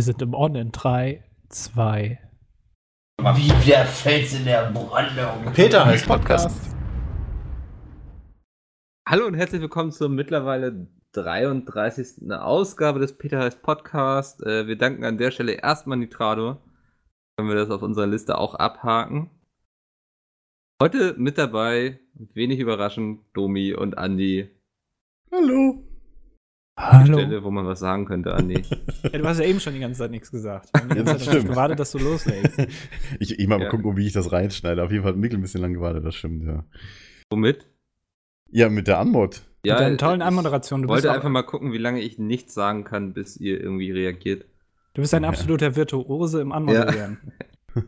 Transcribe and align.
Wir 0.00 0.04
sind 0.04 0.22
im 0.22 0.32
On 0.32 0.54
in 0.54 0.72
3, 0.72 1.22
2. 1.50 2.18
Wie 3.18 3.68
der 3.68 3.84
Fels 3.84 4.32
in 4.32 4.46
der 4.46 4.70
Brandung. 4.70 5.52
Peter 5.52 5.84
heißt 5.84 6.06
Podcast. 6.06 6.74
Hallo 9.06 9.26
und 9.26 9.34
herzlich 9.34 9.60
willkommen 9.60 9.92
zur 9.92 10.08
mittlerweile 10.08 10.88
33. 11.12 12.32
Ausgabe 12.32 12.98
des 12.98 13.18
Peter 13.18 13.40
heißt 13.40 13.60
Podcast. 13.60 14.42
Äh, 14.42 14.66
wir 14.66 14.78
danken 14.78 15.04
an 15.04 15.18
der 15.18 15.32
Stelle 15.32 15.52
erstmal 15.52 15.98
Nitrado. 15.98 16.56
Können 17.36 17.50
wir 17.50 17.56
das 17.56 17.68
auf 17.68 17.82
unserer 17.82 18.06
Liste 18.06 18.38
auch 18.38 18.54
abhaken. 18.54 19.28
Heute 20.80 21.14
mit 21.18 21.36
dabei, 21.36 22.00
wenig 22.14 22.58
überraschend, 22.58 23.20
Domi 23.34 23.74
und 23.74 23.98
Andi. 23.98 24.48
Hallo. 25.30 25.89
Hallo. 26.80 27.18
Stelle, 27.18 27.44
wo 27.44 27.50
man 27.50 27.66
was 27.66 27.80
sagen 27.80 28.06
könnte, 28.06 28.34
Andi. 28.34 28.62
Ja, 29.02 29.18
du 29.18 29.24
hast 29.26 29.38
ja 29.38 29.44
eben 29.44 29.60
schon 29.60 29.74
die 29.74 29.80
ganze 29.80 29.98
Zeit 29.98 30.10
nichts 30.10 30.30
gesagt. 30.30 30.70
Haben 30.76 30.88
die 30.90 30.96
Ja, 30.96 31.02
gewartet, 31.42 31.78
dass 31.78 31.92
du 31.92 31.98
loslegst. 31.98 32.58
Ich, 33.20 33.38
ich 33.38 33.46
mal 33.48 33.60
Ja. 33.60 33.68
gucken, 33.68 33.96
wie 33.96 34.06
ich 34.06 34.12
das 34.12 34.32
reinschneide. 34.32 34.82
Auf 34.82 34.90
jeden 34.90 35.02
Fall 35.02 35.12
hat 35.12 35.18
Mikkel 35.18 35.38
ein 35.38 35.42
bisschen 35.42 35.60
lang 35.60 35.74
gewartet, 35.74 36.04
das 36.04 36.14
stimmt, 36.14 36.44
ja. 36.44 36.64
Womit? 37.30 37.66
Ja, 38.50 38.68
mit 38.68 38.88
der 38.88 38.98
Anmod. 38.98 39.42
Ja, 39.64 39.74
Mit 39.74 39.80
deinen 39.82 39.98
tollen 39.98 40.20
ich 40.20 40.26
Anmoderationen. 40.26 40.86
Du 40.86 40.88
wollte 40.92 41.12
einfach 41.12 41.28
mal 41.28 41.42
gucken, 41.42 41.72
wie 41.72 41.78
lange 41.78 42.00
ich 42.00 42.18
nichts 42.18 42.54
sagen 42.54 42.84
kann, 42.84 43.12
bis 43.12 43.36
ihr 43.36 43.60
irgendwie 43.60 43.92
reagiert. 43.92 44.46
du 44.94 45.02
bist 45.02 45.12
ein 45.14 45.22
Ja. 45.22 45.28
absoluter 45.28 45.76
Virtuose 45.76 46.40
im 46.40 46.50
Anmoderieren. 46.52 47.18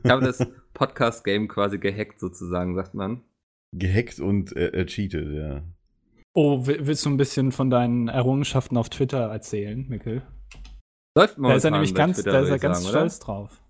Ich 0.05 0.11
habe 0.11 0.25
das 0.25 0.47
Podcast-Game 0.75 1.49
quasi 1.49 1.79
gehackt, 1.79 2.21
sozusagen, 2.21 2.75
sagt 2.77 2.95
man. 2.95 3.23
Gehackt 3.73 4.21
und 4.21 4.55
äh, 4.55 4.69
äh, 4.69 4.87
cheated, 4.87 5.33
ja. 5.33 5.63
Oh, 6.35 6.67
will- 6.67 6.87
willst 6.87 7.05
du 7.05 7.11
ein 7.11 7.17
bisschen 7.17 7.53
von 7.53 7.69
deinen 7.71 8.09
Errungenschaften 8.09 8.77
auf 8.77 8.89
Twitter 8.89 9.31
erzählen, 9.31 9.87
Mikkel? 9.89 10.23
Läuft 11.17 11.37
Da 11.37 11.55
ist 11.55 11.65
er 11.65 11.71
momentan 11.71 11.73
nämlich 11.73 11.95
ganz, 11.95 12.17
Twitter, 12.17 12.33
da 12.33 12.41
ist 12.41 12.51
er 12.51 12.59
ganz 12.59 12.83
sagen, 12.83 12.89
stolz 12.91 13.19
drauf. 13.21 13.61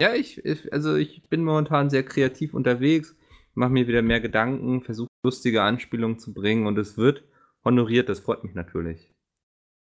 Ja, 0.00 0.14
ich, 0.14 0.44
ich, 0.44 0.72
also 0.72 0.96
ich 0.96 1.22
bin 1.28 1.44
momentan 1.44 1.88
sehr 1.90 2.02
kreativ 2.02 2.52
unterwegs, 2.54 3.16
mache 3.54 3.70
mir 3.70 3.86
wieder 3.86 4.02
mehr 4.02 4.20
Gedanken, 4.20 4.82
versuche 4.82 5.08
lustige 5.24 5.62
Anspielungen 5.62 6.18
zu 6.18 6.32
bringen 6.34 6.66
und 6.66 6.78
es 6.78 6.96
wird 6.98 7.24
honoriert, 7.64 8.08
das 8.08 8.20
freut 8.20 8.44
mich 8.44 8.54
natürlich. 8.54 9.12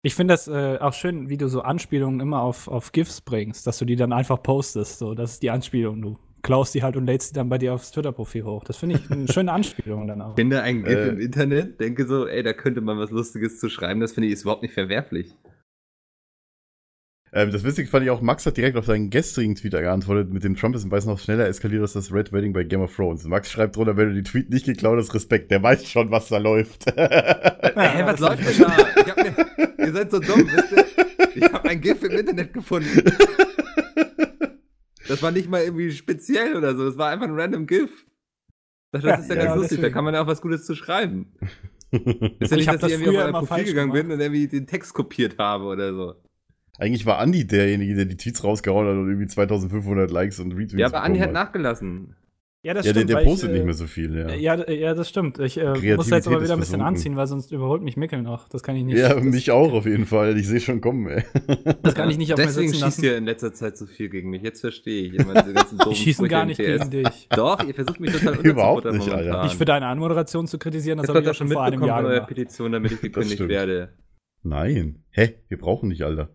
Ich 0.04 0.14
finde 0.16 0.34
das 0.34 0.48
äh, 0.48 0.78
auch 0.80 0.94
schön, 0.94 1.30
wie 1.30 1.38
du 1.38 1.48
so 1.50 1.62
Anspielungen 1.62 2.20
immer 2.20 2.42
auf, 2.42 2.68
auf 2.68 2.92
GIFs 2.92 3.22
bringst, 3.22 3.66
dass 3.68 3.80
du 3.80 3.86
die 3.86 3.96
dann 3.96 4.14
einfach 4.14 4.42
postest. 4.44 5.00
So, 5.00 5.16
das 5.16 5.32
ist 5.32 5.44
die 5.44 5.50
Anspielung. 5.50 6.02
Du 6.02 6.20
klaust 6.46 6.74
die 6.76 6.84
halt 6.84 6.96
und 6.96 7.06
lädst 7.06 7.32
die 7.32 7.36
dann 7.36 7.50
bei 7.50 7.58
dir 7.58 7.74
aufs 7.74 7.92
Twitter-Profil 7.92 8.44
hoch. 8.46 8.64
Das 8.64 8.78
finde 8.78 8.96
ich 8.96 9.12
eine 9.12 9.28
schöne 9.34 9.52
Anspielung 9.52 10.08
dann 10.08 10.22
auch. 10.22 10.36
Finde 10.36 10.62
ein 10.62 10.84
GIF 10.84 10.98
Äh. 10.98 11.10
im 11.10 11.20
Internet, 11.20 11.80
denke 11.82 12.06
so, 12.06 12.28
ey, 12.28 12.44
da 12.44 12.54
könnte 12.54 12.82
man 12.82 12.98
was 13.00 13.10
Lustiges 13.12 13.60
zu 13.60 13.68
schreiben, 13.70 14.00
das 14.00 14.14
finde 14.14 14.28
ich 14.28 14.34
ist 14.34 14.44
überhaupt 14.44 14.62
nicht 14.62 14.74
verwerflich. 14.74 15.36
Ähm, 17.34 17.52
das 17.52 17.64
Witzige 17.66 17.90
fand 17.90 18.06
ich 18.06 18.12
auch, 18.12 18.22
Max 18.22 18.46
hat 18.46 18.56
direkt 18.56 18.78
auf 18.78 18.86
seinen 18.86 19.10
gestrigen 19.10 19.56
Tweet 19.56 19.72
geantwortet, 19.74 20.32
mit 20.32 20.44
dem 20.44 20.56
Trump 20.56 20.76
ist 20.76 20.86
im 20.86 20.92
Weiß 20.92 21.06
noch 21.06 21.20
schneller 21.20 21.48
eskaliert 21.48 21.82
als 21.82 21.94
das 21.94 22.14
Red 22.14 22.32
Wedding 22.32 22.54
bei 22.54 22.64
Game 22.64 22.82
of 22.82 22.96
Thrones. 22.96 23.26
Max 23.26 23.52
schreibt 23.52 23.76
drunter, 23.76 23.98
wenn 23.98 24.10
du 24.10 24.16
die 24.16 24.24
Tweet 24.24 24.50
nicht 24.52 24.66
geklaut 24.68 24.98
hast, 25.00 25.14
Respekt, 25.14 25.52
der 25.52 25.62
weiß 25.62 25.90
schon, 25.90 26.12
was 26.12 26.30
da 26.30 26.38
läuft. 26.38 26.86
Hä, 26.96 28.04
was 28.06 28.20
läuft 28.20 28.40
denn 28.48 28.66
da? 28.68 28.78
Ich 28.96 29.10
hab 29.10 29.18
ne, 29.18 29.36
ihr 29.80 29.92
seid 29.94 30.12
so 30.12 30.20
dumm, 30.20 30.48
wisst 30.50 30.72
ihr? 30.72 30.86
Ich 31.36 31.52
habe 31.52 31.68
ein 31.68 31.82
GIF 31.82 32.04
im 32.04 32.12
Internet 32.12 32.54
gefunden. 32.54 32.88
Das 35.08 35.22
war 35.22 35.32
nicht 35.32 35.50
mal 35.50 35.62
irgendwie 35.64 35.92
speziell 35.92 36.56
oder 36.56 36.76
so, 36.76 36.86
das 36.86 36.98
war 36.98 37.10
einfach 37.10 37.28
ein 37.28 37.40
random 37.40 37.68
GIF. 37.68 38.06
Das, 38.92 39.04
das 39.04 39.22
ist 39.22 39.30
ja, 39.30 39.36
Ja, 39.36 39.46
ganz 39.46 39.58
lustig, 39.58 39.82
da 39.82 39.90
kann 39.90 40.04
man 40.06 40.14
ja 40.14 40.22
auch 40.24 40.28
was 40.28 40.42
Gutes 40.42 40.66
zu 40.66 40.76
schreiben. 40.76 41.34
Ist 42.40 42.52
ja 42.52 42.58
Ich 42.58 42.66
nicht, 42.66 42.68
dass 42.68 42.82
das 42.82 42.92
ich 42.92 43.00
irgendwie 43.00 43.20
auf 43.20 43.32
mein 43.32 43.46
Profil 43.46 43.64
gegangen 43.66 43.92
gemacht. 43.92 44.08
bin 44.08 44.12
und 44.16 44.20
irgendwie 44.22 44.48
den 44.48 44.68
Text 44.68 44.94
kopiert 44.94 45.38
habe 45.38 45.66
oder 45.66 45.94
so. 45.94 46.16
Eigentlich 46.78 47.06
war 47.06 47.20
Andi 47.20 47.48
derjenige, 47.48 47.96
der 47.96 48.06
die 48.06 48.18
Tweets 48.18 48.44
rausgehauen 48.44 48.88
hat 48.88 48.96
und 48.96 49.08
irgendwie 49.08 49.28
2500 49.28 50.12
Likes 50.12 50.40
und 50.40 50.52
Retweets 50.54 50.74
Ja, 50.74 50.88
aber 50.88 51.04
Andi 51.04 51.20
hat 51.20 51.30
bekommen 51.30 51.34
nachgelassen. 51.34 52.16
Ja, 52.66 52.74
das 52.74 52.84
Ja, 52.88 52.94
der, 52.94 53.00
stimmt. 53.02 53.10
der 53.12 53.18
weil 53.18 53.26
postet 53.26 53.50
ich, 53.50 53.54
äh, 53.54 53.58
nicht 53.60 53.66
mehr 53.66 53.74
so 53.76 53.86
viel, 53.86 54.18
ja. 54.18 54.34
Ja, 54.34 54.70
ja, 54.72 54.96
das 54.96 55.08
stimmt. 55.08 55.38
Ich 55.38 55.60
äh, 55.60 55.96
muss 55.96 56.10
jetzt 56.10 56.28
aber 56.28 56.42
wieder 56.42 56.54
ein 56.54 56.60
bisschen 56.60 56.80
versunken. 56.80 56.82
anziehen, 56.82 57.16
weil 57.16 57.28
sonst 57.28 57.52
überholt 57.52 57.84
mich 57.84 57.96
Mikkel 57.96 58.24
noch. 58.24 58.50
Das 58.50 58.64
kann 58.64 58.76
ich 58.76 58.84
nicht. 58.86 58.98
Ja, 58.98 59.14
das, 59.14 59.24
mich 59.24 59.52
auch 59.52 59.72
auf 59.72 59.86
jeden 59.86 60.08
Fall. 60.08 60.36
Ich 60.36 60.48
sehe 60.48 60.60
schon 60.60 60.82
kommen, 60.82 61.08
ey. 61.08 61.24
Das 61.84 61.94
kann 61.94 62.10
ich 62.10 62.18
nicht 62.18 62.34
auf 62.34 62.40
mir 62.40 62.46
Deswegen 62.48 62.70
sitzen 62.70 62.84
schießt 62.86 63.04
ihr 63.04 63.18
in 63.18 63.26
letzter 63.26 63.54
Zeit 63.54 63.78
so 63.78 63.86
viel 63.86 64.10
gegen 64.10 64.32
mich. 64.32 64.42
Jetzt 64.42 64.62
verstehe 64.62 65.04
ich 65.04 65.14
immer 65.14 65.44
diese 65.44 65.54
ganzen 65.54 65.78
Die 65.90 65.96
schießen 65.96 66.28
gar 66.28 66.46
nicht 66.46 66.58
gegen 66.58 66.90
dich. 66.90 67.28
Doch, 67.30 67.64
ihr 67.64 67.76
versucht 67.76 68.00
mich 68.00 68.12
total 68.12 68.36
Überhaupt 68.44 68.86
nicht, 68.86 69.10
Alter. 69.10 69.16
momentan. 69.18 69.46
Ich 69.46 69.56
für 69.58 69.66
deine 69.66 69.86
Anmoderation 69.86 70.48
zu 70.48 70.58
kritisieren, 70.58 70.98
das 70.98 71.08
habe 71.08 71.22
ich 71.22 71.30
auch 71.30 71.36
schon 71.36 71.50
vor 71.50 71.62
einem 71.64 71.80
mitbekommen 71.82 72.04
Jahr 72.06 72.14
gemacht. 72.16 72.28
Petition, 72.30 72.72
damit 72.72 72.94
ich 72.94 73.02
gekündigt 73.02 73.48
werde. 73.48 73.90
Nein. 74.42 75.04
Hä? 75.12 75.36
Wir 75.50 75.60
brauchen 75.60 75.92
dich, 75.92 76.04
Alter. 76.04 76.30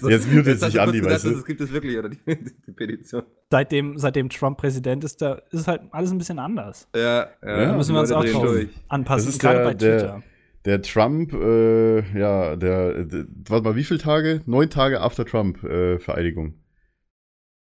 So- 0.00 0.08
Jetzt 0.08 0.32
mutet 0.32 0.60
sich 0.60 0.80
Andi, 0.80 1.04
weißt 1.04 1.24
du? 1.26 1.30
Das 1.32 1.44
gibt 1.44 1.60
es 1.60 1.72
wirklich, 1.72 1.98
oder 1.98 2.08
die, 2.10 2.18
die 2.26 2.72
Petition. 2.72 3.22
Seitdem, 3.50 3.98
seitdem 3.98 4.28
Trump 4.28 4.58
Präsident 4.58 5.04
ist, 5.04 5.20
da 5.22 5.40
ist 5.50 5.66
halt 5.68 5.82
alles 5.90 6.10
ein 6.12 6.18
bisschen 6.18 6.38
anders. 6.38 6.88
Ja, 6.94 7.00
Ja, 7.00 7.66
Da 7.66 7.76
müssen 7.76 7.94
wir 7.94 8.00
uns 8.00 8.12
auch 8.12 8.24
drauf 8.24 8.42
durch. 8.44 8.68
anpassen, 8.88 9.26
Das 9.26 9.34
ist 9.34 9.40
gerade 9.40 9.58
der- 9.58 9.64
bei 9.64 9.74
der- 9.74 9.98
Twitter. 9.98 10.22
Der 10.64 10.82
Trump, 10.82 11.32
äh, 11.32 12.18
ja, 12.18 12.56
der, 12.56 13.04
der, 13.04 13.26
warte 13.48 13.64
mal, 13.64 13.76
wie 13.76 13.84
viele 13.84 14.00
Tage? 14.00 14.42
Neun 14.44 14.68
Tage 14.68 15.00
after 15.00 15.24
Trump, 15.24 15.62
äh, 15.64 15.98
Vereidigung. 15.98 16.54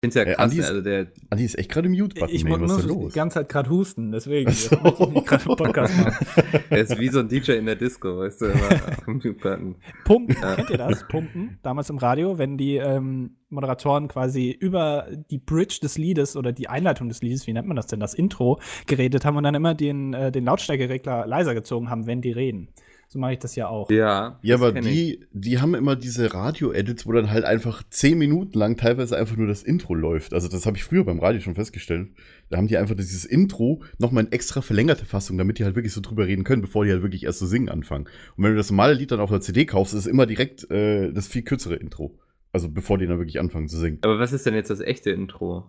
Ich 0.00 0.12
finde 0.12 0.20
es 0.20 0.26
ja 0.26 0.30
Ey, 0.30 0.34
krass, 0.36 0.44
Andi 0.44 0.58
ist- 0.60 0.68
also 0.68 0.80
der, 0.80 1.06
Andi 1.30 1.44
ist 1.44 1.58
echt 1.58 1.70
gerade 1.72 1.88
im 1.88 1.92
Mute-Button, 1.98 2.32
Ich 2.32 2.44
ey, 2.44 2.56
muss 2.56 2.86
die 2.86 3.08
ganze 3.18 3.34
Zeit 3.40 3.48
gerade 3.48 3.68
husten, 3.68 4.12
deswegen. 4.12 4.48
So. 4.52 4.76
ich 4.76 5.08
nicht 5.08 5.26
gerade 5.26 5.44
einen 5.44 5.56
Podcast 5.56 5.98
machen. 5.98 6.26
der 6.70 6.78
ist 6.82 7.00
wie 7.00 7.08
so 7.08 7.18
ein 7.18 7.26
DJ 7.28 7.52
in 7.54 7.66
der 7.66 7.74
Disco, 7.74 8.16
weißt 8.18 8.42
du, 8.42 8.44
immer 8.46 8.62
auf 8.68 9.04
dem 9.06 9.14
Mute-Button. 9.14 9.74
Pumpen, 10.04 10.36
Ja. 10.40 10.54
kennt 10.54 10.70
ihr 10.70 10.78
das? 10.78 11.04
Pumpen, 11.08 11.58
damals 11.64 11.90
im 11.90 11.98
Radio, 11.98 12.38
wenn 12.38 12.56
die 12.56 12.76
ähm, 12.76 13.38
Moderatoren 13.48 14.06
quasi 14.06 14.52
über 14.52 15.08
die 15.32 15.38
Bridge 15.38 15.80
des 15.82 15.98
Liedes 15.98 16.36
oder 16.36 16.52
die 16.52 16.68
Einleitung 16.68 17.08
des 17.08 17.20
Liedes, 17.20 17.48
wie 17.48 17.52
nennt 17.52 17.66
man 17.66 17.74
das 17.76 17.88
denn, 17.88 17.98
das 17.98 18.14
Intro, 18.14 18.60
geredet 18.86 19.24
haben 19.24 19.36
und 19.36 19.42
dann 19.42 19.56
immer 19.56 19.74
den, 19.74 20.14
äh, 20.14 20.30
den 20.30 20.44
Lautstärkeregler 20.44 21.26
leiser 21.26 21.54
gezogen 21.54 21.90
haben, 21.90 22.06
wenn 22.06 22.20
die 22.22 22.30
reden. 22.30 22.68
So 23.10 23.18
mache 23.18 23.32
ich 23.32 23.38
das 23.38 23.56
ja 23.56 23.68
auch. 23.68 23.90
Ja, 23.90 24.38
Ja, 24.42 24.56
aber 24.56 24.76
ich. 24.76 24.84
die, 24.84 25.26
die 25.32 25.60
haben 25.60 25.74
immer 25.74 25.96
diese 25.96 26.34
Radio-Edits, 26.34 27.06
wo 27.06 27.12
dann 27.12 27.30
halt 27.30 27.46
einfach 27.46 27.82
zehn 27.88 28.18
Minuten 28.18 28.58
lang 28.58 28.76
teilweise 28.76 29.16
einfach 29.16 29.36
nur 29.36 29.46
das 29.46 29.62
Intro 29.62 29.94
läuft. 29.94 30.34
Also 30.34 30.46
das 30.46 30.66
habe 30.66 30.76
ich 30.76 30.84
früher 30.84 31.04
beim 31.04 31.18
Radio 31.18 31.40
schon 31.40 31.54
festgestellt. 31.54 32.10
Da 32.50 32.58
haben 32.58 32.68
die 32.68 32.76
einfach 32.76 32.96
dieses 32.96 33.24
Intro 33.24 33.82
nochmal 33.98 34.24
in 34.24 34.32
extra 34.32 34.60
verlängerte 34.60 35.06
Fassung, 35.06 35.38
damit 35.38 35.58
die 35.58 35.64
halt 35.64 35.74
wirklich 35.74 35.94
so 35.94 36.02
drüber 36.02 36.26
reden 36.26 36.44
können, 36.44 36.60
bevor 36.60 36.84
die 36.84 36.90
halt 36.90 37.02
wirklich 37.02 37.24
erst 37.24 37.38
zu 37.38 37.46
singen 37.46 37.70
anfangen. 37.70 38.04
Und 38.36 38.44
wenn 38.44 38.50
du 38.50 38.58
das 38.58 38.70
normale 38.70 38.92
Lied 38.92 39.10
dann 39.10 39.20
auf 39.20 39.30
der 39.30 39.40
CD 39.40 39.64
kaufst, 39.64 39.94
ist 39.94 40.00
es 40.00 40.06
immer 40.06 40.26
direkt 40.26 40.70
äh, 40.70 41.10
das 41.10 41.28
viel 41.28 41.42
kürzere 41.42 41.76
Intro. 41.76 42.18
Also 42.52 42.68
bevor 42.68 42.98
die 42.98 43.06
dann 43.06 43.18
wirklich 43.18 43.40
anfangen 43.40 43.68
zu 43.68 43.78
singen. 43.78 44.00
Aber 44.02 44.18
was 44.18 44.34
ist 44.34 44.44
denn 44.44 44.54
jetzt 44.54 44.68
das 44.68 44.80
echte 44.80 45.10
Intro? 45.10 45.64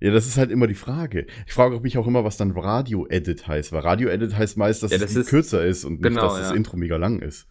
Ja, 0.00 0.10
das 0.10 0.26
ist 0.26 0.36
halt 0.36 0.50
immer 0.50 0.66
die 0.66 0.74
Frage. 0.74 1.26
Ich 1.46 1.52
frage 1.54 1.80
mich 1.80 1.96
auch 1.96 2.06
immer, 2.06 2.22
was 2.24 2.36
dann 2.36 2.50
Radio-Edit 2.50 3.46
heißt. 3.48 3.72
Weil 3.72 3.80
Radio-Edit 3.80 4.36
heißt 4.36 4.56
meist, 4.58 4.82
dass 4.82 4.90
Ja, 4.92 4.98
das 4.98 5.06
das 5.08 5.14
Lied 5.14 5.20
ist- 5.24 5.30
kürzer 5.30 5.64
ist 5.64 5.84
und 5.84 6.02
genau, 6.02 6.22
nicht, 6.22 6.32
dass 6.32 6.38
das 6.40 6.50
ja. 6.50 6.56
Intro 6.56 6.76
mega 6.76 6.96
lang 6.96 7.20
ist. 7.20 7.48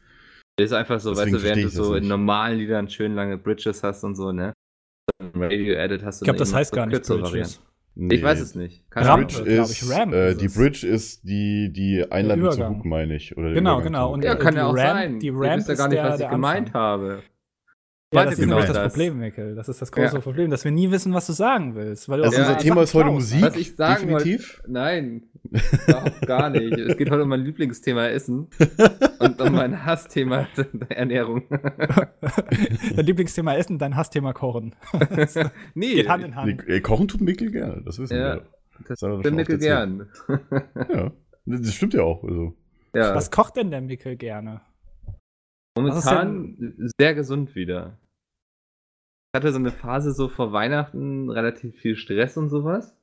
Das 0.58 0.68
ist 0.68 0.74
einfach 0.74 1.00
so, 1.00 1.10
Deswegen 1.14 1.34
weißt 1.34 1.44
du, 1.44 1.48
während 1.48 1.62
du 1.62 1.66
das 1.66 1.74
so 1.74 1.96
in 1.96 2.02
nicht. 2.02 2.10
normalen 2.10 2.58
Liedern 2.60 2.90
schön 2.90 3.16
lange 3.16 3.38
Bridges 3.38 3.82
hast 3.84 4.04
und 4.04 4.16
so, 4.16 4.32
ne? 4.32 4.54
Radio-Edit 5.34 6.04
hast 6.04 6.22
du 6.22 6.24
Ich 6.24 6.26
glaube, 6.26 6.38
dann 6.38 6.48
das 6.48 6.54
heißt 6.54 6.70
so 6.72 6.76
gar 6.76 6.86
nicht 6.86 6.96
kürzere 6.96 7.18
Bridges. 7.22 7.60
Varianten. 7.96 8.12
Ich 8.16 8.24
weiß 8.24 8.40
es 8.42 8.56
nicht. 8.56 8.90
Keine 8.92 9.24
Bridge 9.26 9.42
ist, 9.42 9.72
ich, 9.82 9.90
Ramp 9.90 10.14
äh, 10.14 10.32
ist 10.32 10.42
die 10.42 10.46
es. 10.46 10.56
Bridge 10.56 10.86
ist 10.88 11.24
die, 11.24 11.72
die 11.72 12.06
Einladung 12.12 12.52
zu 12.52 12.58
Übergang. 12.58 12.78
Hook, 12.78 12.86
meine 12.86 13.16
ich. 13.16 13.38
Oder 13.38 13.48
der 13.48 13.54
Genau, 13.56 13.74
Übergang 13.76 13.94
genau. 13.94 14.14
Und 14.14 14.24
Ja, 14.24 14.36
kann 14.36 14.54
die 14.54 14.58
ja 14.60 14.68
auch 14.68 14.76
Ramp- 14.76 14.78
sein. 15.00 15.20
die 15.20 15.30
Ramp 15.30 15.58
wisst 15.58 15.68
ja 15.70 15.74
ist 15.74 15.78
gar 15.80 15.88
nicht, 15.88 15.98
der- 15.98 16.10
was 16.12 16.20
ich 16.20 16.30
gemeint 16.30 16.68
Anfang. 16.68 16.82
habe. 16.82 17.24
Ja, 18.14 18.24
das 18.24 18.34
ist 18.36 18.40
genau 18.40 18.56
nämlich 18.56 18.68
das, 18.72 18.78
das. 18.78 18.94
Problem, 18.94 19.18
Mikkel. 19.20 19.56
Das 19.56 19.68
ist 19.68 19.82
das 19.82 19.92
große 19.92 20.16
Ja. 20.16 20.22
Problem, 20.22 20.50
dass 20.52 20.64
wir 20.64 20.72
nie 20.72 20.90
wissen, 20.92 21.14
was 21.14 21.26
du 21.28 21.34
sagen 21.34 21.76
willst. 21.76 22.08
Weil 22.08 22.20
du 22.20 22.24
Also 22.26 22.38
auch 22.38 22.48
unser 22.48 22.58
Thema 22.60 22.84
ist 22.84 22.94
heute 22.94 23.06
klaust. 23.10 23.16
Musik. 23.34 23.42
Was 23.42 23.56
ich 23.58 23.76
sagen 23.76 24.08
Definitiv. 24.08 24.60
wollte. 24.60 24.72
Nein, 24.72 25.24
gar 26.26 26.50
nicht. 26.52 26.78
Es 26.78 26.98
geht 26.98 27.10
heute 27.10 27.24
um 27.24 27.30
mein 27.30 27.42
Lieblingsthema 27.42 28.08
Essen 28.08 28.48
und 29.20 29.42
um 29.42 29.54
mein 29.54 29.86
Hassthema 29.86 30.48
Ernährung. 30.90 31.44
Dein 32.96 33.06
Lieblingsthema 33.06 33.56
Essen, 33.56 33.80
dein 33.80 33.96
Hassthema 33.96 34.34
Kochen. 34.34 34.76
nee, 35.74 35.96
Geht 35.96 36.08
Hand 36.10 36.24
in 36.24 36.36
Hand. 36.36 36.64
Nee, 36.68 36.80
Kochen 36.82 37.08
tut 37.08 37.22
Mikkel 37.22 37.52
gerne, 37.52 37.82
das 37.84 38.00
wissen 38.00 38.16
Ja, 38.18 38.36
wir. 38.36 38.42
das 38.88 39.00
bin 39.00 39.24
schon 39.24 39.36
Mikkel 39.36 39.58
gern. 39.58 40.08
Ja, 40.94 41.12
das 41.46 41.74
stimmt 41.74 41.94
ja 41.96 42.04
auch. 42.04 42.24
Also. 42.24 42.54
Ja, 42.94 43.14
Was 43.16 43.30
kocht 43.32 43.58
denn 43.58 43.72
der 43.72 43.82
Mikkel 43.82 44.16
gerne? 44.16 44.62
Momentan 45.76 46.92
sehr 46.98 47.14
gesund 47.14 47.56
wieder. 47.56 47.98
Ich 49.34 49.38
hatte 49.38 49.52
so 49.52 49.60
eine 49.60 49.72
Phase 49.72 50.14
so 50.14 50.30
vor 50.30 50.54
Weihnachten, 50.54 51.30
relativ 51.30 51.76
viel 51.76 51.96
Stress 51.96 52.38
und 52.38 52.50
sowas. 52.50 52.98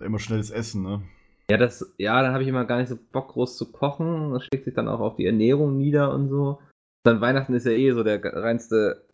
Immer 0.00 0.18
schnelles 0.18 0.50
Essen, 0.50 0.82
ne? 0.82 1.02
Ja, 1.50 1.58
das, 1.58 1.94
ja, 1.98 2.22
dann 2.22 2.32
habe 2.32 2.42
ich 2.42 2.48
immer 2.48 2.64
gar 2.64 2.78
nicht 2.78 2.88
so 2.88 2.96
Bock, 2.96 3.28
groß 3.28 3.58
zu 3.58 3.70
kochen. 3.70 4.32
Das 4.32 4.44
schlägt 4.44 4.64
sich 4.64 4.74
dann 4.74 4.88
auch 4.88 5.00
auf 5.00 5.16
die 5.16 5.26
Ernährung 5.26 5.76
nieder 5.76 6.14
und 6.14 6.28
so. 6.28 6.62
Dann 7.04 7.20
Weihnachten 7.20 7.52
ist 7.52 7.66
ja 7.66 7.72
eh 7.72 7.92
so 7.92 8.02
der 8.02 8.24
reinste, 8.24 9.06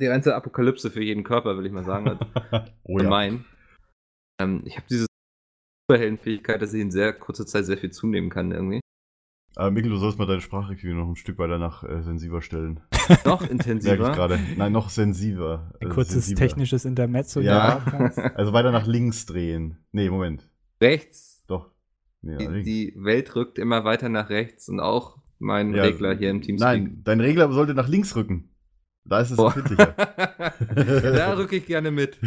die 0.00 0.06
reinste 0.06 0.34
Apokalypse 0.34 0.90
für 0.90 1.02
jeden 1.02 1.24
Körper, 1.24 1.58
will 1.58 1.66
ich 1.66 1.72
mal 1.72 1.84
sagen. 1.84 2.18
oh 2.84 2.98
für 2.98 3.04
ja. 3.04 3.10
meinen. 3.10 3.44
Ähm, 4.40 4.62
ich 4.64 4.76
habe 4.76 4.86
diese 4.88 5.06
Superheldenfähigkeit, 5.86 6.62
dass 6.62 6.72
ich 6.72 6.80
in 6.80 6.90
sehr 6.90 7.12
kurzer 7.12 7.46
Zeit 7.46 7.66
sehr 7.66 7.78
viel 7.78 7.90
zunehmen 7.90 8.30
kann 8.30 8.52
irgendwie. 8.52 8.80
Äh, 9.58 9.70
Mikkel, 9.72 9.90
du 9.90 9.96
sollst 9.96 10.18
mal 10.20 10.26
deine 10.26 10.40
Sprachrequisite 10.40 10.94
noch 10.94 11.08
ein 11.08 11.16
Stück 11.16 11.36
weiter 11.38 11.58
nach 11.58 11.82
äh, 11.82 12.00
sensibler 12.02 12.42
stellen. 12.42 12.80
Noch 13.24 13.40
Merke 13.40 13.44
ich 13.44 13.50
intensiver. 13.50 14.12
gerade. 14.12 14.38
Nein, 14.56 14.70
noch 14.72 14.88
sensibler. 14.90 15.72
Ein 15.80 15.88
Äh, 15.88 15.90
kurzes 15.94 16.12
sensibler. 16.26 16.46
technisches 16.46 16.84
Intermezzo. 16.84 17.40
Ja. 17.40 17.82
Also 18.36 18.52
weiter 18.52 18.70
nach 18.70 18.86
links 18.86 19.26
drehen. 19.26 19.78
Nee, 19.92 20.10
Moment. 20.10 20.48
Rechts. 20.80 21.42
Doch. 21.48 21.70
Nee, 22.22 22.36
Die, 22.36 22.46
links. 22.46 22.64
die 22.66 22.94
Welt 22.98 23.34
rückt 23.34 23.58
immer 23.58 23.84
weiter 23.84 24.08
nach 24.08 24.28
rechts 24.30 24.68
und 24.68 24.78
auch 24.80 25.18
mein 25.40 25.74
Ja, 25.74 25.82
Regler 25.84 26.14
hier 26.16 26.30
im 26.30 26.40
Teamspeak. 26.42 26.68
Nein, 26.68 27.00
dein 27.04 27.20
Regler 27.20 27.50
sollte 27.52 27.74
nach 27.74 27.88
links 27.88 28.14
rücken. 28.14 28.50
Da 29.04 29.20
ist 29.20 29.30
es 29.30 29.38
empfindlicher. 29.38 29.94
da 29.96 31.32
rücke 31.34 31.56
ich 31.56 31.66
gerne 31.66 31.90
mit. 31.90 32.18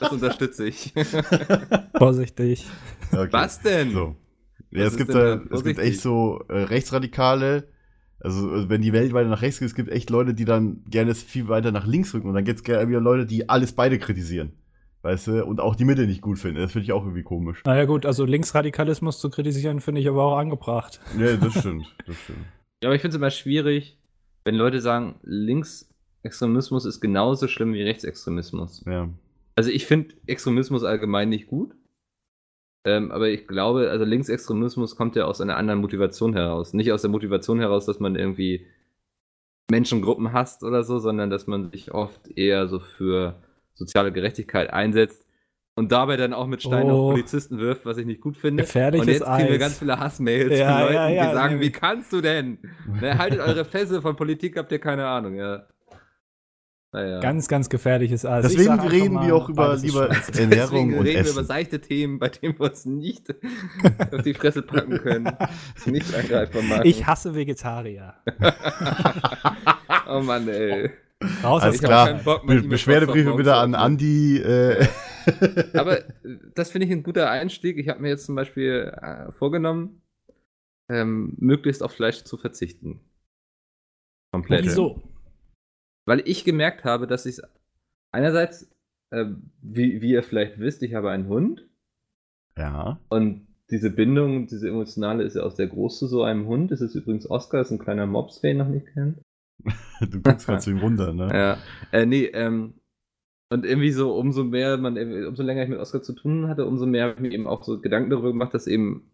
Das 0.00 0.12
unterstütze 0.12 0.68
ich. 0.68 0.94
Vorsichtig. 1.98 2.66
Okay. 3.12 3.28
Was 3.32 3.60
denn? 3.60 3.90
So. 3.92 4.16
Ja, 4.74 4.86
es 4.86 4.96
gibt, 4.96 5.14
da 5.14 5.40
es 5.50 5.62
gibt 5.62 5.78
echt 5.78 6.00
so 6.00 6.44
äh, 6.48 6.62
Rechtsradikale. 6.64 7.68
Also, 8.18 8.54
äh, 8.54 8.68
wenn 8.68 8.82
die 8.82 8.92
Welt 8.92 9.12
weiter 9.12 9.28
nach 9.28 9.42
rechts 9.42 9.60
geht, 9.60 9.68
es 9.68 9.74
gibt 9.74 9.90
echt 9.90 10.10
Leute, 10.10 10.34
die 10.34 10.44
dann 10.44 10.82
gerne 10.90 11.14
viel 11.14 11.48
weiter 11.48 11.70
nach 11.72 11.86
links 11.86 12.12
rücken. 12.12 12.28
Und 12.28 12.34
dann 12.34 12.44
gibt 12.44 12.58
es 12.58 12.64
gerne 12.64 12.88
wieder 12.88 13.00
Leute, 13.00 13.26
die 13.26 13.48
alles 13.48 13.72
beide 13.72 13.98
kritisieren. 13.98 14.52
Weißt 15.02 15.26
du? 15.26 15.44
Und 15.44 15.60
auch 15.60 15.76
die 15.76 15.84
Mitte 15.84 16.06
nicht 16.06 16.22
gut 16.22 16.38
finden. 16.38 16.60
Das 16.60 16.72
finde 16.72 16.84
ich 16.84 16.92
auch 16.92 17.02
irgendwie 17.02 17.22
komisch. 17.22 17.62
Naja, 17.66 17.84
gut, 17.84 18.06
also 18.06 18.24
Linksradikalismus 18.24 19.20
zu 19.20 19.28
kritisieren, 19.28 19.80
finde 19.80 20.00
ich 20.00 20.08
aber 20.08 20.24
auch 20.24 20.38
angebracht. 20.38 21.00
Ja, 21.18 21.36
das 21.36 21.58
stimmt. 21.58 21.94
Das 22.06 22.16
stimmt. 22.16 22.38
Ja, 22.82 22.88
aber 22.88 22.94
ich 22.94 23.02
finde 23.02 23.14
es 23.14 23.18
immer 23.18 23.30
schwierig, 23.30 23.98
wenn 24.44 24.54
Leute 24.54 24.80
sagen, 24.80 25.16
Linksextremismus 25.22 26.86
ist 26.86 27.00
genauso 27.00 27.48
schlimm 27.48 27.74
wie 27.74 27.82
Rechtsextremismus. 27.82 28.82
Ja. 28.86 29.10
Also 29.56 29.70
ich 29.70 29.86
finde 29.86 30.14
Extremismus 30.26 30.84
allgemein 30.84 31.28
nicht 31.28 31.46
gut. 31.46 31.74
Ähm, 32.86 33.10
aber 33.12 33.28
ich 33.28 33.46
glaube, 33.46 33.90
also 33.90 34.04
Linksextremismus 34.04 34.94
kommt 34.96 35.16
ja 35.16 35.24
aus 35.24 35.40
einer 35.40 35.56
anderen 35.56 35.80
Motivation 35.80 36.34
heraus. 36.34 36.74
Nicht 36.74 36.92
aus 36.92 37.00
der 37.02 37.10
Motivation 37.10 37.58
heraus, 37.60 37.86
dass 37.86 37.98
man 38.00 38.14
irgendwie 38.16 38.66
Menschengruppen 39.70 40.32
hasst 40.32 40.62
oder 40.62 40.84
so, 40.84 40.98
sondern 40.98 41.30
dass 41.30 41.46
man 41.46 41.70
sich 41.70 41.92
oft 41.92 42.28
eher 42.36 42.68
so 42.68 42.80
für 42.80 43.36
soziale 43.74 44.12
Gerechtigkeit 44.12 44.70
einsetzt 44.70 45.26
und 45.74 45.90
dabei 45.90 46.16
dann 46.16 46.32
auch 46.34 46.46
mit 46.46 46.62
Steinen 46.62 46.90
Oh. 46.90 47.06
auf 47.08 47.10
Polizisten 47.14 47.58
wirft, 47.58 47.86
was 47.86 47.96
ich 47.96 48.06
nicht 48.06 48.20
gut 48.20 48.36
finde. 48.36 48.62
Gefährliches 48.64 49.06
und 49.06 49.12
jetzt 49.12 49.24
kriegen 49.24 49.48
wir 49.48 49.54
Eis. 49.54 49.60
ganz 49.60 49.78
viele 49.78 49.98
Hassmails 49.98 50.58
Ja, 50.58 50.72
von 50.72 50.80
Leuten, 50.82 50.94
ja, 50.94 51.08
ja, 51.08 51.26
die 51.28 51.34
sagen, 51.34 51.60
wie 51.60 51.70
kannst 51.72 52.12
du 52.12 52.20
denn? 52.20 52.58
Ne, 53.00 53.16
haltet 53.18 53.40
eure 53.40 53.64
Fässer 53.64 54.02
von 54.02 54.14
Politik, 54.14 54.56
habt 54.58 54.70
ihr 54.70 54.78
keine 54.78 55.06
Ahnung, 55.06 55.34
ja. 55.36 55.66
Naja. 56.94 57.18
Ganz, 57.18 57.48
ganz 57.48 57.68
gefährliches 57.68 58.24
Eis. 58.24 58.44
Ich 58.44 58.56
Deswegen 58.56 58.78
reden 58.78 59.14
mal, 59.14 59.26
wir 59.26 59.34
auch 59.34 59.48
über 59.48 59.74
lieber 59.74 60.14
scheiße. 60.14 60.42
Ernährung 60.42 60.70
Deswegen 60.70 60.94
und 60.94 61.06
reden 61.06 61.24
wir 61.24 61.32
über 61.32 61.40
Essen. 61.40 61.44
seichte 61.46 61.80
Themen, 61.80 62.20
bei 62.20 62.28
denen 62.28 62.56
wir 62.56 62.70
uns 62.70 62.86
nicht 62.86 63.34
auf 64.12 64.22
die 64.22 64.32
Fresse 64.32 64.62
packen 64.62 64.98
können. 64.98 65.36
nicht 65.86 66.14
angreifbar 66.14 66.62
machen. 66.62 66.82
Ich 66.84 67.04
hasse 67.04 67.34
Vegetarier. 67.34 68.14
oh 70.08 70.20
Mann, 70.20 70.46
ey. 70.46 70.92
Raus 71.42 71.62
Alles 71.64 71.80
klar. 71.80 72.06
keinen 72.06 72.22
Bock, 72.22 72.46
Be 72.46 72.62
Beschwerdebriefe 72.62 73.34
bitte 73.34 73.56
an. 73.56 73.74
Andi. 73.74 74.38
Äh, 74.38 74.86
Aber 75.74 75.98
das 76.54 76.70
finde 76.70 76.86
ich 76.86 76.92
ein 76.92 77.02
guter 77.02 77.28
Einstieg. 77.28 77.76
Ich 77.76 77.88
habe 77.88 78.02
mir 78.02 78.10
jetzt 78.10 78.26
zum 78.26 78.36
Beispiel 78.36 78.96
äh, 79.02 79.32
vorgenommen, 79.32 80.00
ähm, 80.88 81.34
möglichst 81.38 81.82
auf 81.82 81.90
Fleisch 81.90 82.22
zu 82.22 82.36
verzichten. 82.36 83.00
Komplett. 84.32 84.66
Wieso? 84.66 85.02
Weil 86.06 86.22
ich 86.26 86.44
gemerkt 86.44 86.84
habe, 86.84 87.06
dass 87.06 87.26
ich 87.26 87.40
einerseits, 88.12 88.70
äh, 89.10 89.26
wie, 89.62 90.00
wie 90.02 90.10
ihr 90.12 90.22
vielleicht 90.22 90.58
wisst, 90.58 90.82
ich 90.82 90.94
habe 90.94 91.10
einen 91.10 91.28
Hund. 91.28 91.66
ja. 92.56 93.00
Und 93.08 93.46
diese 93.70 93.90
Bindung, 93.90 94.46
diese 94.46 94.68
emotionale 94.68 95.24
ist 95.24 95.36
ja 95.36 95.42
auch 95.42 95.50
sehr 95.50 95.66
groß 95.68 95.98
zu 95.98 96.06
so 96.06 96.22
einem 96.22 96.46
Hund. 96.46 96.70
Das 96.70 96.82
ist 96.82 96.94
übrigens 96.94 97.28
Oscar, 97.30 97.62
ist 97.62 97.70
ein 97.70 97.78
kleiner 97.78 98.06
Mops, 98.06 98.42
wer 98.42 98.50
ihn 98.50 98.58
noch 98.58 98.68
nicht 98.68 98.86
kennt. 98.92 99.20
Du 100.00 100.20
guckst 100.20 100.46
gerade 100.46 100.58
zu 100.60 100.70
ihm 100.70 100.78
runter, 100.78 101.14
ne? 101.14 101.30
Ja. 101.32 101.58
Äh, 101.90 102.04
nee, 102.04 102.26
ähm, 102.26 102.74
und 103.50 103.64
irgendwie 103.64 103.90
so, 103.92 104.14
umso 104.16 104.44
mehr 104.44 104.76
man, 104.76 104.96
irgendwie- 104.98 105.24
umso 105.24 105.42
länger 105.42 105.62
ich 105.62 105.70
mit 105.70 105.78
Oscar 105.78 106.02
zu 106.02 106.12
tun 106.12 106.48
hatte, 106.48 106.66
umso 106.66 106.84
mehr 106.84 107.04
habe 107.04 107.14
ich 107.14 107.20
mir 107.20 107.32
eben 107.32 107.46
auch 107.46 107.62
so 107.64 107.80
Gedanken 107.80 108.10
darüber 108.10 108.28
gemacht, 108.32 108.52
dass 108.52 108.66
eben 108.66 109.10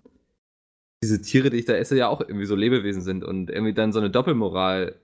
diese 1.04 1.22
Tiere, 1.22 1.50
die 1.50 1.58
ich 1.58 1.66
da 1.66 1.75
esse, 1.75 1.96
ja 1.96 2.08
auch 2.08 2.20
irgendwie 2.20 2.46
so 2.46 2.56
Lebewesen 2.56 3.02
sind 3.02 3.22
und 3.22 3.50
irgendwie 3.50 3.75
dann 3.75 3.92
so 3.92 4.00
eine 4.00 4.10
Doppelmoral 4.10 4.96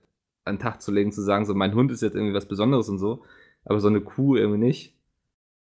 an 0.47 0.55
den 0.55 0.61
Tag 0.61 0.81
zu 0.81 0.91
legen, 0.91 1.11
zu 1.11 1.21
sagen, 1.21 1.45
so 1.45 1.53
mein 1.53 1.75
Hund 1.75 1.91
ist 1.91 2.01
jetzt 2.01 2.15
irgendwie 2.15 2.33
was 2.33 2.47
Besonderes 2.47 2.89
und 2.89 2.97
so, 2.97 3.23
aber 3.65 3.79
so 3.79 3.87
eine 3.87 4.01
Kuh 4.01 4.35
irgendwie 4.35 4.59
nicht, 4.59 4.95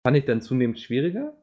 fand 0.04 0.16
ich 0.16 0.24
dann 0.24 0.40
zunehmend 0.40 0.78
schwieriger. 0.78 1.34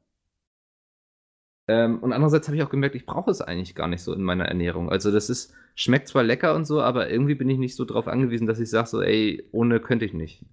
Ähm, 1.68 2.00
und 2.00 2.12
andererseits 2.12 2.48
habe 2.48 2.58
ich 2.58 2.64
auch 2.64 2.70
gemerkt, 2.70 2.96
ich 2.96 3.06
brauche 3.06 3.32
es 3.32 3.42
eigentlich 3.42 3.76
gar 3.76 3.88
nicht 3.88 4.02
so 4.02 4.14
in 4.14 4.24
meiner 4.24 4.46
Ernährung. 4.46 4.90
Also 4.90 5.12
das 5.12 5.30
ist, 5.30 5.54
schmeckt 5.76 6.08
zwar 6.10 6.24
lecker 6.24 6.56
und 6.56 6.66
so, 6.66 6.82
aber 6.82 7.10
irgendwie 7.10 7.36
bin 7.36 7.50
ich 7.50 7.58
nicht 7.58 7.76
so 7.76 7.86
drauf 7.86 8.08
angewiesen, 8.08 8.48
dass 8.48 8.60
ich 8.60 8.70
sage 8.70 8.88
so, 8.88 9.02
ey, 9.02 9.48
ohne 9.52 9.80
könnte 9.80 10.06
ich 10.06 10.14
nicht. 10.14 10.46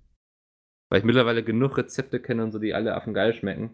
Weil 0.89 1.01
ich 1.01 1.05
mittlerweile 1.05 1.43
genug 1.43 1.77
Rezepte 1.79 2.21
kenne 2.21 2.45
und 2.45 2.53
so, 2.53 2.59
die 2.59 2.75
alle 2.75 2.95
affengeil 2.95 3.35
schmecken. 3.35 3.71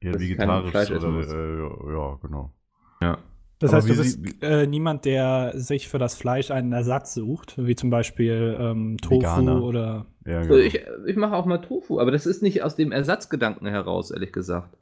Ja, 0.00 0.12
vegetarisch 0.18 0.90
oder, 0.90 1.20
äh, 1.20 1.92
ja, 1.92 2.18
genau. 2.20 2.52
Ja. 3.00 3.18
Das 3.62 3.72
Aber 3.72 3.76
heißt, 3.78 3.90
du 3.90 3.96
bist 3.96 4.42
äh, 4.42 4.66
niemand, 4.66 5.04
der 5.04 5.52
sich 5.54 5.88
für 5.88 5.98
das 5.98 6.16
Fleisch 6.16 6.50
einen 6.50 6.72
Ersatz 6.72 7.14
sucht, 7.14 7.54
wie 7.64 7.76
zum 7.76 7.90
Beispiel 7.90 8.56
ähm, 8.58 8.98
Tofu 8.98 9.20
Veganer. 9.20 9.62
oder. 9.62 10.06
Ja, 10.26 10.42
genau. 10.42 10.54
Also 10.54 10.56
ich 10.56 10.84
ich 11.06 11.16
mache 11.16 11.36
auch 11.36 11.46
mal 11.46 11.58
Tofu, 11.58 12.00
aber 12.00 12.10
das 12.10 12.26
ist 12.26 12.42
nicht 12.42 12.64
aus 12.64 12.74
dem 12.74 12.90
Ersatzgedanken 12.90 13.68
heraus, 13.68 14.10
ehrlich 14.10 14.32
gesagt. 14.32 14.76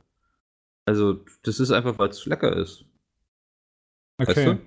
Also, 0.87 1.21
das 1.43 1.61
ist 1.61 1.71
einfach, 1.73 1.99
weil 1.99 2.09
es 2.09 2.25
lecker 2.25 2.57
ist. 2.57 2.87
Weißt 4.17 4.31
Okay. 4.31 4.59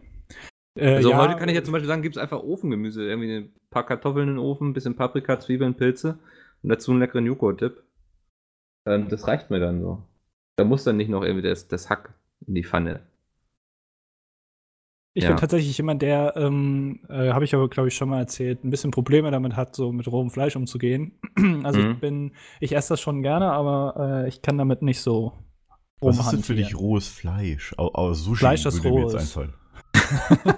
Äh, 0.75 0.95
Also 0.97 1.09
ja, 1.09 1.17
heute 1.17 1.35
kann 1.37 1.49
ich 1.49 1.55
ja 1.55 1.63
zum 1.63 1.71
Beispiel 1.71 1.87
sagen, 1.87 2.03
gibt 2.03 2.15
es 2.15 2.21
einfach 2.21 2.43
Ofengemüse. 2.43 3.03
Irgendwie 3.03 3.35
ein 3.35 3.53
paar 3.71 3.85
Kartoffeln 3.85 4.29
in 4.29 4.35
den 4.35 4.39
Ofen, 4.43 4.69
ein 4.69 4.73
bisschen 4.73 4.95
Paprika, 4.95 5.39
Zwiebeln, 5.39 5.73
Pilze 5.73 6.19
und 6.61 6.69
dazu 6.69 6.91
einen 6.91 6.99
leckeren 6.99 7.25
Joghurt-Dip. 7.25 7.81
Ähm, 8.85 9.09
das 9.09 9.27
reicht 9.27 9.49
mir 9.49 9.59
dann 9.59 9.81
so. 9.81 10.03
Da 10.55 10.65
muss 10.65 10.83
dann 10.83 10.97
nicht 10.97 11.09
noch 11.09 11.23
irgendwie 11.23 11.47
das, 11.47 11.67
das 11.67 11.89
Hack 11.89 12.13
in 12.45 12.53
die 12.53 12.63
Pfanne. 12.63 13.01
Ich 15.15 15.23
Ja. 15.23 15.29
bin 15.29 15.37
tatsächlich 15.37 15.77
jemand, 15.77 16.01
der, 16.01 16.33
ähm, 16.35 17.01
äh, 17.07 17.29
habe 17.31 17.45
ich 17.45 17.53
aber, 17.53 17.69
glaube 17.69 17.89
ich, 17.89 17.95
schon 17.95 18.09
mal 18.09 18.19
erzählt, 18.19 18.63
ein 18.63 18.71
bisschen 18.71 18.89
Probleme 18.91 19.29
damit 19.29 19.55
hat, 19.55 19.75
so 19.75 19.91
mit 19.91 20.07
rohem 20.11 20.31
Fleisch 20.31 20.55
umzugehen. 20.55 21.19
also 21.63 21.79
Mhm. 21.79 21.91
ich 21.91 21.99
bin, 21.99 22.31
ich 22.59 22.75
esse 22.75 22.89
das 22.89 23.01
schon 23.01 23.21
gerne, 23.21 23.51
aber 23.51 24.23
äh, 24.25 24.27
ich 24.29 24.41
kann 24.41 24.57
damit 24.57 24.81
nicht 24.81 25.01
so 25.01 25.33
Was 26.01 26.19
ist 26.19 26.31
denn 26.31 26.43
für 26.43 26.55
dich 26.55 26.75
rohes 26.75 27.07
Fleisch? 27.07 27.73
Au, 27.77 27.91
au, 27.93 28.13
Sushi 28.13 28.39
Fleisch, 28.39 28.63
das 28.63 28.83
roh 28.83 29.07
ist. 29.07 29.37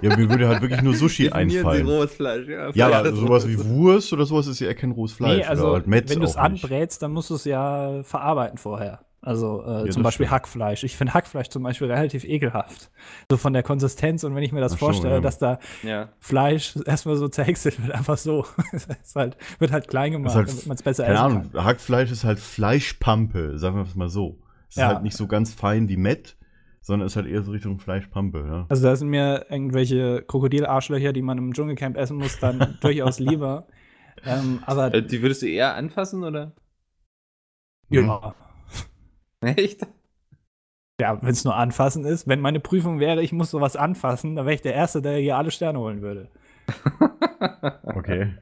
ja, 0.02 0.10
mir 0.16 0.30
würde 0.30 0.48
halt 0.48 0.62
wirklich 0.62 0.82
nur 0.82 0.94
Sushi 0.96 1.30
einfallen. 1.30 1.86
rohes 1.88 2.14
Fleisch, 2.16 2.48
ja. 2.48 2.70
Ja, 2.74 3.00
aber 3.00 3.14
sowas 3.14 3.48
wie. 3.48 3.64
Wurst 3.64 4.12
oder 4.14 4.26
sowas 4.26 4.48
ist 4.48 4.60
ja 4.60 4.74
kein 4.74 4.92
rohes 4.92 5.14
Fleisch. 5.14 5.38
Nee, 5.38 5.44
also 5.46 5.66
oder 5.66 5.74
halt 5.74 6.10
wenn 6.10 6.20
du 6.20 6.26
es 6.26 6.36
anbrätst, 6.38 7.02
dann 7.02 7.12
musst 7.12 7.30
du 7.30 7.36
es 7.36 7.46
ja 7.46 8.02
verarbeiten 8.04 8.58
vorher. 8.58 9.05
Also 9.22 9.64
äh, 9.64 9.86
das 9.86 9.96
zum 9.96 10.04
Beispiel 10.04 10.26
stimmt. 10.28 10.36
Hackfleisch. 10.36 10.84
Ich 10.84 10.96
finde 10.98 11.14
Hackfleisch 11.16 11.50
zum 11.50 11.64
Beispiel 11.64 11.92
relativ 11.92 12.24
ekelhaft. 12.26 12.92
So 13.32 13.38
von 13.38 13.54
der 13.54 13.64
Konsistenz 13.64 14.24
und 14.24 14.36
wenn 14.36 14.44
ich 14.44 14.52
mir 14.52 14.62
das 14.62 14.74
Ach 14.74 14.78
vorstelle, 14.78 15.16
ja. 15.16 15.20
dass 15.22 15.40
da 15.40 15.58
Ja. 15.82 16.10
Fleisch 16.20 16.76
erstmal 16.86 17.16
so 17.18 17.28
zerhäckselt 17.28 17.82
wird, 17.82 17.92
einfach 17.96 18.18
so. 18.18 18.46
Es 18.72 18.86
ist 18.86 19.16
halt, 19.16 19.38
wird 19.60 19.72
halt 19.72 19.88
klein 19.88 20.12
gemacht, 20.12 20.36
halt- 20.36 20.48
damit 20.50 20.68
man 20.68 20.76
es 20.76 20.84
besser 20.84 21.04
Keine 21.06 21.16
essen 21.16 21.26
Ahnung, 21.26 21.52
kann. 21.52 21.66
Hackfleisch 21.66 22.12
ist 22.12 22.24
halt 22.24 22.40
Fleischpampe, 22.40 23.58
sagen 23.58 23.78
wir 23.78 23.84
es 23.84 23.96
mal 23.96 24.10
so. 24.10 24.38
Es 24.70 24.76
Ja. 24.76 24.88
ist 24.90 24.94
halt 24.96 25.04
nicht 25.04 25.18
so 25.18 25.26
ganz 25.28 25.54
fein 25.54 25.90
wie 25.90 25.98
Met, 25.98 26.38
sondern 26.82 27.08
ist 27.08 27.16
halt 27.16 27.26
eher 27.26 27.42
so 27.42 27.52
Richtung 27.52 27.80
Fleischpampe. 27.80 28.46
Ja? 28.48 28.66
Also 28.70 28.84
da 28.84 28.96
sind 28.96 29.08
mir 29.10 29.48
irgendwelche 29.50 30.22
Krokodilarschlöcher, 30.28 31.14
die 31.14 31.24
man 31.24 31.40
im 31.40 31.54
Dschungelcamp 31.54 31.98
essen 31.98 32.18
muss, 32.18 32.38
dann 32.40 32.78
durchaus 32.82 33.18
lieber. 33.20 33.66
Ähm, 34.24 34.60
aber 34.68 34.94
Äh, 34.94 35.02
Die 35.02 35.24
würdest 35.24 35.42
du 35.42 35.48
eher 35.48 35.74
anfassen, 35.74 36.24
oder? 36.24 36.52
ja, 37.90 38.36
Echt? 39.46 39.86
ja 41.00 41.22
wenn 41.22 41.30
es 41.30 41.44
nur 41.44 41.56
anfassen 41.56 42.06
ist. 42.06 42.28
Wenn 42.28 42.40
meine 42.40 42.60
Prüfung 42.60 43.00
wäre, 43.00 43.22
ich 43.22 43.34
muss 43.34 43.52
sowas 43.52 43.76
anfassen, 43.76 44.36
dann 44.36 44.46
wäre 44.46 44.56
ich 44.56 44.62
der 44.62 44.74
Erste, 44.74 45.02
der 45.02 45.18
hier 45.18 45.38
alle 45.38 45.52
Sterne 45.52 45.80
holen 45.80 46.02
würde. 46.02 46.30
Okay. 47.96 48.36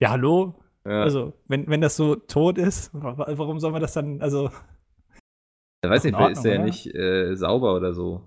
Ja, 0.00 0.10
hallo? 0.10 0.54
Ja. 0.84 1.02
Also, 1.02 1.34
wenn, 1.48 1.66
wenn 1.68 1.80
das 1.80 1.96
so 1.96 2.14
tot 2.16 2.56
ist, 2.58 2.90
wa- 2.94 3.16
warum 3.36 3.58
soll 3.60 3.72
man 3.72 3.80
das 3.82 3.92
dann, 3.92 4.20
also, 4.22 4.50
ich 5.84 5.90
weiß 5.90 6.04
nicht, 6.04 6.14
ist 6.14 6.20
Ordnung, 6.20 6.42
der 6.44 6.52
ja 6.52 6.58
oder? 6.58 6.66
nicht 6.66 6.94
äh, 6.94 7.34
sauber 7.36 7.74
oder 7.74 7.92
so. 7.94 8.22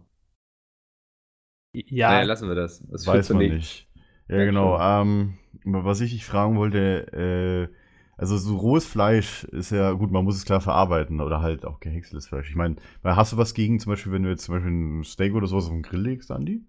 ja, 1.74 2.10
Naja, 2.10 2.24
lassen 2.24 2.48
wir 2.48 2.56
das. 2.56 2.84
Das 2.88 3.08
Weiß 3.08 3.30
man 3.32 3.48
nicht. 3.48 3.88
Ja, 4.28 4.38
Ja, 4.38 4.46
genau. 4.46 4.80
Ähm, 4.80 5.38
was 5.64 6.02
ich 6.02 6.12
dich 6.12 6.26
fragen 6.26 6.58
wollte, 6.58 7.70
äh, 7.72 7.76
also 8.22 8.38
so 8.38 8.56
rohes 8.56 8.86
Fleisch 8.86 9.46
ist 9.46 9.72
ja, 9.72 9.92
gut, 9.94 10.12
man 10.12 10.24
muss 10.24 10.36
es 10.36 10.46
klar 10.46 10.62
verarbeiten 10.62 11.22
oder 11.22 11.42
halt 11.42 11.66
auch 11.66 11.80
gehäckseltes 11.80 12.28
Fleisch. 12.28 12.50
Ich 12.50 12.56
meine, 12.56 12.76
hast 13.04 13.34
du 13.34 13.38
was 13.38 13.54
gegen, 13.56 13.80
zum 13.80 13.92
Beispiel, 13.92 14.12
wenn 14.12 14.24
du 14.24 14.30
jetzt 14.30 14.44
zum 14.44 14.56
Beispiel 14.56 14.72
ein 14.72 15.04
Steak 15.04 15.34
oder 15.34 15.48
sowas 15.48 15.66
auf 15.66 15.72
den 15.72 15.82
Grill 15.82 16.02
legst, 16.02 16.32
Andi? 16.32 16.62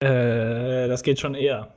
äh, 0.00 0.88
das 0.88 1.02
geht 1.02 1.18
schon 1.20 1.34
eher. 1.34 1.74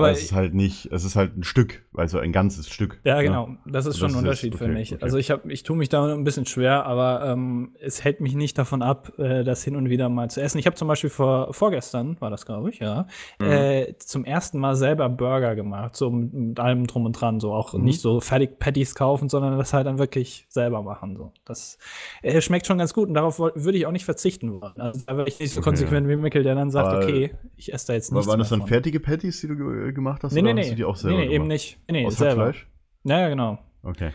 Aber 0.00 0.08
Aber 0.08 0.16
es 0.16 0.22
ist 0.22 0.32
halt 0.32 0.54
nicht, 0.54 0.86
es 0.92 1.04
ist 1.04 1.16
halt 1.16 1.36
ein 1.36 1.42
Stück, 1.44 1.82
also 1.94 2.18
ein 2.18 2.32
ganzes 2.32 2.68
Stück. 2.68 3.00
Ja, 3.04 3.16
ne? 3.18 3.22
genau. 3.24 3.48
Das 3.66 3.86
ist 3.86 3.94
Das 3.94 3.98
schon 3.98 4.06
ein 4.06 4.10
ist 4.10 4.14
jetzt- 4.14 4.22
Unterschied 4.24 4.54
okay, 4.54 4.64
für 4.64 4.70
mich. 4.70 4.92
okay. 4.94 5.02
Also 5.04 5.18
ich 5.18 5.30
habe, 5.30 5.52
ich 5.52 5.62
tue 5.62 5.76
mich 5.76 5.88
da 5.88 6.04
ein 6.12 6.24
bisschen 6.24 6.46
schwer, 6.46 6.86
aber 6.86 7.24
ähm, 7.26 7.74
es 7.80 8.02
hält 8.04 8.20
mich 8.20 8.34
nicht 8.34 8.58
davon 8.58 8.82
ab, 8.82 9.12
äh, 9.18 9.44
das 9.44 9.62
hin 9.62 9.76
und 9.76 9.88
wieder 9.90 10.08
mal 10.08 10.30
zu 10.30 10.40
essen. 10.42 10.58
Ich 10.58 10.66
habe 10.66 10.76
zum 10.76 10.88
Beispiel 10.88 11.10
vor 11.10 11.52
vorgestern, 11.52 12.16
war 12.20 12.30
das 12.30 12.46
glaube 12.46 12.70
ich, 12.70 12.78
ja, 12.80 13.06
Mhm. 13.38 13.46
äh, 13.46 13.94
zum 13.98 14.24
ersten 14.24 14.58
Mal 14.58 14.76
selber 14.76 15.08
Burger 15.08 15.54
gemacht, 15.54 15.96
so 15.96 16.10
mit, 16.10 16.32
mit 16.32 16.60
allem 16.60 16.86
drum 16.86 17.04
und 17.04 17.12
dran, 17.12 17.40
so 17.40 17.52
auch 17.52 17.74
Mhm. 17.74 17.84
nicht 17.84 18.00
so 18.00 18.20
fertig 18.20 18.58
Patties 18.58 18.94
kaufen, 18.94 19.28
sondern 19.28 19.56
das 19.58 19.72
halt 19.72 19.86
dann 19.86 19.98
wirklich 19.98 20.46
selber 20.48 20.82
machen. 20.82 21.16
So, 21.16 21.32
das 21.44 21.78
äh, 22.22 22.40
schmeckt 22.40 22.66
schon 22.66 22.78
ganz 22.78 22.94
gut 22.94 23.08
und 23.08 23.14
darauf 23.14 23.38
würde 23.38 23.76
ich 23.78 23.86
auch 23.86 23.92
nicht 23.92 24.04
verzichten 24.04 24.60
wollen. 24.60 24.72
Also 24.76 25.00
da 25.06 25.16
wäre 25.16 25.28
ich 25.28 25.38
nicht 25.38 25.52
so 25.52 25.60
Okay, 25.60 25.68
konsequent 25.70 26.08
wie 26.08 26.16
Mickel, 26.16 26.42
der 26.42 26.54
dann 26.54 26.70
sagt, 26.70 26.92
Weil- 26.92 27.02
okay, 27.04 27.30
ich 27.56 27.72
esse 27.74 27.88
da 27.88 27.92
jetzt 27.94 28.10
Aber 28.10 28.18
nichts 28.20 28.28
waren 28.30 28.38
das 28.38 28.48
dann 28.48 28.60
von. 28.60 28.68
fertige 28.68 29.00
Patties, 29.00 29.40
die 29.40 29.48
du 29.48 29.89
ge 29.90 29.94
gemacht 29.96 30.24
hast? 30.24 30.32
Nee, 30.32 30.42
nee, 30.42 30.50
oder 30.50 30.54
nee. 30.54 30.60
hast 30.62 30.70
du 30.70 30.76
die 30.76 30.84
auch 30.84 30.96
selber 30.96 31.18
nee, 31.18 31.26
nee 31.26 31.34
eben 31.34 31.46
nicht. 31.46 31.78
Nee, 31.90 32.06
Aus 32.06 32.16
selber. 32.16 32.46
Hackfleisch? 32.46 32.68
Ja, 33.04 33.20
ja, 33.20 33.28
genau. 33.28 33.58
Okay. 33.82 34.12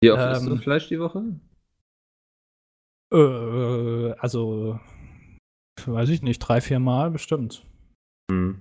Wie 0.00 0.10
oft 0.10 0.32
isst 0.32 0.42
Ähm, 0.42 0.50
du 0.50 0.56
Fleisch 0.56 0.88
die 0.88 1.00
Woche? 1.00 1.22
Äh, 3.12 4.12
also, 4.18 4.78
weiß 5.86 6.08
ich 6.10 6.22
nicht, 6.22 6.38
drei, 6.38 6.60
vier 6.60 6.78
Mal 6.78 7.10
bestimmt. 7.10 7.64
Hm. 8.30 8.60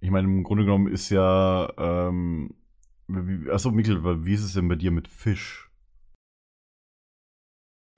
Ich 0.00 0.10
meine, 0.10 0.28
im 0.28 0.42
Grunde 0.42 0.64
genommen 0.64 0.88
ist 0.88 1.10
ja, 1.10 1.72
ähm, 1.78 2.54
wie, 3.08 3.50
achso, 3.50 3.70
Mikkel, 3.70 4.24
wie 4.24 4.34
ist 4.34 4.44
es 4.44 4.54
denn 4.54 4.68
bei 4.68 4.76
dir 4.76 4.90
mit 4.90 5.08
Fisch? 5.08 5.70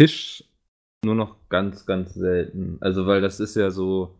Fisch 0.00 0.45
nur 1.04 1.14
noch 1.14 1.49
ganz, 1.49 1.87
ganz 1.87 2.14
selten. 2.14 2.78
Also, 2.80 3.07
weil 3.07 3.21
das 3.21 3.40
ist 3.40 3.57
ja 3.57 3.71
so, 3.71 4.16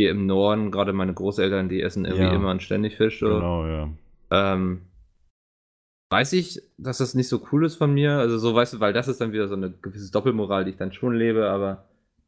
hier 0.00 0.10
im 0.10 0.26
Norden, 0.26 0.70
gerade 0.70 0.92
meine 0.92 1.14
Großeltern, 1.14 1.68
die 1.68 1.82
essen 1.82 2.04
irgendwie 2.04 2.24
Ja. 2.24 2.34
immer 2.34 2.50
und 2.50 2.62
ständig 2.62 2.96
Fisch. 2.96 3.20
So. 3.20 3.26
Genau, 3.26 3.66
ja. 3.66 3.88
Ähm, 4.30 4.82
weiß 6.12 6.32
ich, 6.34 6.62
dass 6.78 6.98
das 6.98 7.14
nicht 7.14 7.28
so 7.28 7.40
cool 7.52 7.64
ist 7.64 7.76
von 7.76 7.92
mir. 7.94 8.12
Also, 8.18 8.38
so 8.38 8.54
weißt 8.54 8.74
du, 8.74 8.80
weil 8.80 8.92
das 8.92 9.08
ist 9.08 9.20
dann 9.20 9.32
wieder 9.32 9.48
so 9.48 9.54
eine 9.54 9.70
gewisse 9.70 10.10
Doppelmoral, 10.10 10.64
die 10.64 10.70
ich 10.72 10.76
dann 10.76 10.92
schon 10.92 11.14
lebe, 11.14 11.50
aber 11.50 11.84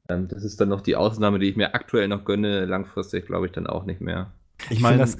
ähm, 0.08 0.28
das 0.28 0.44
ist 0.44 0.60
dann 0.60 0.68
noch 0.68 0.80
die 0.80 0.96
Ausnahme, 0.96 1.38
die 1.38 1.48
ich 1.48 1.56
mir 1.56 1.74
aktuell 1.74 2.08
noch 2.08 2.24
gönne. 2.24 2.64
Langfristig 2.66 3.26
glaube 3.26 3.46
ich 3.46 3.52
dann 3.52 3.66
auch 3.66 3.84
nicht 3.84 4.00
mehr. 4.00 4.32
Ich 4.70 4.80
meine, 4.80 4.98
das, 4.98 5.16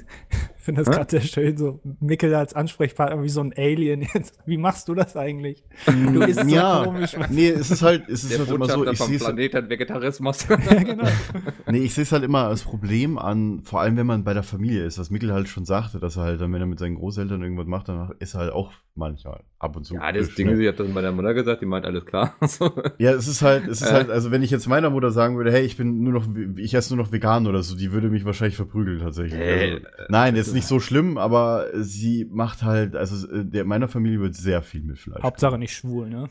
find 0.63 0.77
das 0.77 0.87
Hä? 0.87 0.91
gerade 0.91 1.11
sehr 1.11 1.21
schön, 1.21 1.57
so 1.57 1.79
Mickel 1.99 2.33
als 2.33 2.53
Ansprechpartner 2.53 3.21
wie 3.21 3.29
so 3.29 3.41
ein 3.41 3.53
Alien 3.57 4.07
jetzt. 4.13 4.39
Wie 4.45 4.57
machst 4.57 4.87
du 4.87 4.95
das 4.95 5.15
eigentlich? 5.17 5.63
Du 5.85 6.21
isst 6.21 6.39
so 6.41 6.47
ja, 6.55 6.83
komisch. 6.85 7.15
was- 7.17 7.29
nee, 7.29 7.49
es 7.49 7.69
ist 7.69 7.81
halt, 7.81 8.07
es 8.07 8.23
ist 8.23 8.31
Der 8.31 8.39
halt 8.39 8.49
immer 8.49 8.67
so, 8.69 8.85
ich 8.89 8.97
vom 8.97 9.07
sehe 9.07 9.17
es 9.17 9.23
Planeten 9.23 9.69
Vegetarismus. 9.69 10.47
ja, 10.49 10.83
genau. 10.83 11.07
Nee, 11.69 11.79
ich 11.79 11.93
sehe 11.93 12.03
es 12.03 12.11
halt 12.11 12.23
immer 12.23 12.45
als 12.47 12.63
Problem 12.63 13.17
an, 13.17 13.61
vor 13.63 13.81
allem 13.81 13.97
wenn 13.97 14.05
man 14.07 14.23
bei 14.23 14.33
der 14.33 14.43
Familie 14.43 14.85
ist, 14.85 14.97
was 14.99 15.09
Mikkel 15.09 15.33
halt 15.33 15.47
schon 15.47 15.65
sagte, 15.65 15.99
dass 15.99 16.17
er 16.17 16.23
halt 16.23 16.41
dann, 16.41 16.51
wenn 16.53 16.61
er 16.61 16.67
mit 16.67 16.79
seinen 16.79 16.95
Großeltern 16.95 17.41
irgendwas 17.41 17.67
macht, 17.67 17.89
dann 17.89 18.11
ist 18.19 18.33
er 18.35 18.41
halt 18.41 18.53
auch 18.53 18.71
manchmal 18.95 19.41
ab 19.59 19.75
und 19.75 19.85
zu. 19.85 19.95
ja, 19.95 20.11
das 20.11 20.35
Ding 20.35 20.49
ist, 20.49 20.59
ich 20.59 20.67
habe 20.67 20.77
das 20.77 20.87
meiner 20.87 21.11
Mutter 21.11 21.33
gesagt, 21.33 21.61
die 21.61 21.65
meint 21.65 21.85
alles 21.85 22.05
klar. 22.05 22.35
Ja, 22.99 23.11
es 23.11 23.27
ist 23.27 23.41
halt, 23.41 23.67
es 23.67 23.81
ist 23.81 23.89
Äh. 23.89 23.93
halt, 23.93 24.09
also 24.09 24.29
wenn 24.31 24.43
ich 24.43 24.51
jetzt 24.51 24.67
meiner 24.67 24.89
Mutter 24.91 25.09
sagen 25.11 25.35
würde, 25.37 25.51
hey, 25.51 25.63
ich 25.65 25.77
bin 25.77 26.03
nur 26.03 26.13
noch, 26.13 26.27
ich 26.57 26.73
esse 26.75 26.95
nur 26.95 27.03
noch 27.03 27.11
vegan 27.11 27.47
oder 27.47 27.63
so, 27.63 27.75
die 27.75 27.91
würde 27.91 28.09
mich 28.09 28.23
wahrscheinlich 28.25 28.55
verprügeln 28.55 28.99
tatsächlich. 28.99 29.39
Hey, 29.39 29.71
also, 29.73 29.85
nein, 30.09 30.35
jetzt 30.35 30.53
nicht 30.53 30.67
so 30.67 30.79
schlimm, 30.79 31.17
aber 31.17 31.67
sie 31.75 32.27
macht 32.31 32.61
halt, 32.63 32.95
also 32.95 33.27
äh, 33.31 33.43
der 33.45 33.65
meiner 33.65 33.87
Familie 33.87 34.19
wird 34.19 34.35
sehr 34.35 34.61
viel 34.61 34.83
mit 34.83 34.99
Fleisch. 34.99 35.23
Hauptsache 35.23 35.57
nicht 35.57 35.73
schwul, 35.75 36.09
ne? 36.09 36.29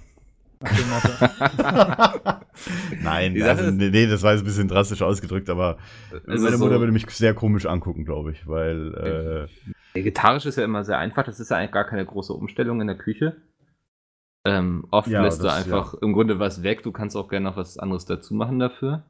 Nach 0.61 0.71
dem 0.77 0.89
Motto. 0.91 2.39
Nein, 3.03 3.35
Die 3.35 3.43
also, 3.43 3.65
ist- 3.65 3.75
nee, 3.75 3.91
nee, 3.91 4.07
das 4.07 4.23
war 4.23 4.33
jetzt 4.33 4.43
ein 4.43 4.47
bisschen 4.47 4.69
drastisch 4.69 5.03
ausgedrückt, 5.03 5.51
aber 5.51 5.79
meine 6.27 6.35
ist 6.37 6.43
Mutter 6.59 6.75
so- 6.75 6.81
würde 6.81 6.93
mich 6.93 7.07
sehr 7.11 7.35
komisch 7.35 7.67
angucken, 7.67 8.05
glaube 8.05 8.31
ich, 8.33 8.47
weil 8.47 8.95
äh, 8.95 9.73
Vegetarisch 9.95 10.47
ist 10.47 10.57
ja 10.57 10.65
immer 10.65 10.85
sehr 10.85 10.99
einfach. 10.99 11.25
Das 11.25 11.41
ist 11.41 11.51
ja 11.51 11.59
eigentlich 11.59 11.73
gar 11.73 11.85
keine 11.85 12.05
große 12.07 12.33
Umstellung 12.33 12.81
in 12.81 12.87
der 12.87 12.97
Küche. 12.97 13.37
Ähm, 14.45 14.87
oft 14.91 15.09
Ja, 15.09 15.23
lässt 15.23 15.41
du 15.41 15.45
das- 15.45 15.65
einfach 15.67 15.95
im 15.95 16.13
Grunde 16.13 16.39
was 16.39 16.63
weg. 16.63 16.83
Du 16.83 16.93
kannst 16.93 17.17
auch 17.17 17.29
gerne 17.29 17.45
noch 17.45 17.57
was 17.57 17.79
anderes 17.79 18.07
dazu 18.07 18.35
machen 18.35 18.59
dafür. 18.59 19.05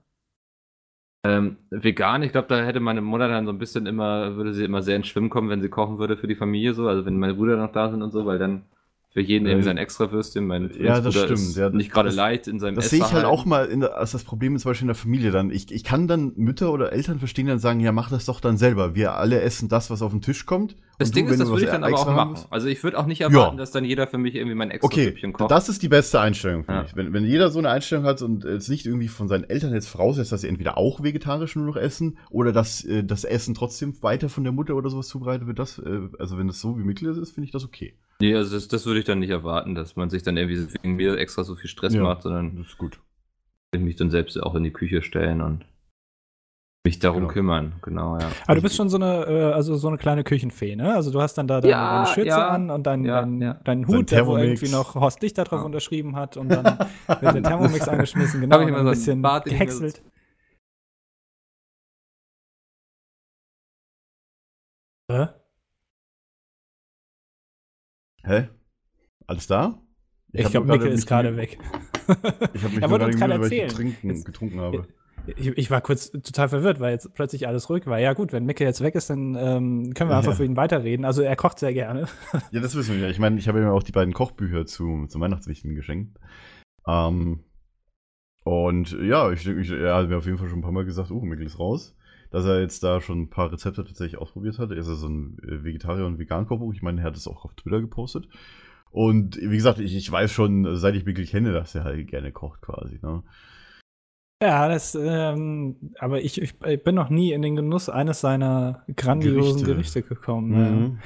Ähm, 1.25 1.57
vegan, 1.71 2.23
ich 2.25 2.33
glaube, 2.33 2.49
da 2.49 2.63
hätte 2.65 2.81
meine 2.81 3.01
Mutter 3.01 3.29
dann 3.29 3.47
so 3.47 3.53
ein 3.53 3.59
bisschen 3.59 3.87
immer, 3.87 4.35
würde 4.37 4.53
sie 4.55 4.65
immer 4.65 4.83
sehr 4.83 4.97
ins 4.97 5.07
Schwimmen 5.07 5.31
kommen, 5.31 5.49
wenn 5.51 5.63
sie 5.63 5.69
kochen 5.69 5.99
würde 5.99 6.17
für 6.17 6.27
die 6.27 6.35
Familie 6.35 6.75
so. 6.75 6.89
Also 6.89 7.07
wenn 7.07 7.19
meine 7.19 7.35
Brüder 7.35 7.57
noch 7.57 7.73
da 7.73 7.91
sind 7.91 8.03
und 8.03 8.11
so, 8.11 8.27
weil 8.27 8.39
dann 8.39 8.65
für 9.13 9.21
jeden 9.21 9.47
Äh, 9.47 9.51
irgendwie 9.51 9.65
sein 9.67 9.77
extra 9.77 10.11
Würstchen. 10.11 10.47
Mein 10.47 10.71
ja, 10.79 11.01
das 11.01 11.13
Zwillingsbruder 11.13 11.25
stimmt. 11.27 11.41
Ist 11.51 11.57
Ja, 11.57 11.69
das- 11.69 11.75
nicht 11.77 11.93
gerade 11.93 12.11
leicht 12.11 12.49
in 12.49 12.59
seinem 12.61 12.77
Das 12.77 12.89
sehe 12.91 13.01
ich 13.01 13.13
halt 13.13 13.25
auch 13.27 13.45
mal 13.45 13.69
der, 13.69 13.97
als 13.97 14.13
das 14.13 14.25
Problem 14.25 14.59
zum 14.59 14.71
Beispiel 14.71 14.85
in 14.85 14.89
der 14.89 14.95
Familie 14.95 15.31
dann. 15.31 15.51
Ich, 15.51 15.71
ich 15.71 15.85
kann 15.85 16.09
dann 16.09 16.33
Mütter 16.37 16.73
oder 16.73 16.93
Eltern 16.93 17.19
verstehen, 17.19 17.47
dann 17.47 17.59
sagen, 17.59 17.81
ja, 17.81 17.93
mach 17.93 18.11
das 18.11 18.25
doch 18.25 18.41
dann 18.41 18.57
selber. 18.57 18.95
Wir 18.95 19.15
alle 19.17 19.41
essen 19.41 19.69
das, 19.69 19.91
was 19.91 20.01
auf 20.03 20.13
den 20.13 20.23
Tisch 20.23 20.47
kommt. 20.47 20.77
Das 21.03 21.09
Und 21.11 21.17
Ding 21.17 21.27
du, 21.27 21.33
ist, 21.33 21.39
das 21.41 21.49
du 21.49 21.53
würde 21.55 21.65
ich 21.65 21.71
dann 21.71 21.85
aber 21.85 21.95
auch 21.99 22.07
machen. 22.07 22.31
willst- 22.31 22.47
Also 22.51 22.67
ich 22.69 22.83
würde 22.83 22.99
auch 22.99 23.07
nicht 23.07 23.21
erwarten, 23.21 23.57
Ja. 23.57 23.61
dass 23.61 23.71
dann 23.71 23.85
jeder 23.85 24.07
für 24.07 24.19
mich 24.19 24.35
irgendwie 24.35 24.55
mein 24.55 24.71
extra 24.71 24.87
Okay, 24.87 25.13
kocht. 25.33 25.51
das 25.51 25.69
ist 25.69 25.83
die 25.83 25.89
beste 25.89 26.21
Einstellung 26.21 26.65
für 26.65 26.73
Ja. 26.73 26.83
mich. 26.83 26.97
Wenn, 26.97 27.13
wenn 27.13 27.25
jeder 27.25 27.51
so 27.51 27.59
eine 27.59 27.71
Einstellung 27.71 28.05
hat 28.05 28.23
und 28.23 28.45
jetzt 28.45 28.69
nicht 28.69 28.87
irgendwie 28.87 29.09
von 29.09 29.29
seinen 29.29 29.45
Eltern 29.45 29.73
jetzt 29.75 29.89
voraussetzt, 29.89 30.33
dass 30.33 30.41
sie 30.43 30.49
entweder 30.49 30.79
auch 30.79 31.03
vegetarisch 31.03 31.57
nur 31.57 31.67
noch 31.67 31.77
essen 31.77 32.19
oder 32.31 32.53
dass 32.53 32.85
äh, 32.85 33.05
das 33.05 33.25
Essen 33.25 33.55
trotzdem 33.55 34.03
weiter 34.03 34.29
von 34.29 34.45
der 34.45 34.53
Mutter 34.53 34.75
oder 34.75 34.91
sowas 34.91 35.09
zubereitet 35.09 35.47
wird, 35.47 35.59
das, 35.59 35.79
äh, 35.79 36.01
also 36.19 36.39
wenn 36.39 36.47
das 36.47 36.61
so 36.61 36.79
wie 36.79 36.83
Mittel 36.83 37.09
ist, 37.17 37.31
finde 37.33 37.47
ich 37.47 37.53
das 37.53 37.65
okay. 37.65 37.95
Nee, 38.21 38.35
also 38.37 38.55
das, 38.55 38.69
das 38.69 38.87
würde 38.87 39.01
ich 39.01 39.05
dann 39.07 39.19
nicht 39.19 39.31
erwarten, 39.31 39.75
dass 39.75 39.97
man 39.97 40.09
sich 40.11 40.23
dann 40.23 40.37
irgendwie 40.37 40.67
wegen 40.83 40.95
mir 40.97 41.17
extra 41.19 41.43
so 41.45 41.57
viel 41.57 41.69
Stress 41.69 41.95
Ja. 41.95 42.03
macht, 42.03 42.23
sondern 42.23 42.57
Das 42.57 42.67
ist 42.69 42.79
gut. 42.79 43.01
ich 43.75 43.81
mich 43.81 43.97
dann 43.97 44.11
selbst 44.11 44.41
auch 44.43 44.55
in 44.55 44.63
die 44.65 44.71
Küche 44.71 45.03
stellen 45.03 45.41
und 45.41 45.65
mich 46.85 46.99
darum 46.99 47.21
Genau. 47.23 47.33
kümmern. 47.33 47.75
Genau, 47.83 48.19
ja. 48.19 48.29
Aber 48.47 48.57
du 48.57 48.63
bist 48.63 48.75
schon 48.75 48.89
so 48.89 48.97
eine, 48.97 49.25
äh, 49.27 49.53
also 49.53 49.77
so 49.77 49.87
eine 49.87 49.99
kleine 49.99 50.25
Küchenfee, 50.25 50.75
ne? 50.75 50.95
Also 50.95 51.13
du 51.13 51.21
hast 51.21 51.35
dann 51.39 51.47
da 51.47 51.61
deine, 51.61 51.71
Ja, 51.71 51.95
deine 52.03 52.07
Schürze 52.15 52.29
ja. 52.29 52.49
an 52.49 52.71
und 52.71 52.83
dein, 52.85 53.05
Ja, 53.05 53.21
dein, 53.21 53.41
ja. 53.41 53.55
deinen 53.55 53.83
Dein 53.85 53.89
Hut, 53.99 54.11
der 54.11 54.27
wo 54.27 54.37
irgendwie 54.37 54.69
noch 54.69 54.97
Horst 54.97 55.23
Lichter 55.23 55.45
drauf 55.45 55.61
Ja. 55.61 55.67
unterschrieben 55.67 56.17
hat 56.17 56.37
und 56.37 56.49
dann 56.49 56.65
wird 57.21 57.35
der 57.37 57.43
Thermomix 57.43 57.87
angeschmissen, 57.89 58.41
genau, 58.41 58.57
Hab 58.57 58.63
ich 58.63 58.69
immer 58.69 58.79
ein 58.79 58.85
so 58.85 58.89
einen 58.91 58.99
bisschen 58.99 59.23
Bart, 59.23 59.47
ich 59.47 59.53
gehäckselt. 59.53 60.03
Hä? 65.11 65.27
Hä? 68.25 68.49
Alles 69.27 69.47
da? 69.47 69.81
Ich, 70.33 70.45
hab 70.45 70.53
glaube, 70.53 70.67
Mikkel 70.69 70.89
ist 70.93 71.07
gerade 71.07 71.37
weg. 71.37 71.59
Ich 72.55 72.63
habe 72.63 72.75
mich 72.75 72.83
Er 72.83 72.91
wollte 72.91 73.07
uns 73.07 73.17
gerade 73.17 73.35
ich 73.35 73.41
erzählen. 73.43 73.69
Trinken, 73.69 74.09
Jetzt- 74.11 74.25
getrunken 74.25 74.61
habe. 74.61 74.89
Ich, 75.37 75.47
ich 75.49 75.71
war 75.71 75.81
kurz 75.81 76.11
total 76.11 76.49
verwirrt, 76.49 76.81
weil 76.81 76.93
jetzt 76.93 77.15
plötzlich 77.15 77.47
alles 77.47 77.71
ruhig 77.71 77.87
war. 77.87 77.99
Ja 77.99 78.13
gut, 78.13 78.33
wenn 78.33 78.45
Mikkel 78.45 78.67
jetzt 78.67 78.81
weg 78.83 78.95
ist, 78.97 79.09
dann 79.11 79.37
ähm, 79.37 79.95
können 79.95 80.11
wir 80.11 80.17
einfach 80.19 80.33
Ja. 80.33 80.37
für 80.37 80.45
ihn 80.45 80.57
weiterreden. 80.57 81.05
Also 81.05 81.23
er 81.23 81.37
kocht 81.37 81.59
sehr 81.59 81.73
gerne. 81.73 82.07
Ja, 82.51 82.61
das 82.61 82.75
wissen 82.75 82.97
wir 82.97 83.03
ja. 83.05 83.09
Ich 83.09 83.19
meine, 83.19 83.39
ich 83.39 83.47
habe 83.49 83.61
ihm 83.61 83.69
auch 83.69 83.83
die 83.85 83.93
beiden 83.93 84.15
Kochbücher 84.15 84.67
zu, 84.67 85.07
zu 85.07 85.21
Weihnachtswichten 85.21 85.75
geschenkt. 85.75 86.19
Ähm, 86.87 87.45
und 88.45 88.93
ja, 89.01 89.31
ich, 89.31 89.47
ich, 89.47 89.71
er 89.71 89.95
hat 89.95 90.09
mir 90.09 90.17
auf 90.19 90.27
jeden 90.27 90.39
Fall 90.39 90.49
schon 90.49 90.59
ein 90.59 90.63
paar 90.63 90.73
Mal 90.73 90.85
gesagt, 90.85 91.11
oh, 91.13 91.21
Mikkel 91.21 91.47
ist 91.47 91.59
raus. 91.59 91.97
Dass 92.31 92.45
er 92.47 92.61
jetzt 92.61 92.83
da 92.83 93.01
schon 93.01 93.21
ein 93.23 93.31
paar 93.31 93.53
Rezepte 93.53 93.85
tatsächlich 93.85 94.19
ausprobiert 94.19 94.59
hat. 94.59 94.71
Er 94.71 94.79
ist 94.79 94.89
ja 94.89 94.95
so 94.95 95.07
ein 95.07 95.39
äh, 95.47 95.63
Vegetarier- 95.65 96.07
und 96.07 96.19
Vegan-Kochbuch. 96.19 96.73
Ich 96.75 96.83
meine, 96.83 97.03
er 97.03 97.05
hat 97.05 97.17
es 97.17 97.29
auch 97.29 97.45
auf 97.45 97.55
Twitter 97.55 97.81
gepostet. 97.81 98.27
Und 98.91 99.37
wie 99.37 99.57
gesagt, 99.57 99.79
ich, 99.79 99.95
ich 99.95 100.11
weiß 100.11 100.33
schon, 100.33 100.77
seit 100.77 100.95
ich 100.97 101.05
Mikkel 101.05 101.27
kenne, 101.27 101.53
dass 101.53 101.75
er 101.75 101.85
halt 101.85 102.09
gerne 102.09 102.33
kocht 102.33 102.63
quasi. 102.63 102.99
Ne? 103.03 103.23
Ja, 104.43 104.67
das, 104.67 104.97
ähm, 105.01 105.77
aber 106.01 106.21
ich, 106.21 106.43
ich, 106.43 106.55
ich 106.67 106.83
bin 106.83 106.97
noch 106.97 107.11
nie 107.11 107.31
in 107.31 107.43
den 107.43 107.55
Genuss 107.55 107.89
eines 107.89 108.21
seiner 108.21 108.83
grandiosen 108.97 109.65
Gerichte. 109.65 110.03
Gerichte, 110.03 110.03
gekommen. 110.03 110.49
Mhm. 110.49 110.85
Ja. 110.85 111.03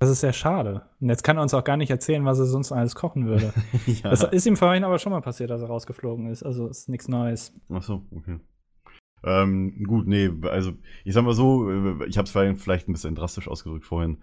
Das 0.00 0.10
ist 0.10 0.20
sehr 0.20 0.32
schade. 0.32 0.82
Und 0.98 1.08
jetzt 1.08 1.22
kann 1.22 1.36
er 1.36 1.42
uns 1.42 1.54
auch 1.54 1.62
gar 1.62 1.76
nicht 1.76 1.90
erzählen, 1.90 2.24
was 2.24 2.40
er 2.40 2.46
sonst 2.46 2.72
alles 2.72 2.96
kochen 2.96 3.26
würde. 3.26 3.52
ja. 3.86 4.10
Das 4.10 4.24
ist 4.24 4.44
ihm 4.44 4.56
vorhin 4.56 4.82
aber 4.82 4.98
schon 4.98 5.12
mal 5.12 5.20
passiert, 5.20 5.50
dass 5.50 5.60
er 5.60 5.68
rausgeflogen 5.68 6.26
ist. 6.26 6.42
Also 6.42 6.66
ist 6.66 6.88
nichts 6.88 7.06
Neues. 7.06 7.54
Ach 7.68 7.82
so, 7.82 8.02
okay. 8.10 8.40
Ähm, 9.22 9.84
gut, 9.86 10.08
nee, 10.08 10.28
also 10.48 10.72
ich 11.04 11.14
sag 11.14 11.24
mal 11.24 11.34
so, 11.34 11.70
äh, 11.70 12.06
ich 12.08 12.18
habe 12.18 12.24
es 12.24 12.60
vielleicht 12.60 12.88
ein 12.88 12.92
bisschen 12.92 13.14
drastisch 13.14 13.46
ausgedrückt 13.46 13.84
vorhin. 13.84 14.18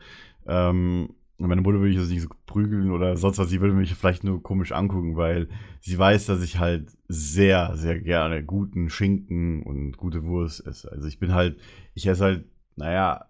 Ähm, 0.45 1.13
meine 1.37 1.61
Mutter 1.61 1.79
würde 1.79 1.91
ich 1.91 1.97
jetzt 1.97 2.09
nicht 2.09 2.21
so 2.21 2.29
prügeln 2.45 2.91
oder 2.91 3.15
sonst 3.15 3.37
was, 3.37 3.49
sie 3.49 3.61
würde 3.61 3.75
mich 3.75 3.93
vielleicht 3.93 4.23
nur 4.23 4.41
komisch 4.41 4.71
angucken, 4.71 5.15
weil 5.15 5.49
sie 5.81 5.97
weiß, 5.97 6.25
dass 6.25 6.41
ich 6.41 6.57
halt 6.57 6.97
sehr, 7.07 7.75
sehr 7.75 7.99
gerne 7.99 8.43
guten 8.43 8.89
Schinken 8.89 9.61
und 9.63 9.97
gute 9.97 10.23
Wurst 10.23 10.65
esse. 10.65 10.91
Also 10.91 11.07
ich 11.07 11.19
bin 11.19 11.33
halt, 11.33 11.59
ich 11.93 12.07
esse 12.07 12.23
halt, 12.23 12.45
naja, 12.75 13.25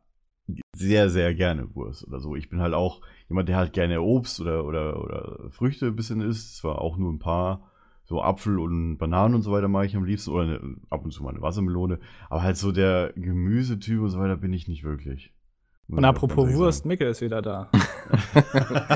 sehr, 0.73 1.09
sehr 1.09 1.33
gerne 1.35 1.75
Wurst 1.75 2.07
oder 2.07 2.19
so. 2.19 2.35
Ich 2.35 2.49
bin 2.49 2.61
halt 2.61 2.73
auch 2.73 3.01
jemand, 3.27 3.49
der 3.49 3.57
halt 3.57 3.73
gerne 3.73 4.01
Obst 4.01 4.39
oder, 4.39 4.65
oder, 4.65 5.03
oder 5.03 5.49
Früchte 5.51 5.87
ein 5.87 5.95
bisschen 5.95 6.21
isst, 6.21 6.55
zwar 6.57 6.81
auch 6.81 6.97
nur 6.97 7.11
ein 7.11 7.19
paar 7.19 7.69
so 8.05 8.21
Apfel 8.21 8.57
und 8.57 8.97
Bananen 8.97 9.35
und 9.35 9.41
so 9.41 9.51
weiter 9.51 9.67
mag 9.67 9.85
ich 9.85 9.97
am 9.97 10.05
liebsten 10.05 10.31
oder 10.31 10.43
eine, 10.43 10.77
ab 10.89 11.03
und 11.03 11.11
zu 11.11 11.23
mal 11.23 11.31
eine 11.31 11.41
Wassermelone, 11.41 11.99
aber 12.29 12.41
halt 12.41 12.55
so 12.55 12.71
der 12.71 13.11
Gemüsetyp 13.17 13.99
und 13.99 14.09
so 14.09 14.19
weiter 14.19 14.37
bin 14.37 14.53
ich 14.53 14.69
nicht 14.69 14.85
wirklich. 14.85 15.33
Und 15.89 16.03
apropos 16.03 16.53
Wurst, 16.53 16.85
Mikkel 16.85 17.09
ist 17.09 17.21
wieder 17.21 17.41
da. 17.41 17.69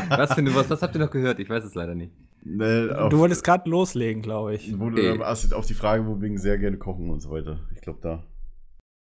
was, 0.10 0.34
für 0.34 0.40
eine, 0.40 0.54
was, 0.54 0.70
was 0.70 0.82
habt 0.82 0.94
ihr 0.96 1.00
noch 1.02 1.12
gehört? 1.12 1.40
Ich 1.40 1.50
weiß 1.50 1.64
es 1.64 1.74
leider 1.74 1.96
nicht. 1.96 2.14
Ne, 2.44 2.94
auf, 2.98 3.10
Du 3.10 3.20
wolltest 3.20 3.44
gerade 3.44 3.70
loslegen, 3.70 4.22
glaube 4.22 4.56
ich. 4.56 4.78
wo 4.78 4.88
Okay. 4.88 5.18
du, 5.18 5.26
hast 5.26 5.54
auf 5.54 5.66
die 5.66 5.74
Frage, 5.74 6.06
wo 6.06 6.20
wegen 6.22 6.38
sehr 6.38 6.58
gerne 6.58 6.78
kochen 6.78 7.10
und 7.10 7.22
so 7.22 7.32
weiter. 7.32 7.60
Ich 7.74 7.82
glaube 7.82 8.00
da. 8.02 8.24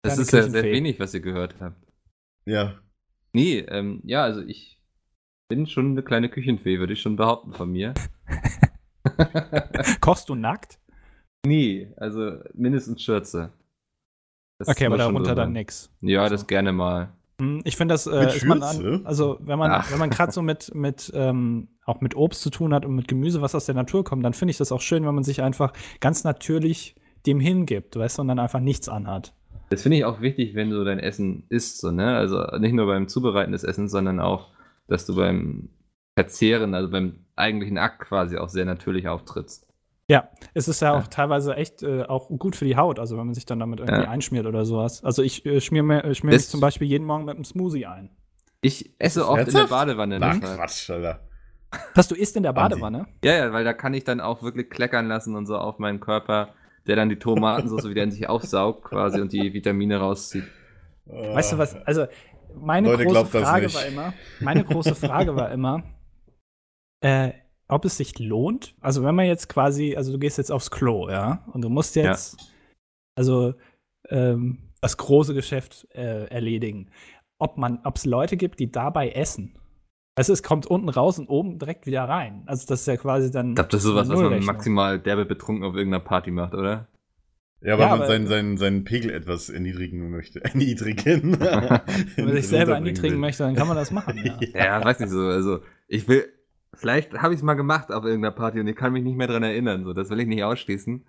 Das 0.03 0.15
Deine 0.15 0.23
ist 0.23 0.33
ja 0.33 0.43
sehr 0.49 0.63
wenig, 0.65 0.99
was 1.01 1.13
ihr 1.15 1.21
gehört 1.21 1.57
habt. 1.61 1.77
Ja. 2.47 2.75
Nee, 3.33 3.59
ähm, 3.61 4.01
ja, 4.05 4.23
also 4.23 4.41
ich 4.43 4.81
bin 5.49 5.67
schon 5.67 5.91
eine 5.93 6.03
kleine 6.03 6.29
Küchenfee, 6.29 6.79
würde 6.79 6.93
ich 6.93 7.03
schon 7.03 7.17
behaupten 7.17 7.53
von 7.53 7.71
mir. 7.71 7.95
Kochst 10.01 10.29
du 10.29 10.35
nackt? 10.35 10.79
Nie, 11.47 11.93
also 11.97 12.39
mindestens 12.55 13.03
Schürze. 13.03 13.53
Das 14.59 14.69
Okay, 14.69 14.87
aber 14.87 14.97
darunter 14.97 15.31
so 15.31 15.35
dann 15.35 15.53
nix. 15.53 15.91
Ja, 16.01 16.29
das 16.29 16.47
gerne 16.47 16.73
mal. 16.73 17.13
Hm, 17.41 17.63
Ich 17.65 17.77
finde, 17.77 17.95
das 17.95 18.07
äh, 18.07 18.27
ist 18.37 18.45
man 18.45 18.63
an, 18.63 19.05
also 19.05 19.39
wenn 19.41 19.59
man, 19.59 19.71
Ach. 19.71 19.91
wenn 19.91 19.99
man 19.99 20.11
gerade 20.11 20.33
so 20.33 20.43
mit, 20.43 20.75
mit 20.75 21.11
ähm, 21.15 21.69
auch 21.85 22.01
mit 22.01 22.17
Obst 22.17 22.43
zu 22.43 22.51
tun 22.51 22.73
hat 22.73 22.85
und 22.85 22.95
mit 22.95 23.09
Gemüse, 23.09 23.43
was 23.43 23.55
aus 23.55 23.67
der 23.67 23.75
Natur 23.75 24.05
kommt, 24.05 24.25
dann 24.25 24.35
finde 24.35 24.51
ich 24.51 24.59
das 24.59 24.73
auch 24.73 24.81
schön, 24.81 25.05
wenn 25.05 25.15
man 25.15 25.25
sich 25.25 25.43
einfach 25.43 25.73
ganz 26.01 26.25
natürlich 26.25 26.95
dem 27.27 27.41
hingibt, 27.41 27.97
weißt 27.97 28.19
du, 28.19 28.23
und 28.23 28.29
dann 28.29 28.39
einfach 28.39 28.61
nichts 28.61 28.89
anhat. 28.89 29.35
Das 29.71 29.83
finde 29.83 29.99
ich 29.99 30.05
auch 30.05 30.21
wichtig, 30.21 30.55
wenn 30.55 30.71
du 30.71 30.85
dein 30.85 30.99
Essen 30.99 31.45
isst, 31.49 31.81
so, 31.81 31.91
ne? 31.91 32.17
Also 32.17 32.45
nicht 32.59 32.75
nur 32.75 32.87
beim 32.87 33.09
Zubereiten 33.09 33.53
des 33.53 33.65
Essens, 33.65 33.91
sondern 33.91 34.21
auch, 34.21 34.51
dass 34.89 35.07
du 35.07 35.17
beim 35.17 35.71
Verzehren, 36.17 36.75
also 36.75 36.91
beim 36.91 37.25
eigentlichen 37.35 37.79
Akt 37.79 38.01
quasi 38.01 38.37
auch 38.37 38.49
sehr 38.49 38.67
natürlich 38.67 39.09
auftrittst. 39.09 39.67
Ja, 40.09 40.29
es 40.53 40.69
ist 40.69 40.81
ja 40.83 40.93
auch 40.93 41.03
Ja. 41.03 41.07
teilweise 41.09 41.55
echt 41.57 41.83
äh, 41.83 42.03
auch 42.03 42.29
gut 42.29 42.57
für 42.57 42.67
die 42.67 42.77
Haut, 42.77 42.99
also 42.99 43.17
wenn 43.17 43.25
man 43.27 43.35
sich 43.35 43.47
dann 43.47 43.59
damit 43.59 43.81
irgendwie 43.81 44.03
Ja. 44.03 44.09
einschmiert 44.11 44.47
oder 44.47 44.65
sowas. 44.67 45.03
Also 45.03 45.23
ich 45.23 45.47
äh, 45.47 45.61
schmier 45.61 45.83
mir, 45.83 46.05
äh, 46.05 46.15
schmier 46.15 46.35
mich 46.35 46.49
zum 46.49 46.61
Beispiel 46.61 46.87
jeden 46.87 47.07
Morgen 47.07 47.25
mit 47.25 47.37
einem 47.37 47.45
Smoothie 47.45 47.87
ein. 47.87 48.11
Ich 48.61 48.95
esse 48.99 49.23
oft 49.27 49.33
in 49.33 49.39
Ernsthaft? 49.47 49.71
der 49.71 49.77
Badewanne. 49.77 50.19
Na, 50.21 50.35
deshalb. 50.35 50.59
Quatsch, 50.59 50.91
Alter. 50.91 51.21
Was 51.95 52.09
du 52.09 52.15
isst 52.15 52.37
in 52.37 52.43
der. 52.43 52.53
Badewanne? 52.53 53.07
Ja, 53.25 53.33
ja, 53.33 53.53
weil 53.53 53.65
da 53.65 53.73
kann 53.73 53.95
ich 53.95 54.05
dann 54.05 54.21
auch 54.21 54.43
wirklich 54.43 54.71
kleckern 54.71 55.09
lassen 55.09 55.35
und 55.37 55.47
so 55.47 55.57
auf 55.59 55.79
meinen 55.79 56.01
Körper, 56.01 56.51
der 56.87 56.97
dann 56.97 57.09
die 57.09 57.19
Tomatensauce 57.19 57.89
wieder 57.89 58.03
in 58.03 58.11
sich 58.11 58.29
aufsaugt 58.29 58.85
quasi 58.85 59.21
und 59.21 59.33
die 59.33 59.53
Vitamine 59.55 59.99
rauszieht. 59.99 60.45
Weißt 61.07 61.53
du 61.53 61.59
was? 61.59 61.75
Also 61.87 62.07
meine 62.55 62.89
Leute, 62.91 63.05
große 63.07 63.27
Frage 63.27 63.73
war 63.75 63.87
immer, 63.87 64.13
meine 64.41 64.65
große 64.65 64.95
Frage 64.95 65.35
war 65.35 65.51
immer, 65.51 65.83
äh, 67.01 67.33
ob 67.75 67.85
es 67.85 67.97
sich 67.97 68.19
lohnt. 68.19 68.75
Also 68.81 69.03
wenn 69.05 69.15
man 69.15 69.27
jetzt 69.27 69.49
quasi, 69.49 69.97
also 69.97 70.13
du 70.13 70.19
gehst 70.19 70.39
jetzt 70.39 70.51
aufs 70.53 70.71
Klo, 70.71 71.09
ja, 71.11 71.45
und 71.53 71.63
du 71.63 71.69
musst 71.69 71.97
jetzt, 71.97 72.37
also 73.17 73.55
ähm, 74.09 74.59
das 74.81 74.97
große 74.97 75.35
Geschäft 75.35 75.87
äh, 75.95 76.27
erledigen. 76.27 76.91
Ob 77.39 77.59
man, 77.59 77.81
ob 77.85 77.97
es 77.97 78.05
Leute 78.05 78.37
gibt, 78.37 78.61
die 78.61 78.71
dabei 78.71 79.11
essen. 79.11 79.59
Also 80.17 80.33
es 80.33 80.43
kommt 80.45 80.67
unten 80.67 80.89
raus 80.89 81.19
und 81.19 81.29
oben 81.29 81.59
direkt 81.59 81.87
wieder 81.87 82.05
rein. 82.05 82.45
Also 82.47 82.67
das 82.69 82.81
ist 82.83 82.87
ja 82.87 82.97
quasi 82.97 83.31
dann. 83.33 83.51
Ich 83.51 83.55
glaube, 83.57 83.71
das 83.71 83.81
ist 83.83 83.89
sowas, 83.91 84.09
was 84.09 84.21
man 84.21 84.45
maximal 84.45 85.01
derbe 85.01 85.25
betrunken 85.25 85.65
auf 85.65 85.75
irgendeiner 85.75 86.05
Party 86.05 86.31
macht, 86.31 86.55
oder? 86.55 86.87
Ja, 87.61 87.73
weil 87.79 87.81
Ja, 87.81 87.89
man 87.89 87.99
aber- 88.01 88.07
seinen, 88.07 88.27
seinen, 88.29 88.57
seinen 88.59 88.85
Pegel 88.85 89.11
etwas 89.11 89.49
erniedrigen 89.49 90.11
möchte. 90.11 90.45
Erniedrigen. 90.45 91.41
Wenn 91.41 92.25
man 92.27 92.35
sich 92.35 92.47
selber 92.49 92.75
erniedrigen 92.75 93.19
möchte, 93.19 93.43
dann 93.43 93.55
kann 93.57 93.67
man 93.67 93.77
das 93.77 93.91
machen. 93.91 94.17
Ja. 94.53 94.65
Ja, 94.79 94.85
weiß 94.85 95.01
nicht 95.01 95.11
so. 95.11 95.21
Also, 95.21 95.61
ich 95.89 96.07
will. 96.07 96.27
Vielleicht 96.77 97.15
habe 97.15 97.33
ich 97.35 97.39
es 97.41 97.43
mal 97.45 97.55
gemacht 97.55 97.91
auf 97.93 98.05
irgendeiner 98.05 98.35
Party 98.35 98.61
und 98.61 98.67
ich 98.69 98.77
kann 98.77 98.93
mich 98.93 99.03
nicht 99.05 99.17
mehr 99.17 99.27
dran 99.27 99.43
erinnern. 99.43 99.85
So, 99.85 99.93
das 99.93 100.11
will 100.11 100.21
ich 100.21 100.27
nicht 100.29 100.45
ausschließen. 100.45 101.05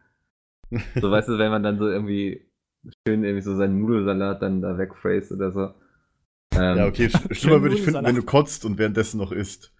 So, 0.99 1.11
weißt 1.11 1.29
du, 1.29 1.37
wenn 1.37 1.51
man 1.51 1.61
dann 1.63 1.77
so 1.77 1.87
irgendwie 1.87 2.47
schön 3.07 3.23
irgendwie 3.23 3.41
so 3.43 3.55
seinen 3.55 3.79
Nudelsalat 3.81 4.41
dann 4.41 4.61
da 4.61 4.77
wegphrase 4.77 5.35
oder 5.35 5.51
so. 5.51 5.73
Ähm, 6.59 6.77
Ja, 6.77 6.87
okay, 6.87 7.05
sch- 7.07 7.33
schlimmer 7.35 7.61
würde 7.61 7.75
ich 7.75 7.81
finden, 7.83 8.03
wenn 8.03 8.15
du 8.15 8.23
kotzt 8.23 8.65
und 8.65 8.77
währenddessen 8.79 9.17
noch 9.19 9.31
isst. 9.31 9.71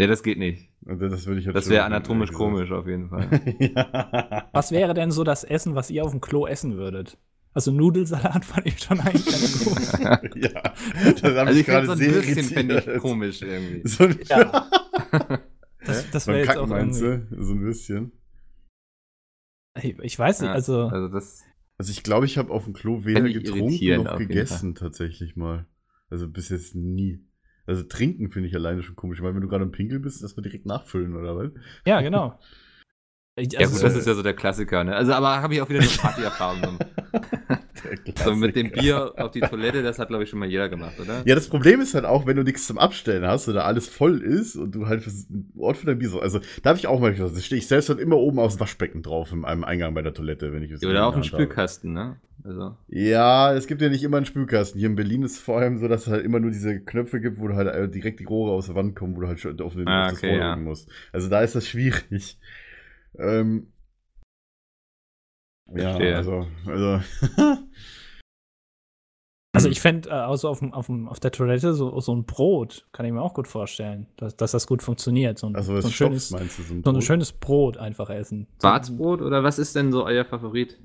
Nee, 0.00 0.06
das 0.08 0.22
geht 0.24 0.38
nicht. 0.38 0.70
Und 0.84 1.00
das 1.00 1.26
würde 1.26 1.40
ich 1.40 1.46
halt 1.46 1.56
Das 1.56 1.68
wäre 1.68 1.84
anatomisch 1.84 2.32
komisch 2.32 2.70
auf 2.72 2.86
jeden 2.86 3.08
Fall. 3.10 3.28
ja. 3.58 4.48
Was 4.52 4.70
wäre 4.72 4.92
denn 4.94 5.10
so 5.12 5.22
das 5.24 5.44
Essen, 5.44 5.74
was 5.76 5.90
ihr 5.90 6.04
auf 6.04 6.10
dem 6.10 6.20
Klo 6.20 6.46
essen 6.46 6.76
würdet? 6.76 7.16
Also 7.54 7.70
Nudelsalat 7.72 8.44
fand 8.44 8.66
ich 8.66 8.78
schon 8.80 9.00
eigentlich 9.00 9.24
ganz 9.26 9.64
gut. 9.64 10.36
ja, 10.36 10.50
das 10.52 11.22
habe 11.22 11.40
Also 11.40 11.52
ich 11.52 11.60
ich 11.60 11.64
finde 11.64 11.64
gerade 11.64 11.86
so 11.86 11.92
ein 11.92 11.98
sehr 11.98 12.14
Würstchen 12.14 12.44
fände 12.44 12.78
ich 12.94 13.00
komisch 13.00 13.42
irgendwie. 13.42 13.88
So 13.88 14.04
ein, 14.04 14.18
Ja. 14.28 14.68
Das, 15.84 16.10
das 16.10 16.26
wäre 16.26 16.38
jetzt 16.40 16.56
auch 16.56 16.66
meinst 16.66 17.00
du? 17.00 17.26
So 17.38 17.52
ein 17.54 17.60
bisschen. 17.64 18.12
Ich, 19.80 19.96
ich 20.00 20.18
weiß 20.18 20.40
nicht, 20.40 20.48
Ja, 20.48 20.54
also 20.54 20.88
Also 20.88 21.08
das. 21.08 21.44
Also 21.78 21.92
ich 21.92 22.02
glaube, 22.02 22.26
ich 22.26 22.36
habe 22.36 22.52
auf 22.52 22.64
dem 22.64 22.72
Klo 22.72 23.04
weder 23.04 23.20
getrunken 23.28 24.02
noch 24.02 24.18
gegessen 24.18 24.74
tatsächlich 24.74 25.36
mal. 25.36 25.66
Also 26.10 26.28
bis 26.28 26.48
jetzt 26.48 26.74
nie. 26.74 27.24
Also 27.66 27.84
trinken 27.84 28.30
finde 28.30 28.48
ich 28.48 28.54
alleine 28.56 28.82
schon 28.82 28.96
komisch, 28.96 29.22
weil 29.22 29.34
wenn 29.34 29.40
du 29.42 29.48
gerade 29.48 29.62
im 29.64 29.70
Pinkel 29.70 30.00
bist, 30.00 30.22
dass 30.22 30.36
wir 30.36 30.42
direkt 30.42 30.66
nachfüllen 30.66 31.14
oder 31.14 31.36
was? 31.36 31.50
ja, 31.86 32.00
genau. 32.00 32.38
Ich- 33.36 33.52
Ja 33.52 33.60
also 33.60 33.74
gut, 33.74 33.84
das 33.84 33.94
ist 33.94 34.06
ja 34.06 34.14
so 34.14 34.22
der 34.24 34.34
Klassiker, 34.34 34.82
ne? 34.82 34.96
Also 34.96 35.12
aber 35.12 35.40
habe 35.40 35.54
ich 35.54 35.62
auch 35.62 35.68
wieder 35.68 35.80
eine 35.80 35.88
Partyerfahrung. 35.88 36.78
So 38.24 38.34
mit 38.34 38.56
dem 38.56 38.70
Bier 38.70 39.12
auf 39.16 39.30
die 39.30 39.40
Toilette, 39.40 39.82
das 39.82 39.98
hat 39.98 40.08
glaube 40.08 40.24
ich 40.24 40.30
schon 40.30 40.38
mal 40.38 40.48
jeder 40.48 40.68
gemacht, 40.68 40.98
oder? 41.00 41.22
Ja, 41.24 41.34
das 41.34 41.48
Problem 41.48 41.80
ist 41.80 41.94
halt 41.94 42.04
auch, 42.04 42.26
wenn 42.26 42.36
du 42.36 42.42
nichts 42.42 42.66
zum 42.66 42.78
Abstellen 42.78 43.26
hast 43.26 43.48
oder 43.48 43.64
alles 43.64 43.88
voll 43.88 44.20
ist 44.22 44.56
und 44.56 44.74
du 44.74 44.86
halt 44.86 45.06
einen 45.06 45.52
Ort 45.58 45.76
für 45.78 45.86
dein 45.86 45.98
Bier 45.98 46.08
so. 46.08 46.20
Also 46.20 46.40
da 46.62 46.70
habe 46.70 46.78
ich 46.78 46.86
auch 46.86 47.00
mal 47.00 47.12
gesagt, 47.12 47.36
da 47.36 47.40
stehe 47.40 47.58
ich 47.58 47.66
selbst 47.66 47.88
halt 47.88 48.00
immer 48.00 48.16
oben 48.16 48.38
aufs 48.38 48.58
Waschbecken 48.60 49.02
drauf 49.02 49.32
in 49.32 49.44
einem 49.44 49.64
Eingang 49.64 49.94
bei 49.94 50.02
der 50.02 50.14
Toilette, 50.14 50.52
wenn 50.52 50.62
ich 50.62 50.70
es 50.70 50.84
Oder 50.84 51.06
auf 51.06 51.14
dem 51.14 51.18
habe. 51.18 51.26
Spülkasten, 51.28 51.92
ne? 51.92 52.16
Also. 52.44 52.76
Ja, 52.88 53.52
es 53.54 53.66
gibt 53.66 53.82
ja 53.82 53.88
nicht 53.88 54.04
immer 54.04 54.16
einen 54.16 54.26
Spülkasten. 54.26 54.78
Hier 54.78 54.88
in 54.88 54.94
Berlin 54.94 55.22
ist 55.22 55.32
es 55.32 55.38
vor 55.40 55.58
allem 55.58 55.78
so, 55.78 55.88
dass 55.88 56.02
es 56.02 56.08
halt 56.12 56.24
immer 56.24 56.38
nur 56.38 56.50
diese 56.52 56.80
Knöpfe 56.80 57.20
gibt, 57.20 57.40
wo 57.40 57.48
du 57.48 57.54
halt 57.56 57.68
äh, 57.68 57.88
direkt 57.88 58.20
die 58.20 58.24
Rohre 58.24 58.52
aus 58.52 58.66
der 58.66 58.74
Wand 58.76 58.94
kommen, 58.94 59.16
wo 59.16 59.20
du 59.22 59.26
halt 59.28 59.40
schon 59.40 59.60
auf, 59.60 59.74
den, 59.74 59.88
Ah, 59.88 60.04
auf 60.04 60.10
das 60.12 60.18
okay, 60.18 60.30
Rohr 60.30 60.38
ja. 60.38 60.56
musst. 60.56 60.88
Also 61.12 61.28
da 61.28 61.40
ist 61.42 61.54
das 61.56 61.66
schwierig. 61.66 62.38
Ähm, 63.18 63.66
ja, 65.74 65.90
Verstehe. 65.90 66.16
also, 66.16 66.46
also 66.66 67.00
Also 69.54 69.70
ich 69.70 69.80
fände, 69.80 70.10
äh, 70.10 70.12
also 70.12 70.48
auf, 70.48 70.58
dem- 70.60 70.72
auf, 70.74 70.86
dem- 70.86 71.08
auf 71.08 71.20
der 71.20 71.32
Toilette 71.32 71.72
so, 71.74 71.98
so 72.00 72.14
ein 72.14 72.24
Brot, 72.26 72.86
kann 72.92 73.06
ich 73.06 73.12
mir 73.12 73.22
auch 73.22 73.34
gut 73.34 73.48
vorstellen, 73.48 74.06
dass, 74.16 74.36
dass 74.36 74.52
das 74.52 74.66
gut 74.66 74.82
funktioniert. 74.82 75.38
So 75.38 75.48
ein, 75.48 75.56
also 75.56 75.80
so 75.80 75.88
ein, 75.88 75.92
schönes, 75.92 76.30
meinst 76.30 76.58
du? 76.58 76.62
So 76.62 76.74
ein, 76.74 76.82
so 76.84 76.90
ein 76.90 76.94
Brot? 76.94 77.02
schönes 77.04 77.32
Brot 77.32 77.76
einfach 77.78 78.10
essen. 78.10 78.46
Schwarzbrot 78.60 79.22
oder 79.22 79.42
was 79.42 79.58
ist 79.58 79.74
denn 79.74 79.90
so 79.90 80.04
euer 80.04 80.24
Favorit? 80.24 80.78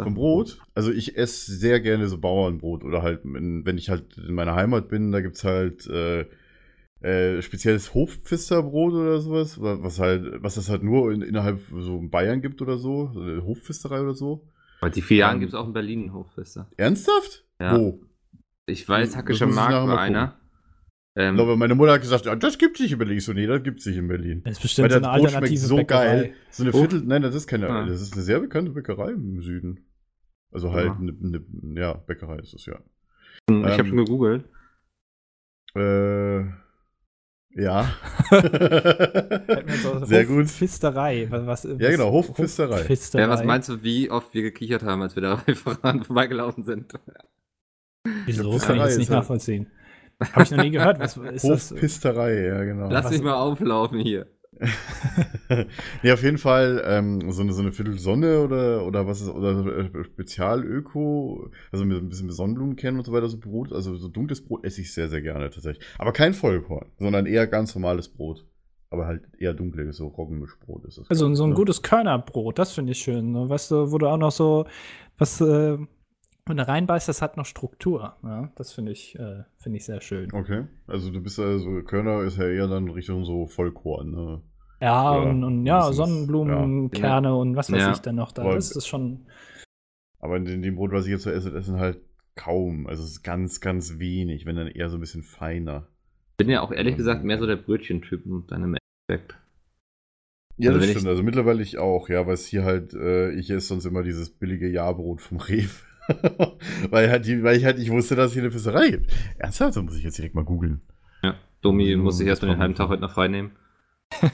Vom 0.00 0.14
Brot? 0.14 0.60
Also 0.74 0.92
ich 0.92 1.16
esse 1.16 1.50
sehr 1.52 1.80
gerne 1.80 2.06
so 2.08 2.18
Bauernbrot 2.18 2.84
oder 2.84 3.02
halt, 3.02 3.24
in, 3.24 3.64
wenn 3.66 3.78
ich 3.78 3.88
halt 3.90 4.16
in 4.18 4.34
meiner 4.34 4.54
Heimat 4.54 4.88
bin, 4.88 5.10
da 5.10 5.20
gibt's 5.20 5.42
halt 5.42 5.86
äh, 5.88 6.26
äh, 7.00 7.40
spezielles 7.42 7.94
Hofpfisterbrot 7.94 8.92
oder 8.94 9.20
sowas, 9.20 9.60
wa- 9.60 9.78
was 9.80 9.98
halt, 10.00 10.42
was 10.42 10.56
es 10.56 10.68
halt 10.68 10.82
nur 10.82 11.12
in, 11.12 11.22
innerhalb 11.22 11.60
so 11.72 11.98
in 11.98 12.10
Bayern 12.10 12.40
gibt 12.42 12.60
oder 12.62 12.78
so, 12.78 13.10
so 13.12 13.20
eine 13.20 13.42
Hofpfisterei 13.44 14.00
oder 14.00 14.14
so. 14.14 14.48
Bei 14.80 14.90
die 14.90 15.02
vier 15.02 15.18
Jahren 15.18 15.34
Ähm, 15.34 15.40
gibt 15.40 15.52
es 15.52 15.58
auch 15.58 15.66
in 15.66 15.72
Berlin 15.72 16.00
einen 16.02 16.12
Hochfester. 16.14 16.68
Ernsthaft? 16.76 17.44
Ja. 17.60 17.76
Wo? 17.78 18.00
Ich 18.66 18.88
weiß, 18.88 19.08
das 19.10 19.16
Hackischer 19.16 19.48
ich 19.48 19.54
Markt 19.54 19.72
war 19.72 19.98
einer. 19.98 20.38
Ich 21.16 21.22
Ähm, 21.24 21.34
glaube, 21.36 21.56
meine 21.56 21.74
Mutter 21.74 21.92
hat 21.94 22.00
gesagt, 22.02 22.26
ja, 22.26 22.36
das 22.36 22.58
gibt's 22.58 22.78
nicht 22.80 22.92
in 22.92 22.98
Berlin. 22.98 23.18
Ich 23.18 23.24
so, 23.24 23.32
nee, 23.32 23.46
das 23.46 23.62
gibt's 23.62 23.86
nicht 23.86 23.96
in 23.96 24.06
Berlin. 24.06 24.42
Das 24.44 24.52
ist 24.52 24.58
Weil 24.58 24.62
bestimmt 24.62 24.92
so 24.92 25.00
das 25.00 25.08
eine 25.08 25.18
Brot 25.22 25.30
schmeckt 25.32 25.58
so 25.58 25.76
Bäckerei. 25.76 26.04
geil. 26.04 26.34
So 26.50 26.62
eine 26.62 26.72
Oh. 26.72 26.78
Viertel, 26.78 27.02
nein, 27.04 27.22
das 27.22 27.34
ist 27.34 27.46
keine, 27.48 27.68
Ah. 27.70 27.86
das 27.86 28.00
ist 28.00 28.12
eine 28.12 28.22
sehr 28.22 28.38
bekannte 28.40 28.70
Bäckerei 28.72 29.10
im 29.12 29.40
Süden. 29.42 29.86
Also 30.52 30.72
halt 30.72 30.90
Ah. 30.90 30.98
eine, 31.00 31.12
eine, 31.22 31.80
ja, 31.80 31.94
Bäckerei 31.94 32.38
ist 32.38 32.54
es 32.54 32.66
ja. 32.66 32.78
ich 33.48 33.54
habe 33.56 33.80
ähm, 33.80 33.86
schon 33.86 33.96
gegoogelt. 33.96 34.44
Äh, 35.74 36.44
ja. 37.58 37.90
So- 39.82 40.04
Sehr 40.04 40.24
gut. 40.26 40.44
Hofpfisterei. 40.46 41.26
Was, 41.30 41.46
was, 41.46 41.64
Ja, 41.78 41.90
genau, 41.90 42.12
Hofpfisterei. 42.12 42.78
Hofpfisterei. 42.80 43.22
Ja, 43.24 43.28
was 43.28 43.44
meinst 43.44 43.68
du, 43.68 43.82
wie 43.82 44.10
oft 44.10 44.32
wir 44.34 44.42
gekichert 44.42 44.82
haben, 44.82 45.02
als 45.02 45.14
wir 45.16 45.22
da 45.22 45.36
voran 45.54 46.04
vorbeigelaufen 46.04 46.64
sind? 46.64 46.92
Wieso? 48.26 48.52
Pfisterei 48.52 48.66
Kann 48.66 48.76
ich 48.76 48.82
jetzt 48.82 48.92
ist 48.92 48.98
nicht 48.98 49.10
nachvollziehen. 49.10 49.70
Habe 50.32 50.42
ich 50.42 50.50
noch 50.50 50.64
nie 50.64 50.70
gehört. 50.70 50.98
Was 50.98 51.16
ist 51.16 51.44
das? 51.44 51.70
Hofpisterei, 51.72 52.44
ja, 52.46 52.64
genau. 52.64 52.88
Lass 52.90 53.04
was- 53.06 53.12
mich 53.12 53.22
mal 53.22 53.34
auflaufen 53.34 53.98
hier. 54.00 54.26
nee, 56.02 56.12
auf 56.12 56.22
jeden 56.22 56.38
Fall 56.38 56.82
ähm, 56.84 57.30
so, 57.30 57.42
eine, 57.42 57.52
so 57.52 57.62
eine 57.62 57.72
Viertel 57.72 57.98
Sonne 57.98 58.40
oder, 58.40 58.84
oder 58.86 59.06
was 59.06 59.20
ist, 59.20 59.28
oder 59.28 59.66
äh, 59.66 60.04
Spezialöko, 60.04 61.50
also 61.70 61.84
mit 61.84 61.98
ein 61.98 62.08
bisschen 62.08 62.30
Sonnenblumenkern 62.30 62.98
und 62.98 63.04
so 63.04 63.12
weiter, 63.12 63.28
so 63.28 63.38
Brot, 63.38 63.72
also 63.72 63.94
so 63.96 64.08
dunkles 64.08 64.44
Brot 64.44 64.64
esse 64.64 64.80
ich 64.80 64.92
sehr, 64.92 65.08
sehr 65.08 65.20
gerne 65.20 65.50
tatsächlich. 65.50 65.84
Aber 65.98 66.12
kein 66.12 66.34
Vollkorn, 66.34 66.86
sondern 66.98 67.26
eher 67.26 67.46
ganz 67.46 67.74
normales 67.74 68.08
Brot. 68.08 68.44
Aber 68.90 69.06
halt 69.06 69.22
eher 69.38 69.52
dunkles, 69.52 69.98
so 69.98 70.06
Roggenmischbrot 70.08 70.86
ist 70.86 70.96
das. 70.96 71.10
Also 71.10 71.34
so 71.34 71.44
ein 71.44 71.52
gutes 71.52 71.82
Körnerbrot, 71.82 72.58
das 72.58 72.72
finde 72.72 72.92
ich 72.92 72.98
schön. 72.98 73.32
ne? 73.32 73.48
Weißt 73.48 73.70
du, 73.70 73.92
wo 73.92 73.98
du 73.98 74.06
auch 74.06 74.16
noch 74.16 74.32
so, 74.32 74.66
was, 75.18 75.42
äh, 75.42 75.76
wenn 76.48 76.56
du 76.56 76.66
reinbeißt, 76.66 77.08
das 77.08 77.22
hat 77.22 77.36
noch 77.36 77.46
Struktur. 77.46 78.16
Ja? 78.22 78.50
Das 78.56 78.72
finde 78.72 78.92
ich, 78.92 79.18
äh, 79.18 79.44
finde 79.56 79.78
ich 79.78 79.84
sehr 79.84 80.00
schön. 80.00 80.32
Okay, 80.32 80.64
also 80.86 81.10
du 81.10 81.20
bist 81.20 81.38
also, 81.38 81.82
Körner 81.82 82.22
ist 82.22 82.38
ja 82.38 82.46
eher 82.48 82.66
dann 82.68 82.88
Richtung 82.88 83.24
so 83.24 83.46
Vollkorn, 83.46 84.10
ne? 84.10 84.42
Ja, 84.80 85.14
Ja, 85.14 85.22
und, 85.30 85.42
und 85.44 85.66
ja, 85.66 85.92
Sonnenblumenkerne 85.92 87.34
und 87.34 87.56
was 87.56 87.70
weiß 87.72 87.80
Ja. 87.82 87.92
ich 87.92 87.98
dann 87.98 88.14
noch 88.16 88.32
da. 88.32 88.42
Aber- 88.42 88.54
Das 88.54 88.70
ist 88.70 88.86
schon. 88.86 89.26
Aber 90.20 90.36
in 90.36 90.62
dem, 90.62 90.76
Brot, 90.76 90.92
was 90.92 91.04
ich 91.06 91.12
jetzt 91.12 91.22
so 91.24 91.30
esse, 91.30 91.60
sind 91.62 91.78
halt 91.78 92.00
kaum. 92.34 92.86
Also 92.86 93.02
es 93.04 93.10
ist 93.10 93.22
ganz, 93.22 93.60
ganz 93.60 93.98
wenig, 93.98 94.46
wenn 94.46 94.56
dann 94.56 94.68
eher 94.68 94.88
so 94.90 94.96
ein 94.96 95.00
bisschen 95.00 95.22
feiner. 95.24 95.88
Bin 96.36 96.48
ja 96.48 96.60
auch 96.60 96.70
ehrlich 96.72 96.96
gesagt 96.96 97.24
mehr 97.24 97.38
so 97.38 97.46
der 97.46 97.56
Brötchentyp 97.56 98.24
und 98.26 98.50
dann 98.52 98.62
im 98.64 98.76
Endeffekt. 99.08 99.36
Ja, 100.56 100.70
Also 100.70 100.78
das 100.78 100.82
wenn 100.82 100.90
ich- 100.92 100.96
stimmt. 100.98 101.08
Also 101.10 101.22
mittlerweile 101.24 101.62
ich 101.62 101.78
auch, 101.78 102.08
ja, 102.08 102.26
weil 102.26 102.34
es 102.34 102.46
hier 102.46 102.64
halt, 102.64 102.94
äh, 102.94 103.30
ich 103.32 103.50
esse 103.50 103.66
sonst 103.68 103.84
immer 103.84 104.02
dieses 104.02 104.30
billige 104.30 104.68
Jahrbrot 104.68 105.20
vom 105.20 105.38
Rewe. 105.40 105.68
weil, 106.90 107.10
halt 107.10 107.26
die, 107.26 107.42
weil 107.42 107.56
ich 107.56 107.64
halt 107.64 107.78
nicht 107.78 107.90
wusste, 107.90 108.16
dass 108.16 108.28
es 108.28 108.32
hier 108.34 108.42
eine 108.42 108.50
Fisserei 108.50 108.90
gibt. 108.90 109.12
Ernsthaft? 109.38 109.76
Das 109.76 109.82
muss 109.82 109.96
ich 109.96 110.04
jetzt 110.04 110.18
direkt 110.18 110.34
mal 110.34 110.44
googeln. 110.44 110.80
Ja, 111.22 111.34
Domi 111.62 111.94
Oh, 111.94 111.98
muss 111.98 112.18
sich 112.18 112.26
erstmal 112.26 112.52
den 112.52 112.60
halben 112.60 112.74
Tag 112.74 112.88
heute 112.88 113.02
noch 113.02 113.12
frei 113.12 113.28
nehmen. 113.28 113.52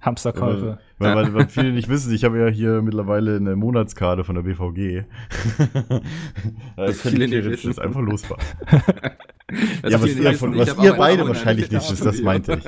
Hamsterkäufe. 0.00 0.78
Weil, 0.98 1.14
weil, 1.14 1.34
weil 1.34 1.48
viele 1.48 1.72
nicht 1.72 1.88
wissen, 1.88 2.12
ich 2.12 2.24
habe 2.24 2.38
ja 2.38 2.48
hier 2.48 2.82
mittlerweile 2.82 3.36
eine 3.36 3.54
Monatskarte 3.54 4.24
von 4.24 4.34
der 4.34 4.42
BVG. 4.42 5.04
da 5.74 6.00
Was 6.76 7.02
kann 7.02 7.12
viele 7.12 7.24
ich 7.26 7.30
nicht 7.30 7.44
wissen. 7.44 7.68
jetzt 7.68 7.80
einfach 7.80 8.00
losfahren. 8.00 8.44
Das 9.82 9.92
ja, 9.92 10.02
was 10.02 10.16
ihr, 10.16 10.34
von, 10.34 10.58
was 10.58 10.76
ihr 10.82 10.94
beide 10.94 11.26
wahrscheinlich 11.28 11.70
nicht 11.70 11.90
wisst, 11.90 12.04
das 12.04 12.20
meinte 12.20 12.54
ich. 12.54 12.64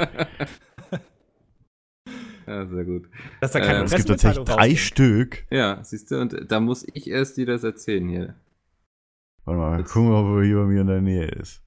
Ja, 2.47 2.67
sehr 2.67 2.85
gut. 2.85 3.09
Dass 3.41 3.53
da 3.53 3.59
Äh, 3.61 3.63
keine 3.63 3.85
es 3.85 3.93
Es 3.93 3.97
gibt 3.99 4.09
tatsächlich 4.09 4.45
drei 4.45 4.55
rausgeht. 4.55 4.79
Stück. 4.79 5.47
Ja, 5.51 5.83
siehst 5.83 6.11
du, 6.11 6.21
und 6.21 6.37
da 6.51 6.61
muss 6.61 6.87
ich 6.93 7.09
erst 7.11 7.37
dir 7.37 7.47
das 7.47 7.65
erzählen 7.65 8.09
hier. 8.09 8.35
Warte 9.45 9.59
mal, 9.61 9.79
Jetzt- 9.81 9.93
gucken 9.93 10.11
wir 10.11 10.23
mal, 10.23 10.33
ob 10.33 10.39
er 10.41 10.45
hier 10.47 10.57
bei 10.57 10.65
mir 10.65 10.81
in 10.83 10.87
der 10.87 11.01
Nähe 11.01 11.27
ist. 11.27 11.63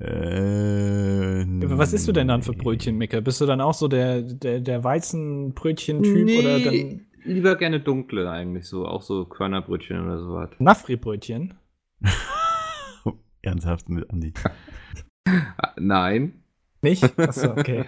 Äh, 0.00 1.44
Was 1.76 1.92
isst 1.92 2.06
du 2.06 2.12
denn 2.12 2.28
dann 2.28 2.42
für 2.42 2.52
Brötchen, 2.52 2.96
Micke? 2.96 3.20
Bist 3.20 3.40
du 3.40 3.46
dann 3.46 3.60
auch 3.60 3.74
so 3.74 3.88
der, 3.88 4.22
der, 4.22 4.60
der 4.60 4.84
Weizenbrötchen-Typ 4.84 6.38
oder 6.38 6.60
dann 6.60 7.06
lieber 7.24 7.56
gerne 7.56 7.80
dunkle 7.80 8.30
eigentlich 8.30 8.66
so, 8.66 8.86
auch 8.86 9.02
so 9.02 9.24
Körnerbrötchen 9.24 10.00
oder 10.04 10.18
sowas. 10.20 10.50
Nafri-Brötchen? 10.58 11.54
Ernsthaft 13.42 13.88
mit 13.88 14.08
Andi. 14.10 14.32
Nein. 15.76 16.42
Nicht? 16.82 17.18
Achso, 17.18 17.50
okay. 17.52 17.84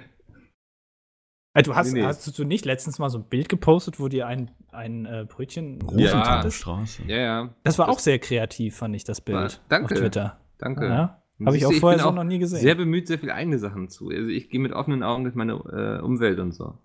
Äh, 1.55 1.63
du 1.63 1.75
hast, 1.75 1.93
Nee, 1.93 2.01
nee. 2.01 2.07
hast 2.07 2.39
du 2.39 2.45
nicht 2.45 2.65
letztens 2.65 2.99
mal 2.99 3.11
so 3.11 3.19
ein 3.19 3.25
Bild 3.25 3.49
gepostet, 3.49 3.99
wo 3.99 4.07
dir 4.09 4.27
ein, 4.27 4.51
ein 4.71 5.05
äh, 5.07 5.27
Brötchen 5.29 5.83
Rosenthalerstraße. 5.83 7.03
Ja, 7.07 7.17
ja. 7.17 7.55
Das 7.65 7.79
war 7.79 7.87
Das- 7.87 7.97
auch 7.97 7.99
sehr 7.99 8.19
kreativ, 8.19 8.77
fand 8.77 8.95
ich, 8.95 9.05
das 9.05 9.21
Bild. 9.21 9.37
Ah, 9.39 9.49
danke. 9.69 9.95
Auf 9.95 10.01
Twitter. 10.01 10.39
Danke. 10.59 10.87
Ja. 10.87 11.23
Habe 11.45 11.57
ich 11.57 11.65
auch 11.65 11.73
vorher 11.73 11.99
bin 11.99 12.05
so 12.05 12.11
noch 12.13 12.25
nie 12.25 12.39
gesehen. 12.39 12.61
Sehr 12.61 12.75
bemüht, 12.75 13.09
sehr 13.09 13.19
viele 13.19 13.35
eigene 13.35 13.59
Sachen 13.59 13.89
zu. 13.89 14.11
Also 14.11 14.29
ich 14.29 14.51
gehe 14.51 14.61
mit 14.61 14.73
offenen 14.73 15.03
Augen 15.03 15.25
durch 15.25 15.35
meine 15.35 15.55
äh, 15.55 16.05
Umwelt 16.05 16.39
und 16.39 16.53
so. 16.53 16.79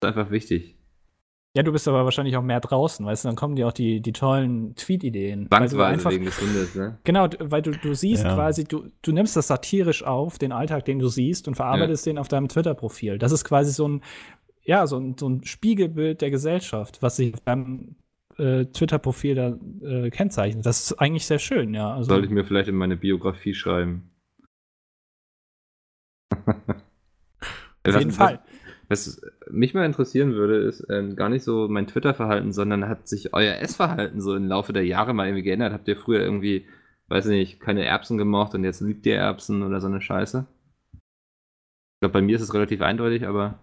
Das 0.00 0.10
ist 0.12 0.16
einfach 0.16 0.30
wichtig. 0.30 0.78
Ja, 1.56 1.64
du 1.64 1.72
bist 1.72 1.88
aber 1.88 2.04
wahrscheinlich 2.04 2.36
auch 2.36 2.42
mehr 2.42 2.60
draußen, 2.60 3.04
weißt 3.04 3.24
du, 3.24 3.28
dann 3.28 3.34
kommen 3.34 3.56
dir 3.56 3.66
auch 3.66 3.72
die, 3.72 4.00
die 4.00 4.12
tollen 4.12 4.76
Tweet-Ideen. 4.76 5.48
Zwangsweise 5.48 5.86
einfach, 5.86 6.10
wegen 6.12 6.24
des 6.24 6.40
Hundes, 6.40 6.76
ne? 6.76 6.98
genau, 7.02 7.28
weil 7.40 7.60
du, 7.60 7.72
du 7.72 7.92
siehst 7.92 8.22
Ja. 8.22 8.34
quasi, 8.34 8.62
du, 8.62 8.84
du 9.02 9.10
nimmst 9.10 9.36
das 9.36 9.48
satirisch 9.48 10.04
auf, 10.04 10.38
den 10.38 10.52
Alltag, 10.52 10.84
den 10.84 11.00
du 11.00 11.08
siehst, 11.08 11.48
und 11.48 11.56
verarbeitest 11.56 12.06
den 12.06 12.18
auf 12.18 12.28
deinem 12.28 12.46
Twitter-Profil. 12.46 13.18
Das 13.18 13.32
ist 13.32 13.44
quasi 13.44 13.72
so 13.72 13.88
ein, 13.88 14.02
ja, 14.62 14.86
so 14.86 14.98
ein, 14.98 15.16
so 15.18 15.28
ein 15.28 15.42
Spiegelbild 15.44 16.20
der 16.20 16.30
Gesellschaft, 16.30 17.02
was 17.02 17.16
sich 17.16 17.34
beim 17.44 17.96
äh, 18.38 18.66
Twitter-Profil 18.66 19.34
da 19.34 19.58
äh, 19.84 20.10
kennzeichnet. 20.10 20.64
Das 20.64 20.84
ist 20.84 21.00
eigentlich 21.00 21.26
sehr 21.26 21.40
schön, 21.40 21.74
ja. 21.74 21.92
Also, 21.92 22.10
Sollte 22.10 22.26
ich 22.26 22.32
mir 22.32 22.44
vielleicht 22.44 22.68
in 22.68 22.76
meine 22.76 22.96
Biografie 22.96 23.54
schreiben. 23.54 24.12
auf 26.46 27.98
jeden 27.98 28.12
Fall. 28.12 28.40
Was 28.90 29.20
mich 29.48 29.72
mal 29.72 29.86
interessieren 29.86 30.32
würde, 30.34 30.56
ist 30.56 30.84
ähm, 30.90 31.14
gar 31.14 31.28
nicht 31.28 31.44
so 31.44 31.68
mein 31.68 31.86
Twitter-Verhalten, 31.86 32.52
sondern 32.52 32.88
hat 32.88 33.06
sich 33.06 33.32
euer 33.32 33.54
Essverhalten 33.60 34.20
so 34.20 34.34
im 34.34 34.48
Laufe 34.48 34.72
der 34.72 34.84
Jahre 34.84 35.14
mal 35.14 35.26
irgendwie 35.28 35.44
geändert? 35.44 35.72
Habt 35.72 35.86
ihr 35.86 35.96
früher 35.96 36.20
irgendwie, 36.20 36.66
weiß 37.06 37.26
nicht, 37.26 37.60
keine 37.60 37.84
Erbsen 37.84 38.18
gemocht 38.18 38.52
und 38.56 38.64
jetzt 38.64 38.80
liebt 38.80 39.06
ihr 39.06 39.14
Erbsen 39.14 39.62
oder 39.62 39.80
so 39.80 39.86
eine 39.86 40.00
Scheiße? 40.00 40.44
Ich 40.92 42.00
glaube, 42.00 42.14
bei 42.14 42.20
mir 42.20 42.34
ist 42.34 42.42
es 42.42 42.52
relativ 42.52 42.80
eindeutig, 42.82 43.28
aber 43.28 43.60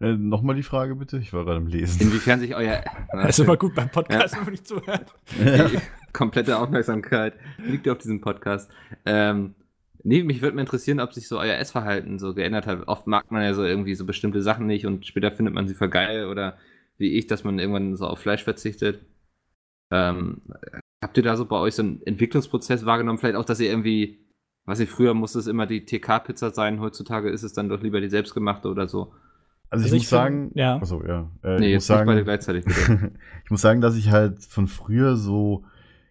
Äh, 0.00 0.14
Nochmal 0.14 0.56
die 0.56 0.64
Frage 0.64 0.96
bitte, 0.96 1.18
ich 1.18 1.32
war 1.32 1.44
gerade 1.44 1.58
am 1.58 1.68
Lesen. 1.68 2.00
inwiefern 2.02 2.40
sich 2.40 2.56
euer 2.56 2.82
Das 3.12 3.38
ist 3.38 3.44
immer 3.44 3.56
gut 3.56 3.76
beim 3.76 3.90
Podcast, 3.90 4.34
wenn 4.34 4.42
man 4.42 4.50
nicht 4.52 4.66
zuhört. 4.66 5.14
die 5.38 5.78
komplette 6.12 6.58
Aufmerksamkeit 6.58 7.34
liegt 7.58 7.88
auf 7.88 7.98
diesem 7.98 8.20
Podcast. 8.20 8.68
Ähm, 9.06 9.54
nee, 10.04 10.22
mich 10.22 10.40
würde 10.42 10.54
mal 10.54 10.60
interessieren, 10.62 11.00
ob 11.00 11.12
sich 11.12 11.26
so 11.26 11.38
euer 11.38 11.56
Essverhalten 11.56 12.18
so 12.20 12.34
geändert 12.34 12.66
hat. 12.66 12.86
Oft 12.86 13.06
mag 13.06 13.30
man 13.32 13.42
ja 13.42 13.52
so 13.54 13.64
irgendwie 13.64 13.94
so 13.96 14.04
bestimmte 14.06 14.40
Sachen 14.42 14.66
nicht 14.66 14.86
und 14.86 15.04
später 15.06 15.32
findet 15.32 15.54
man 15.54 15.66
sie 15.66 15.74
für 15.74 15.88
geil 15.88 16.26
oder 16.26 16.56
wie 16.98 17.14
ich, 17.18 17.26
dass 17.26 17.42
man 17.42 17.58
irgendwann 17.58 17.96
so 17.96 18.06
auf 18.06 18.20
Fleisch 18.20 18.44
verzichtet. 18.44 19.00
Ähm, 19.90 20.42
habt 21.02 21.16
ihr 21.16 21.22
da 21.22 21.36
so 21.36 21.44
bei 21.46 21.56
euch 21.56 21.74
so 21.74 21.82
einen 21.82 22.02
Entwicklungsprozess 22.06 22.86
wahrgenommen? 22.86 23.18
Vielleicht 23.18 23.36
auch, 23.36 23.44
dass 23.44 23.60
ihr 23.60 23.68
irgendwie, 23.70 24.18
was 24.64 24.80
ich 24.80 24.88
früher 24.88 25.14
musste 25.14 25.38
es 25.38 25.46
immer 25.46 25.66
die 25.66 25.84
TK-Pizza 25.84 26.50
sein, 26.50 26.80
heutzutage 26.80 27.30
ist 27.30 27.42
es 27.42 27.52
dann 27.52 27.68
doch 27.68 27.82
lieber 27.82 28.00
die 28.00 28.08
selbstgemachte 28.08 28.68
oder 28.68 28.86
so. 28.88 29.12
Also 29.70 29.86
ich 29.86 29.92
Also 29.92 29.96
muss 29.96 30.02
find- 30.02 30.08
sagen, 30.08 30.50
ja. 30.54 30.76
Achso, 30.76 31.02
ja. 31.06 31.30
Äh, 31.42 31.58
Nee, 31.58 31.66
ich 31.66 31.72
jetzt 31.72 31.88
muss 31.90 31.98
beide 31.98 32.06
sagen, 32.12 32.24
gleichzeitig 32.24 32.64
ich 33.44 33.50
muss 33.50 33.60
sagen, 33.60 33.80
dass 33.80 33.96
ich 33.96 34.10
halt 34.10 34.44
von 34.44 34.68
früher 34.68 35.16
so, 35.16 35.64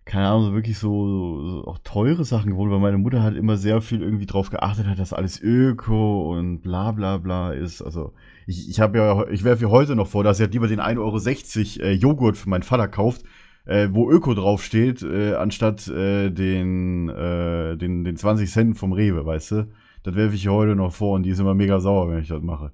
keine 0.05 0.27
Ahnung, 0.27 0.45
so 0.45 0.53
wirklich 0.53 0.77
so, 0.77 1.41
so 1.47 1.67
auch 1.67 1.77
teure 1.83 2.25
Sachen 2.25 2.51
gewohnt, 2.51 2.71
weil 2.71 2.79
meine 2.79 2.97
Mutter 2.97 3.23
halt 3.23 3.37
immer 3.37 3.55
sehr 3.55 3.81
viel 3.81 4.01
irgendwie 4.01 4.25
drauf 4.25 4.49
geachtet 4.49 4.87
hat, 4.87 4.99
dass 4.99 5.13
alles 5.13 5.41
Öko 5.41 6.33
und 6.33 6.59
bla 6.59 6.91
bla 6.91 7.17
bla 7.17 7.53
ist. 7.53 7.81
Also 7.81 8.13
ich, 8.45 8.69
ich 8.69 8.79
habe 8.81 8.97
ja, 8.97 9.27
ich 9.29 9.43
werfe 9.43 9.63
ihr 9.63 9.69
heute 9.69 9.95
noch 9.95 10.07
vor, 10.07 10.23
dass 10.23 10.37
sie 10.37 10.43
halt 10.43 10.53
lieber 10.53 10.67
den 10.67 10.81
1,60 10.81 11.79
Euro 11.79 11.87
äh, 11.87 11.93
Joghurt 11.93 12.37
für 12.37 12.49
meinen 12.49 12.63
Vater 12.63 12.89
kauft, 12.89 13.23
äh, 13.65 13.87
wo 13.91 14.09
Öko 14.09 14.33
draufsteht, 14.33 15.03
äh, 15.03 15.35
anstatt 15.35 15.87
äh, 15.87 16.29
den, 16.29 17.07
äh, 17.09 17.77
den, 17.77 18.03
den 18.03 18.17
20 18.17 18.51
Cent 18.51 18.77
vom 18.77 18.91
Rewe, 18.91 19.25
weißt 19.25 19.51
du? 19.51 19.67
Das 20.03 20.15
werfe 20.15 20.35
ich 20.35 20.43
ihr 20.43 20.51
heute 20.51 20.75
noch 20.75 20.91
vor 20.91 21.15
und 21.15 21.23
die 21.23 21.29
ist 21.29 21.39
immer 21.39 21.55
mega 21.55 21.79
sauer, 21.79 22.09
wenn 22.09 22.19
ich 22.19 22.27
das 22.27 22.41
mache. 22.41 22.73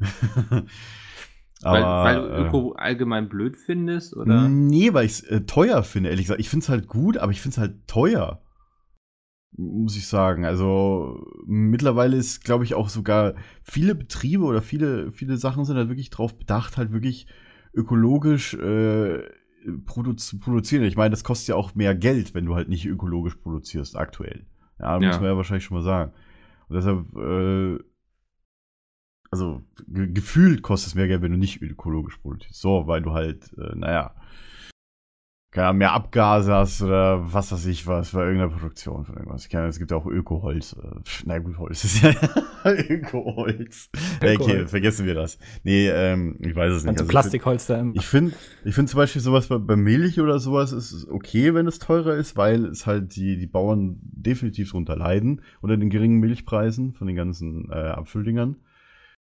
weil, 1.62 1.82
Aber, 1.82 2.04
weil 2.04 2.22
du 2.22 2.28
äh, 2.28 2.46
Öko 2.46 2.72
allgemein 2.72 3.28
blöd 3.28 3.56
findest, 3.56 4.16
oder? 4.16 4.48
Nee, 4.48 4.92
weil 4.92 5.06
ich 5.06 5.12
es 5.12 5.22
äh, 5.22 5.40
teuer 5.42 5.82
finde, 5.82 6.10
ehrlich 6.10 6.26
gesagt. 6.26 6.40
Ich 6.40 6.50
finde 6.50 6.64
es 6.64 6.68
halt 6.68 6.86
gut, 6.86 7.16
aber 7.16 7.32
ich 7.32 7.40
finde 7.40 7.54
es 7.54 7.58
halt 7.58 7.86
teuer. 7.86 8.42
Muss 9.56 9.96
ich 9.96 10.06
sagen. 10.06 10.44
Also 10.44 11.24
mittlerweile 11.46 12.16
ist, 12.16 12.44
glaube 12.44 12.64
ich, 12.64 12.74
auch 12.74 12.90
sogar 12.90 13.34
viele 13.62 13.94
Betriebe 13.94 14.44
oder 14.44 14.60
viele, 14.60 15.12
viele 15.12 15.38
Sachen 15.38 15.64
sind 15.64 15.76
halt 15.76 15.88
wirklich 15.88 16.10
drauf 16.10 16.36
bedacht, 16.36 16.76
halt 16.76 16.92
wirklich 16.92 17.26
ökologisch 17.72 18.52
äh, 18.54 19.22
produ 19.86 20.12
zu 20.12 20.38
produzieren. 20.38 20.84
Ich 20.84 20.96
meine, 20.96 21.10
das 21.10 21.24
kostet 21.24 21.48
ja 21.48 21.54
auch 21.56 21.74
mehr 21.74 21.94
Geld, 21.94 22.34
wenn 22.34 22.44
du 22.44 22.54
halt 22.54 22.68
nicht 22.68 22.86
ökologisch 22.86 23.36
produzierst, 23.36 23.96
aktuell. 23.96 24.44
Ja, 24.78 25.00
Ja. 25.00 25.06
muss 25.06 25.20
man 25.20 25.30
ja 25.30 25.36
wahrscheinlich 25.36 25.64
schon 25.64 25.78
mal 25.78 25.84
sagen. 25.84 26.12
Und 26.68 26.76
deshalb, 26.76 27.16
äh, 27.16 27.82
also 29.36 29.62
ge 29.86 30.10
gefühlt 30.12 30.62
kostet 30.62 30.88
es 30.88 30.94
mehr 30.94 31.08
Geld, 31.08 31.22
wenn 31.22 31.32
du 31.32 31.38
nicht 31.38 31.60
ökologisch 31.60 32.16
produzierst. 32.16 32.60
So, 32.60 32.86
weil 32.86 33.02
du 33.02 33.12
halt, 33.12 33.52
äh, 33.58 33.74
naja, 33.76 34.14
keine 35.56 35.68
Ahnung, 35.68 35.78
mehr 35.78 35.92
Abgase 35.94 36.52
hast 36.52 36.82
oder 36.82 37.32
was 37.32 37.50
weiß 37.50 37.64
ich 37.66 37.86
was 37.86 38.10
bei 38.10 38.24
irgendeiner 38.24 38.50
Produktion 38.50 39.06
von 39.06 39.16
irgendwas. 39.16 39.44
Ich 39.44 39.50
keine, 39.50 39.62
Ahnung, 39.62 39.70
es 39.70 39.78
gibt 39.78 39.90
ja 39.90 39.96
auch 39.96 40.04
Ökoholz. 40.04 40.74
Äh, 40.74 41.00
na 41.24 41.38
gut, 41.38 41.56
Holz 41.56 41.82
ist 41.84 42.02
ja 42.02 42.12
Ökoholz. 42.64 43.88
Äh, 44.20 44.36
Okay, 44.36 44.66
vergessen 44.66 45.06
wir 45.06 45.14
das. 45.14 45.38
Nee, 45.62 45.88
ähm, 45.88 46.36
ich 46.40 46.54
weiß 46.54 46.72
es 46.74 46.82
nicht. 46.82 46.90
Also 46.90 47.04
Also, 47.04 47.10
Plastikholz 47.10 47.66
da 47.68 47.78
im. 47.78 47.94
ich 47.94 48.06
finde, 48.06 48.34
ich 48.66 48.74
finde 48.74 48.90
zum 48.90 48.98
Beispiel 48.98 49.22
sowas 49.22 49.46
bei, 49.46 49.56
bei 49.56 49.76
Milch 49.76 50.20
oder 50.20 50.40
sowas 50.40 50.72
ist 50.72 51.08
okay, 51.08 51.54
wenn 51.54 51.66
es 51.66 51.78
teurer 51.78 52.16
ist, 52.16 52.36
weil 52.36 52.66
es 52.66 52.86
halt 52.86 53.16
die, 53.16 53.38
die 53.38 53.46
Bauern 53.46 53.98
definitiv 54.02 54.72
drunter 54.72 54.96
leiden 54.96 55.40
unter 55.62 55.78
den 55.78 55.88
geringen 55.88 56.20
Milchpreisen 56.20 56.92
von 56.92 57.06
den 57.06 57.16
ganzen 57.16 57.70
äh, 57.70 57.76
Abfülldingern, 57.76 58.56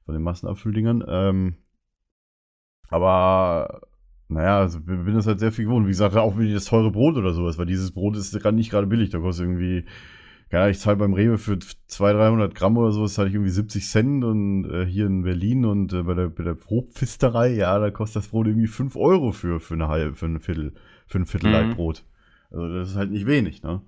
von 0.09 0.15
den 0.15 0.23
Massenabfülldingern. 0.23 1.03
Ähm, 1.07 1.55
aber 2.89 3.81
naja, 4.27 4.59
also 4.59 4.79
ich 4.79 4.85
bin 4.85 5.13
das 5.13 5.27
halt 5.27 5.39
sehr 5.39 5.51
viel 5.51 5.65
gewohnt. 5.65 5.85
Wie 5.85 5.91
gesagt, 5.91 6.15
auch 6.15 6.39
wie 6.39 6.51
das 6.51 6.65
teure 6.65 6.91
Brot 6.91 7.15
oder 7.15 7.33
sowas, 7.33 7.59
weil 7.59 7.67
dieses 7.67 7.91
Brot 7.91 8.17
ist 8.17 8.33
nicht 8.33 8.71
gerade 8.71 8.87
billig. 8.87 9.11
Da 9.11 9.19
kostet 9.19 9.45
irgendwie, 9.45 9.85
keine 10.49 10.63
Ahnung, 10.63 10.71
ich 10.71 10.79
zahle 10.79 10.97
beim 10.97 11.13
Rewe 11.13 11.37
für 11.37 11.59
200, 11.59 12.21
300 12.21 12.55
Gramm 12.55 12.75
oder 12.77 12.91
sowas, 12.91 13.13
zahle 13.13 13.27
ich 13.29 13.35
irgendwie 13.35 13.51
70 13.51 13.87
Cent 13.87 14.23
und 14.23 14.65
äh, 14.65 14.83
hier 14.87 15.05
in 15.05 15.21
Berlin 15.21 15.65
und 15.65 15.93
äh, 15.93 16.01
bei 16.01 16.15
der, 16.15 16.29
bei 16.29 16.43
der 16.43 16.55
Brotpfisterei, 16.55 17.53
ja, 17.53 17.77
da 17.77 17.91
kostet 17.91 18.23
das 18.23 18.29
Brot 18.29 18.47
irgendwie 18.47 18.65
5 18.65 18.95
Euro 18.95 19.31
für, 19.31 19.59
für 19.59 19.75
eine 19.75 19.89
halbe, 19.89 20.15
für 20.15 20.25
ein 20.25 20.39
Viertel, 20.39 20.73
für 21.05 21.19
ein 21.19 21.27
Viertel 21.27 21.67
Mhm. 21.67 21.75
Brot. 21.75 22.03
Also 22.49 22.67
das 22.73 22.89
ist 22.89 22.95
halt 22.95 23.11
nicht 23.11 23.27
wenig, 23.27 23.61
ne? 23.61 23.83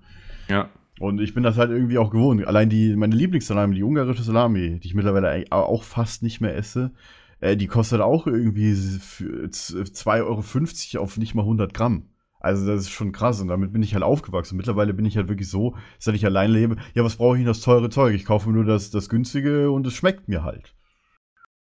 Ja. 0.48 0.68
Und 1.00 1.20
ich 1.20 1.34
bin 1.34 1.42
das 1.42 1.56
halt 1.56 1.70
irgendwie 1.70 1.98
auch 1.98 2.10
gewohnt. 2.10 2.46
Allein 2.46 2.68
die, 2.68 2.94
meine 2.96 3.16
Lieblingssalami, 3.16 3.74
die 3.74 3.82
ungarische 3.82 4.22
Salami, 4.22 4.78
die 4.78 4.88
ich 4.88 4.94
mittlerweile 4.94 5.44
auch 5.50 5.82
fast 5.82 6.22
nicht 6.22 6.40
mehr 6.40 6.54
esse, 6.56 6.92
äh, 7.40 7.56
die 7.56 7.66
kostet 7.66 8.00
auch 8.00 8.26
irgendwie 8.26 8.74
für 8.74 9.50
z- 9.50 9.88
2,50 9.88 10.94
Euro 10.96 11.04
auf 11.04 11.16
nicht 11.18 11.34
mal 11.34 11.42
100 11.44 11.74
Gramm. 11.74 12.08
Also 12.40 12.66
das 12.66 12.82
ist 12.82 12.90
schon 12.90 13.12
krass 13.12 13.40
und 13.40 13.48
damit 13.48 13.72
bin 13.72 13.82
ich 13.82 13.94
halt 13.94 14.02
aufgewachsen. 14.02 14.56
Mittlerweile 14.56 14.94
bin 14.94 15.04
ich 15.04 15.16
halt 15.16 15.28
wirklich 15.28 15.48
so, 15.48 15.76
seit 15.98 16.16
ich 16.16 16.24
allein 16.24 16.50
lebe, 16.50 16.76
ja, 16.92 17.04
was 17.04 17.16
brauche 17.16 17.36
ich 17.36 17.40
denn 17.40 17.46
das 17.46 17.60
teure 17.60 17.88
Zeug? 17.88 18.14
Ich 18.14 18.24
kaufe 18.24 18.48
mir 18.48 18.56
nur 18.56 18.64
das, 18.64 18.90
das 18.90 19.08
günstige 19.08 19.70
und 19.70 19.86
es 19.86 19.94
schmeckt 19.94 20.28
mir 20.28 20.42
halt. 20.42 20.74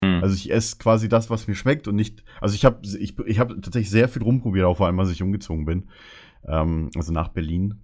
Hm. 0.03 0.23
Also 0.23 0.35
ich 0.35 0.51
esse 0.51 0.77
quasi 0.77 1.07
das, 1.07 1.29
was 1.29 1.47
mir 1.47 1.53
schmeckt 1.55 1.87
und 1.87 1.95
nicht. 1.95 2.23
Also 2.41 2.55
ich 2.55 2.65
habe 2.65 2.79
ich, 2.83 3.17
ich 3.19 3.39
hab 3.39 3.49
tatsächlich 3.49 3.91
sehr 3.91 4.09
viel 4.09 4.23
rumprobiert, 4.23 4.65
auch 4.65 4.77
vor 4.77 4.87
allem, 4.87 4.99
als 4.99 5.11
ich 5.11 5.21
umgezogen 5.21 5.65
bin. 5.65 5.87
Ähm, 6.47 6.89
also 6.95 7.13
nach 7.13 7.27
Berlin. 7.27 7.83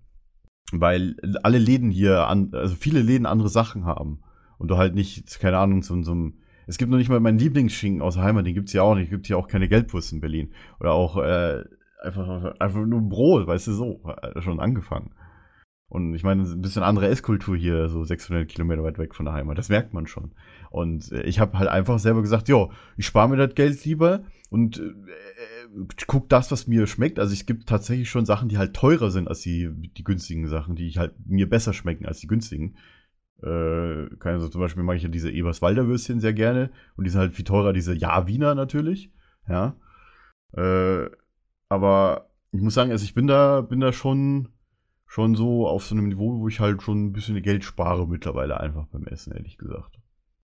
Weil 0.72 1.16
alle 1.44 1.60
Läden 1.60 1.92
hier, 1.92 2.28
an, 2.28 2.50
also 2.54 2.76
viele 2.76 3.02
Läden 3.02 3.26
andere 3.26 3.50
Sachen 3.50 3.86
haben. 3.86 4.20
Und 4.58 4.70
du 4.70 4.78
halt 4.78 4.96
nicht, 4.96 5.40
keine 5.40 5.58
Ahnung, 5.58 5.84
so, 5.84 6.02
so 6.02 6.12
einem. 6.12 6.40
Es 6.66 6.78
gibt 6.78 6.92
noch 6.92 6.98
nicht 6.98 7.10
mal 7.10 7.22
meinen 7.22 7.40
Lieblingsschinken 7.40 8.02
aus 8.02 8.16
der 8.16 8.24
Heimat, 8.24 8.46
den 8.46 8.54
gibt's 8.54 8.74
ja 8.74 8.82
auch 8.82 8.96
nicht. 8.96 9.10
Gibt 9.10 9.28
hier 9.28 9.38
auch 9.38 9.48
keine 9.48 9.70
Gelbwurst 9.70 10.12
in 10.12 10.20
Berlin. 10.20 10.52
Oder 10.80 10.92
auch 10.92 11.16
äh, 11.18 11.64
einfach, 12.04 12.60
einfach 12.60 12.86
nur 12.86 13.02
Brot, 13.02 13.48
weißt 13.48 13.68
du, 13.68 13.72
so, 13.74 14.02
äh, 14.22 14.42
schon 14.42 14.60
angefangen. 14.60 15.12
Und 15.90 16.16
ich 16.16 16.24
meine, 16.24 16.44
ein 16.44 16.62
bisschen 16.62 16.84
andere 16.84 17.08
Esskultur 17.08 17.56
hier, 17.56 17.88
so 17.88 18.04
600 18.04 18.48
Kilometer 18.50 18.84
weit 18.84 18.98
weg 18.98 19.16
von 19.16 19.26
der 19.26 19.34
Heimat, 19.34 19.58
das 19.58 19.70
merkt 19.70 19.94
man 19.94 20.06
schon. 20.06 20.32
Und 20.70 21.12
äh, 21.14 21.22
ich 21.22 21.40
habe 21.40 21.58
halt 21.58 21.70
einfach 21.70 21.98
selber 22.00 22.22
gesagt, 22.22 22.50
jo, 22.50 22.72
ich 22.98 23.06
spare 23.06 23.30
mir 23.30 23.38
das 23.38 23.56
Geld 23.56 23.84
lieber 23.86 24.24
und 24.50 24.80
äh, 24.80 24.94
guck 26.08 26.30
das, 26.30 26.52
was 26.52 26.68
mir 26.68 26.88
schmeckt. 26.88 27.20
Also 27.20 27.34
es 27.34 27.46
gibt 27.46 27.68
tatsächlich 27.68 28.10
schon 28.10 28.26
Sachen, 28.26 28.50
die 28.50 28.58
halt 28.58 28.76
teurer 28.76 29.12
sind 29.12 29.28
als 29.28 29.42
die, 29.42 29.70
die 29.74 30.04
günstigen 30.04 30.48
Sachen, 30.48 30.76
die 30.76 30.88
ich 30.88 30.98
halt 30.98 31.14
mir 31.26 31.50
besser 31.50 31.74
schmecken 31.74 32.06
als 32.06 32.20
die 32.20 32.28
günstigen. 32.28 32.78
Äh, 33.42 34.08
keine, 34.20 34.40
so 34.40 34.50
zum 34.50 34.62
Beispiel 34.62 34.84
mag 34.84 34.98
ich 34.98 35.04
ja 35.04 35.10
diese 35.10 35.32
Eberswalder 35.32 35.88
Würstchen 35.88 36.20
sehr 36.20 36.34
gerne 36.34 36.72
und 36.96 37.04
die 37.04 37.12
sind 37.12 37.20
halt 37.20 37.34
viel 37.34 37.46
teurer, 37.46 37.74
diese 37.74 37.94
Ja-Wiener 37.94 38.56
natürlich. 38.56 39.12
Ja. 39.48 39.76
Äh, 40.54 41.10
aber 41.70 42.30
ich 42.52 42.62
muss 42.62 42.74
sagen, 42.74 42.92
also 42.92 43.04
ich 43.04 43.14
bin 43.14 43.28
da, 43.28 43.62
bin 43.62 43.80
da 43.80 43.94
schon, 43.94 44.50
schon 45.06 45.36
so 45.36 45.68
auf 45.68 45.86
so 45.86 45.96
einem 45.96 46.08
Niveau, 46.08 46.40
wo 46.40 46.48
ich 46.48 46.60
halt 46.60 46.82
schon 46.82 47.08
ein 47.08 47.14
bisschen 47.14 47.42
Geld 47.42 47.64
spare 47.64 48.08
mittlerweile 48.08 48.60
einfach 48.60 48.88
beim 48.88 49.06
Essen, 49.06 49.34
ehrlich 49.34 49.58
gesagt. 49.58 49.97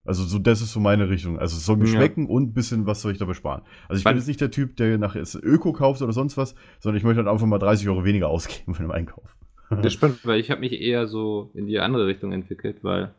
Also 0.05 0.25
so, 0.25 0.39
das 0.39 0.61
ist 0.61 0.73
so 0.73 0.81
meine 0.81 1.09
Richtung. 1.09 1.39
Also 1.39 1.57
es 1.57 1.65
soll 1.65 1.77
mir 1.77 1.87
Ja. 1.87 1.93
schmecken 1.93 2.27
und 2.27 2.43
ein 2.51 2.53
bisschen 2.55 2.87
was 2.87 3.01
soll 3.01 3.13
ich 3.13 3.19
dabei 3.19 3.33
sparen. 3.35 3.63
Also 3.89 3.99
ich 4.01 4.05
Wann- 4.05 4.13
bin 4.15 4.19
jetzt 4.19 4.29
nicht 4.29 4.41
der 4.41 4.51
Typ, 4.51 4.77
der 4.77 4.99
nachher 4.99 5.21
jetzt 5.21 5.35
Öko 5.35 5.73
kauft 5.73 6.03
oder 6.03 6.13
sonst 6.13 6.37
was, 6.37 6.55
sondern 6.81 6.99
ich 6.99 7.05
möchte 7.05 7.19
halt 7.19 7.29
einfach 7.29 7.47
mal 7.47 7.59
30 7.59 7.89
Euro 7.89 8.05
weniger 8.05 8.29
ausgeben 8.31 8.75
von 8.75 8.85
dem 8.85 8.91
Einkauf. 8.93 9.37
Das 9.71 9.87
ist 9.87 9.93
spannend, 9.95 10.25
weil 10.27 10.39
ich 10.41 10.51
habe 10.51 10.61
mich 10.61 10.73
eher 10.81 11.07
so 11.09 11.51
in 11.55 11.67
die 11.67 11.81
andere 11.81 12.07
Richtung 12.07 12.33
entwickelt, 12.33 12.85
weil 12.85 13.15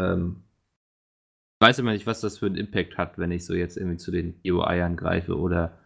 ähm, 0.00 0.42
ich 1.60 1.66
weiß 1.68 1.78
immer 1.78 1.92
nicht, 1.92 2.06
was 2.06 2.20
das 2.20 2.38
für 2.38 2.46
einen 2.46 2.56
Impact 2.56 2.98
hat, 2.98 3.16
wenn 3.18 3.30
ich 3.30 3.46
so 3.46 3.54
jetzt 3.54 3.76
irgendwie 3.76 3.96
zu 3.96 4.10
den 4.10 4.34
Bio-Eiern 4.40 4.96
greife 4.96 5.38
oder 5.38 5.78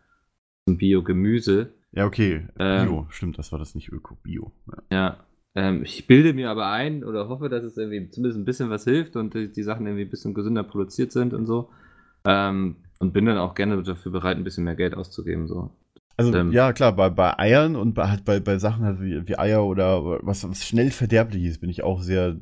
zum 0.66 0.78
Bio-Gemüse. 0.78 1.72
Ja, 1.92 2.06
okay. 2.06 2.48
Ähm. 2.58 2.86
Bio, 2.86 3.06
stimmt, 3.10 3.38
das 3.38 3.52
war 3.52 3.58
das 3.58 3.74
nicht 3.74 3.90
Öko, 3.92 4.16
Bio. 4.22 4.52
Ja. 4.66 4.82
Ja, 4.90 5.26
ähm, 5.58 5.82
ich 5.82 6.06
bilde 6.06 6.32
mir 6.34 6.50
aber 6.50 6.70
ein 6.70 7.02
oder 7.02 7.28
hoffe, 7.28 7.48
dass 7.48 7.64
es 7.64 7.76
irgendwie 7.76 8.08
zumindest 8.10 8.38
ein 8.40 8.44
bisschen 8.44 8.70
was 8.70 8.84
hilft 8.84 9.16
und 9.16 9.34
die, 9.34 9.50
die 9.50 9.62
Sachen 9.64 9.86
irgendwie 9.86 10.04
ein 10.04 10.10
bisschen 10.10 10.32
gesünder 10.32 10.62
produziert 10.62 11.10
sind 11.10 11.34
und 11.34 11.46
so. 11.46 11.70
Ähm, 12.24 12.76
und 13.00 13.12
bin 13.12 13.26
dann 13.26 13.38
auch 13.38 13.54
gerne 13.54 13.82
dafür 13.82 14.12
bereit, 14.12 14.36
ein 14.36 14.44
bisschen 14.44 14.64
mehr 14.64 14.76
Geld 14.76 14.94
auszugeben. 14.94 15.48
So. 15.48 15.70
Also 16.16 16.32
Ähm. 16.34 16.52
ja, 16.52 16.72
klar, 16.72 16.92
bei, 16.94 17.10
bei 17.10 17.38
Eiern 17.38 17.76
und 17.76 17.94
bei, 17.94 18.08
halt 18.08 18.24
bei, 18.24 18.40
bei 18.40 18.58
Sachen 18.58 18.84
halt 18.84 19.00
wie, 19.00 19.26
wie 19.28 19.38
Eier 19.38 19.64
oder 19.64 20.18
was, 20.26 20.48
was 20.48 20.64
schnell 20.66 20.90
verderblich 20.90 21.44
ist, 21.44 21.60
bin 21.60 21.70
ich 21.70 21.82
auch 21.84 22.02
sehr, 22.02 22.36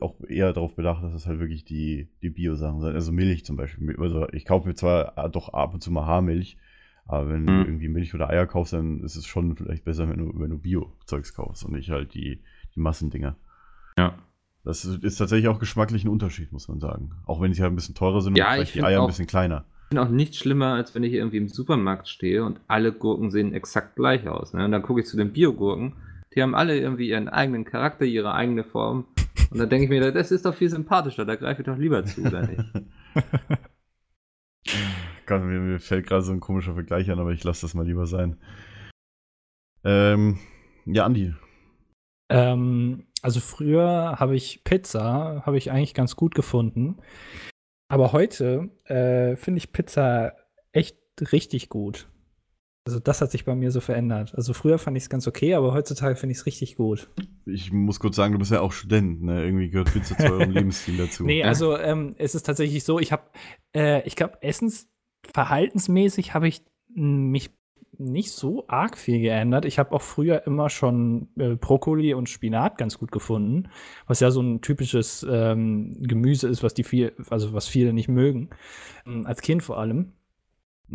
auch 0.00 0.14
eher 0.28 0.52
darauf 0.52 0.74
bedacht, 0.74 1.02
dass 1.02 1.14
es 1.14 1.26
halt 1.26 1.40
wirklich 1.40 1.64
die, 1.64 2.08
die 2.22 2.30
Bio-Sachen 2.30 2.80
sind. 2.80 2.94
Also 2.94 3.12
Milch 3.12 3.44
zum 3.44 3.56
Beispiel. 3.56 3.96
Also 3.98 4.26
ich 4.32 4.44
kaufe 4.44 4.68
mir 4.68 4.74
zwar 4.74 5.28
doch 5.30 5.54
ab 5.54 5.72
und 5.74 5.82
zu 5.82 5.90
mal 5.90 6.06
Haarmilch, 6.06 6.58
aber 7.06 7.30
wenn 7.30 7.46
du 7.46 7.52
Mhm. 7.52 7.64
irgendwie 7.64 7.88
Milch 7.88 8.14
oder 8.14 8.28
Eier 8.28 8.46
kaufst, 8.46 8.74
dann 8.74 9.00
ist 9.02 9.16
es 9.16 9.26
schon 9.26 9.56
vielleicht 9.56 9.84
besser, 9.84 10.08
wenn 10.08 10.18
du, 10.18 10.32
wenn 10.38 10.50
du 10.50 10.58
Bio-Zeugs 10.58 11.32
kaufst 11.34 11.64
und 11.64 11.72
nicht 11.72 11.90
halt 11.90 12.12
die, 12.14 12.40
die 12.74 12.80
Massendinger. 12.80 13.36
Ja. 13.98 14.14
Das 14.64 14.84
ist 14.84 15.16
tatsächlich 15.18 15.48
auch 15.48 15.58
geschmacklich 15.58 16.04
ein 16.04 16.08
Unterschied, 16.08 16.50
muss 16.52 16.68
man 16.68 16.80
sagen. 16.80 17.12
Auch 17.26 17.40
wenn 17.42 17.52
sie 17.52 17.62
halt 17.62 17.72
ein 17.72 17.76
bisschen 17.76 17.94
teurer 17.94 18.22
sind 18.22 18.36
Ja, 18.38 18.46
und 18.46 18.52
ich 18.62 18.70
vielleicht 18.70 18.74
die 18.76 18.82
Eier 18.84 19.00
auch- 19.00 19.04
ein 19.04 19.08
bisschen 19.08 19.26
kleiner. 19.26 19.64
Ich 19.84 19.88
finde 19.88 20.02
auch 20.02 20.08
nichts 20.08 20.38
schlimmer, 20.38 20.72
als 20.74 20.94
wenn 20.94 21.02
ich 21.04 21.12
irgendwie 21.12 21.36
im 21.36 21.48
Supermarkt 21.48 22.08
stehe 22.08 22.42
und 22.44 22.58
alle 22.66 22.90
Gurken 22.92 23.30
sehen 23.30 23.52
exakt 23.52 23.96
gleich 23.96 24.26
aus. 24.26 24.54
Ne? 24.54 24.64
Und 24.64 24.72
dann 24.72 24.82
gucke 24.82 25.00
ich 25.00 25.06
zu 25.06 25.16
den 25.18 25.32
Biogurken. 25.32 25.92
Die 26.34 26.42
haben 26.42 26.54
alle 26.54 26.78
irgendwie 26.78 27.10
ihren 27.10 27.28
eigenen 27.28 27.64
Charakter, 27.64 28.04
ihre 28.06 28.32
eigene 28.34 28.64
Form. 28.64 29.04
Und 29.50 29.58
dann 29.58 29.68
denke 29.68 29.84
ich 29.84 29.90
mir, 29.90 30.10
das 30.10 30.32
ist 30.32 30.46
doch 30.46 30.54
viel 30.54 30.70
sympathischer, 30.70 31.26
da 31.26 31.36
greife 31.36 31.60
ich 31.60 31.66
doch 31.66 31.76
lieber 31.76 32.04
zu, 32.06 32.22
oder 32.22 32.46
nicht? 32.46 32.64
Gott, 35.26 35.42
mir, 35.42 35.60
mir 35.60 35.78
fällt 35.78 36.06
gerade 36.06 36.22
so 36.22 36.32
ein 36.32 36.40
komischer 36.40 36.74
Vergleich 36.74 37.10
an, 37.10 37.18
aber 37.18 37.32
ich 37.32 37.44
lasse 37.44 37.62
das 37.62 37.74
mal 37.74 37.86
lieber 37.86 38.06
sein. 38.06 38.36
Ähm, 39.84 40.38
ja, 40.86 41.04
Andi. 41.04 41.34
Ähm, 42.28 43.06
also 43.22 43.40
früher 43.40 44.16
habe 44.18 44.36
ich 44.36 44.64
Pizza, 44.64 45.42
habe 45.46 45.58
ich 45.58 45.70
eigentlich 45.70 45.94
ganz 45.94 46.16
gut 46.16 46.34
gefunden. 46.34 46.98
Aber 47.88 48.12
heute 48.12 48.70
äh, 48.84 49.36
finde 49.36 49.58
ich 49.58 49.72
Pizza 49.72 50.34
echt 50.72 50.98
richtig 51.32 51.68
gut. 51.68 52.08
Also 52.86 52.98
das 52.98 53.22
hat 53.22 53.30
sich 53.30 53.46
bei 53.46 53.54
mir 53.54 53.70
so 53.70 53.80
verändert. 53.80 54.34
Also 54.34 54.52
früher 54.52 54.78
fand 54.78 54.96
ich 54.96 55.04
es 55.04 55.08
ganz 55.08 55.26
okay, 55.26 55.54
aber 55.54 55.72
heutzutage 55.72 56.16
finde 56.16 56.32
ich 56.32 56.38
es 56.38 56.46
richtig 56.46 56.76
gut. 56.76 57.08
Ich 57.46 57.72
muss 57.72 57.98
kurz 57.98 58.16
sagen, 58.16 58.34
du 58.34 58.38
bist 58.38 58.52
ja 58.52 58.60
auch 58.60 58.72
Student, 58.72 59.22
ne? 59.22 59.42
Irgendwie 59.42 59.70
gehört 59.70 59.90
Pizza 59.90 60.18
zu 60.18 60.30
eurem 60.30 60.50
Lebensstil 60.52 60.98
dazu. 60.98 61.24
Nee, 61.24 61.44
also 61.44 61.78
ähm, 61.78 62.14
es 62.18 62.34
ist 62.34 62.44
tatsächlich 62.44 62.84
so, 62.84 62.98
ich 62.98 63.10
habe, 63.10 63.22
äh, 63.74 64.06
ich 64.06 64.16
glaube, 64.16 64.42
essensverhaltensmäßig 64.42 66.34
habe 66.34 66.46
ich 66.46 66.62
m, 66.94 67.30
mich 67.30 67.52
nicht 67.98 68.32
so 68.32 68.64
arg 68.68 68.96
viel 68.96 69.20
geändert. 69.20 69.64
Ich 69.64 69.78
habe 69.78 69.92
auch 69.92 70.02
früher 70.02 70.46
immer 70.46 70.70
schon 70.70 71.28
äh, 71.36 71.56
Brokkoli 71.56 72.14
und 72.14 72.28
Spinat 72.28 72.78
ganz 72.78 72.98
gut 72.98 73.12
gefunden, 73.12 73.68
was 74.06 74.20
ja 74.20 74.30
so 74.30 74.40
ein 74.40 74.60
typisches 74.60 75.26
ähm, 75.28 75.96
Gemüse 76.00 76.48
ist, 76.48 76.62
was 76.62 76.74
die 76.74 76.84
viel, 76.84 77.12
also 77.30 77.52
was 77.52 77.68
viele 77.68 77.92
nicht 77.92 78.08
mögen, 78.08 78.50
ähm, 79.06 79.26
als 79.26 79.42
Kind 79.42 79.62
vor 79.62 79.78
allem. 79.78 80.12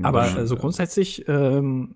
Aber 0.01 0.27
Ja, 0.27 0.39
äh, 0.39 0.47
so 0.47 0.55
ja. 0.55 0.61
grundsätzlich 0.61 1.27
ähm, 1.27 1.95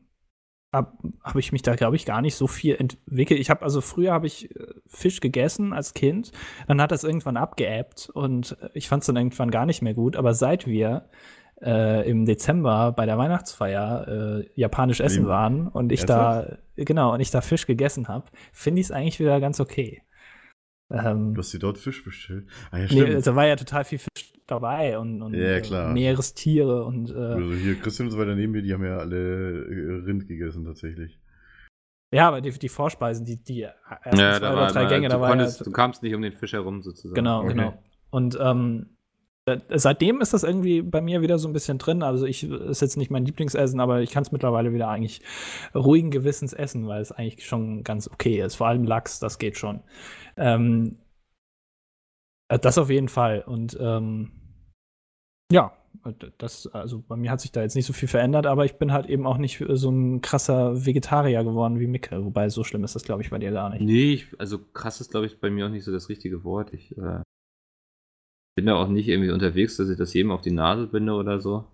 habe 0.73 0.97
hab 1.21 1.35
ich 1.35 1.51
mich 1.51 1.61
da, 1.61 1.75
glaube 1.75 1.95
ich, 1.95 2.05
gar 2.05 2.21
nicht 2.21 2.35
so 2.35 2.47
viel 2.47 2.75
entwickelt. 2.75 3.39
Ich 3.39 3.49
habe 3.49 3.61
also 3.61 3.79
früher 3.79 4.11
habe 4.11 4.27
ich 4.27 4.53
äh, 4.55 4.73
Fisch 4.87 5.19
gegessen 5.19 5.71
als 5.71 5.93
Kind, 5.93 6.31
dann 6.67 6.81
hat 6.81 6.91
das 6.91 7.03
irgendwann 7.03 7.37
abgeebbt 7.37 8.09
und 8.13 8.57
äh, 8.59 8.69
ich 8.73 8.89
fand 8.89 9.03
es 9.03 9.07
dann 9.07 9.17
irgendwann 9.17 9.51
gar 9.51 9.65
nicht 9.65 9.81
mehr 9.81 9.93
gut. 9.93 10.15
Aber 10.15 10.33
seit 10.33 10.65
wir 10.65 11.09
äh, 11.63 12.07
im 12.09 12.25
Dezember 12.25 12.91
bei 12.91 13.05
der 13.05 13.17
Weihnachtsfeier 13.17 14.07
äh, 14.41 14.49
japanisch 14.55 14.99
essen 14.99 15.25
waren 15.27 15.67
und 15.67 15.91
ich 15.91 16.05
da 16.05 16.57
genau 16.75 17.13
und 17.13 17.19
ich 17.19 17.31
da 17.31 17.41
Fisch 17.41 17.65
gegessen 17.65 18.07
habe, 18.07 18.25
finde 18.51 18.81
ich 18.81 18.87
es 18.87 18.91
eigentlich 18.91 19.19
wieder 19.19 19.39
ganz 19.39 19.59
okay. 19.59 20.01
Ähm, 20.91 21.33
Du 21.33 21.39
hast 21.39 21.53
dir 21.53 21.59
dort 21.59 21.77
Fisch 21.77 22.03
bestellt. 22.03 22.45
Ah, 22.71 22.77
ja, 22.77 22.83
nee, 22.83 22.87
stimmt. 22.89 23.15
also 23.15 23.35
war 23.35 23.47
ja 23.47 23.55
total 23.55 23.83
viel 23.83 23.99
Fisch 23.99 24.33
dabei 24.45 24.99
und, 24.99 25.21
und 25.21 25.33
Ja, 25.33 25.55
äh, 25.55 25.61
klar. 25.61 25.93
Meerestiere 25.93 26.83
und 26.85 27.09
äh, 27.09 27.13
also 27.13 27.53
hier, 27.53 27.79
Christian 27.79 28.07
und 28.07 28.11
so 28.11 28.19
weiter 28.19 28.35
neben 28.35 28.51
mir, 28.51 28.61
die 28.61 28.73
haben 28.73 28.83
ja 28.85 28.97
alle 28.97 29.65
äh, 29.65 30.03
Rind 30.05 30.27
gegessen, 30.27 30.65
tatsächlich. 30.65 31.19
Ja, 32.13 32.27
aber 32.27 32.41
die, 32.41 32.51
die 32.51 32.69
Vorspeisen, 32.69 33.25
die, 33.25 33.43
die 33.43 33.61
ersten 33.63 34.19
Ja, 34.19 34.33
zwei 34.33 34.39
da 34.39 34.51
oder 34.53 34.61
war 34.61 34.71
drei 34.71 34.85
Gänge, 34.85 35.07
du, 35.07 35.13
da 35.15 35.21
war 35.21 35.29
ja, 35.29 35.35
konntest, 35.35 35.65
du 35.65 35.71
kamst 35.71 36.03
nicht 36.03 36.13
um 36.13 36.21
den 36.21 36.33
Fisch 36.33 36.53
herum 36.53 36.83
sozusagen. 36.83 37.15
genau, 37.15 37.39
Okay. 37.43 37.53
genau. 37.53 37.81
Und 38.11 38.37
ähm, 38.39 38.85
äh, 38.91 38.92
seitdem 39.45 40.21
ist 40.21 40.33
das 40.33 40.43
irgendwie 40.43 40.81
bei 40.81 41.01
mir 41.01 41.21
wieder 41.21 41.37
so 41.37 41.47
ein 41.49 41.53
bisschen 41.53 41.77
drin. 41.77 42.01
Also 42.01 42.25
ich 42.25 42.43
ist 42.43 42.81
jetzt 42.81 42.97
nicht 42.97 43.11
mein 43.11 43.25
Lieblingsessen, 43.25 43.79
aber 43.79 44.01
ich 44.01 44.11
kann 44.11 44.23
es 44.23 44.31
mittlerweile 44.31 44.73
wieder 44.73 44.87
eigentlich 44.87 45.21
ruhigen 45.75 46.11
Gewissens 46.11 46.53
essen, 46.53 46.87
weil 46.87 47.01
es 47.01 47.11
eigentlich 47.11 47.45
schon 47.45 47.83
ganz 47.83 48.07
okay 48.07 48.41
ist. 48.41 48.55
Vor 48.55 48.67
allem 48.67 48.85
Lachs, 48.85 49.19
das 49.19 49.39
geht 49.39 49.57
schon. 49.57 49.81
Ähm, 50.37 50.97
äh, 52.47 52.59
das 52.59 52.77
auf 52.77 52.89
jeden 52.89 53.09
Fall. 53.09 53.43
Und 53.45 53.77
ähm, 53.79 54.31
ja, 55.51 55.73
das, 56.37 56.67
also 56.67 57.03
bei 57.05 57.15
mir 57.15 57.29
hat 57.29 57.41
sich 57.41 57.51
da 57.51 57.61
jetzt 57.61 57.75
nicht 57.75 57.85
so 57.85 57.93
viel 57.93 58.07
verändert, 58.07 58.45
aber 58.45 58.65
ich 58.65 58.75
bin 58.75 58.91
halt 58.91 59.07
eben 59.07 59.27
auch 59.27 59.37
nicht 59.37 59.63
so 59.69 59.91
ein 59.91 60.21
krasser 60.21 60.85
Vegetarier 60.85 61.43
geworden 61.43 61.79
wie 61.79 61.87
Micke. 61.87 62.23
Wobei 62.23 62.49
so 62.49 62.63
schlimm 62.63 62.83
ist 62.83 62.95
das, 62.95 63.03
glaube 63.03 63.21
ich, 63.21 63.29
bei 63.29 63.39
dir 63.39 63.51
gar 63.51 63.69
nicht. 63.69 63.81
Nee, 63.81 64.13
ich, 64.13 64.39
also 64.39 64.57
krass 64.57 65.01
ist, 65.01 65.11
glaube 65.11 65.25
ich, 65.25 65.39
bei 65.39 65.49
mir 65.49 65.65
auch 65.65 65.69
nicht 65.69 65.83
so 65.83 65.91
das 65.91 66.09
richtige 66.09 66.43
Wort. 66.43 66.73
Ich 66.73 66.97
äh, 66.97 67.21
bin 68.55 68.65
da 68.67 68.75
auch 68.75 68.87
nicht 68.87 69.07
irgendwie 69.07 69.31
unterwegs, 69.31 69.77
dass 69.77 69.89
ich 69.89 69.97
das 69.97 70.13
jedem 70.13 70.31
auf 70.31 70.41
die 70.41 70.51
Nase 70.51 70.87
binde 70.87 71.13
oder 71.13 71.39
so. 71.39 71.65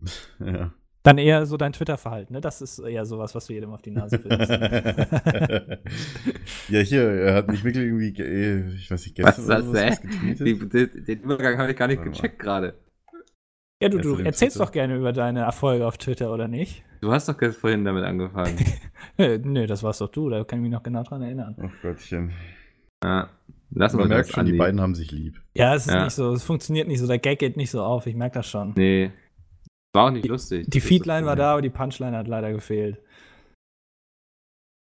Ja. 0.38 0.72
Dann 1.04 1.16
eher 1.18 1.46
so 1.46 1.56
dein 1.56 1.72
Twitter-Verhalten, 1.72 2.34
ne? 2.34 2.40
Das 2.40 2.60
ist 2.60 2.78
eher 2.80 3.06
sowas, 3.06 3.34
was 3.34 3.46
du 3.46 3.52
jedem 3.54 3.70
auf 3.72 3.80
die 3.82 3.92
Nase 3.92 4.18
bindest. 4.18 4.50
ja, 6.68 6.80
hier, 6.80 7.02
er 7.02 7.34
hat 7.34 7.48
mich 7.48 7.64
wirklich 7.64 7.84
irgendwie, 7.84 8.12
ge- 8.12 8.26
äh, 8.26 8.74
ich 8.74 8.90
weiß 8.90 9.04
nicht, 9.06 9.16
gestern 9.16 9.48
Was 9.48 9.60
ist 9.64 9.68
oder 9.70 9.86
das. 9.86 10.00
Die, 10.00 10.68
die, 10.68 11.04
den 11.04 11.20
Übergang 11.20 11.58
habe 11.58 11.70
ich 11.70 11.76
gar 11.76 11.88
nicht 11.88 11.98
Warte 11.98 12.10
gecheckt 12.10 12.38
gerade. 12.38 12.74
ja, 13.82 13.88
du, 13.88 13.98
du 14.00 14.16
erzählst 14.18 14.56
Twitter? 14.56 14.66
doch 14.66 14.72
gerne 14.72 14.96
über 14.96 15.12
deine 15.12 15.40
Erfolge 15.40 15.86
auf 15.86 15.98
Twitter, 15.98 16.32
oder 16.32 16.48
nicht? 16.48 16.84
Du 17.00 17.12
hast 17.12 17.28
doch 17.28 17.40
vorhin 17.54 17.84
damit 17.84 18.04
angefangen. 18.04 18.56
Nö, 19.16 19.38
nö, 19.44 19.66
das 19.66 19.82
warst 19.82 20.00
doch 20.00 20.08
du, 20.10 20.28
da 20.28 20.44
kann 20.44 20.58
ich 20.58 20.62
mich 20.64 20.72
noch 20.72 20.82
genau 20.82 21.02
dran 21.04 21.22
erinnern. 21.22 21.56
Ach 21.62 21.82
Gottchen. 21.82 22.32
ja, 23.02 23.30
lassen 23.70 23.96
Man 23.98 24.08
wir 24.08 24.16
merkt 24.16 24.28
das, 24.28 24.34
schon, 24.34 24.46
die 24.46 24.52
beiden 24.56 24.80
haben 24.80 24.94
sich 24.94 25.10
lieb. 25.10 25.40
Ja, 25.54 25.74
es 25.74 25.86
ist 25.86 25.92
Ja. 25.94 26.04
nicht 26.04 26.14
so, 26.14 26.32
es 26.32 26.42
funktioniert 26.44 26.88
nicht 26.88 26.98
so, 27.00 27.06
der 27.06 27.18
Gag 27.18 27.38
geht 27.38 27.56
nicht 27.56 27.70
so 27.70 27.82
auf, 27.82 28.06
ich 28.06 28.14
merke 28.14 28.34
das 28.34 28.46
schon. 28.46 28.72
Nee. 28.76 29.12
War 29.94 30.06
auch 30.06 30.10
nicht 30.10 30.26
lustig. 30.26 30.66
Die 30.66 30.70
Das 30.78 30.82
ist 30.84 30.88
Feedline 30.88 31.26
war 31.26 31.36
da, 31.36 31.52
aber 31.52 31.62
die 31.62 31.70
Punchline 31.70 32.16
hat 32.16 32.28
leider 32.28 32.52
gefehlt. 32.52 33.02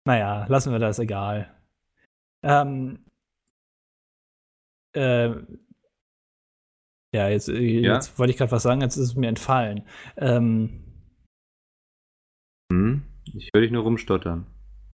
Naja, 0.08 0.46
lassen 0.48 0.72
wir 0.72 0.80
das, 0.80 1.00
egal. 1.00 1.54
Ähm, 2.44 3.06
äh, 4.96 5.30
ja, 7.14 7.28
jetzt, 7.30 7.50
äh, 7.50 7.60
Ja? 7.82 7.94
jetzt 7.96 8.18
wollte 8.18 8.32
ich 8.32 8.38
gerade 8.38 8.52
was 8.52 8.64
sagen, 8.64 8.82
jetzt 8.82 8.98
ist 8.98 9.04
es 9.10 9.16
mir 9.16 9.28
entfallen. 9.30 9.86
Ähm, 10.18 10.78
Hm? 12.72 13.04
Ich 13.34 13.50
höre 13.54 13.62
dich 13.62 13.72
nur 13.72 13.84
rumstottern. 13.84 14.46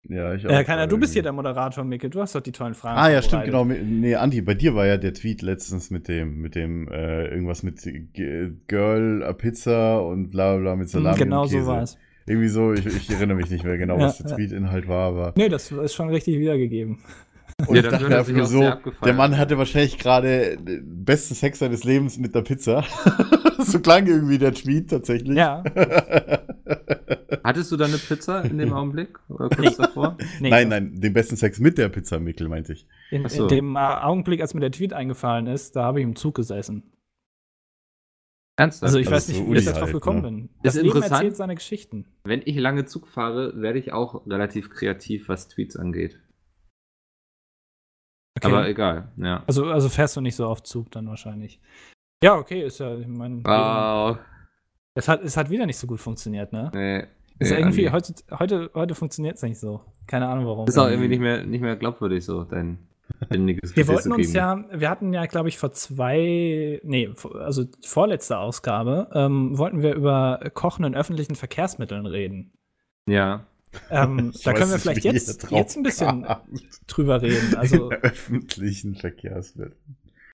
Ja, 0.10 0.34
ich 0.34 0.44
äh, 0.44 0.64
Keiner, 0.66 0.86
du 0.88 0.98
bist 0.98 1.12
irgendwie. 1.12 1.14
hier 1.14 1.24
der 1.24 1.32
Moderator, 1.32 1.84
Micke, 1.86 2.10
du 2.10 2.20
hast 2.22 2.36
doch 2.36 2.42
die 2.42 2.52
tollen 2.52 2.74
Fragen. 2.74 3.00
Ah 3.00 3.10
ja, 3.10 3.22
stimmt, 3.22 3.46
genau. 3.46 3.64
Nee, 3.64 4.16
Andi, 4.16 4.42
bei 4.42 4.54
dir 4.54 4.76
war 4.76 4.86
ja 4.86 4.98
der 4.98 5.14
Tweet 5.14 5.42
letztens 5.42 5.92
mit 5.92 6.08
dem, 6.10 6.42
mit 6.42 6.56
dem, 6.56 6.90
äh, 6.90 7.28
irgendwas 7.28 7.64
mit 7.64 7.82
G 8.14 8.50
Girl, 8.68 9.24
a 9.24 9.32
Pizza 9.34 10.02
und 10.06 10.32
bla 10.32 10.58
bla 10.58 10.76
mit 10.76 10.90
Salami 10.90 11.18
Hm, 11.18 11.24
genau 11.24 11.42
und 11.44 11.50
Käse. 11.50 11.62
so 11.64 11.68
war 11.68 11.82
es. 11.84 11.98
Irgendwie 12.26 12.48
so, 12.50 12.74
ich, 12.74 12.86
ich 12.86 13.10
erinnere 13.12 13.38
mich 13.38 13.50
nicht 13.50 13.64
mehr 13.64 13.78
genau, 13.78 13.98
Ja, 14.00 14.06
was 14.08 14.18
der 14.18 14.30
ja. 14.30 14.36
Tweet-Inhalt 14.36 14.88
war, 14.90 15.08
aber. 15.10 15.34
Nee, 15.38 15.48
das 15.50 15.72
ist 15.72 15.94
schon 15.94 16.10
richtig 16.10 16.38
wiedergegeben. 16.40 17.00
Und 17.68 17.76
Ja, 17.76 17.84
ich 17.84 17.90
dachte 17.90 18.18
einfach 18.18 18.32
nur 18.32 18.46
so, 18.46 18.74
der 19.04 19.14
Mann 19.14 19.38
hatte 19.38 19.58
wahrscheinlich 19.58 19.98
gerade 19.98 20.58
den 20.58 21.04
besten 21.06 21.36
Sex 21.36 21.60
seines 21.60 21.84
Lebens 21.84 22.18
mit 22.18 22.34
der 22.36 22.42
Pizza. 22.42 22.84
so 23.60 23.80
klang 23.80 24.08
irgendwie 24.08 24.38
der 24.38 24.54
Tweet 24.54 24.90
tatsächlich. 24.90 25.38
Ja. 25.38 25.64
Hattest 27.44 27.72
du 27.72 27.78
da 27.78 27.86
eine 27.86 27.98
Pizza 27.98 28.42
in 28.44 28.58
dem 28.58 28.72
Augenblick? 28.74 29.20
Oder 29.30 29.50
kurz 29.50 29.78
davor? 29.78 30.18
Nee, 30.40 30.50
nein, 30.50 30.70
nein, 30.70 30.96
den 30.96 31.14
besten 31.14 31.36
Sex 31.36 31.60
mit 31.60 31.78
der 31.78 31.90
Pizza, 31.90 32.20
Mikkel, 32.20 32.48
meinte 32.48 32.74
ich. 32.74 32.88
In, 33.12 33.28
so. 33.28 33.44
in 33.44 33.50
dem 33.50 33.78
Augenblick, 33.78 34.42
als 34.42 34.54
mir 34.54 34.62
der 34.62 34.72
Tweet 34.72 34.94
eingefallen 34.94 35.48
ist, 35.48 35.76
da 35.76 35.84
habe 35.84 36.00
ich 36.00 36.04
im 36.06 36.16
Zug 36.16 36.36
gesessen. 36.36 36.84
Ernsthaft? 38.56 38.84
Also 38.84 39.00
ich 39.00 39.08
Also 39.08 39.16
weiß 39.16 39.28
nicht, 39.30 39.38
so 39.38 39.44
wie 39.44 39.58
ich 39.58 39.58
Uni 39.58 39.66
da 39.66 39.72
drauf 39.72 39.82
halt, 39.82 39.94
gekommen 39.94 40.22
ne? 40.22 40.28
bin. 40.30 40.44
Ist 40.46 40.52
Das 40.64 40.76
Leben 40.76 40.88
interessant. 40.88 41.12
erzählt 41.14 41.36
seine 41.36 41.56
Geschichten. 41.56 42.06
Wenn 42.24 42.42
ich 42.46 42.56
lange 42.58 42.86
Zug 42.86 43.08
fahre, 43.08 43.60
werde 43.62 43.80
ich 43.80 43.92
auch 43.94 44.26
relativ 44.28 44.70
kreativ, 44.70 45.28
was 45.28 45.48
Tweets 45.48 45.76
angeht. 45.76 46.20
Okay. 48.36 48.48
Aber 48.48 48.68
egal, 48.68 49.10
ja. 49.18 49.44
also, 49.46 49.66
also 49.66 49.90
fährst 49.90 50.16
du 50.16 50.22
nicht 50.22 50.36
so 50.36 50.48
auf 50.48 50.64
Zug 50.64 50.92
dann 50.92 51.08
wahrscheinlich. 51.08 51.60
Ja, 52.24 52.36
okay, 52.36 52.64
ist 52.64 52.80
ja, 52.80 52.96
ich 52.98 53.08
meine, 53.08 53.42
Oh, 53.46 54.18
es, 54.96 55.08
hat, 55.08 55.24
es 55.24 55.38
hat 55.38 55.50
wieder 55.50 55.66
nicht 55.66 55.78
so 55.78 55.88
gut 55.88 56.00
funktioniert, 56.00 56.52
ne? 56.54 56.72
nee. 56.74 57.08
Ist 57.40 57.52
nee, 57.52 57.58
irgendwie, 57.58 57.90
heute, 57.90 58.14
heute, 58.32 58.72
heute 58.74 58.96
funktioniert 58.96 59.38
es 59.38 59.42
nicht 59.42 59.60
so. 59.60 59.82
Keine 60.08 60.28
Ahnung 60.28 60.46
warum. 60.46 60.68
ist 60.68 60.78
auch 60.78 60.88
irgendwie 60.88 61.10
nicht 61.10 61.20
mehr, 61.20 61.44
nicht 61.44 61.62
mehr 61.62 61.76
glaubwürdig 61.76 62.24
so, 62.24 62.44
dein 62.44 62.78
ständiges 63.26 63.76
Wir 63.76 63.88
wollten 63.88 64.12
uns 64.12 64.34
ja, 64.34 64.64
wir 64.72 64.90
hatten 64.90 65.14
ja, 65.14 65.26
glaube 65.26 65.50
ich, 65.50 65.58
vor 65.58 65.72
zwei, 65.72 66.80
nee, 66.84 67.10
also 67.40 67.66
vorletzte 67.84 68.38
Ausgabe, 68.38 69.10
ähm, 69.14 69.58
wollten 69.58 69.82
wir 69.82 69.96
über 69.96 70.40
Kochen 70.54 70.86
in 70.86 70.96
öffentlichen 70.96 71.36
Verkehrsmitteln 71.36 72.06
reden. 72.06 72.54
Ja. 73.08 73.46
Ähm, 73.90 74.34
da 74.44 74.54
können 74.54 74.72
wir 74.72 74.80
vielleicht 74.80 75.04
jetzt, 75.04 75.50
jetzt 75.52 75.78
ein 75.78 75.84
bisschen 75.84 76.24
kamt. 76.24 76.44
drüber 76.88 77.22
reden. 77.22 77.56
Also 77.56 77.90
In 77.90 77.98
öffentlichen 78.02 78.96
Verkehrsmitteln. 78.96 79.76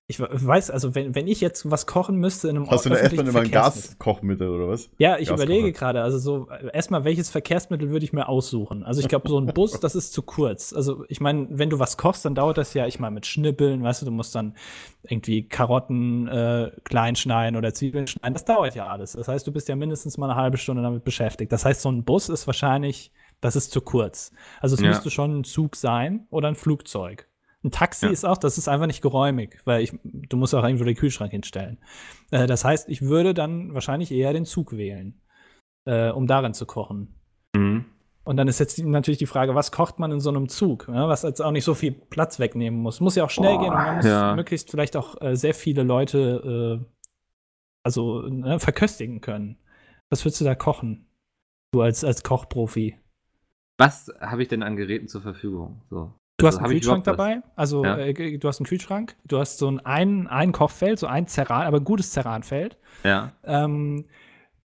ich 0.06 0.18
weiß, 0.18 0.70
also 0.70 0.94
wenn, 0.96 1.14
wenn 1.14 1.28
ich 1.28 1.40
jetzt 1.40 1.70
was 1.70 1.86
kochen 1.86 2.16
müsste 2.16 2.48
in 2.48 2.56
einem 2.56 2.68
Hast 2.68 2.84
du 2.84 2.88
da 2.88 2.96
erstmal 2.96 3.26
öffentlichen 3.26 3.28
immer 3.28 3.40
ein 3.46 3.50
Gaskochmittel 3.52 4.48
oder 4.48 4.68
was? 4.68 4.90
Ja, 4.98 5.18
ich 5.18 5.28
Gaskocher. 5.28 5.34
überlege 5.44 5.72
gerade, 5.72 6.02
also 6.02 6.18
so 6.18 6.48
erstmal, 6.72 7.04
welches 7.04 7.30
Verkehrsmittel 7.30 7.90
würde 7.90 8.04
ich 8.04 8.12
mir 8.12 8.28
aussuchen? 8.28 8.82
Also 8.82 9.00
ich 9.00 9.08
glaube, 9.08 9.28
so 9.28 9.38
ein 9.38 9.46
Bus, 9.54 9.78
das 9.78 9.94
ist 9.94 10.12
zu 10.12 10.22
kurz. 10.22 10.72
Also 10.72 11.04
ich 11.08 11.20
meine, 11.20 11.46
wenn 11.50 11.70
du 11.70 11.78
was 11.78 11.96
kochst, 11.96 12.24
dann 12.24 12.34
dauert 12.34 12.58
das 12.58 12.74
ja, 12.74 12.86
ich 12.88 12.98
meine, 12.98 13.14
mit 13.14 13.26
Schnippeln, 13.26 13.82
weißt 13.84 14.02
du, 14.02 14.06
du 14.06 14.12
musst 14.12 14.34
dann 14.34 14.56
irgendwie 15.04 15.46
Karotten 15.48 16.26
äh, 16.28 16.72
klein 16.82 17.14
schneiden 17.14 17.56
oder 17.56 17.72
Zwiebeln 17.72 18.08
schneiden. 18.08 18.34
Das 18.34 18.44
dauert 18.44 18.74
ja 18.74 18.88
alles. 18.88 19.12
Das 19.12 19.28
heißt, 19.28 19.46
du 19.46 19.52
bist 19.52 19.68
ja 19.68 19.76
mindestens 19.76 20.18
mal 20.18 20.28
eine 20.28 20.40
halbe 20.40 20.58
Stunde 20.58 20.82
damit 20.82 21.04
beschäftigt. 21.04 21.52
Das 21.52 21.64
heißt, 21.64 21.82
so 21.82 21.88
ein 21.90 22.02
Bus 22.02 22.28
ist 22.28 22.48
wahrscheinlich, 22.48 23.12
das 23.40 23.56
ist 23.56 23.72
zu 23.72 23.80
kurz. 23.80 24.32
Also 24.60 24.74
es 24.74 24.80
Ja. 24.80 24.88
müsste 24.88 25.10
schon 25.10 25.40
ein 25.40 25.44
Zug 25.44 25.76
sein 25.76 26.26
oder 26.30 26.48
ein 26.48 26.56
Flugzeug. 26.56 27.28
Ein 27.62 27.70
Taxi 27.70 28.06
Ja. 28.06 28.12
ist 28.12 28.24
auch, 28.24 28.38
das 28.38 28.56
ist 28.58 28.68
einfach 28.68 28.86
nicht 28.86 29.02
geräumig, 29.02 29.60
weil 29.64 29.82
ich, 29.82 29.92
du 30.02 30.36
musst 30.36 30.54
auch 30.54 30.64
irgendwo 30.64 30.84
den 30.84 30.96
Kühlschrank 30.96 31.30
hinstellen. 31.30 31.78
Äh, 32.30 32.46
das 32.46 32.64
heißt, 32.64 32.88
ich 32.88 33.02
würde 33.02 33.34
dann 33.34 33.74
wahrscheinlich 33.74 34.10
eher 34.12 34.32
den 34.32 34.46
Zug 34.46 34.72
wählen, 34.72 35.20
äh, 35.84 36.10
um 36.10 36.26
darin 36.26 36.54
zu 36.54 36.64
kochen. 36.66 37.14
Mhm. 37.54 37.84
Und 38.22 38.36
dann 38.36 38.48
ist 38.48 38.60
jetzt 38.60 38.78
natürlich 38.78 39.18
die 39.18 39.26
Frage, 39.26 39.54
was 39.54 39.72
kocht 39.72 39.98
man 39.98 40.12
in 40.12 40.20
so 40.20 40.30
einem 40.30 40.48
Zug, 40.48 40.88
ne, 40.88 41.08
was 41.08 41.22
jetzt 41.22 41.40
auch 41.40 41.50
nicht 41.50 41.64
so 41.64 41.74
viel 41.74 41.90
Platz 41.92 42.38
wegnehmen 42.38 42.80
muss. 42.80 43.00
Muss 43.00 43.16
ja 43.16 43.24
auch 43.24 43.30
schnell 43.30 43.54
Boah, 43.56 43.60
gehen 43.60 43.72
und 43.72 43.78
man 43.78 43.96
muss 43.96 44.04
ja. 44.06 44.34
möglichst 44.36 44.70
vielleicht 44.70 44.96
auch 44.96 45.20
äh, 45.20 45.34
sehr 45.36 45.54
viele 45.54 45.82
Leute 45.82 46.80
äh, 46.80 46.94
also 47.82 48.20
ne, 48.22 48.60
verköstigen 48.60 49.20
können. 49.20 49.58
Was 50.10 50.24
würdest 50.24 50.40
du 50.40 50.44
da 50.44 50.54
kochen? 50.54 51.06
Du 51.72 51.82
als, 51.82 52.04
als 52.04 52.22
Kochprofi. 52.22 52.96
Was 53.80 54.12
habe 54.20 54.42
ich 54.42 54.48
denn 54.48 54.62
an 54.62 54.76
Geräten 54.76 55.08
zur 55.08 55.22
Verfügung? 55.22 55.80
So. 55.88 56.12
Du 56.38 56.46
Also, 56.46 56.58
hast 56.58 56.58
einen 56.58 56.64
hab 56.64 56.70
ich 56.72 56.80
Kühlschrank 56.82 57.04
dabei, 57.04 57.42
also 57.56 57.82
Ja. 57.84 57.96
äh, 57.96 58.38
du 58.38 58.46
hast 58.46 58.60
einen 58.60 58.66
Kühlschrank, 58.66 59.16
du 59.24 59.38
hast 59.38 59.56
so 59.58 59.70
ein, 59.70 59.80
ein, 59.80 60.26
ein 60.26 60.52
Kochfeld, 60.52 60.98
so 60.98 61.06
ein 61.06 61.26
Ceran, 61.26 61.66
aber 61.66 61.78
ein 61.78 61.84
gutes 61.84 62.12
Ceranfeld. 62.12 62.76
Ja. 63.04 63.32
Ähm, 63.42 64.04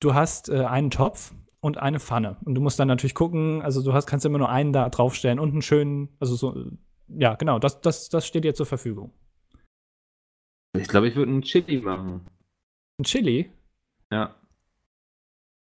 du 0.00 0.14
hast 0.14 0.48
äh, 0.48 0.64
einen 0.64 0.90
Topf 0.90 1.34
und 1.60 1.76
eine 1.76 2.00
Pfanne. 2.00 2.38
Und 2.44 2.54
du 2.54 2.62
musst 2.62 2.78
dann 2.78 2.88
natürlich 2.88 3.14
gucken, 3.14 3.60
also 3.60 3.82
du 3.82 3.92
hast, 3.92 4.06
kannst 4.06 4.24
immer 4.24 4.38
nur 4.38 4.48
einen 4.48 4.72
da 4.72 4.88
draufstellen 4.88 5.38
und 5.38 5.52
einen 5.52 5.62
schönen, 5.62 6.08
also 6.18 6.34
so, 6.34 6.70
ja, 7.08 7.34
genau, 7.34 7.58
das, 7.58 7.82
das, 7.82 8.08
das 8.08 8.26
steht 8.26 8.44
dir 8.44 8.54
zur 8.54 8.66
Verfügung. 8.66 9.12
Ich 10.74 10.88
glaube, 10.88 11.08
ich 11.08 11.16
würde 11.16 11.30
einen 11.32 11.42
Chili 11.42 11.80
machen. 11.82 12.26
Ein 12.98 13.04
Chili, 13.04 13.50
Ja. 14.10 14.34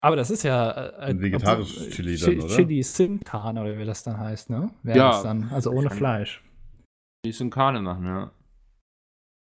Aber 0.02 0.16
das 0.16 0.30
ist 0.32 0.44
ja 0.44 0.72
äh, 0.72 0.96
Ein 0.98 1.22
vegetarisches 1.22 1.78
obwohl, 1.78 1.90
Chili 1.92 2.16
Chi- 2.16 2.26
dann, 2.38 2.46
oder? 2.46 2.56
Chili 2.56 2.84
Sin 2.84 3.20
Carne 3.22 3.62
oder 3.62 3.78
wie 3.78 3.86
das 3.86 4.04
dann 4.04 4.18
heißt, 4.18 4.50
ne? 4.50 4.72
Wäre 4.84 4.98
Ja. 4.98 5.10
das 5.12 5.24
dann, 5.24 5.50
also 5.52 5.72
ohne 5.72 5.90
Fleisch. 5.90 6.44
Die 7.26 7.32
sind 7.32 7.50
Karne 7.52 7.82
machen, 7.82 8.06
ja. 8.06 8.32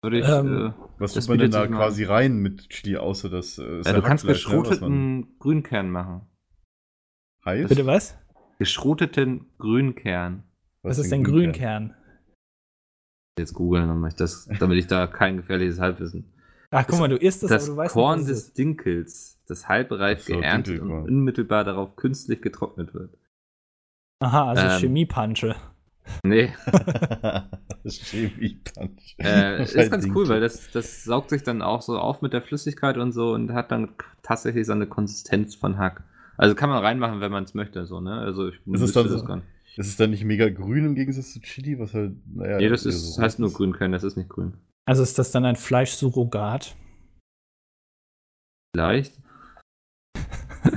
Würde 0.02 0.18
ich. 0.20 0.26
Ähm, 0.28 0.66
äh, 0.68 0.72
Was 0.98 1.12
Das 1.12 1.24
tut 1.26 1.30
man 1.30 1.38
denn 1.40 1.50
da 1.50 1.66
quasi 1.66 2.04
rein 2.04 2.38
mit 2.38 2.70
Chili, 2.70 2.96
außer 2.96 3.28
das 3.28 3.58
äh, 3.58 3.62
äh, 3.80 3.92
du 3.92 4.00
kannst 4.02 4.24
ne, 4.24 4.30
was 4.30 4.36
geschroteten 4.38 5.38
Grünkern 5.38 5.90
machen. 5.90 6.22
heißt? 7.44 7.68
Bitte 7.68 7.84
was? 7.86 8.16
Geschroteten 8.58 9.46
Grünkern. 9.58 10.44
Was, 10.82 10.98
ist 10.98 11.12
denn 11.12 11.24
Grünkern? 11.24 11.94
Jetzt 13.38 13.52
googeln, 13.54 13.88
damit 13.88 14.12
ich, 14.12 14.18
das, 14.18 14.48
damit 14.58 14.78
ich 14.78 14.86
da 14.86 15.06
kein 15.06 15.36
gefährliches 15.38 15.78
Halbwissen. 15.78 16.32
Ach, 16.70 16.86
guck 16.86 16.98
mal, 16.98 17.08
du 17.08 17.16
isst 17.16 17.42
es, 17.42 17.48
Das 17.50 17.64
aber 17.64 17.72
du 17.72 17.76
weißt 17.78 17.92
Korn 17.94 18.18
nicht, 18.20 18.28
was 18.28 18.30
es 18.32 18.38
des 18.38 18.48
ist. 18.48 18.58
Dinkels, 18.58 19.39
das 19.50 19.68
halbreif 19.68 20.22
so, 20.24 20.34
geerntet 20.34 20.80
und 20.80 20.90
unmittelbar 20.90 21.64
darauf 21.64 21.96
künstlich 21.96 22.40
getrocknet 22.42 22.94
wird. 22.94 23.16
Aha, 24.22 24.50
also 24.50 24.62
Ähm, 24.66 24.78
Chemiepansche. 24.80 25.56
Nee, 26.24 26.52
Chemie-Punch. 27.86 29.16
äh, 29.18 29.62
ist 29.62 29.90
ganz 29.90 30.06
cool, 30.14 30.28
weil 30.28 30.40
das, 30.40 30.70
das 30.70 31.04
saugt 31.04 31.30
sich 31.30 31.42
dann 31.42 31.62
auch 31.62 31.82
so 31.82 31.98
auf 31.98 32.20
mit 32.22 32.32
der 32.32 32.42
Flüssigkeit 32.42 32.96
und 32.96 33.12
so 33.12 33.32
und 33.32 33.52
hat 33.52 33.70
dann 33.70 33.90
tatsächlich 34.22 34.66
so 34.66 34.72
eine 34.72 34.86
Konsistenz 34.86 35.54
von 35.54 35.78
Hack. 35.78 36.02
Also 36.36 36.54
kann 36.54 36.70
man 36.70 36.82
reinmachen, 36.82 37.20
wenn 37.20 37.30
man 37.30 37.44
es 37.44 37.54
möchte, 37.54 37.86
so, 37.86 38.00
ne? 38.00 38.14
Also 38.14 38.48
ich 38.48 38.56
es 38.56 38.66
müsste 38.66 39.02
dann 39.02 39.12
das 39.12 39.20
so- 39.20 39.26
gar 39.26 39.36
nicht. 39.36 39.46
Ist 39.76 39.86
es 39.86 39.96
dann 39.96 40.10
nicht 40.10 40.24
mega 40.24 40.48
grün 40.48 40.84
im 40.84 40.94
Gegensatz 40.96 41.32
zu 41.32 41.40
Chili, 41.40 41.78
was 41.78 41.94
halt, 41.94 42.12
naja. 42.34 42.56
Nee, 42.56 42.68
das 42.68 42.84
ist, 42.86 43.14
so 43.14 43.22
heißt 43.22 43.38
nur 43.38 43.50
ist? 43.50 43.54
Grünkern, 43.54 43.92
das 43.92 44.02
ist 44.02 44.16
nicht 44.16 44.28
grün. 44.28 44.54
Also 44.84 45.02
ist 45.04 45.16
das 45.18 45.30
dann 45.30 45.44
ein 45.44 45.54
Fleischsurrogat? 45.56 46.74
Vielleicht. 48.74 49.14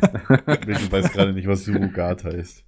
Ich 0.67 0.91
weiß 0.91 1.11
gerade 1.11 1.33
nicht, 1.33 1.47
was 1.47 1.65
Surrogat 1.65 2.23
heißt. 2.23 2.63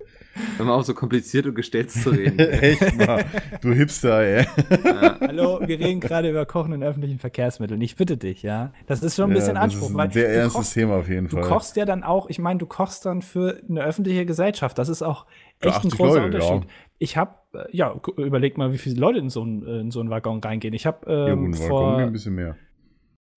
Wenn 0.58 0.68
man 0.68 0.78
auch 0.78 0.84
so 0.84 0.94
kompliziert 0.94 1.46
und 1.46 1.56
gestellt 1.56 1.92
zu 1.92 2.10
reden. 2.10 2.38
Echt 2.40 2.98
mal. 2.98 3.24
Du 3.62 3.72
Hipster, 3.72 4.20
ey. 4.22 4.46
ja. 4.84 5.18
Hallo, 5.22 5.62
wir 5.66 5.80
reden 5.80 6.02
gerade 6.02 6.30
über 6.30 6.46
Kochen 6.46 6.74
in 6.74 6.84
öffentlichen 6.84 7.20
Verkehrsmitteln. 7.20 7.80
Ich 7.80 7.96
bitte 7.96 8.18
dich, 8.18 8.44
ja. 8.44 8.74
Das 8.86 9.02
ist 9.02 9.16
schon 9.16 9.32
ein 9.32 9.34
bisschen 9.34 9.56
ja, 9.56 9.62
Anspruch, 9.62 9.84
Das 9.84 9.92
ist 9.92 9.98
weil 9.98 10.08
ein 10.08 10.12
sehr 10.12 10.28
du 10.28 10.34
ernstes 10.36 10.54
kochst, 10.54 10.74
Thema 10.74 10.96
auf 10.96 11.08
jeden 11.08 11.28
du 11.30 11.38
Fall. 11.38 11.48
kochst 11.48 11.78
ja 11.78 11.86
dann 11.86 12.04
auch, 12.04 12.30
ich 12.30 12.40
meine, 12.40 12.60
du 12.60 12.66
kochst 12.66 13.06
dann 13.06 13.22
für 13.22 13.62
eine 13.70 13.84
öffentliche 13.84 14.26
Gesellschaft. 14.26 14.78
Das 14.78 14.90
ist 14.90 15.02
auch 15.04 15.26
echt 15.62 15.74
ein 15.76 15.78
80 15.88 15.92
großer 15.92 16.14
Leute, 16.20 16.26
Unterschied. 16.26 16.64
ja. 16.64 16.70
Ich 16.98 17.18
habe, 17.18 17.32
ja, 17.72 17.94
überleg 18.18 18.58
mal, 18.58 18.72
wie 18.74 18.78
viele 18.78 19.00
Leute 19.00 19.20
in 19.20 19.30
so 19.30 19.42
einen, 19.42 19.64
in 19.66 19.92
so 19.92 20.00
einen 20.02 20.10
Waggon 20.10 20.40
reingehen. 20.40 20.74
Ich 20.74 20.86
habe 20.86 21.10
ja, 21.10 21.28
ähm, 21.30 21.46
gut, 21.52 21.56
vor, 21.58 21.68
vor, 21.68 21.98
ein 21.98 22.12
bisschen 22.12 22.36
mehr. 22.36 22.56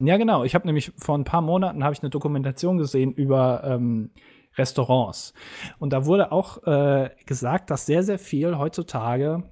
Ja, 0.00 0.16
genau. 0.16 0.44
Ich 0.44 0.54
habe 0.54 0.66
nämlich 0.66 0.92
vor 0.96 1.16
ein 1.18 1.24
paar 1.24 1.42
Monaten 1.42 1.82
habe 1.82 1.92
ich 1.92 2.02
eine 2.02 2.10
Dokumentation 2.10 2.78
gesehen 2.78 3.12
über 3.12 3.62
ähm, 3.64 4.10
Restaurants. 4.56 5.34
Und 5.78 5.92
da 5.92 6.06
wurde 6.06 6.30
auch 6.32 6.62
äh, 6.66 7.10
gesagt, 7.26 7.70
dass 7.70 7.86
sehr, 7.86 8.02
sehr 8.02 8.18
viel 8.18 8.58
heutzutage 8.58 9.42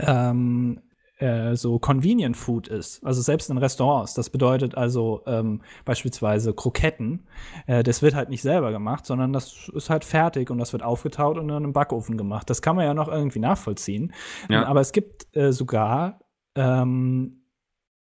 ähm, 0.00 0.80
äh, 1.18 1.54
so 1.56 1.78
Convenient 1.78 2.36
Food 2.36 2.68
ist. 2.68 3.04
Also 3.04 3.22
selbst 3.22 3.48
in 3.48 3.58
Restaurants. 3.58 4.14
Das 4.14 4.30
bedeutet 4.30 4.74
also 4.74 5.22
ähm, 5.26 5.62
beispielsweise 5.84 6.52
Kroketten. 6.52 7.26
Äh, 7.66 7.82
das 7.82 8.02
wird 8.02 8.14
halt 8.14 8.28
nicht 8.28 8.42
selber 8.42 8.72
gemacht, 8.72 9.06
sondern 9.06 9.32
das 9.32 9.70
ist 9.74 9.90
halt 9.90 10.04
fertig 10.04 10.50
und 10.50 10.58
das 10.58 10.72
wird 10.72 10.82
aufgetaut 10.82 11.38
und 11.38 11.48
in 11.48 11.54
einem 11.54 11.72
Backofen 11.72 12.18
gemacht. 12.18 12.50
Das 12.50 12.62
kann 12.62 12.76
man 12.76 12.84
ja 12.84 12.94
noch 12.94 13.08
irgendwie 13.08 13.38
nachvollziehen. 13.38 14.12
Ja. 14.48 14.66
Aber 14.66 14.80
es 14.80 14.92
gibt 14.92 15.34
äh, 15.36 15.52
sogar 15.52 16.20
ähm, 16.56 17.44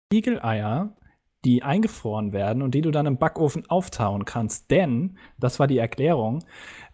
Spiegeleier, 0.08 0.96
die 1.46 1.64
eingefroren 1.64 2.34
werden 2.34 2.62
und 2.62 2.74
die 2.74 2.82
du 2.82 2.92
dann 2.92 3.06
im 3.06 3.18
Backofen 3.18 3.70
auftauen 3.70 4.26
kannst. 4.26 4.72
Denn, 4.72 5.18
das 5.38 5.60
war 5.60 5.68
die 5.68 5.78
Erklärung, 5.78 6.44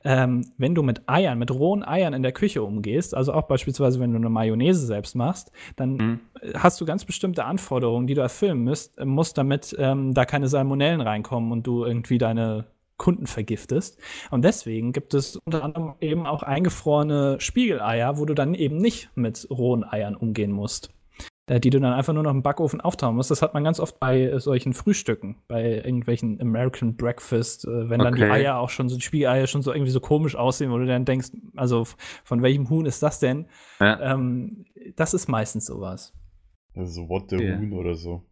ähm, 0.04 0.52
wenn 0.58 0.76
du 0.76 0.84
mit 0.84 1.04
Eiern, 1.08 1.40
mit 1.40 1.52
rohen 1.52 1.84
Eiern 1.84 2.14
in 2.14 2.24
der 2.24 2.32
Küche 2.32 2.62
umgehst, 2.64 3.16
also 3.16 3.34
auch 3.34 3.44
beispielsweise, 3.44 4.00
wenn 4.00 4.12
du 4.12 4.18
eine 4.18 4.30
Mayonnaise 4.30 4.86
selbst 4.86 5.16
machst, 5.16 5.52
dann 5.76 5.92
Mhm. 5.94 6.20
hast 6.56 6.82
du 6.82 6.86
ganz 6.86 7.06
bestimmte 7.06 7.46
Anforderungen, 7.46 8.08
die 8.08 8.14
du 8.16 8.22
erfüllen 8.22 8.64
musst, 8.64 8.98
äh, 8.98 9.06
musst 9.06 9.38
damit 9.38 9.76
ähm, 9.80 10.14
da 10.14 10.26
keine 10.26 10.48
Salmonellen 10.48 11.02
reinkommen 11.02 11.52
und 11.52 11.66
du 11.66 11.86
irgendwie 11.86 12.18
deine 12.18 12.66
Kunden 12.98 13.26
vergiftest. 13.26 14.00
Und 14.30 14.44
deswegen 14.46 14.92
gibt 14.92 15.16
es 15.16 15.36
unter 15.38 15.64
anderem 15.64 15.94
eben 16.02 16.28
auch 16.28 16.44
eingefrorene 16.44 17.38
Spiegeleier, 17.40 18.20
wo 18.20 18.26
du 18.26 18.36
dann 18.36 18.54
eben 18.54 18.78
nicht 18.78 19.10
mit 19.16 19.48
rohen 19.50 19.84
Eiern 19.84 20.16
umgehen 20.16 20.52
musst. 20.52 20.92
Äh, 21.52 21.60
die 21.60 21.70
du 21.70 21.82
dann 21.82 21.92
einfach 21.92 22.14
nur 22.14 22.24
noch 22.24 22.32
im 22.32 22.44
Backofen 22.44 22.80
auftauen 22.80 23.16
musst. 23.16 23.30
Das 23.30 23.42
hat 23.42 23.54
man 23.54 23.66
ganz 23.66 23.82
oft 23.82 24.00
bei 24.00 24.22
äh, 24.22 24.40
solchen 24.40 24.74
Frühstücken, 24.74 25.36
bei 25.50 25.82
irgendwelchen 25.84 26.40
American 26.40 26.96
Breakfast, 26.96 27.66
äh, 27.66 27.90
wenn 27.90 28.00
dann 28.00 28.16
die 28.16 28.22
Okay. 28.24 28.32
Eier 28.32 28.58
auch 28.58 28.70
schon 28.70 28.88
so, 28.88 28.96
die 28.96 29.02
Spiegeleier 29.02 29.48
schon 29.48 29.62
so 29.62 29.74
irgendwie 29.74 29.92
so 29.92 30.00
komisch 30.00 30.38
aussehen, 30.38 30.72
wo 30.72 30.78
du 30.78 30.86
dann 30.86 31.04
denkst, 31.04 31.32
also 31.58 31.86
von 32.24 32.42
welchem 32.42 32.70
Huhn 32.70 32.86
ist 32.86 33.04
das 33.04 33.20
denn? 33.20 33.48
Ja. 33.82 34.14
Ähm, 34.14 34.66
das 34.96 35.14
ist 35.14 35.28
meistens 35.28 35.66
sowas. 35.66 36.14
Also 36.74 37.10
What 37.10 37.32
the 37.32 37.36
Ja. 37.36 37.58
Moon 37.58 37.74
oder 37.74 37.96
so. 37.96 38.24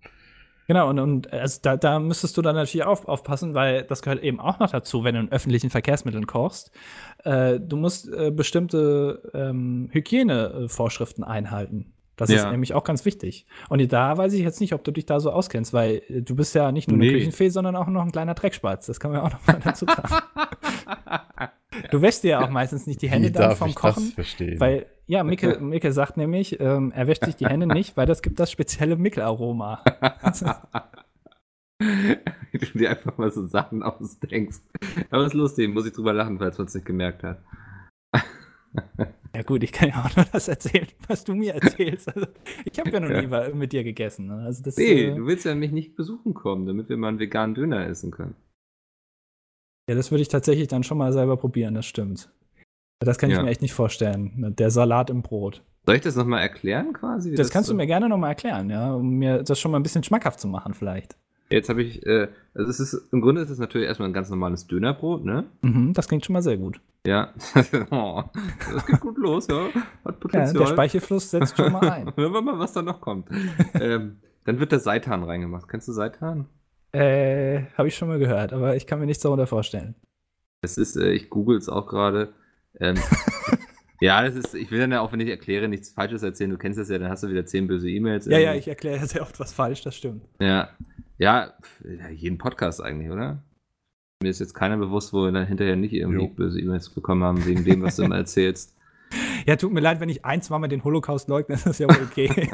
Genau, 0.68 0.90
und, 0.90 1.00
und 1.00 1.34
also 1.34 1.60
da, 1.62 1.76
da 1.76 2.00
müsstest 2.00 2.38
du 2.38 2.42
dann 2.42 2.56
natürlich 2.56 2.86
auf, 2.86 3.06
aufpassen, 3.08 3.54
weil 3.54 3.84
das 3.84 4.02
gehört 4.02 4.24
eben 4.24 4.40
auch 4.40 4.60
noch 4.60 4.70
dazu, 4.70 5.04
wenn 5.04 5.16
du 5.16 5.22
in 5.22 5.32
öffentlichen 5.32 5.72
Verkehrsmitteln 5.72 6.26
kochst. 6.26 6.72
Äh, 7.26 7.60
du 7.60 7.76
musst 7.76 8.08
äh, 8.14 8.32
bestimmte 8.32 9.30
ähm, 9.34 9.90
Hygienevorschriften 9.92 11.26
einhalten. 11.26 11.92
Das 12.20 12.30
ist 12.30 12.36
Ja. 12.44 12.52
nämlich 12.52 12.74
auch 12.74 12.84
ganz 12.84 13.06
wichtig. 13.06 13.46
Und 13.70 13.92
da 13.94 14.18
weiß 14.18 14.34
ich 14.34 14.42
jetzt 14.42 14.60
nicht, 14.60 14.74
ob 14.74 14.84
du 14.84 14.92
dich 14.92 15.06
da 15.06 15.20
so 15.22 15.32
auskennst, 15.32 15.72
weil 15.74 16.02
äh, 16.10 16.22
du 16.22 16.36
bist 16.36 16.54
ja 16.54 16.72
nicht 16.72 16.90
nur 16.90 16.96
eine 16.98 17.06
Nee. 17.08 17.14
Küchenfee, 17.14 17.48
sondern 17.50 17.76
auch 17.78 17.88
noch 17.88 18.04
ein 18.04 18.12
kleiner 18.12 18.34
Dreckspatz. 18.34 18.86
Das 18.88 19.00
kann 19.00 19.12
man 19.12 19.22
ja 19.22 19.26
auch 19.26 19.32
noch 19.32 19.48
mal 19.48 19.60
dazu 19.64 19.86
sagen. 19.86 20.16
du 21.92 22.02
wäschst 22.02 22.24
dir 22.24 22.32
ja 22.32 22.42
auch 22.46 22.50
meistens 22.50 22.86
nicht 22.88 23.02
die 23.02 23.10
Hände 23.10 23.30
Wie 23.30 23.34
dann 23.34 23.56
vom 23.56 23.70
ich 23.70 23.76
Kochen. 23.76 24.12
Weil, 24.58 24.86
ja, 25.08 25.24
Micke, 25.24 25.60
Micke 25.62 25.94
sagt 25.94 26.18
nämlich, 26.18 26.60
ähm, 26.60 26.92
er 26.94 27.08
wäscht 27.08 27.24
sich 27.24 27.38
die 27.38 27.48
Hände 27.48 27.68
nicht, 27.68 27.96
weil 27.96 28.06
das 28.06 28.22
gibt 28.22 28.40
das 28.40 28.52
spezielle 28.52 28.98
Mickelaroma. 28.98 29.82
Wie 31.82 32.58
du 32.58 32.78
dir 32.78 32.90
einfach 32.90 33.18
mal 33.18 33.32
so 33.32 33.46
Sachen 33.46 33.84
ausdenkst. 33.84 34.60
Aber 35.12 35.26
ist 35.26 35.34
lustig, 35.34 35.70
muss 35.74 35.86
ich 35.86 35.94
drüber 35.94 36.12
lachen, 36.12 36.38
falls 36.38 36.58
man 36.58 36.68
es 36.68 36.74
nicht 36.76 36.86
gemerkt 36.86 37.24
hat. 37.24 37.42
Ja 39.36 39.42
gut, 39.44 39.64
ich 39.64 39.72
kann 39.72 39.90
ja 39.90 40.04
auch 40.06 40.16
nur 40.16 40.26
das 40.32 40.48
erzählen, 40.48 40.88
was 41.08 41.24
du 41.24 41.34
mir 41.36 41.54
erzählst. 41.56 42.08
Also, 42.16 42.28
ich 42.66 42.80
habe 42.80 42.90
ja 42.92 43.00
noch 43.00 43.10
nie 43.10 43.54
mit 43.56 43.72
dir 43.74 43.84
gegessen. 43.84 44.28
Ne? 44.28 44.44
Also 44.46 44.64
das, 44.64 44.78
Nee, 44.78 45.04
äh, 45.06 45.16
du 45.16 45.26
willst 45.28 45.46
ja 45.46 45.54
mich 45.56 45.72
nicht 45.72 45.96
besuchen 45.96 46.34
kommen, 46.34 46.66
damit 46.66 46.90
wir 46.90 46.98
mal 46.98 47.10
einen 47.10 47.20
veganen 47.20 47.56
Döner 47.56 47.86
essen 47.88 48.12
können. 48.12 48.36
ja, 49.90 49.96
das 49.96 50.12
würde 50.12 50.22
ich 50.22 50.28
tatsächlich 50.28 50.68
dann 50.68 50.84
schon 50.84 50.98
mal 50.98 51.14
selber 51.14 51.38
probieren, 51.38 51.74
das 51.76 51.86
stimmt. 51.86 52.32
Das 53.02 53.18
kann 53.18 53.30
ich 53.30 53.38
Ja. 53.38 53.44
mir 53.44 53.50
echt 53.50 53.62
nicht 53.62 53.74
vorstellen. 53.74 54.34
ne? 54.38 54.52
Der 54.52 54.72
Salat 54.72 55.10
im 55.10 55.22
Brot. 55.22 55.64
Soll 55.86 55.96
ich 55.96 56.02
das 56.02 56.16
nochmal 56.16 56.42
erklären 56.42 56.92
quasi? 56.94 57.32
wie 57.32 57.36
Das, 57.36 57.50
kannst 57.50 57.68
so- 57.68 57.74
du 57.74 57.78
mir 57.78 57.88
gerne 57.88 58.10
noch 58.10 58.18
mal 58.18 58.28
erklären, 58.30 58.70
ja, 58.70 58.94
um 58.94 59.10
mir 59.12 59.42
das 59.44 59.60
schon 59.60 59.72
mal 59.72 59.80
ein 59.80 59.84
bisschen 59.84 60.04
schmackhaft 60.04 60.40
zu 60.40 60.48
machen 60.48 60.74
vielleicht. 60.74 61.16
Jetzt 61.52 61.70
habe 61.70 61.82
ich, 61.82 62.06
äh, 62.06 62.28
also 62.54 62.70
es 62.70 62.80
ist, 62.80 63.12
im 63.12 63.22
Grunde 63.22 63.42
ist 63.42 63.50
es 63.50 63.58
natürlich 63.58 63.88
erstmal 63.88 64.10
ein 64.10 64.14
ganz 64.14 64.30
normales 64.30 64.68
Dönerbrot, 64.68 65.26
ne? 65.26 65.46
Mhm, 65.62 65.94
das 65.94 66.08
klingt 66.08 66.24
schon 66.26 66.34
mal 66.34 66.44
sehr 66.44 66.58
gut. 66.58 66.80
Ja. 67.08 67.34
oh, 67.92 68.24
das 68.74 68.86
geht 68.86 69.00
gut 69.00 69.18
los, 69.18 69.48
ja. 69.48 69.66
Hat 69.66 69.74
Ja, 70.06 70.12
Potenzial. 70.12 70.54
der 70.54 70.68
Speichelfluss 70.68 71.32
setzt 71.32 71.58
schon 71.58 71.72
mal 71.72 71.90
ein. 71.90 72.14
Hören 72.16 72.34
wir 72.34 72.42
mal, 72.42 72.60
was 72.60 72.74
da 72.74 72.82
noch 72.82 73.02
kommt. 73.02 73.30
ähm, 73.74 74.18
dann 74.46 74.60
wird 74.60 74.72
der 74.72 74.80
Seitan 74.80 75.24
reingemacht. 75.24 75.68
Kennst 75.68 75.88
du 75.88 75.92
Seitan? 75.92 76.48
äh, 76.92 77.64
habe 77.78 77.88
ich 77.88 77.96
schon 77.96 78.08
mal 78.08 78.20
gehört, 78.20 78.52
aber 78.52 78.76
ich 78.76 78.88
kann 78.88 79.00
mir 79.00 79.06
nichts 79.06 79.22
darunter 79.24 79.48
vorstellen. 79.48 79.96
Das 80.62 80.78
ist, 80.78 80.96
äh, 80.98 81.12
ich 81.12 81.30
google 81.30 81.58
es 81.58 81.70
auch 81.70 81.88
gerade. 81.88 82.34
Ähm, 82.80 82.96
ja, 84.02 84.22
das 84.24 84.36
ist, 84.36 84.56
ich 84.56 84.72
will 84.72 84.80
dann 84.80 84.92
ja 84.92 85.02
auch, 85.02 85.12
wenn 85.12 85.20
ich 85.20 85.30
erkläre, 85.30 85.68
nichts 85.68 85.90
Falsches 85.90 86.24
erzählen. 86.24 86.50
Du 86.50 86.58
kennst 86.58 86.80
das 86.80 86.90
ja, 86.90 86.98
dann 86.98 87.10
hast 87.10 87.24
du 87.24 87.30
wieder 87.30 87.46
zehn 87.46 87.68
böse 87.68 87.90
E-Mails. 87.90 88.26
Ja, 88.26 88.40
ja, 88.40 88.54
ich 88.56 88.68
erkläre 88.68 88.98
ja 88.98 89.06
sehr 89.06 89.22
oft 89.22 89.40
was 89.40 89.54
falsch, 89.54 89.84
das 89.84 89.96
stimmt. 89.96 90.24
Ja, 90.40 90.70
ja, 91.20 91.54
jeden 92.12 92.38
Podcast 92.40 92.82
eigentlich, 92.82 93.12
oder? 93.12 93.44
Mir 94.24 94.30
ist 94.32 94.40
jetzt 94.40 94.54
keiner 94.54 94.78
bewusst, 94.78 95.14
wo 95.14 95.24
wir 95.24 95.32
dann 95.32 95.46
hinterher 95.48 95.76
nicht 95.76 95.94
irgendwie 95.94 96.26
Jo. 96.26 96.28
böse 96.28 96.60
E-Mails 96.60 96.90
bekommen 96.90 97.24
haben, 97.24 97.46
wegen 97.46 97.64
dem, 97.64 97.82
was 97.84 97.96
du 97.98 98.04
immer 98.04 98.18
erzählst. 98.18 98.76
Ja, 99.48 99.56
tut 99.56 99.72
mir 99.74 99.80
leid, 99.80 100.00
wenn 100.00 100.10
ich 100.10 100.24
ein, 100.24 100.44
zweimal 100.44 100.70
den 100.70 100.84
Holocaust 100.84 101.30
leugne, 101.30 101.56
das 101.56 101.66
ist 101.66 101.80
ja 101.80 101.88
wohl 101.88 102.04
okay. 102.04 102.30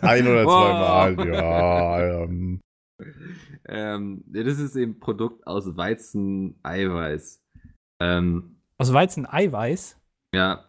Ein 0.00 0.26
oder 0.26 0.42
zweimal, 0.42 1.28
ja. 1.28 2.22
Ähm, 2.24 2.60
ähm, 3.68 4.24
das 4.26 4.58
ist 4.58 4.74
eben 4.74 4.98
Produkt 4.98 5.46
aus 5.46 5.76
Weizen-Eiweiß. 5.76 7.44
Ähm, 8.02 8.56
Aus 8.78 8.92
Weizen-Eiweiß. 8.92 10.00
ja. 10.34 10.65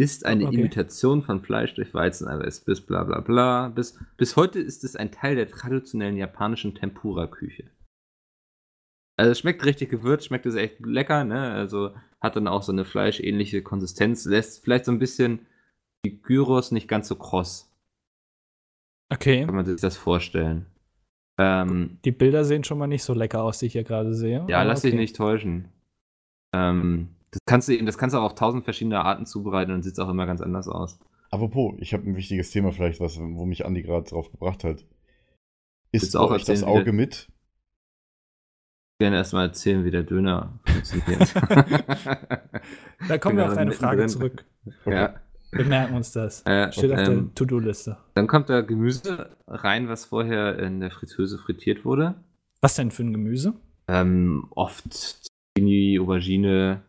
Ist 0.00 0.24
eine 0.24 0.46
Okay. 0.46 0.56
Imitation 0.56 1.22
von 1.22 1.42
Fleisch 1.42 1.74
durch 1.74 1.92
Weizeneiweiß 1.92 2.60
bis 2.60 2.80
bla 2.80 3.02
bla 3.04 3.20
bla. 3.20 3.68
Bis, 3.68 3.98
bis 4.16 4.36
heute 4.36 4.60
ist 4.60 4.84
es 4.84 4.94
ein 4.94 5.10
Teil 5.10 5.34
der 5.34 5.48
traditionellen 5.48 6.16
japanischen 6.16 6.74
Tempura-Küche. 6.74 7.70
Also 9.16 9.32
es 9.32 9.40
schmeckt 9.40 9.64
richtig 9.64 9.90
gewürzt, 9.90 10.26
schmeckt 10.26 10.46
es 10.46 10.54
echt 10.54 10.78
lecker, 10.86 11.24
ne? 11.24 11.50
Also 11.50 11.96
hat 12.20 12.36
dann 12.36 12.46
auch 12.46 12.62
so 12.62 12.70
eine 12.70 12.84
fleischähnliche 12.84 13.62
Konsistenz, 13.62 14.24
lässt 14.24 14.62
vielleicht 14.62 14.84
so 14.84 14.92
ein 14.92 15.00
bisschen 15.00 15.46
die 16.04 16.22
Gyros 16.22 16.70
nicht 16.70 16.86
ganz 16.86 17.08
so 17.08 17.16
kross, 17.16 17.64
Okay. 19.12 19.44
kann 19.46 19.54
man 19.56 19.64
sich 19.64 19.80
das 19.80 19.96
vorstellen. 19.96 20.66
Ähm, 21.40 21.98
Die 22.04 22.12
Bilder 22.12 22.44
sehen 22.44 22.62
schon 22.62 22.78
mal 22.78 22.86
nicht 22.86 23.02
so 23.02 23.14
lecker 23.14 23.42
aus, 23.42 23.58
die 23.58 23.66
ich 23.66 23.72
hier 23.72 23.82
gerade 23.84 24.14
sehe. 24.14 24.44
Ja, 24.48 24.58
aber 24.60 24.68
lass 24.68 24.82
dich 24.82 24.92
okay. 24.92 25.00
nicht 25.00 25.16
täuschen. 25.16 25.68
Ähm, 26.54 27.08
das 27.30 27.40
kannst 27.46 27.68
du 27.68 27.72
eben, 27.72 27.86
das 27.86 27.98
kannst 27.98 28.14
du 28.14 28.18
auch 28.18 28.24
auf 28.24 28.34
tausend 28.34 28.64
verschiedene 28.64 29.04
Arten 29.04 29.26
zubereiten 29.26 29.72
und 29.72 29.82
sieht 29.82 29.98
auch 29.98 30.08
immer 30.08 30.26
ganz 30.26 30.40
anders 30.40 30.68
aus. 30.68 30.98
apropos, 31.30 31.74
ich 31.78 31.92
habe 31.92 32.08
ein 32.08 32.16
wichtiges 32.16 32.50
Thema 32.50 32.72
vielleicht, 32.72 33.00
was, 33.00 33.18
wo 33.18 33.44
mich 33.44 33.66
Andi 33.66 33.82
gerade 33.82 34.08
drauf 34.08 34.30
gebracht 34.30 34.64
hat. 34.64 34.84
Ist 35.92 36.16
auch 36.16 36.30
euch 36.30 36.44
das 36.44 36.62
Auge 36.62 36.92
mit? 36.92 37.28
Ich 39.00 39.04
gerne 39.04 39.16
erstmal 39.16 39.46
erzählen, 39.46 39.84
wie 39.84 39.90
der 39.90 40.02
Döner 40.02 40.58
funktioniert. 40.66 41.32
Da 43.08 43.16
kommen 43.18 43.36
wir 43.36 43.46
auf 43.46 43.54
deine 43.54 43.72
Frage 43.72 44.02
mittendrin. 44.02 44.08
zurück. 44.08 44.44
ja. 44.86 45.14
Wir 45.50 45.64
merken 45.64 45.94
uns 45.94 46.12
das. 46.12 46.44
Äh, 46.44 46.70
Steht 46.72 46.92
auf 46.92 46.98
ähm, 46.98 47.26
der 47.26 47.34
To-Do-Liste. 47.34 47.96
Dann 48.14 48.26
kommt 48.26 48.50
da 48.50 48.60
Gemüse 48.60 49.36
rein, 49.46 49.88
was 49.88 50.04
vorher 50.04 50.58
in 50.58 50.80
der 50.80 50.90
Fritteuse 50.90 51.38
frittiert 51.38 51.84
wurde. 51.84 52.16
Was 52.60 52.74
denn 52.74 52.90
für 52.90 53.04
ein 53.04 53.12
Gemüse? 53.12 53.54
Ähm, 53.86 54.48
oft 54.50 54.84
Zucchini, 54.92 55.98
Aubergine, 56.00 56.82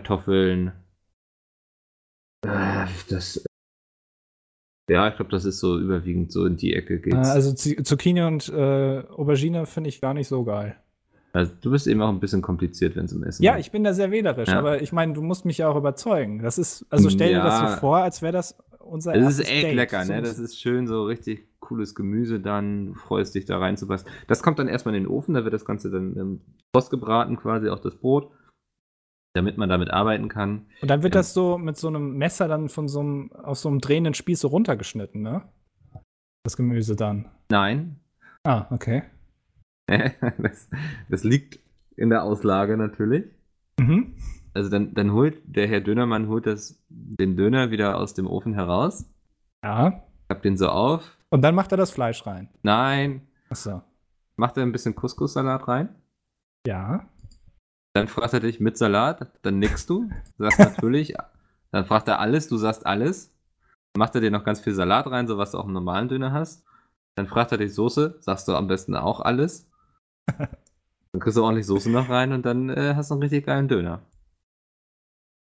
Kartoffeln. 0.00 0.72
Äh, 2.44 2.86
das. 3.08 3.44
Ja, 4.88 5.08
ich 5.08 5.16
glaube, 5.16 5.30
das 5.30 5.44
ist 5.44 5.58
so 5.58 5.78
überwiegend 5.80 6.30
so 6.30 6.44
in 6.46 6.56
die 6.56 6.74
Ecke 6.74 7.00
geht's. 7.00 7.28
also 7.28 7.52
Z- 7.52 7.84
Zucchini 7.86 8.22
und 8.22 8.48
äh, 8.50 9.02
Aubergine 9.08 9.66
finde 9.66 9.88
ich 9.88 10.00
gar 10.00 10.14
nicht 10.14 10.28
so 10.28 10.44
geil. 10.44 10.76
Also, 11.32 11.52
du 11.60 11.70
bist 11.70 11.86
eben 11.86 12.00
auch 12.02 12.08
ein 12.08 12.20
bisschen 12.20 12.40
kompliziert, 12.40 12.94
wenn 12.96 13.06
es 13.06 13.12
um 13.12 13.22
Essen 13.24 13.42
Ja, 13.42 13.56
geht. 13.56 13.66
ich 13.66 13.70
bin 13.72 13.84
da 13.84 13.92
sehr 13.92 14.10
wählerisch, 14.10 14.48
Ja. 14.48 14.58
aber 14.58 14.80
ich 14.80 14.92
meine, 14.92 15.12
du 15.12 15.22
musst 15.22 15.44
mich 15.44 15.58
ja 15.58 15.68
auch 15.68 15.76
überzeugen. 15.76 16.40
Das 16.40 16.56
ist, 16.56 16.86
also 16.88 17.10
stell 17.10 17.30
dir 17.34 17.42
das 17.42 17.60
Ja. 17.60 17.68
so 17.74 17.76
vor, 17.80 17.98
als 17.98 18.22
wäre 18.22 18.32
das 18.32 18.56
unser 18.78 19.12
Das 19.14 19.38
ist 19.40 19.50
echt 19.50 19.64
Date. 19.64 19.74
lecker, 19.74 20.04
ne? 20.04 20.22
Das 20.22 20.38
ist 20.38 20.58
schön, 20.60 20.86
so 20.86 21.04
richtig 21.04 21.48
cooles 21.58 21.94
Gemüse 21.96 22.38
dann. 22.38 22.86
Du 22.86 22.94
freust 22.94 23.34
dich 23.34 23.44
da 23.44 23.58
reinzupassen. 23.58 24.08
Das 24.28 24.42
kommt 24.42 24.58
dann 24.60 24.68
erstmal 24.68 24.94
in 24.94 25.02
den 25.02 25.10
Ofen, 25.10 25.34
da 25.34 25.42
wird 25.42 25.52
das 25.52 25.64
Ganze 25.64 25.90
dann 25.90 26.14
im 26.16 26.40
Post 26.72 26.90
gebraten, 26.90 27.36
quasi 27.36 27.68
auch 27.68 27.80
das 27.80 27.96
Brot, 27.96 28.30
damit 29.36 29.56
man 29.58 29.68
damit 29.68 29.90
arbeiten 29.90 30.28
kann. 30.28 30.66
Und 30.82 30.90
dann 30.90 31.02
wird 31.02 31.14
Ja. 31.14 31.20
das 31.20 31.32
so 31.34 31.56
mit 31.58 31.76
so 31.76 31.88
einem 31.88 32.16
Messer 32.16 32.48
dann 32.48 32.68
von 32.68 32.88
so 32.88 33.00
einem, 33.00 33.30
aus 33.32 33.62
so 33.62 33.68
einem 33.68 33.80
drehenden 33.80 34.14
Spieß 34.14 34.40
so 34.40 34.48
runtergeschnitten, 34.48 35.22
ne? 35.22 35.42
Das 36.44 36.56
Gemüse 36.56 36.96
dann. 36.96 37.26
Nein, 37.50 38.00
Ah, 38.44 38.66
okay. 38.70 39.02
das, 39.88 40.68
das 41.08 41.24
liegt 41.24 41.58
in 41.96 42.10
der 42.10 42.22
Auslage 42.22 42.76
natürlich. 42.76 43.24
Mhm. 43.80 44.14
Also 44.54 44.70
dann, 44.70 44.94
dann 44.94 45.12
holt 45.12 45.42
der 45.44 45.66
Herr 45.68 45.80
Dönermann 45.80 46.28
holt 46.28 46.46
das, 46.46 46.82
den 46.88 47.36
Döner 47.36 47.70
wieder 47.70 47.98
aus 47.98 48.14
dem 48.14 48.26
Ofen 48.26 48.54
heraus, 48.54 49.08
Ja. 49.64 50.02
klappt 50.28 50.44
den 50.44 50.56
so 50.56 50.68
auf. 50.68 51.16
Und 51.30 51.42
dann 51.42 51.54
macht 51.56 51.72
er 51.72 51.76
das 51.76 51.90
Fleisch 51.90 52.24
rein. 52.26 52.48
Nein, 52.62 53.22
Achso. 53.50 53.82
macht 54.36 54.56
er 54.56 54.62
ein 54.62 54.72
bisschen 54.72 54.94
Couscous-Salat 54.94 55.66
rein. 55.68 55.88
Ja. 56.66 57.08
Dann 57.96 58.08
fragt 58.08 58.34
er 58.34 58.40
dich 58.40 58.60
mit 58.60 58.76
Salat, 58.76 59.26
dann 59.40 59.58
nickst 59.58 59.88
du, 59.88 60.10
sagst 60.36 60.58
natürlich, 60.58 61.14
dann 61.72 61.86
fragt 61.86 62.08
er 62.08 62.20
alles, 62.20 62.46
du 62.46 62.58
sagst 62.58 62.84
alles. 62.84 63.32
Dann 63.94 64.00
macht 64.00 64.14
er 64.14 64.20
dir 64.20 64.30
noch 64.30 64.44
ganz 64.44 64.60
viel 64.60 64.74
Salat 64.74 65.06
rein, 65.06 65.26
so 65.26 65.38
was 65.38 65.52
du 65.52 65.58
auch 65.58 65.64
im 65.64 65.72
normalen 65.72 66.10
Döner 66.10 66.30
hast. 66.30 66.62
Dann 67.14 67.26
fragt 67.26 67.52
er 67.52 67.58
dich 67.58 67.72
Soße, 67.72 68.18
sagst 68.20 68.48
du 68.48 68.54
am 68.54 68.66
besten 68.66 68.94
auch 68.96 69.20
alles. 69.20 69.70
Dann 70.26 71.20
kriegst 71.20 71.38
du 71.38 71.42
ordentlich 71.42 71.64
Soße 71.64 71.88
noch 71.88 72.10
rein 72.10 72.34
und 72.34 72.44
dann 72.44 72.68
äh, 72.68 72.92
hast 72.94 73.10
du 73.10 73.14
einen 73.14 73.22
richtig 73.22 73.46
geilen 73.46 73.66
Döner. 73.66 74.02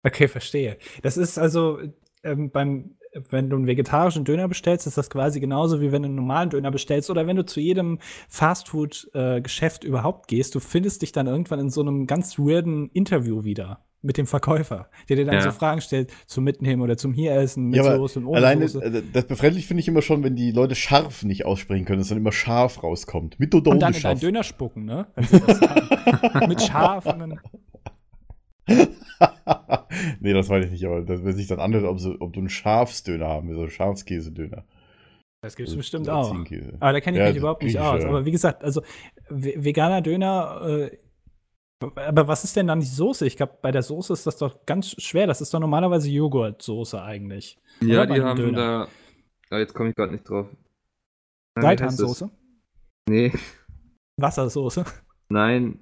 Okay, 0.03 0.27
verstehe. 0.27 0.77
Das 1.01 1.17
ist 1.17 1.39
also 1.39 1.79
ähm, 2.21 2.51
beim, 2.51 2.95
wenn 3.29 3.49
du 3.49 3.55
einen 3.55 3.67
vegetarischen 3.67 4.25
Döner 4.25 4.47
bestellst, 4.47 4.87
ist 4.87 4.97
das 4.97 5.09
quasi 5.09 5.39
genauso 5.39 5.81
wie 5.81 5.91
wenn 5.91 6.01
du 6.03 6.07
einen 6.07 6.15
normalen 6.15 6.49
Döner 6.49 6.71
bestellst 6.71 7.09
oder 7.09 7.27
wenn 7.27 7.35
du 7.37 7.45
zu 7.45 7.59
jedem 7.59 7.99
Fastfood-Geschäft 8.29 9.83
überhaupt 9.83 10.27
gehst. 10.27 10.55
Du 10.55 10.59
findest 10.59 11.01
dich 11.01 11.11
dann 11.11 11.27
irgendwann 11.27 11.59
in 11.59 11.69
so 11.69 11.81
einem 11.81 12.07
ganz 12.07 12.37
weirden 12.37 12.89
Interview 12.93 13.43
wieder 13.43 13.79
mit 14.01 14.17
dem 14.17 14.27
Verkäufer, 14.27 14.87
der 15.09 15.15
dir 15.15 15.25
dann 15.25 15.35
Ja. 15.35 15.41
so 15.41 15.49
Fragen 15.51 15.81
stellt 15.81 16.11
zum 16.27 16.43
Mitnehmen 16.43 16.81
oder 16.83 16.95
zum 16.95 17.11
Hieressen 17.13 17.69
mit 17.69 17.77
Ja, 17.77 17.95
Soße 17.97 18.19
und 18.19 18.25
ohne 18.27 18.37
Alleine, 18.37 18.67
Soße. 18.67 18.85
äh, 18.85 19.01
das 19.11 19.25
befremdlich 19.25 19.65
finde 19.65 19.81
ich 19.81 19.87
immer 19.87 20.03
schon, 20.03 20.23
wenn 20.23 20.35
die 20.35 20.51
Leute 20.51 20.75
scharf 20.75 21.23
nicht 21.23 21.45
aussprechen 21.45 21.85
können, 21.85 21.99
dass 21.99 22.09
dann 22.09 22.19
immer 22.19 22.31
scharf 22.31 22.83
rauskommt. 22.83 23.39
Mit 23.39 23.55
oder 23.55 23.71
Und 23.71 23.79
dann 23.79 23.89
in 23.89 23.93
deinen 23.93 24.01
scharf. 24.01 24.19
Döner 24.19 24.43
spucken, 24.43 24.85
ne? 24.85 25.07
Wenn 25.15 25.25
sie 25.25 25.39
das 25.39 25.57
sagen. 25.59 26.47
mit 26.47 26.61
scharf 26.61 27.05
und 27.07 27.17
dann 27.19 27.39
nee, 30.19 30.33
das 30.33 30.49
weiß 30.49 30.65
ich 30.65 30.71
nicht, 30.71 30.85
aber 30.85 31.01
das, 31.01 31.23
wenn 31.23 31.35
sich 31.35 31.47
dann 31.47 31.59
anhört, 31.59 31.85
ob, 31.85 31.99
so, 31.99 32.15
ob 32.19 32.33
du 32.33 32.39
einen 32.39 32.49
Schafsdöner 32.49 33.27
haben 33.27 33.47
willst, 33.47 33.57
so 33.57 33.61
einen 33.63 33.71
Schafskäse-Döner. 33.71 34.65
Das 35.41 35.55
gibt 35.55 35.67
es 35.67 35.73
Also, 35.73 35.77
bestimmt 35.77 36.09
auch. 36.09 36.29
Ziegenkäse. 36.31 36.73
Aber 36.79 36.93
da 36.93 36.99
kenne 37.01 37.17
ich 37.17 37.23
Ja, 37.23 37.29
mich 37.29 37.37
überhaupt 37.37 37.63
nicht 37.63 37.79
aus. 37.79 38.03
Aber 38.03 38.25
wie 38.25 38.31
gesagt, 38.31 38.63
also 38.63 38.81
ve- 39.29 39.63
veganer 39.63 40.01
Döner, 40.01 40.61
äh, 40.89 40.97
aber 41.95 42.27
was 42.27 42.43
ist 42.43 42.55
denn 42.55 42.67
dann 42.67 42.79
die 42.79 42.85
Soße? 42.87 43.27
Ich 43.27 43.37
glaube, 43.37 43.59
bei 43.61 43.71
der 43.71 43.83
Soße 43.83 44.13
ist 44.13 44.25
das 44.25 44.37
doch 44.37 44.65
ganz 44.65 44.99
schwer. 45.01 45.27
Das 45.27 45.41
ist 45.41 45.53
doch 45.53 45.59
normalerweise 45.59 46.09
Joghurtsoße 46.09 46.99
eigentlich. 47.01 47.59
Ja, 47.81 48.03
Oder 48.03 48.15
die 48.15 48.21
haben 48.21 48.37
Döner. 48.37 48.87
da. 49.49 49.55
Ah, 49.55 49.59
jetzt 49.59 49.73
komme 49.75 49.89
ich 49.89 49.95
gerade 49.95 50.13
nicht 50.13 50.27
drauf. 50.27 50.47
Seitansoße, 51.59 52.29
Nee, 53.07 53.31
Wassersoße. 54.17 54.83
nein. 55.29 55.79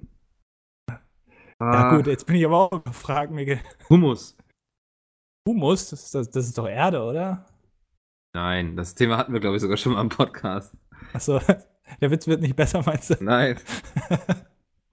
Ja 1.60 1.70
Ah, 1.70 1.96
gut, 1.96 2.06
jetzt 2.06 2.26
bin 2.26 2.36
ich 2.36 2.44
aber 2.44 2.72
auch 2.72 2.84
gefragt, 2.84 3.30
Miguel. 3.30 3.60
Hummus. 3.88 4.36
Humus, 5.46 5.90
das 5.90 6.04
ist, 6.04 6.14
das, 6.14 6.30
das 6.30 6.46
ist 6.46 6.58
doch 6.58 6.68
Erde, 6.68 7.02
oder? 7.02 7.46
Nein, 8.34 8.76
das 8.76 8.94
Thema 8.94 9.16
hatten 9.16 9.32
wir, 9.32 9.40
glaube 9.40 9.56
ich, 9.56 9.62
sogar 9.62 9.76
schon 9.76 9.92
mal 9.92 10.00
im 10.00 10.08
Podcast. 10.08 10.76
Achso, 11.12 11.40
der 12.00 12.10
Witz 12.10 12.26
wird 12.26 12.40
nicht 12.40 12.56
besser, 12.56 12.82
meinst 12.84 13.10
du? 13.10 13.16
Nein. 13.24 13.58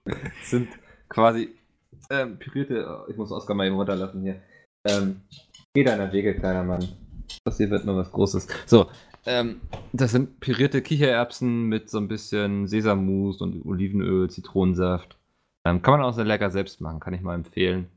Das 0.04 0.50
sind 0.50 0.68
quasi 1.08 1.54
ähm, 2.10 2.36
pürierte. 2.36 3.04
Ich 3.08 3.16
muss 3.16 3.30
Oskar 3.30 3.54
mal 3.54 3.68
eben 3.68 3.76
runterlassen 3.76 4.20
hier. 4.22 4.42
Ähm, 4.84 5.20
geh 5.74 5.84
deiner 5.84 6.12
Wege, 6.12 6.34
kleiner 6.34 6.64
Mann. 6.64 6.88
Das 7.44 7.56
hier 7.56 7.70
wird 7.70 7.84
nur 7.84 7.96
was 7.96 8.10
Großes. 8.10 8.48
So, 8.66 8.90
ähm, 9.26 9.60
das 9.92 10.10
sind 10.10 10.40
pürierte 10.40 10.82
Kichererbsen 10.82 11.66
mit 11.66 11.88
so 11.88 11.98
ein 11.98 12.08
bisschen 12.08 12.66
Sesammus 12.66 13.40
und 13.40 13.64
Olivenöl, 13.64 14.28
Zitronensaft. 14.28 15.16
Ähm, 15.64 15.80
kann 15.82 15.92
man 15.98 16.02
auch 16.02 16.12
sehr 16.12 16.24
lecker 16.24 16.50
selbst 16.50 16.80
machen, 16.80 17.00
kann 17.00 17.14
ich 17.14 17.20
mal 17.20 17.34
empfehlen. 17.34 17.88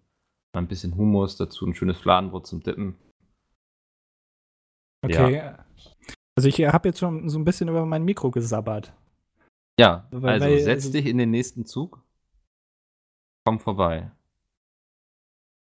Mal 0.54 0.62
ein 0.62 0.68
bisschen 0.68 0.96
Hummus 0.96 1.36
dazu, 1.38 1.66
ein 1.66 1.74
schönes 1.76 1.98
Fladenbrot 1.98 2.46
zum 2.48 2.62
Dippen. 2.62 2.96
Okay. 5.04 5.54
Also 6.38 6.50
ich 6.50 6.60
habe 6.66 6.90
jetzt 6.90 7.00
schon 7.00 7.30
so 7.30 7.38
ein 7.40 7.46
bisschen 7.46 7.70
über 7.70 7.86
mein 7.86 8.04
Mikro 8.04 8.32
gesabbert. 8.32 8.94
Ja, 9.80 10.08
Weil- 10.12 10.34
also 10.34 10.46
weil- 10.48 10.60
setz 10.60 10.86
also- 10.86 10.92
dich 10.98 11.06
in 11.06 11.18
den 11.18 11.32
nächsten 11.32 11.66
Zug. 11.66 12.02
Komm 13.46 13.60
vorbei. 13.60 14.12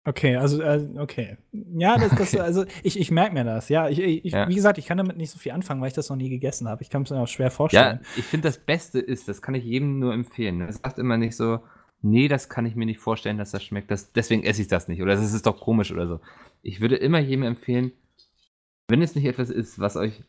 Okay, 0.07 0.37
also, 0.37 0.61
äh, 0.61 0.87
okay. 0.99 1.39
Ja, 1.53 1.97
das, 1.97 2.15
das, 2.15 2.35
also 2.37 2.67
ich, 2.83 2.99
ich 3.01 3.11
merke 3.11 3.33
mir 3.35 3.45
das. 3.45 3.71
Ja, 3.71 3.89
ich, 3.89 3.99
ich, 3.99 4.33
Ja. 4.33 4.47
wie 4.49 4.55
gesagt, 4.55 4.77
ich 4.79 4.85
kann 4.87 4.99
damit 4.99 5.17
nicht 5.17 5.31
so 5.31 5.39
viel 5.39 5.53
anfangen, 5.53 5.81
weil 5.81 5.89
ich 5.89 5.95
das 5.95 6.11
noch 6.11 6.17
nie 6.17 6.29
gegessen 6.29 6.69
habe. 6.69 6.83
Ich 6.83 6.91
kann 6.91 7.03
es 7.03 7.11
mir 7.11 7.19
auch 7.21 7.29
schwer 7.29 7.51
vorstellen. 7.51 8.01
Ja, 8.03 8.09
ich 8.17 8.25
finde 8.25 8.49
das 8.49 8.59
Beste 8.59 9.01
ist, 9.01 9.29
das 9.29 9.41
kann 9.41 9.55
ich 9.55 9.65
jedem 9.65 9.99
nur 9.99 10.13
empfehlen. 10.13 10.61
Es 10.61 10.77
sagt 10.77 10.99
immer 10.99 11.17
nicht 11.17 11.37
so, 11.37 11.61
nee, 12.05 12.29
das 12.29 12.49
kann 12.49 12.67
ich 12.67 12.77
mir 12.77 12.87
nicht 12.87 13.01
vorstellen, 13.01 13.39
dass 13.39 13.51
das 13.51 13.65
schmeckt. 13.65 13.91
Das, 13.91 14.13
deswegen 14.13 14.45
esse 14.45 14.63
ich 14.63 14.69
das 14.69 14.89
nicht. 14.89 15.03
Oder 15.03 15.15
das 15.15 15.33
ist 15.33 15.47
doch 15.47 15.59
komisch 15.61 15.91
oder 15.91 16.07
so. 16.07 16.21
Ich 16.63 16.81
würde 16.81 16.97
immer 16.97 17.19
jedem 17.19 17.45
empfehlen, 17.45 17.93
wenn 18.89 19.03
es 19.03 19.15
nicht 19.15 19.25
etwas 19.25 19.51
ist, 19.51 19.79
was 19.79 19.97
euch 19.97 20.23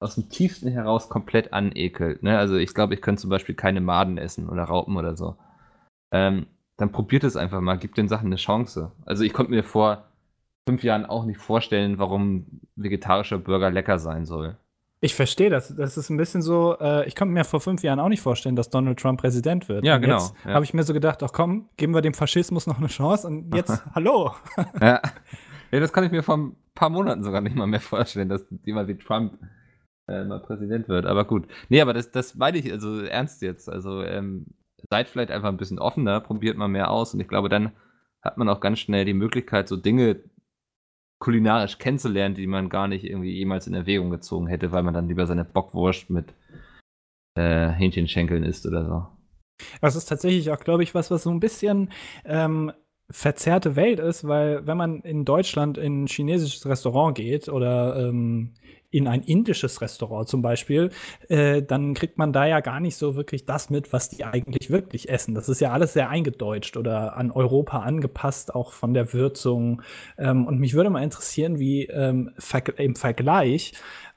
aus 0.00 0.16
dem 0.16 0.28
tiefsten 0.28 0.68
heraus 0.68 1.08
komplett 1.08 1.52
anekelt. 1.52 2.22
Ne? 2.22 2.38
Also 2.38 2.56
ich 2.56 2.74
glaube, 2.74 2.94
ich 2.94 3.00
könnte 3.00 3.22
zum 3.22 3.30
Beispiel 3.30 3.54
keine 3.54 3.80
Maden 3.80 4.18
essen 4.18 4.48
oder 4.48 4.64
Raupen 4.64 4.96
oder 4.96 5.16
so. 5.16 5.36
Ähm, 6.12 6.46
dann 6.76 6.92
probiert 6.92 7.24
es 7.24 7.36
einfach 7.36 7.60
mal, 7.60 7.78
gibt 7.78 7.96
den 7.96 8.08
Sachen 8.08 8.26
eine 8.26 8.36
Chance. 8.36 8.92
Also 9.06 9.24
ich 9.24 9.32
konnte 9.32 9.52
mir 9.52 9.64
vor 9.64 10.04
fünf 10.68 10.82
Jahren 10.82 11.06
auch 11.06 11.24
nicht 11.24 11.38
vorstellen, 11.38 11.98
warum 11.98 12.60
vegetarischer 12.76 13.38
Burger 13.38 13.70
lecker 13.70 13.98
sein 13.98 14.26
soll. 14.26 14.56
Ich 15.04 15.14
verstehe 15.14 15.50
das. 15.50 15.76
Das 15.76 15.98
ist 15.98 16.08
ein 16.08 16.16
bisschen 16.16 16.40
so, 16.40 16.78
äh, 16.80 17.06
ich 17.06 17.14
konnte 17.14 17.34
mir 17.34 17.44
vor 17.44 17.60
fünf 17.60 17.82
Jahren 17.82 18.00
auch 18.00 18.08
nicht 18.08 18.22
vorstellen, 18.22 18.56
dass 18.56 18.70
Donald 18.70 18.98
Trump 18.98 19.20
Präsident 19.20 19.68
wird. 19.68 19.84
Ja, 19.84 19.96
Und 19.96 20.00
genau, 20.00 20.16
Jetzt 20.16 20.34
ja. 20.46 20.54
habe 20.54 20.64
ich 20.64 20.72
mir 20.72 20.82
so 20.82 20.94
gedacht, 20.94 21.22
ach 21.22 21.30
komm, 21.30 21.68
geben 21.76 21.92
wir 21.92 22.00
dem 22.00 22.14
Faschismus 22.14 22.66
noch 22.66 22.78
eine 22.78 22.86
Chance 22.86 23.26
und 23.26 23.54
jetzt, 23.54 23.84
hallo. 23.94 24.32
Ja. 24.80 25.02
ja, 25.70 25.80
das 25.80 25.92
kann 25.92 26.04
ich 26.04 26.10
mir 26.10 26.22
vor 26.22 26.38
ein 26.38 26.56
paar 26.74 26.88
Monaten 26.88 27.22
sogar 27.22 27.42
nicht 27.42 27.54
mal 27.54 27.66
mehr 27.66 27.80
vorstellen, 27.80 28.30
dass 28.30 28.46
jemand 28.64 28.88
wie 28.88 28.96
Trump 28.96 29.38
äh, 30.08 30.24
mal 30.24 30.40
Präsident 30.40 30.88
wird. 30.88 31.04
Aber 31.04 31.26
gut. 31.26 31.48
Nee, 31.68 31.82
aber 31.82 31.92
das, 31.92 32.10
das 32.10 32.34
meine 32.36 32.56
ich 32.56 32.72
also 32.72 33.02
ernst 33.02 33.42
jetzt. 33.42 33.68
Also 33.68 34.02
ähm, 34.02 34.46
seid 34.88 35.08
vielleicht 35.08 35.30
einfach 35.30 35.50
ein 35.50 35.58
bisschen 35.58 35.78
offener, 35.78 36.20
probiert 36.20 36.56
mal 36.56 36.68
mehr 36.68 36.90
aus 36.90 37.12
und 37.12 37.20
ich 37.20 37.28
glaube, 37.28 37.50
dann 37.50 37.72
hat 38.22 38.38
man 38.38 38.48
auch 38.48 38.60
ganz 38.60 38.78
schnell 38.78 39.04
die 39.04 39.12
Möglichkeit, 39.12 39.68
so 39.68 39.76
Dinge 39.76 40.22
kulinarisch 41.24 41.78
kennenzulernen, 41.78 42.34
die 42.34 42.46
man 42.46 42.68
gar 42.68 42.86
nicht 42.86 43.02
irgendwie 43.02 43.32
jemals 43.32 43.66
in 43.66 43.72
Erwägung 43.72 44.10
gezogen 44.10 44.46
hätte, 44.46 44.72
weil 44.72 44.82
man 44.82 44.92
dann 44.92 45.08
lieber 45.08 45.26
seine 45.26 45.46
Bockwurst 45.46 46.10
mit 46.10 46.34
äh, 47.34 47.70
Hähnchenschenkeln 47.70 48.44
isst 48.44 48.66
oder 48.66 48.84
so. 48.84 49.06
Das 49.80 49.96
ist 49.96 50.04
tatsächlich 50.04 50.50
auch, 50.50 50.60
glaube 50.60 50.82
ich, 50.82 50.94
was, 50.94 51.10
was 51.10 51.22
so 51.22 51.30
ein 51.30 51.40
bisschen 51.40 51.90
ähm, 52.26 52.72
verzerrte 53.08 53.74
Welt 53.74 54.00
ist, 54.00 54.28
weil 54.28 54.66
wenn 54.66 54.76
man 54.76 55.00
in 55.00 55.24
Deutschland 55.24 55.78
in 55.78 56.04
ein 56.04 56.06
chinesisches 56.08 56.66
Restaurant 56.66 57.16
geht 57.16 57.48
oder 57.48 57.96
ähm, 57.96 58.52
in 58.94 59.08
ein 59.08 59.22
indisches 59.22 59.80
Restaurant 59.80 60.28
zum 60.28 60.40
Beispiel, 60.40 60.90
äh, 61.28 61.62
dann 61.62 61.94
kriegt 61.94 62.16
man 62.16 62.32
da 62.32 62.46
ja 62.46 62.60
gar 62.60 62.78
nicht 62.78 62.96
so 62.96 63.16
wirklich 63.16 63.44
das 63.44 63.68
mit, 63.68 63.92
was 63.92 64.08
die 64.08 64.24
eigentlich 64.24 64.70
wirklich 64.70 65.08
essen. 65.08 65.34
Das 65.34 65.48
ist 65.48 65.60
ja 65.60 65.72
alles 65.72 65.94
sehr 65.94 66.08
eingedeutscht 66.08 66.76
oder 66.76 67.16
an 67.16 67.32
Europa 67.32 67.80
angepasst, 67.80 68.54
auch 68.54 68.72
von 68.72 68.94
der 68.94 69.12
Würzung. 69.12 69.82
Ähm, 70.16 70.46
und 70.46 70.60
mich 70.60 70.74
würde 70.74 70.90
mal 70.90 71.02
interessieren, 71.02 71.58
wie 71.58 71.86
ähm, 71.86 72.30
im 72.76 72.94
Vergleich 72.94 73.72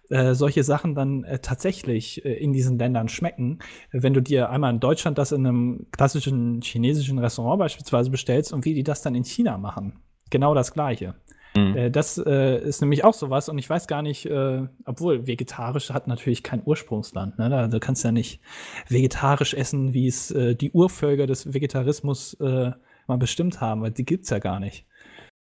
äh, 0.09 0.35
solche 0.35 0.63
Sachen 0.63 0.93
dann 0.93 1.23
äh, 1.23 1.39
tatsächlich 1.39 2.23
äh, 2.23 2.33
in 2.33 2.53
diesen 2.53 2.77
Ländern 2.77 3.09
schmecken. 3.09 3.59
Wenn 3.91 4.13
du 4.13 4.21
dir 4.21 4.51
einmal 4.51 4.73
in 4.73 4.79
Deutschland 4.79 5.17
das 5.17 5.31
in 5.31 5.45
einem 5.45 5.87
klassischen 5.91 6.61
chinesischen 6.61 7.17
Restaurant 7.17 7.59
beispielsweise 7.59 8.11
bestellst 8.11 8.53
und 8.53 8.63
wie 8.63 8.75
die 8.75 8.83
das 8.83 9.01
dann 9.01 9.15
in 9.15 9.25
China 9.25 9.57
machen. 9.57 9.99
Genau 10.29 10.53
das 10.53 10.71
Gleiche. 10.71 11.15
Mhm. 11.55 11.77
Äh, 11.77 11.91
das 11.91 12.17
äh, 12.17 12.59
ist 12.59 12.81
nämlich 12.81 13.03
auch 13.03 13.13
sowas 13.13 13.49
und 13.49 13.57
ich 13.57 13.69
weiß 13.69 13.87
gar 13.87 14.01
nicht, 14.01 14.25
äh, 14.25 14.67
obwohl 14.85 15.27
vegetarisch 15.27 15.89
hat 15.91 16.07
natürlich 16.07 16.43
kein 16.43 16.61
Ursprungsland. 16.63 17.37
Ne? 17.37 17.49
Da, 17.49 17.67
du 17.67 17.79
kannst 17.79 18.03
ja 18.03 18.11
nicht 18.11 18.41
vegetarisch 18.87 19.53
essen, 19.53 19.93
wie 19.93 20.07
es 20.07 20.31
äh, 20.31 20.55
die 20.55 20.71
Urvölker 20.71 21.27
des 21.27 21.53
Vegetarismus 21.53 22.35
äh, 22.35 22.71
mal 23.07 23.17
bestimmt 23.17 23.61
haben, 23.61 23.81
weil 23.81 23.91
die 23.91 24.05
gibt's 24.05 24.29
ja 24.29 24.39
gar 24.39 24.59
nicht. 24.59 24.85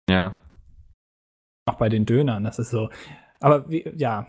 Ja. 0.09 0.33
Auch 1.65 1.75
bei 1.75 1.89
den 1.89 2.05
Dönern, 2.05 2.43
das 2.43 2.59
ist 2.59 2.71
so. 2.71 2.89
Aber 3.39 3.69
wie, 3.69 3.89
ja. 3.95 4.27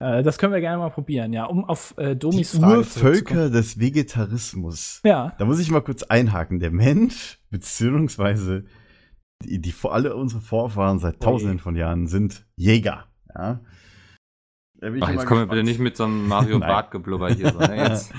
Äh, 0.00 0.22
das 0.22 0.38
können 0.38 0.52
wir 0.52 0.60
gerne 0.60 0.78
mal 0.78 0.90
probieren, 0.90 1.32
ja. 1.32 1.44
Um 1.44 1.64
auf 1.64 1.94
äh, 1.96 2.16
Domis 2.16 2.52
Die 2.52 2.58
Frage. 2.58 2.78
Urvölker 2.78 3.50
des 3.50 3.78
Vegetarismus. 3.78 5.00
Ja. 5.04 5.34
Da 5.38 5.44
muss 5.44 5.60
ich 5.60 5.70
mal 5.70 5.82
kurz 5.82 6.02
einhaken. 6.02 6.58
Der 6.58 6.72
Mensch, 6.72 7.38
beziehungsweise 7.50 8.64
die, 9.44 9.60
die 9.60 9.74
alle 9.84 10.16
unsere 10.16 10.40
Vorfahren 10.40 10.98
seit 10.98 11.20
tausenden 11.20 11.58
von 11.58 11.76
Jahren 11.76 12.06
sind 12.06 12.46
Jäger. 12.56 13.06
Ja. 13.34 13.60
Ich 14.80 15.02
Ach, 15.02 15.10
jetzt 15.10 15.24
kommen 15.24 15.40
wir 15.40 15.46
bitte 15.46 15.64
nicht 15.64 15.80
mit 15.80 15.96
so 15.96 16.04
einem 16.04 16.28
Mario 16.28 16.58
Nein. 16.58 16.68
Bart-Geblubber 16.68 17.32
hier. 17.32 17.50
So, 17.50 17.58
ne? 17.60 17.76
jetzt. 17.90 18.12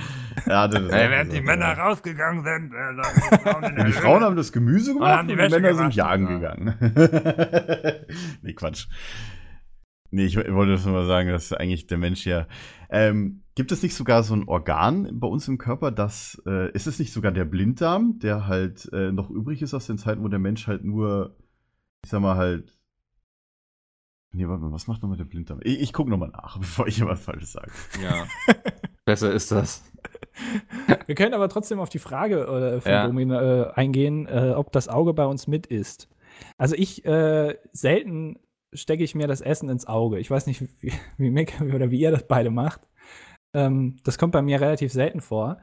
Ja, 0.47 0.67
das 0.67 0.83
ist 0.83 0.91
Hey, 0.91 1.09
während 1.11 1.31
so. 1.31 1.37
die 1.37 1.43
Männer 1.43 1.73
rausgegangen 1.77 2.43
sind, 2.43 2.73
äh, 2.73 2.93
die 3.31 3.37
Frauen 3.43 3.85
Die. 3.85 3.91
Frauen 3.91 4.23
haben 4.23 4.35
das 4.35 4.51
Gemüse 4.51 4.93
gemacht 4.93 5.21
und 5.21 5.27
die 5.27 5.33
die, 5.33 5.39
Wäsche 5.39 5.59
Männer 5.59 5.75
sind 5.75 5.95
jagen 5.95 6.27
ja. 6.27 6.33
gegangen. 6.55 6.75
nee, 8.41 8.53
Quatsch. 8.53 8.87
Nee, 10.09 10.25
ich 10.25 10.37
wollte 10.37 10.71
das 10.71 10.85
nur 10.85 10.93
mal 10.95 11.05
sagen, 11.05 11.29
dass 11.29 11.53
eigentlich 11.53 11.85
der 11.87 11.97
Mensch 11.97 12.25
ja. 12.25 12.47
Ähm, 12.89 13.43
gibt 13.57 13.71
es 13.71 13.81
nicht 13.81 13.95
sogar 13.95 14.21
so 14.21 14.35
ein 14.35 14.47
Organ 14.47 15.19
bei 15.19 15.27
uns 15.27 15.47
im 15.47 15.57
Körper, 15.57 15.89
das 15.89 16.39
äh, 16.45 16.71
ist 16.73 16.85
es 16.85 16.99
nicht 16.99 17.11
sogar 17.11 17.31
der 17.31 17.43
Blinddarm, 17.43 18.19
der 18.19 18.45
halt 18.45 18.87
äh, 18.93 19.11
noch 19.11 19.31
übrig 19.31 19.63
ist 19.63 19.73
aus 19.73 19.87
den 19.87 19.97
Zeiten, 19.97 20.23
wo 20.23 20.27
der 20.27 20.37
Mensch 20.37 20.67
halt 20.67 20.83
nur, 20.83 21.35
ich 22.03 22.11
sag 22.11 22.21
mal 22.21 22.37
halt. 22.37 22.77
Nee, 24.31 24.47
warte 24.47 24.61
mal, 24.61 24.71
was 24.71 24.85
macht 24.85 25.01
nochmal 25.01 25.17
der 25.17 25.25
Blinddarm? 25.25 25.59
Ich, 25.63 25.79
ich 25.79 25.91
gucke 25.91 26.11
nochmal 26.11 26.29
nach, 26.29 26.57
bevor 26.59 26.85
ich 26.85 26.97
hier 26.97 27.07
was 27.07 27.19
Falsches 27.19 27.53
sage. 27.53 27.71
Ja. 27.99 28.27
Besser 29.05 29.33
ist 29.33 29.51
das. 29.51 29.83
Wir 31.07 31.15
können 31.15 31.33
aber 31.33 31.49
trotzdem 31.49 31.79
auf 31.79 31.89
die 31.89 31.97
Frage 31.97 32.41
äh, 32.41 32.81
von 32.81 32.91
Ja. 32.91 33.07
Domin 33.07 33.31
äh, 33.31 33.71
eingehen, 33.73 34.27
äh, 34.27 34.53
ob 34.55 34.71
das 34.71 34.87
Auge 34.87 35.15
bei 35.15 35.25
uns 35.25 35.47
mit 35.47 35.65
ist. 35.65 36.09
Also 36.59 36.75
ich 36.75 37.05
äh, 37.05 37.57
selten 37.71 38.37
stecke 38.71 39.03
ich 39.03 39.15
mir 39.15 39.25
das 39.25 39.41
Essen 39.41 39.67
ins 39.69 39.87
Auge. 39.87 40.19
Ich 40.19 40.29
weiß 40.29 40.45
nicht, 40.45 40.61
wie, 40.61 40.93
wie 41.17 41.31
Mick 41.31 41.59
oder 41.59 41.89
wie 41.89 41.99
ihr 41.99 42.11
das 42.11 42.27
beide 42.27 42.51
macht. 42.51 42.81
Ähm, 43.53 43.97
das 44.03 44.17
kommt 44.17 44.33
bei 44.33 44.41
mir 44.41 44.61
relativ 44.61 44.91
selten 44.91 45.21
vor. 45.21 45.57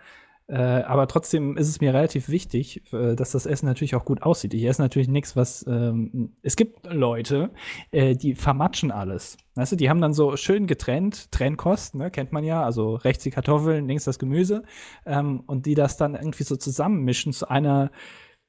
Äh, 0.47 0.57
aber 0.57 1.09
trotzdem 1.09 1.57
ist 1.57 1.69
es 1.69 1.81
mir 1.81 1.95
relativ 1.95 2.29
wichtig, 2.29 2.83
äh, 2.93 3.15
dass 3.15 3.33
das 3.33 3.47
Essen 3.47 3.65
natürlich 3.65 3.95
auch 3.95 4.05
gut 4.05 4.23
aussieht. 4.23 4.53
Ich 4.53 4.65
esse 4.65 4.83
natürlich 4.83 5.09
nichts, 5.09 5.37
was. 5.37 5.67
Ähm, 5.67 6.35
es 6.43 6.57
gibt 6.57 6.87
Leute, 6.87 7.51
äh, 7.93 8.15
die 8.15 8.35
vermatschen 8.35 8.91
alles. 8.91 9.39
Weißt 9.55 9.73
du, 9.73 9.77
die 9.77 9.89
haben 9.89 10.03
dann 10.03 10.13
so 10.13 10.37
schön 10.37 10.67
getrennt, 10.67 11.33
Trennkost, 11.33 11.95
ne, 11.95 12.11
kennt 12.11 12.33
man 12.33 12.45
ja, 12.45 12.63
also 12.63 12.97
rechts 12.97 13.25
die 13.25 13.31
Kartoffeln, 13.31 13.89
links 13.89 14.05
das 14.05 14.19
Gemüse, 14.19 14.65
ähm, 15.07 15.43
und 15.47 15.65
die 15.65 15.75
das 15.75 15.97
dann 15.97 16.15
irgendwie 16.15 16.45
so 16.45 16.57
zusammenmischen 16.57 17.33
zu 17.33 17.49
einer 17.49 17.91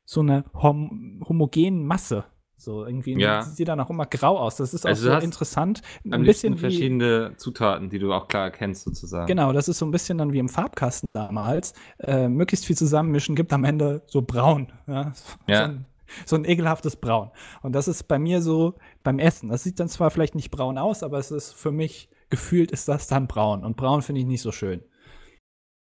so 0.04 0.22
einer 0.22 0.44
hom 0.54 1.24
homogenen 1.28 1.86
Masse. 1.86 2.26
So 2.58 2.86
irgendwie 2.86 3.20
Ja. 3.20 3.42
sieht 3.42 3.68
dann 3.68 3.80
auch 3.80 3.90
immer 3.90 4.06
grau 4.06 4.38
aus. 4.40 4.56
Das 4.56 4.74
ist 4.74 4.86
auch 4.86 4.90
Also 4.90 5.10
du 5.10 5.20
so 5.20 5.24
interessant. 5.24 5.82
Ein 6.10 6.24
bisschen 6.24 6.56
wie, 6.56 6.60
verschiedene 6.60 7.34
Zutaten, 7.38 7.90
die 7.90 8.00
du 8.00 8.14
auch 8.14 8.28
klar 8.28 8.46
erkennst, 8.46 8.84
sozusagen. 8.84 9.28
Genau, 9.28 9.52
das 9.52 9.68
ist 9.68 9.78
so 9.78 9.86
ein 9.86 9.92
bisschen 9.92 10.18
dann 10.18 10.32
wie 10.34 10.40
im 10.40 10.50
Farbkasten 10.50 11.10
damals. 11.14 11.74
Äh, 12.00 12.28
möglichst 12.30 12.66
viel 12.66 12.78
zusammenmischen, 12.78 13.36
gibt 13.36 13.52
am 13.54 13.66
Ende 13.66 14.04
so 14.08 14.22
braun. 14.22 14.72
Ja? 14.88 15.14
Ja. 15.48 15.66
So 15.66 15.72
ein 15.72 15.86
so 16.26 16.36
ein 16.36 16.46
ekelhaftes 16.46 16.96
Braun. 16.96 17.32
Und 17.62 17.74
das 17.74 17.88
ist 17.88 18.04
bei 18.04 18.20
mir 18.20 18.42
so 18.42 18.76
beim 19.04 19.20
Essen. 19.20 19.50
Das 19.50 19.64
sieht 19.64 19.80
dann 19.80 19.90
zwar 19.90 20.12
vielleicht 20.12 20.36
nicht 20.36 20.52
braun 20.52 20.78
aus, 20.78 21.04
aber 21.04 21.18
es 21.18 21.32
ist 21.32 21.54
für 21.54 21.72
mich 21.72 22.10
gefühlt 22.30 22.72
ist 22.72 22.88
das 22.88 23.08
dann 23.08 23.28
braun. 23.28 23.64
Und 23.64 23.76
braun 23.76 24.02
finde 24.02 24.22
ich 24.22 24.28
nicht 24.28 24.42
so 24.42 24.52
schön. 24.52 24.82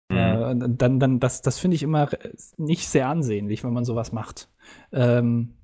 Mhm. 0.09 0.17
Äh, 0.17 0.55
dann, 0.77 0.99
dann, 0.99 1.19
das, 1.19 1.41
das 1.41 1.59
finde 1.59 1.75
ich 1.75 1.83
immer 1.83 2.09
nicht 2.57 2.89
sehr 2.89 3.07
ansehnlich, 3.07 3.63
wenn 3.63 3.73
man 3.73 3.85
sowas 3.85 4.11
macht. 4.11 4.49
Ähm, 4.91 5.55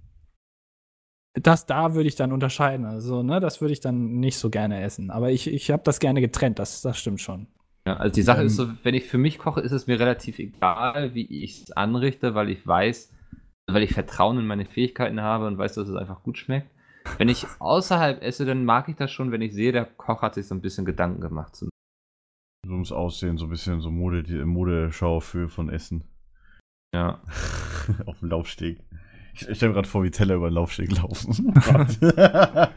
das 1.41 1.65
da 1.65 1.93
würde 1.93 2.07
ich 2.09 2.15
dann 2.15 2.31
unterscheiden. 2.31 2.85
Also, 2.85 3.23
ne, 3.23 3.39
das 3.39 3.61
würde 3.61 3.73
ich 3.73 3.79
dann 3.79 4.19
nicht 4.19 4.37
so 4.37 4.49
gerne 4.49 4.81
essen. 4.81 5.11
Aber 5.11 5.31
ich, 5.31 5.47
ich 5.51 5.71
habe 5.71 5.83
das 5.83 5.99
gerne 5.99 6.21
getrennt, 6.21 6.59
das, 6.59 6.81
das 6.81 6.97
stimmt 6.97 7.21
schon. 7.21 7.47
Ja, 7.87 7.97
also 7.97 8.13
die 8.13 8.21
Sache 8.21 8.41
Ähm, 8.41 8.47
ist 8.47 8.55
so, 8.57 8.67
wenn 8.83 8.95
ich 8.95 9.05
für 9.05 9.17
mich 9.17 9.37
koche, 9.39 9.61
ist 9.61 9.71
es 9.71 9.87
mir 9.87 9.99
relativ 9.99 10.39
egal, 10.39 11.13
wie 11.13 11.25
ich 11.43 11.63
es 11.63 11.71
anrichte, 11.71 12.35
weil 12.35 12.49
ich 12.49 12.65
weiß, 12.67 13.13
weil 13.69 13.83
ich 13.83 13.93
Vertrauen 13.93 14.37
in 14.39 14.45
meine 14.47 14.65
Fähigkeiten 14.65 15.21
habe 15.21 15.47
und 15.47 15.57
weiß, 15.57 15.75
dass 15.75 15.87
es 15.87 15.95
einfach 15.95 16.23
gut 16.23 16.37
schmeckt. 16.37 16.69
Wenn 17.17 17.29
ich 17.29 17.45
außerhalb 17.59 18.21
esse, 18.21 18.45
dann 18.45 18.65
mag 18.65 18.89
ich 18.89 18.97
das 18.97 19.11
schon, 19.11 19.31
wenn 19.31 19.41
ich 19.41 19.53
sehe, 19.53 19.71
der 19.71 19.85
Koch 19.85 20.21
hat 20.21 20.35
sich 20.35 20.45
so 20.47 20.55
ein 20.55 20.61
bisschen 20.61 20.83
Gedanken 20.85 21.21
gemacht. 21.21 21.55
Zum- 21.55 21.69
So 22.65 22.73
ums 22.73 22.91
Aussehen, 22.91 23.37
so 23.37 23.45
ein 23.45 23.49
bisschen 23.49 23.79
so 23.79 23.89
Mode, 23.89 24.23
die 24.23 24.43
Modeschau 24.43 25.21
für 25.21 25.47
von 25.47 25.69
Essen. 25.69 26.03
Ja. 26.93 27.21
Auf 28.05 28.19
dem 28.19 28.29
Laufsteg. 28.29 28.79
Ich, 29.37 29.47
ich 29.47 29.57
stelle 29.57 29.69
mir 29.71 29.75
gerade 29.75 29.87
vor, 29.87 30.03
wie 30.03 30.11
Teller 30.11 30.35
über 30.35 30.49
den 30.49 30.55
Laufsteg 30.55 30.91
laufen. 30.97 31.53
Gott. 31.65 31.97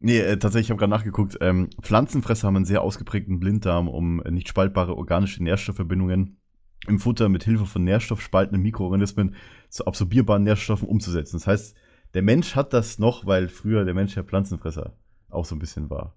nee, 0.00 0.18
äh, 0.18 0.36
tatsächlich, 0.38 0.66
ich 0.66 0.70
habe 0.70 0.78
gerade 0.78 0.90
nachgeguckt. 0.90 1.38
Ähm, 1.40 1.70
Pflanzenfresser 1.80 2.46
haben 2.48 2.56
einen 2.56 2.64
sehr 2.64 2.82
ausgeprägten 2.82 3.38
Blinddarm, 3.40 3.88
um 3.88 4.22
äh, 4.22 4.30
nicht 4.30 4.48
spaltbare 4.48 4.96
organische 4.96 5.42
Nährstoffverbindungen 5.42 6.38
im 6.86 6.98
Futter 6.98 7.28
mit 7.28 7.44
Hilfe 7.44 7.64
von 7.66 7.84
nährstoffspaltenden 7.84 8.60
Mikroorganismen 8.62 9.36
zu 9.70 9.86
absorbierbaren 9.86 10.42
Nährstoffen 10.42 10.88
umzusetzen. 10.88 11.36
Das 11.36 11.46
heißt, 11.46 11.76
der 12.12 12.22
Mensch 12.22 12.54
hat 12.56 12.72
das 12.72 12.98
noch, 12.98 13.24
weil 13.26 13.48
früher 13.48 13.84
der 13.84 13.94
Mensch 13.94 14.16
ja 14.16 14.22
Pflanzenfresser 14.22 14.96
auch 15.30 15.44
so 15.44 15.54
ein 15.54 15.58
bisschen 15.60 15.90
war. 15.90 16.14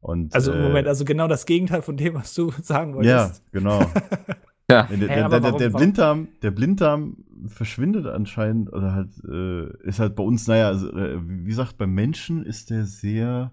Und, 0.00 0.34
Also 0.34 0.52
im 0.52 0.60
äh, 0.60 0.62
Moment, 0.62 0.88
also 0.88 1.04
genau 1.04 1.28
das 1.28 1.44
Gegenteil 1.46 1.82
von 1.82 1.96
dem, 1.96 2.14
was 2.14 2.32
du 2.34 2.50
sagen 2.62 3.02
Ja, 3.02 3.24
wolltest. 3.24 3.44
genau. 3.52 3.80
Ja. 4.70 4.82
Der, 4.84 4.96
der, 4.96 5.28
der, 5.28 5.42
warum- 5.42 5.58
der, 5.58 5.70
Blinddarm, 5.70 6.28
der 6.42 6.50
Blinddarm 6.50 7.16
verschwindet 7.46 8.06
anscheinend, 8.06 8.72
oder 8.72 8.94
halt, 8.94 9.10
äh, 9.28 9.86
ist 9.86 9.98
halt 9.98 10.14
bei 10.16 10.22
uns, 10.22 10.46
naja, 10.46 10.68
also, 10.68 10.90
äh, 10.92 11.18
wie 11.22 11.48
gesagt, 11.48 11.76
beim 11.78 11.92
Menschen 11.94 12.44
ist 12.44 12.70
der 12.70 12.84
sehr 12.84 13.52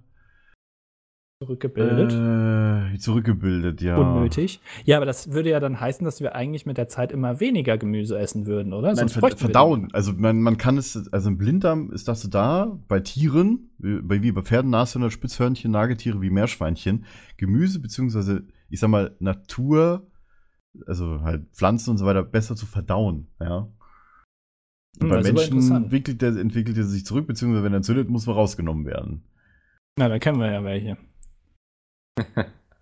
Zurückgebildet. 1.40 2.14
äh, 2.14 2.98
zurückgebildet, 2.98 3.80
ja. 3.84 3.96
Unnötig. 3.96 4.60
Ja, 4.86 4.98
aber 4.98 5.06
das 5.06 5.32
würde 5.32 5.52
ja 5.52 5.60
dann 5.60 5.80
heißen, 5.80 6.04
dass 6.04 6.20
wir 6.20 6.34
eigentlich 6.34 6.66
mit 6.66 6.80
der 6.80 6.88
Zeit 6.88 7.12
immer 7.12 7.40
weniger 7.40 7.78
Gemüse 7.78 8.18
essen 8.18 8.48
würden, 8.48 8.74
oder? 8.74 8.88
Nein, 8.88 8.96
Sonst 8.96 9.14
ver 9.14 9.20
bräuchten 9.22 9.42
wir 9.42 9.46
verdauen. 9.46 9.90
Also 9.94 10.14
man, 10.14 10.42
man 10.42 10.58
kann 10.58 10.78
es, 10.80 11.08
also 11.14 11.30
im 11.30 11.38
Blinddarm 11.38 11.92
ist 11.92 12.08
das 12.08 12.24
so 12.24 12.28
da, 12.28 12.80
bei 12.88 13.02
Tieren, 13.02 13.70
wie 13.78 14.02
bei, 14.02 14.24
wie 14.24 14.32
bei 14.32 14.42
Pferden, 14.42 14.72
Nashörner, 14.72 15.12
Spitzhörnchen, 15.12 15.70
Nagetiere 15.70 16.22
wie 16.22 16.32
Meerschweinchen, 16.32 17.06
Gemüse 17.38 17.80
beziehungsweise, 17.82 18.42
ich 18.72 18.80
sag 18.80 18.90
mal, 18.90 19.16
Natur, 19.20 20.08
also 20.86 21.22
halt 21.22 21.48
Pflanzen 21.54 21.92
und 21.92 21.98
so 21.98 22.06
weiter, 22.06 22.24
besser 22.24 22.56
zu 22.56 22.66
verdauen, 22.66 23.28
ja. 23.40 23.68
Und 25.00 25.04
Hm, 25.04 25.10
bei 25.10 25.20
aber 25.20 25.34
Menschen 25.34 25.72
entwickelt 25.76 26.24
er, 26.24 26.36
entwickelt 26.38 26.78
er 26.78 26.84
sich 26.84 27.06
zurück, 27.06 27.28
beziehungsweise 27.28 27.64
wenn 27.64 27.74
er 27.74 27.78
entzündet, 27.78 28.10
muss 28.10 28.26
man 28.26 28.36
rausgenommen 28.36 28.86
werden. 28.86 29.24
Na, 29.98 30.10
da 30.10 30.20
kennen 30.20 30.40
wir 30.40 30.52
ja 30.52 30.64
welche. 30.64 30.98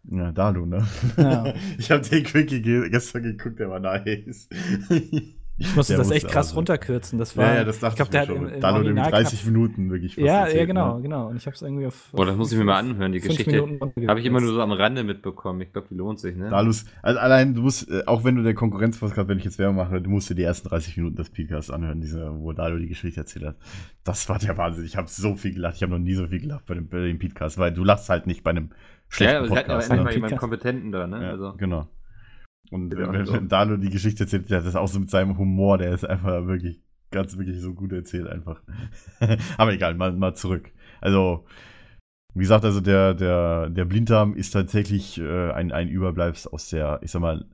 Ja, 0.03 0.31
Dalu, 0.31 0.65
ne? 0.65 0.85
Ja. 1.17 1.53
ich 1.77 1.91
habe 1.91 2.07
den 2.07 2.23
Quickie 2.23 2.61
ge 2.61 2.89
gestern 2.89 3.23
geguckt, 3.23 3.59
der 3.59 3.69
war 3.69 3.79
nice. 3.79 4.47
Ich 5.57 5.73
musste 5.73 5.93
Der 5.93 5.99
das 5.99 6.07
musste 6.07 6.15
echt 6.15 6.27
krass 6.27 6.47
also- 6.47 6.55
runterkürzen. 6.57 7.17
Das 7.17 7.37
war, 7.37 7.45
Ja, 7.47 7.55
ja, 7.55 7.63
das 7.63 7.79
dachte 7.79 7.95
glaub, 7.95 8.07
ich, 8.07 8.11
der 8.11 8.21
mir 8.21 8.27
hat 8.27 8.35
schon. 8.35 8.47
im- 8.49 8.53
im 8.55 8.59
Dalu 8.61 8.75
irgendwie 8.83 8.89
Original 8.99 9.11
30 9.11 9.39
knapp- 9.41 9.51
Minuten 9.53 9.89
wirklich 9.89 10.15
Ja, 10.17 10.39
erzählt, 10.41 10.57
ja, 10.59 10.65
genau, 10.65 10.95
Ne? 10.97 11.01
genau. 11.03 11.27
Und 11.29 11.37
ich 11.37 11.45
habe 11.45 11.55
es 11.55 11.61
irgendwie 11.61 11.85
auf. 11.87 12.09
Boah, 12.11 12.25
das 12.25 12.35
muss 12.35 12.51
ich 12.51 12.57
mir 12.57 12.65
mal 12.65 12.75
anhören, 12.79 13.11
die 13.13 13.21
Geschichte. 13.21 13.79
Habe 14.07 14.19
ich 14.19 14.25
immer 14.25 14.41
nur 14.41 14.53
so 14.53 14.61
am 14.61 14.73
Rande 14.73 15.03
mitbekommen. 15.05 15.61
Ich 15.61 15.71
glaube, 15.71 15.87
die 15.89 15.95
lohnt 15.95 16.19
sich, 16.19 16.35
ne? 16.35 16.49
Dalus, 16.49 16.85
also 17.01 17.19
allein 17.19 17.53
du 17.53 17.61
musst, 17.61 17.89
äh, 17.89 18.03
auch 18.05 18.25
wenn 18.25 18.35
du 18.35 18.43
der 18.43 18.53
Konkurrenzpodcast, 18.53 19.29
wenn 19.29 19.37
ich 19.37 19.45
jetzt 19.45 19.57
Werbung 19.57 19.77
mache, 19.77 20.01
du 20.01 20.09
musst 20.09 20.29
dir 20.29 20.35
die 20.35 20.43
ersten 20.43 20.67
30 20.67 20.97
Minuten 20.97 21.15
des 21.15 21.29
Podcasts 21.29 21.71
anhören, 21.71 22.01
diese, 22.01 22.29
wo 22.39 22.51
Dalu 22.51 22.77
die 22.79 22.87
Geschichte 22.87 23.21
erzählt 23.21 23.45
hat. 23.45 23.55
Das 24.03 24.27
war 24.27 24.39
der 24.39 24.57
Wahnsinn. 24.57 24.83
Ich 24.83 24.97
habe 24.97 25.07
so 25.07 25.35
viel 25.35 25.53
gelacht. 25.53 25.75
Ich 25.77 25.83
habe 25.83 25.93
noch 25.93 25.99
nie 25.99 26.15
so 26.15 26.27
viel 26.27 26.41
gelacht 26.41 26.65
bei 26.65 26.73
dem, 26.73 26.89
bei 26.89 26.99
dem 26.99 27.17
Podcast, 27.17 27.57
weil 27.57 27.71
du 27.73 27.83
lachst 27.85 28.09
halt 28.09 28.27
nicht 28.27 28.43
bei 28.43 28.49
einem 28.51 28.71
ja, 28.71 28.75
schlechten 29.07 29.35
aber 29.37 29.45
hatten 29.45 29.71
aber 29.71 29.79
Podcast. 29.79 29.89
endlich 29.89 29.97
ne? 29.99 30.03
mal 30.03 30.13
jemanden. 30.15 30.37
Kompetenten 30.37 30.91
da, 30.91 31.07
ne? 31.07 31.23
Ja, 31.23 31.29
Also, 31.29 31.53
genau. 31.57 31.87
Und 32.71 32.93
Ja, 32.93 33.11
wenn, 33.11 33.27
wenn 33.27 33.47
Dalu 33.47 33.77
die 33.77 33.89
Geschichte 33.89 34.23
erzählt, 34.23 34.49
der 34.49 34.59
hat 34.59 34.65
das 34.65 34.75
auch 34.75 34.87
so 34.87 34.99
mit 34.99 35.09
seinem 35.09 35.37
Humor, 35.37 35.77
der 35.77 35.93
ist 35.93 36.05
einfach 36.05 36.47
wirklich 36.47 36.81
ganz, 37.11 37.37
wirklich 37.37 37.59
so 37.61 37.73
gut 37.73 37.93
erzählt 37.93 38.27
einfach. 38.27 38.61
Aber 39.57 39.73
egal, 39.73 39.95
mal, 39.95 40.13
mal 40.13 40.35
zurück. 40.35 40.71
Also, 41.01 41.45
wie 42.33 42.41
gesagt, 42.41 42.65
also 42.65 42.81
der, 42.81 43.13
der, 43.13 43.69
der 43.69 43.85
Blinddarm 43.85 44.35
ist 44.35 44.51
tatsächlich 44.51 45.19
äh, 45.19 45.51
ein, 45.51 45.71
ein 45.71 45.89
Überbleibsel 45.89 46.51
aus 46.51 46.69
der, 46.69 46.99
ich 47.01 47.11
sag 47.11 47.21
mal, 47.21 47.45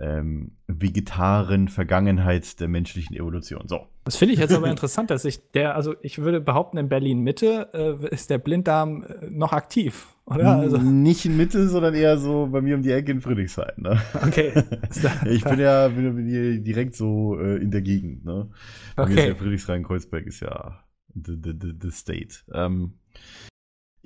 ähm, 0.00 0.52
vegetaren 0.66 1.68
Vergangenheit 1.68 2.60
der 2.60 2.68
menschlichen 2.68 3.16
Evolution. 3.16 3.68
So. 3.68 3.86
Das 4.04 4.16
finde 4.16 4.34
ich 4.34 4.40
jetzt 4.40 4.52
aber 4.52 4.68
interessant, 4.70 5.10
dass 5.10 5.24
ich 5.24 5.50
der, 5.52 5.76
also 5.76 5.94
ich 6.02 6.18
würde 6.18 6.40
behaupten, 6.40 6.78
in 6.78 6.88
Berlin 6.88 7.20
Mitte 7.20 7.68
äh, 7.72 8.08
ist 8.14 8.30
der 8.30 8.38
Blinddarm 8.38 9.04
äh, 9.04 9.30
noch 9.30 9.52
aktiv, 9.52 10.14
oder? 10.26 10.56
Also, 10.56 10.78
Nicht 10.78 11.24
in 11.26 11.36
Mitte, 11.36 11.68
sondern 11.68 11.94
eher 11.94 12.18
so 12.18 12.48
bei 12.50 12.60
mir 12.60 12.76
um 12.76 12.82
die 12.82 12.90
Ecke 12.90 13.12
in 13.12 13.20
Friedrichshain. 13.20 13.74
Ne? 13.76 14.00
okay. 14.26 14.52
Ich 15.26 15.44
bin 15.44 15.60
ja 15.60 15.88
bin, 15.88 16.16
bin 16.16 16.26
hier 16.26 16.58
direkt 16.60 16.96
so 16.96 17.38
äh, 17.38 17.56
in 17.56 17.70
der 17.70 17.82
Gegend. 17.82 18.24
Ne? 18.24 18.50
Bei 18.96 19.04
Okay. 19.04 19.28
ja 19.28 19.34
Friedrichshain-Kreuzberg 19.34 20.26
ist 20.26 20.40
ja 20.40 20.84
the, 21.14 21.36
the, 21.42 21.52
the, 21.60 21.72
the 21.80 21.90
state. 21.90 22.36
Ähm, 22.52 22.94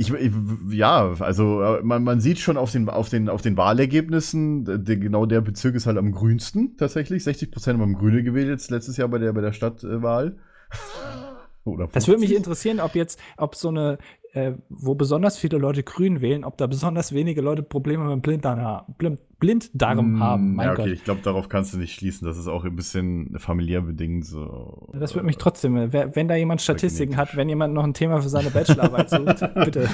ich, 0.01 0.15
ich, 0.15 0.33
ja, 0.71 1.13
also 1.19 1.61
äh, 1.61 1.83
man, 1.83 2.05
man 2.05 2.21
sieht 2.21 2.39
schon 2.39 2.57
auf 2.57 2.71
den, 2.71 2.89
auf 2.89 3.09
den, 3.09 3.29
auf 3.29 3.43
den 3.43 3.57
Wahlergebnissen, 3.57 4.85
der, 4.85 4.97
genau 4.97 5.27
der 5.27 5.41
Bezirk 5.41 5.75
ist 5.75 5.87
halt 5.87 5.99
am 5.99 6.13
grünsten 6.13 6.77
tatsächlich. 6.77 7.25
60 7.25 7.51
Prozent 7.51 7.81
haben 7.81 7.95
Grüne 7.95 8.23
gewählt 8.23 8.47
jetzt 8.47 8.71
letztes 8.71 8.97
Jahr 8.97 9.09
bei 9.09 9.19
der, 9.19 9.33
bei 9.33 9.41
der 9.41 9.53
Stadtwahl. 9.53 10.37
Oder 11.65 11.89
Das 11.93 12.07
würde 12.07 12.21
mich 12.21 12.31
50. 12.31 12.37
interessieren, 12.37 12.81
ob 12.81 12.95
jetzt, 12.95 13.19
ob 13.37 13.57
so 13.57 13.71
eine, 13.71 13.99
äh, 14.35 14.53
wo 14.69 14.95
besonders 14.95 15.39
viele 15.39 15.59
Leute 15.59 15.83
grün 15.83 16.21
wählen, 16.21 16.45
ob 16.45 16.59
da 16.59 16.67
besonders 16.67 17.13
wenige 17.13 17.41
Leute 17.41 17.63
Probleme 17.63 18.05
mit 18.05 18.13
dem 18.13 18.21
Blinddarm, 18.21 18.61
haben- 18.61 18.95
Blind, 18.99 19.19
Blinddarm 19.39 20.17
Mm, 20.17 20.21
haben. 20.23 20.55
Mein 20.55 20.67
ja, 20.67 20.73
okay, 20.73 20.83
Gott. 20.83 20.91
ich 20.93 21.05
glaube, 21.05 21.21
darauf 21.23 21.49
kannst 21.49 21.73
du 21.73 21.79
nicht 21.79 21.95
schließen. 21.95 22.27
Das 22.27 22.37
ist 22.37 22.49
auch 22.49 22.65
ein 22.65 22.75
bisschen 22.77 23.39
familiär 23.39 23.81
bedingt 23.83 24.27
so. 24.27 24.89
Das 24.99 25.15
würde 25.15 25.27
mich 25.27 25.39
trotzdem, 25.39 25.77
äh, 25.77 26.15
wenn 26.15 26.29
da 26.29 26.35
jemand 26.35 26.61
Statistiken 26.61 27.17
hat, 27.17 27.37
wenn 27.37 27.49
jemand 27.49 27.73
noch 27.75 27.85
ein 27.85 27.95
Thema 27.95 28.21
für 28.21 28.29
seine 28.29 28.51
Bachelorarbeit 28.51 29.11
sucht, 29.11 29.55
bitte. 29.65 29.89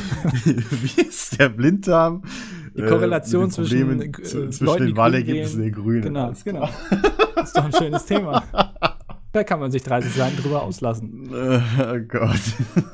Wie 0.45 1.01
ist 1.03 1.39
der 1.39 1.49
Blinddarm? 1.51 2.23
Die 2.77 2.81
äh, 2.83 2.87
Korrelation 2.89 3.45
den 3.45 3.51
zwischen, 3.51 4.01
äh, 4.01 4.07
Leuten, 4.07 4.53
zwischen 4.53 4.77
die 4.79 4.87
den 4.87 4.97
Wahlergebnissen 4.97 5.61
der 5.63 5.71
Grünen. 5.71 6.03
Genau, 6.03 6.33
genau. 6.45 6.69
Das 7.37 7.49
ist 7.49 7.57
doch 7.57 7.65
ein 7.67 7.73
schönes 7.73 8.05
Thema. 8.07 8.43
Da 9.35 9.43
kann 9.43 9.59
man 9.59 9.73
sich 9.73 9.83
30 9.83 10.13
Seiten 10.13 10.37
drüber 10.41 10.63
auslassen. 10.63 11.29
Äh, 11.35 11.61
oh 11.93 11.99
Gott. 12.07 12.41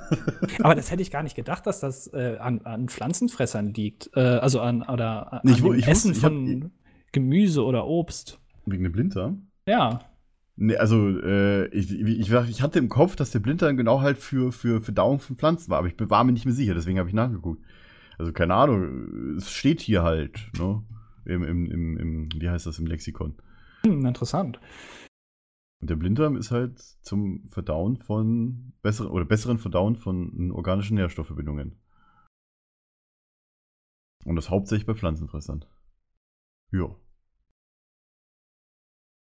Aber 0.62 0.74
das 0.74 0.91
hätte 0.91 1.03
ich 1.03 1.11
gar 1.11 1.22
nicht 1.22 1.36
gedacht, 1.36 1.66
dass 1.66 1.80
das 1.80 2.07
äh, 2.14 2.38
an, 2.41 2.62
an 2.62 2.88
Pflanzenfressern 2.88 3.74
liegt. 3.74 4.11
Äh, 4.16 4.20
also 4.20 4.61
an, 4.61 4.80
oder 4.82 5.34
an, 5.34 5.41
Ich 5.45 5.51
an 5.51 5.57
ich 5.59 5.62
wusste- 5.62 5.91
Essen 5.91 6.14
hab- 6.14 6.20
von 6.20 6.70
Gemüse 7.12 7.62
oder 7.62 7.86
Obst. 7.86 8.41
Wegen 8.64 8.82
dem 8.84 8.93
Blinddarm? 8.93 9.49
Ja. 9.66 10.01
Nee, 10.57 10.76
also 10.76 11.09
äh, 11.20 11.66
ich, 11.74 11.93
ich, 11.93 12.30
ich 12.32 12.62
hatte 12.62 12.78
im 12.78 12.88
Kopf, 12.88 13.16
dass 13.16 13.30
der 13.32 13.41
Blinddarm 13.41 13.76
genau 13.76 14.01
halt 14.01 14.16
für, 14.16 14.51
für 14.51 14.80
Verdauung 14.80 15.20
von 15.20 15.36
Pflanzen 15.36 15.70
war, 15.70 15.78
aber 15.78 15.88
ich 15.88 15.95
war 15.99 16.24
mir 16.24 16.32
nicht 16.32 16.47
mehr 16.47 16.55
sicher, 16.55 16.72
deswegen 16.74 16.99
habe 16.99 17.09
ich 17.11 17.14
nachgeguckt. 17.14 17.62
Also 18.18 18.32
keine 18.32 18.55
Ahnung, 18.55 19.36
es 19.36 19.51
steht 19.51 19.80
hier 19.82 20.03
halt, 20.03 20.38
ne? 20.59 20.82
Im, 21.26 21.43
im, 21.45 21.66
im, 21.70 21.97
im, 21.99 22.28
wie 22.34 22.49
heißt 22.49 22.64
das 22.66 22.78
im 22.78 22.86
Lexikon? 22.86 23.34
Hm, 23.84 24.05
interessant. 24.07 24.59
Und 25.80 25.88
der 25.88 25.96
Blinddarm 25.96 26.36
ist 26.36 26.50
halt 26.50 26.78
zum 26.78 27.48
Verdauen 27.50 27.96
von 27.96 28.72
besseren 28.82 29.10
oder 29.10 29.24
besseren 29.24 29.58
Verdauen 29.58 29.96
von 29.96 30.52
organischen 30.52 30.96
Nährstoffverbindungen. 30.96 31.78
Und 34.26 34.36
das 34.36 34.50
hauptsächlich 34.50 34.86
bei 34.86 34.94
Pflanzenfressern. 34.94 35.64
Ja. 36.72 36.94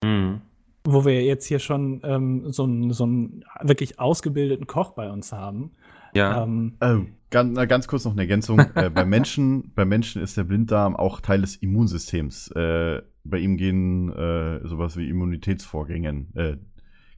Mhm. 0.05 0.43
Wo 0.85 1.05
wir 1.05 1.25
jetzt 1.25 1.47
hier 1.47 1.61
schon 1.61 2.01
ähm, 2.03 2.51
so, 2.51 2.65
einen, 2.65 2.93
so 2.93 3.05
einen 3.05 3.45
wirklich 3.63 4.01
ausgebildeten 4.01 4.67
Koch 4.67 4.93
bei 4.93 5.11
uns 5.11 5.33
haben. 5.33 5.77
Ja. 6.15 6.43
Ähm, 6.43 6.77
Oh, 6.81 7.05
ganz, 7.31 7.53
na, 7.55 7.67
ganz 7.67 7.87
kurz 7.87 8.05
noch 8.05 8.13
eine 8.13 8.23
Ergänzung. 8.23 8.59
äh, 8.75 8.91
bei, 8.91 9.05
Menschen, 9.07 9.73
bei 9.75 9.85
Menschen 9.85 10.23
ist 10.23 10.37
der 10.37 10.45
Blinddarm 10.45 10.97
auch 10.97 11.21
Teil 11.21 11.43
des 11.43 11.57
Immunsystems. 11.57 12.51
Äh, 12.53 13.03
bei 13.29 13.39
ihm 13.39 13.57
gehen 13.57 14.13
äh, 14.13 14.67
sowas 14.67 14.97
wie 14.97 15.09
Immunitätsvorgängen 15.09 16.35
äh, 16.35 16.57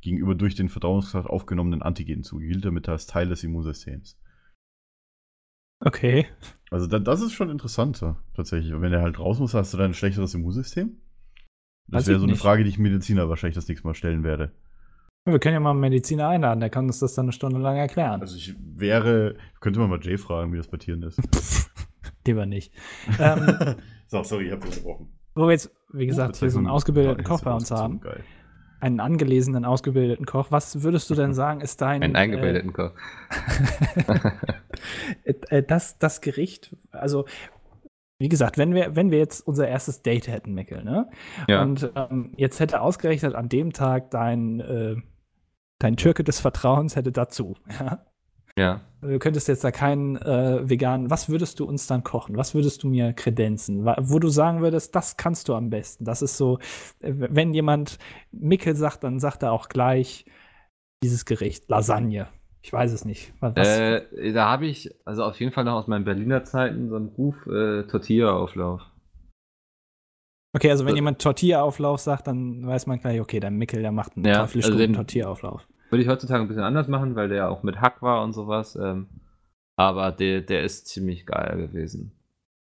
gegenüber 0.01 0.35
durch 0.35 0.55
den 0.55 0.69
Verdauungstrakt 0.69 1.29
aufgenommenen 1.29 1.83
Antigenen 1.83 2.23
zu. 2.23 2.39
Gilt 2.39 2.65
damit 2.65 2.89
als 2.89 3.07
Teil 3.07 3.29
des 3.29 3.45
Immunsystems. 3.45 4.19
okay. 5.85 6.27
Also 6.71 6.87
da, 6.87 6.99
das 6.99 7.21
ist 7.21 7.33
schon 7.33 7.51
interessanter, 7.51 8.23
tatsächlich. 8.35 8.73
Und 8.73 8.83
wenn 8.83 8.93
er 8.93 9.03
halt 9.03 9.19
raus 9.19 9.41
muss, 9.41 9.55
hast 9.55 9.75
du 9.75 9.79
dann 9.79 9.91
ein 9.91 9.95
schlechteres 9.95 10.35
Immunsystem? 10.35 11.01
Das 11.89 12.07
wäre 12.07 12.21
so 12.21 12.25
eine 12.25 12.35
nicht. 12.35 12.43
Frage, 12.43 12.63
die 12.63 12.71
ich 12.71 12.79
Mediziner 12.79 13.29
wahrscheinlich 13.29 13.57
das 13.57 13.67
nächste 13.67 13.87
Mal 13.87 13.95
stellen 13.95 14.23
werde. 14.23 14.53
Wir 15.25 15.39
können 15.39 15.55
ja 15.55 15.61
mal 15.61 15.73
einen 15.73 15.81
Mediziner 15.81 16.29
einladen, 16.29 16.61
der 16.61 16.71
kann 16.71 16.87
uns 16.87 17.01
das 17.01 17.15
dann 17.15 17.27
eine 17.27 17.33
Stunde 17.33 17.59
lang 17.59 17.77
erklären. 17.77 18.21
Also 18.21 18.37
ich 18.37 18.55
wäre, 18.59 19.37
könnte 19.61 19.81
man 19.81 19.91
mal 19.91 20.01
Jay 20.01 20.17
fragen, 20.17 20.53
wie 20.53 20.57
das 20.57 20.69
bei 20.69 20.79
Tieren 20.79 21.03
ist. 21.03 21.21
Lieber 22.27 22.47
nicht. 22.47 22.73
ähm, 23.19 23.77
so, 24.07 24.23
sorry, 24.23 24.47
ich 24.47 24.53
habe 24.53 24.67
unterbrochen. 24.67 25.20
Wo 25.35 25.47
wir 25.47 25.53
jetzt, 25.53 25.71
wie 25.93 26.07
gesagt, 26.07 26.37
hier 26.37 26.51
so 26.51 26.59
einen 26.59 26.69
ausgebildeten 26.69 27.25
Koch 27.25 27.43
bei 27.43 27.53
uns 27.53 27.71
haben, 27.71 28.01
Geil. 28.01 28.25
einen 28.81 29.01
angelesenen, 29.01 29.65
ausgebildeten 29.65 30.27
Koch, 30.27 30.49
was 30.51 30.83
würdest 30.83 31.11
du 31.11 31.15
denn 31.15 31.35
sagen, 31.35 31.61
ist 31.61 31.81
dein 31.81 32.03
Einen 32.03 32.17
eingebildeten 32.17 32.73
Koch. 32.73 32.93
äh, 35.25 35.35
äh, 35.49 35.63
das, 35.63 35.99
das 35.99 36.21
Gericht, 36.21 36.77
also 36.91 37.27
wie 38.21 38.29
gesagt, 38.29 38.59
wenn 38.59 38.75
wir, 38.75 38.95
wenn 38.97 39.11
wir 39.11 39.19
jetzt 39.19 39.47
unser 39.47 39.67
erstes 39.67 40.03
Date 40.03 40.29
hätten, 40.29 40.53
Mickel, 40.53 40.85
ne? 40.85 41.09
Ja. 41.49 41.63
Und 41.63 41.91
ähm, 41.97 42.35
jetzt 42.37 42.61
hätte 42.61 42.83
ausgerechnet 42.83 43.35
an 43.35 43.49
dem 43.49 43.73
Tag 43.73 44.11
dein, 44.11 44.61
äh, 44.61 44.97
dein 45.79 45.97
Türke 45.97 46.23
des 46.23 46.39
Vertrauens 46.39 46.97
hätte 46.97 47.13
dazu. 47.13 47.57
Ja? 47.81 48.05
Ja. 48.59 48.81
Du 49.03 49.19
könntest 49.19 49.49
jetzt 49.49 49.65
da 49.65 49.71
keinen 49.71 50.17
äh, 50.17 50.69
veganen, 50.69 51.09
was 51.09 51.31
würdest 51.31 51.59
du 51.59 51.65
uns 51.65 51.87
dann 51.87 52.05
kochen? 52.05 52.37
Was 52.37 52.55
würdest 52.55 52.83
du 52.83 52.89
mir 52.89 53.15
kredenzen? 53.15 53.87
Wo 53.87 54.19
du 54.19 54.29
sagen 54.29 54.61
würdest, 54.61 54.95
das 54.95 55.17
kannst 55.17 55.49
du 55.49 55.55
am 55.55 55.71
besten. 55.71 56.05
Das 56.05 56.21
ist 56.21 56.37
so, 56.37 56.59
äh, 57.01 57.13
wenn 57.17 57.55
jemand 57.55 57.99
Mickel 58.31 58.77
sagt, 58.77 59.03
dann 59.05 59.19
sagt 59.19 59.43
er 59.43 59.53
auch 59.53 59.69
gleich 59.71 60.27
dieses 61.03 61.25
Gericht, 61.25 61.69
Lasagne. 61.71 62.29
Ich 62.63 62.75
weiß 62.75 62.93
es 62.93 63.07
nicht. 63.07 63.33
Äh, 63.55 64.33
da 64.35 64.51
habe 64.51 64.67
ich, 64.67 64.91
also 65.07 65.25
auf 65.25 65.41
jeden 65.41 65.51
Fall 65.53 65.65
noch 65.65 65.77
aus 65.77 65.87
meinen 65.87 66.05
Berliner 66.05 66.45
Zeiten, 66.45 66.91
so 66.91 66.97
einen 66.97 67.09
Ruf 67.09 67.35
äh, 67.47 67.85
Tortilla-Auflauf. 67.85 68.83
okay, 70.55 70.71
also 70.71 70.85
wenn 70.85 70.93
äh, 70.93 70.97
jemand 70.97 71.23
Tortilla-Auflauf 71.23 72.01
sagt, 72.01 72.27
dann 72.27 72.67
weiß 72.67 72.87
man 72.87 72.99
gleich, 73.01 73.19
okay, 73.19 73.41
der 73.41 73.51
Mickel, 73.51 73.81
der 73.81 73.93
macht 73.93 74.15
einen 74.15 74.27
Ja, 74.27 74.43
also 74.43 74.77
den- 74.77 74.93
Tortilla-Auflauf. 74.93 75.67
Würde 75.91 76.03
ich 76.03 76.09
heutzutage 76.09 76.41
ein 76.43 76.49
bisschen 76.49 76.63
anders 76.63 76.89
machen, 76.89 77.17
weil 77.17 77.29
der 77.29 77.39
ja 77.39 77.49
auch 77.49 77.63
mit 77.63 77.81
Hack 77.81 78.01
war 78.01 78.23
und 78.23 78.33
sowas. 78.33 78.77
Ähm, 78.77 79.09
aber 79.77 80.13
der, 80.13 80.41
der 80.41 80.63
ist 80.63 80.87
ziemlich 80.87 81.27
geil 81.27 81.57
gewesen. 81.57 82.13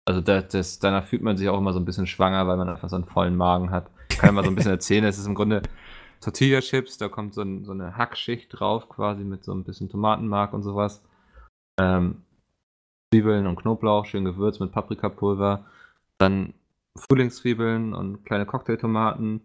Also 0.06 0.20
da, 0.20 0.42
das, 0.42 0.78
danach 0.78 1.04
fühlt 1.04 1.22
man 1.22 1.36
sich 1.36 1.48
auch 1.48 1.58
immer 1.58 1.72
so 1.72 1.78
ein 1.78 1.86
bisschen 1.86 2.06
schwanger, 2.06 2.46
weil 2.46 2.58
man 2.58 2.68
einfach 2.68 2.88
so 2.88 2.96
einen 2.96 3.06
vollen 3.06 3.36
Magen 3.36 3.70
hat. 3.70 3.90
Kann 4.10 4.34
mal 4.34 4.44
so 4.44 4.50
ein 4.50 4.54
bisschen 4.54 4.72
erzählen. 4.72 5.04
Es 5.04 5.18
ist 5.18 5.26
im 5.26 5.34
Grunde 5.34 5.62
Tortilla-Chips, 6.20 6.98
da 6.98 7.08
kommt 7.08 7.34
so, 7.34 7.42
ein, 7.42 7.64
so 7.64 7.72
eine 7.72 7.96
Hackschicht 7.96 8.48
drauf, 8.50 8.88
quasi 8.88 9.24
mit 9.24 9.44
so 9.44 9.52
ein 9.52 9.64
bisschen 9.64 9.88
Tomatenmark 9.88 10.52
und 10.52 10.62
sowas. 10.62 11.02
Ähm, 11.80 12.22
Zwiebeln 13.12 13.46
und 13.46 13.56
Knoblauch, 13.56 14.06
schön 14.06 14.24
gewürzt 14.24 14.60
mit 14.60 14.72
Paprikapulver. 14.72 15.64
Dann 16.18 16.54
Frühlingszwiebeln 16.96 17.94
und 17.94 18.24
kleine 18.24 18.46
Cocktailtomaten. 18.46 19.40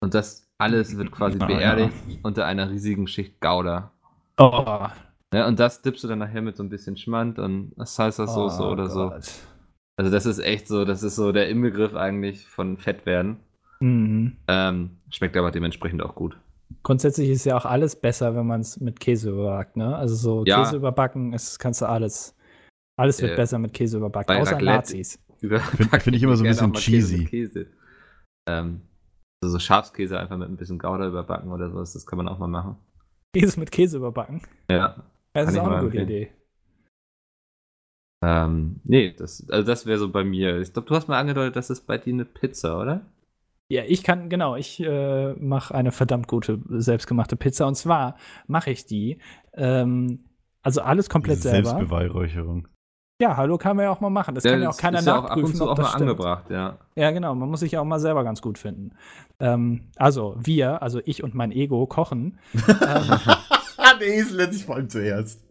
Und 0.00 0.14
das 0.14 0.47
alles 0.58 0.96
wird 0.96 1.10
quasi 1.10 1.38
Ah, 1.40 1.48
ja. 1.48 1.56
beerdigt 1.56 1.94
unter 2.22 2.44
einer 2.46 2.70
riesigen 2.70 3.06
Schicht 3.06 3.40
Gouda. 3.40 3.92
Oh, 4.38 4.86
Ja, 5.34 5.46
und 5.46 5.58
das 5.60 5.82
dippst 5.82 6.02
du 6.04 6.08
dann 6.08 6.18
nachher 6.20 6.42
mit 6.42 6.56
so 6.56 6.62
ein 6.62 6.68
bisschen 6.68 6.96
Schmand 6.96 7.38
und 7.38 7.72
Salsa-Soße 7.76 8.62
oh 8.62 8.70
oder 8.72 8.88
so. 8.88 9.10
Gott. 9.10 9.30
Also 9.98 10.10
das 10.12 10.26
ist 10.26 10.38
echt 10.38 10.68
so, 10.68 10.84
das 10.84 11.02
ist 11.02 11.16
so 11.16 11.32
der 11.32 11.48
Inbegriff 11.48 11.94
eigentlich 11.94 12.46
von 12.46 12.76
Fett 12.78 13.04
werden. 13.06 13.36
Mhm. 13.80 14.36
Ähm, 14.48 14.90
schmeckt 15.10 15.36
aber 15.36 15.50
dementsprechend 15.50 16.02
auch 16.02 16.14
gut. 16.14 16.36
Grundsätzlich 16.82 17.28
ist 17.30 17.44
ja 17.44 17.56
auch 17.56 17.64
alles 17.64 17.96
besser, 17.96 18.34
wenn 18.34 18.46
man 18.46 18.60
es 18.60 18.78
mit 18.80 19.00
Käse 19.00 19.30
überbackt, 19.30 19.76
ne? 19.76 19.96
Also 19.96 20.14
so 20.14 20.44
Ja. 20.46 20.62
Käse 20.62 20.76
überbacken 20.76 21.32
ist, 21.32 21.58
kannst 21.58 21.80
du 21.82 21.86
alles. 21.86 22.34
Alles 22.98 23.20
wird 23.22 23.32
Äh, 23.32 23.36
besser 23.36 23.58
mit 23.58 23.72
Käse 23.72 23.96
überbacken, 23.98 24.36
außer 24.36 24.56
Raclette- 24.56 24.64
Nazis. 24.64 25.18
Über- 25.40 25.60
Find- 25.60 26.16
ich 26.16 26.22
immer 26.22 26.36
so 26.36 26.44
ein 26.44 26.48
bisschen 26.50 26.72
cheesy. 26.74 27.24
Käse. 27.26 27.66
Ähm, 28.48 28.80
also 29.42 29.52
so 29.52 29.58
Schafskäse 29.58 30.18
einfach 30.18 30.36
mit 30.36 30.48
ein 30.48 30.56
bisschen 30.56 30.78
Gouda 30.78 31.06
überbacken 31.06 31.52
oder 31.52 31.70
sowas, 31.70 31.92
das 31.92 32.06
kann 32.06 32.16
man 32.16 32.28
auch 32.28 32.38
mal 32.38 32.48
machen. 32.48 32.76
Käse 33.34 33.60
mit 33.60 33.70
Käse 33.70 33.98
überbacken. 33.98 34.42
Ja. 34.70 35.02
Das 35.32 35.50
ist 35.50 35.58
auch 35.58 35.66
eine 35.66 35.84
gute 35.84 35.98
empfehlen. 35.98 36.08
Idee. 36.08 36.32
Ähm, 38.24 38.80
nee, 38.84 39.12
das, 39.12 39.48
also 39.48 39.66
das 39.66 39.86
wäre 39.86 39.98
so 39.98 40.10
bei 40.10 40.24
mir. 40.24 40.60
Ich 40.60 40.72
glaube, 40.72 40.88
du 40.88 40.94
hast 40.94 41.08
mal 41.08 41.20
angedeutet, 41.20 41.54
das 41.54 41.70
ist 41.70 41.86
bei 41.86 41.98
dir 41.98 42.12
eine 42.12 42.24
Pizza, 42.24 42.80
oder? 42.80 43.06
Ja, 43.70 43.84
ich 43.86 44.02
kann, 44.02 44.28
genau, 44.30 44.56
ich 44.56 44.80
äh, 44.80 45.34
mache 45.34 45.74
eine 45.74 45.92
verdammt 45.92 46.26
gute 46.26 46.58
selbstgemachte 46.68 47.36
Pizza. 47.36 47.66
Und 47.66 47.76
zwar 47.76 48.16
mache 48.46 48.70
ich 48.70 48.86
die, 48.86 49.18
ähm, 49.52 50.24
also 50.62 50.80
alles 50.80 51.08
komplett 51.08 51.42
selber. 51.42 51.70
Selbstbeweihräucherung. 51.70 52.66
Ja, 53.20 53.36
hallo 53.36 53.58
kann 53.58 53.76
man 53.76 53.84
ja 53.84 53.90
auch 53.90 54.00
mal 54.00 54.10
machen. 54.10 54.36
Das 54.36 54.44
kann 54.44 54.62
ja 54.62 54.70
auch 54.70 54.76
keiner 54.76 55.00
ist 55.00 55.06
ja 55.06 55.18
auch 55.18 55.24
ab 55.24 55.36
und 55.36 55.42
nachprüfen, 55.42 55.56
zu 55.56 55.64
ob 55.64 55.70
auch 55.70 55.74
das 55.74 55.86
mal 55.86 55.90
stimmt. 55.90 56.10
angebracht, 56.10 56.50
ja. 56.50 56.78
Ja, 56.94 57.10
genau. 57.10 57.34
Man 57.34 57.48
muss 57.50 57.60
sich 57.60 57.72
ja 57.72 57.80
auch 57.80 57.84
mal 57.84 57.98
selber 57.98 58.22
ganz 58.22 58.40
gut 58.40 58.58
finden. 58.58 58.92
Ähm, 59.40 59.88
also 59.96 60.36
wir, 60.38 60.82
also 60.82 61.00
ich 61.04 61.24
und 61.24 61.34
mein 61.34 61.50
Ego 61.50 61.84
kochen. 61.86 62.38
ähm, 62.54 63.18
Der 64.00 64.06
Esel 64.08 64.36
nennt 64.36 64.54
sich 64.54 64.64
vor 64.66 64.76
allem 64.76 64.88
zuerst. 64.88 65.42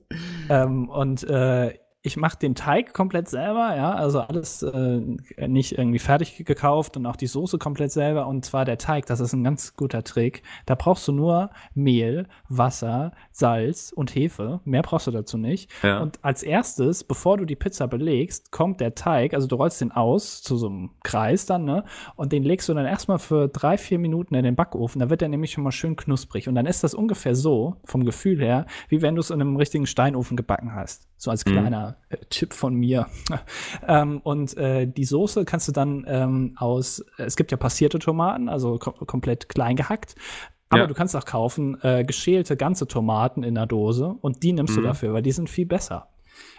ähm, 0.49 0.87
und 0.87 1.23
äh, 1.29 1.77
ich 2.07 2.17
mache 2.17 2.37
den 2.39 2.55
Teig 2.55 2.93
komplett 2.93 3.27
selber, 3.29 3.75
ja, 3.75 3.93
also 3.93 4.21
alles 4.21 4.63
äh, 4.63 5.01
nicht 5.47 5.77
irgendwie 5.77 5.99
fertig 5.99 6.43
gekauft 6.45 6.97
und 6.97 7.05
auch 7.05 7.15
die 7.17 7.27
Soße 7.27 7.57
komplett 7.57 7.91
selber. 7.91 8.25
Und 8.27 8.45
zwar 8.45 8.65
der 8.65 8.77
Teig, 8.77 9.05
das 9.05 9.19
ist 9.19 9.33
ein 9.33 9.43
ganz 9.43 9.75
guter 9.75 10.03
Trick. 10.03 10.41
Da 10.65 10.75
brauchst 10.75 11.07
du 11.07 11.11
nur 11.11 11.49
Mehl, 11.75 12.27
Wasser, 12.49 13.11
Salz 13.31 13.91
und 13.95 14.15
Hefe. 14.15 14.61
Mehr 14.63 14.81
brauchst 14.81 15.07
du 15.07 15.11
dazu 15.11 15.37
nicht. 15.37 15.69
ja. 15.83 15.99
Und 15.99 16.23
als 16.23 16.41
erstes, 16.43 17.03
bevor 17.03 17.37
du 17.37 17.45
die 17.45 17.55
Pizza 17.57 17.87
belegst, 17.87 18.51
kommt 18.51 18.79
der 18.79 18.95
Teig, 18.95 19.33
also 19.33 19.47
du 19.47 19.55
rollst 19.57 19.81
den 19.81 19.91
aus 19.91 20.41
zu 20.41 20.55
so 20.57 20.67
einem 20.67 20.91
Kreis 21.03 21.45
dann, 21.45 21.65
ne? 21.65 21.83
Und 22.15 22.31
den 22.31 22.43
legst 22.43 22.69
du 22.69 22.73
dann 22.73 22.85
erstmal 22.85 23.19
für 23.19 23.49
drei, 23.49 23.77
vier 23.77 23.99
Minuten 23.99 24.33
in 24.35 24.43
den 24.45 24.55
Backofen. 24.55 24.99
Da 24.99 25.09
wird 25.09 25.21
der 25.21 25.29
nämlich 25.29 25.51
schon 25.51 25.63
mal 25.65 25.71
schön 25.71 25.95
knusprig. 25.97 26.47
Und 26.47 26.55
dann 26.55 26.65
ist 26.65 26.83
das 26.83 26.93
ungefähr 26.93 27.35
so, 27.35 27.75
vom 27.83 28.05
Gefühl 28.05 28.39
her, 28.41 28.65
wie 28.87 29.01
wenn 29.01 29.15
du 29.15 29.19
es 29.19 29.29
in 29.29 29.41
einem 29.41 29.57
richtigen 29.57 29.85
Steinofen 29.85 30.37
gebacken 30.37 30.73
hast. 30.73 31.07
So 31.17 31.31
als 31.31 31.45
Mhm. 31.45 31.51
kleiner 31.51 31.96
äh, 31.96 31.96
Tipp 32.29 32.53
von 32.53 32.73
mir. 32.75 33.07
ähm, 33.87 34.19
und 34.23 34.55
äh, 34.57 34.87
die 34.87 35.05
Soße 35.05 35.45
kannst 35.45 35.67
du 35.67 35.71
dann 35.71 36.05
ähm, 36.07 36.53
aus, 36.57 37.03
es 37.17 37.35
gibt 37.35 37.51
ja 37.51 37.57
passierte 37.57 37.99
Tomaten, 37.99 38.49
also 38.49 38.77
kom 38.77 38.93
komplett 39.05 39.49
klein 39.49 39.75
gehackt. 39.75 40.15
Aber 40.69 40.81
Ja. 40.81 40.87
du 40.87 40.93
kannst 40.93 41.15
auch 41.15 41.25
kaufen 41.25 41.77
äh, 41.81 42.03
geschälte 42.03 42.57
ganze 42.57 42.87
Tomaten 42.87 43.43
in 43.43 43.55
der 43.55 43.65
Dose 43.67 44.15
und 44.21 44.43
die 44.43 44.51
nimmst 44.53 44.75
du 44.75 44.81
Mhm. 44.81 44.85
dafür, 44.85 45.13
weil 45.13 45.21
die 45.21 45.31
sind 45.31 45.49
viel 45.49 45.65
besser. 45.65 46.09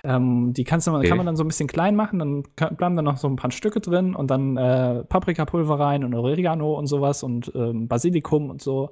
Ähm, 0.03 0.53
die 0.55 0.65
kannst 0.65 0.87
du, 0.87 0.95
Okay. 0.95 1.09
kann 1.09 1.17
man 1.19 1.27
dann 1.27 1.37
so 1.37 1.45
ein 1.45 1.49
bisschen 1.49 1.69
klein 1.69 1.95
machen, 1.95 2.19
dann 2.19 2.43
kann, 2.57 2.75
bleiben 2.77 2.97
da 2.97 3.03
noch 3.03 3.17
so 3.17 3.29
ein 3.29 3.37
paar 3.37 3.51
Stücke 3.53 3.81
drin 3.81 4.15
und 4.15 4.29
dann 4.31 4.57
äh, 4.57 5.05
Paprikapulver 5.05 5.79
rein 5.79 6.05
und 6.05 6.15
Oregano 6.15 6.75
und 6.77 6.87
sowas 6.87 7.23
und 7.23 7.53
ähm, 7.55 7.87
Basilikum 7.87 8.51
und 8.51 8.61
so. 8.63 8.91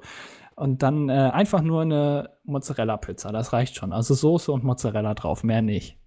Und 0.55 0.83
dann 0.83 1.09
äh, 1.09 1.13
einfach 1.13 1.61
nur 1.63 1.83
eine 1.83 2.31
Mozzarella-Pizza, 2.45 3.33
das 3.33 3.53
reicht 3.53 3.77
schon. 3.77 3.93
Also 3.93 4.15
Soße 4.15 4.51
und 4.53 4.65
Mozzarella 4.65 5.15
drauf, 5.15 5.45
mehr 5.45 5.61
nicht. 5.63 5.99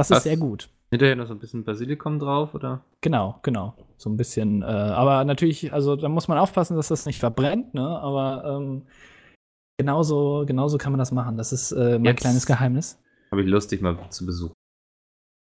Das 0.00 0.10
ist 0.10 0.16
Was? 0.16 0.22
sehr 0.24 0.36
gut. 0.36 0.68
Hinterher 0.90 1.14
noch 1.14 1.26
so 1.26 1.34
ein 1.34 1.38
bisschen 1.38 1.62
Basilikum 1.64 2.18
drauf, 2.18 2.54
oder? 2.54 2.80
Genau, 3.00 3.38
genau. 3.42 3.74
So 3.96 4.10
ein 4.10 4.16
bisschen, 4.16 4.62
äh, 4.62 4.64
aber 4.66 5.24
natürlich, 5.24 5.72
also 5.72 5.94
da 5.94 6.08
muss 6.08 6.26
man 6.26 6.38
aufpassen, 6.38 6.76
dass 6.76 6.88
das 6.88 7.06
nicht 7.06 7.20
verbrennt, 7.20 7.74
ne? 7.74 7.86
Aber 7.86 8.44
ähm, 8.60 8.82
genauso, 9.78 10.44
genauso 10.46 10.78
kann 10.78 10.92
man 10.92 10.98
das 10.98 11.12
machen. 11.12 11.36
Das 11.36 11.52
ist 11.52 11.72
äh, 11.72 11.98
mein 11.98 12.04
Jetzt- 12.06 12.20
kleines 12.20 12.46
Geheimnis. 12.46 12.98
Habe 13.30 13.42
ich 13.42 13.48
Lust, 13.48 13.70
dich 13.70 13.80
mal 13.80 13.96
zu 14.10 14.26
besuchen. 14.26 14.54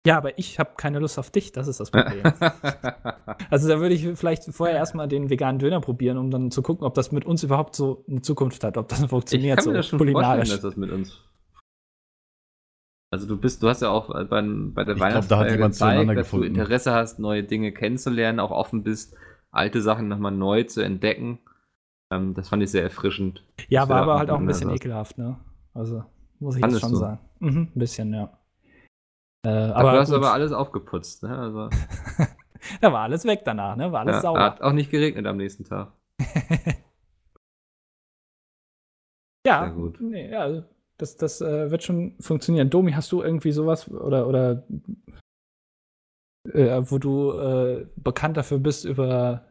Ja, 0.08 0.18
aber 0.18 0.38
ich 0.38 0.60
habe 0.60 0.72
keine 0.78 1.00
Lust 1.00 1.18
auf 1.18 1.32
dich, 1.32 1.52
das 1.52 1.68
ist 1.68 1.80
das 1.80 1.90
Problem. 1.90 2.22
also 3.50 3.68
da 3.68 3.80
würde 3.80 3.96
ich 3.96 4.08
vielleicht 4.18 4.44
vorher 4.54 4.76
erstmal 4.78 5.08
den 5.08 5.32
veganen 5.32 5.58
Döner 5.58 5.82
probieren, 5.82 6.18
um 6.20 6.30
dann 6.30 6.52
zu 6.52 6.62
gucken, 6.62 6.86
ob 6.86 6.94
das 6.94 7.12
mit 7.12 7.26
uns 7.26 7.42
überhaupt 7.44 7.76
so 7.76 8.06
eine 8.08 8.22
Zukunft 8.22 8.64
hat, 8.64 8.78
ob 8.78 8.88
das 8.88 9.02
ich 9.02 9.10
funktioniert 9.10 9.58
kann 9.58 9.64
so 9.66 9.72
mir 9.72 9.78
das 9.78 9.88
schon 9.88 9.98
kulinarisch. 9.98 10.50
vorstellen, 10.50 10.62
dass 10.62 10.70
das 10.72 10.78
mit 10.78 10.92
uns. 10.92 11.20
Also 13.16 13.28
du 13.28 13.38
bist, 13.38 13.64
du 13.64 13.70
hast 13.70 13.82
ja 13.82 13.90
auch 13.92 14.10
beim, 14.28 14.74
bei 14.74 14.84
der 14.84 14.96
Ich 14.96 15.00
glaub, 15.00 15.26
da 15.30 15.40
Weihnachtsfeier 15.40 15.52
jemand 15.52 15.74
gezeigt, 15.74 16.00
dass 16.10 16.10
du 16.10 16.16
gefunden. 16.16 16.48
Interesse 16.48 16.92
hast, 16.94 17.18
neue 17.18 17.44
Dinge 17.46 17.72
kennenzulernen, 17.72 18.42
auch 18.42 18.52
offen 18.52 18.84
bist, 18.84 19.16
alte 19.52 19.82
Sachen 19.82 20.10
nochmal 20.10 20.34
neu 20.34 20.64
zu 20.64 20.82
entdecken. 20.82 21.40
Ähm, 22.12 22.34
das 22.34 22.50
fand 22.50 22.62
ich 22.62 22.72
sehr 22.72 22.84
erfrischend. 22.84 23.46
ja, 23.70 23.88
war 23.88 24.02
aber 24.02 24.18
halt 24.20 24.30
auch 24.32 24.40
ein 24.40 24.46
bisschen 24.48 24.70
ekelhaft, 24.70 25.18
ne? 25.18 25.38
Also 25.74 26.04
muss 26.40 26.58
ich 26.58 26.62
Fandest 26.62 26.82
jetzt 26.84 26.90
schon 26.90 26.92
du? 26.92 27.00
sagen. 27.00 27.20
Mhm, 27.40 27.62
ein 27.74 27.80
bisschen, 27.80 28.14
ja. 28.14 28.38
Äh, 29.46 29.50
Aber 29.50 29.94
hast 29.94 30.10
du 30.12 30.16
gut. 30.16 30.26
aber 30.26 30.34
alles 30.34 30.52
aufgeputzt. 30.52 31.24
Ne? 31.24 31.38
Also, 31.38 31.70
da 32.82 32.92
war 32.92 33.04
alles 33.04 33.24
weg 33.24 33.44
danach, 33.46 33.78
ne? 33.78 33.94
War 33.94 34.02
alles 34.02 34.16
ja, 34.18 34.22
sauber. 34.24 34.42
hat 34.42 34.62
auch 34.62 34.74
nicht 34.74 34.92
geregnet 34.92 35.26
am 35.26 35.38
nächsten 35.38 35.64
Tag. 35.64 35.94
Ja, 39.48 39.62
Sehr 39.66 39.74
gut. 39.74 40.02
Nee, 40.02 40.32
ja, 40.32 40.40
also 40.40 40.64
das, 40.98 41.18
das 41.18 41.42
äh, 41.42 41.72
wird 41.72 41.84
schon 41.84 42.16
funktionieren. 42.20 42.70
Domi, 42.70 42.92
hast 42.94 43.12
du 43.12 43.22
irgendwie 43.22 43.52
sowas 43.52 43.90
oder, 43.90 44.28
oder 44.28 44.66
äh, 46.54 46.82
wo 46.86 46.98
du 46.98 47.32
äh, 47.34 47.88
bekannt 47.96 48.38
dafür 48.38 48.60
bist 48.60 48.86
über 48.86 49.46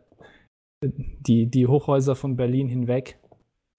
die, 0.82 1.46
die 1.46 1.66
Hochhäuser 1.66 2.16
von 2.16 2.36
Berlin 2.36 2.68
hinweg? 2.68 3.18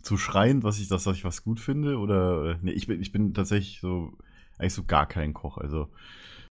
Zu 0.01 0.17
schreien, 0.17 0.63
was 0.63 0.79
ich, 0.79 0.87
dass 0.87 1.07
ich 1.07 1.25
was 1.25 1.43
gut 1.43 1.59
finde? 1.59 1.97
Oder, 1.97 2.59
nee, 2.61 2.71
ich 2.71 2.87
bin, 2.87 3.01
ich 3.01 3.11
bin 3.11 3.33
tatsächlich 3.33 3.79
so, 3.79 4.13
eigentlich 4.57 4.73
so 4.73 4.83
gar 4.83 5.07
kein 5.07 5.33
Koch. 5.33 5.57
Also, 5.57 5.89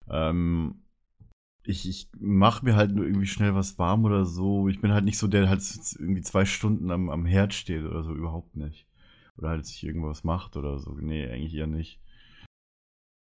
ähm, 0.09 0.82
ich, 1.66 1.88
ich 1.88 2.09
mache 2.20 2.66
mir 2.66 2.76
halt 2.76 2.91
nur 2.91 3.05
irgendwie 3.05 3.28
schnell 3.28 3.55
was 3.55 3.78
warm 3.80 4.05
oder 4.05 4.26
so. 4.26 4.68
Ich 4.68 4.82
bin 4.82 4.91
halt 4.91 5.05
nicht 5.05 5.18
so 5.18 5.28
der, 5.28 5.41
der 5.41 5.49
halt 5.49 5.61
irgendwie 5.97 6.22
zwei 6.22 6.45
Stunden 6.45 6.91
am, 6.91 7.09
am 7.09 7.26
Herd 7.26 7.53
steht 7.53 7.86
oder 7.86 8.03
so, 8.03 8.14
überhaupt 8.14 8.55
nicht. 8.55 8.88
Oder 9.38 9.49
halt 9.49 9.65
sich 9.65 9.84
irgendwas 9.84 10.23
macht 10.23 10.55
oder 10.57 10.79
so. 10.79 10.91
Nee, 10.99 11.25
eigentlich 11.27 11.55
eher 11.55 11.67
nicht. 11.67 11.99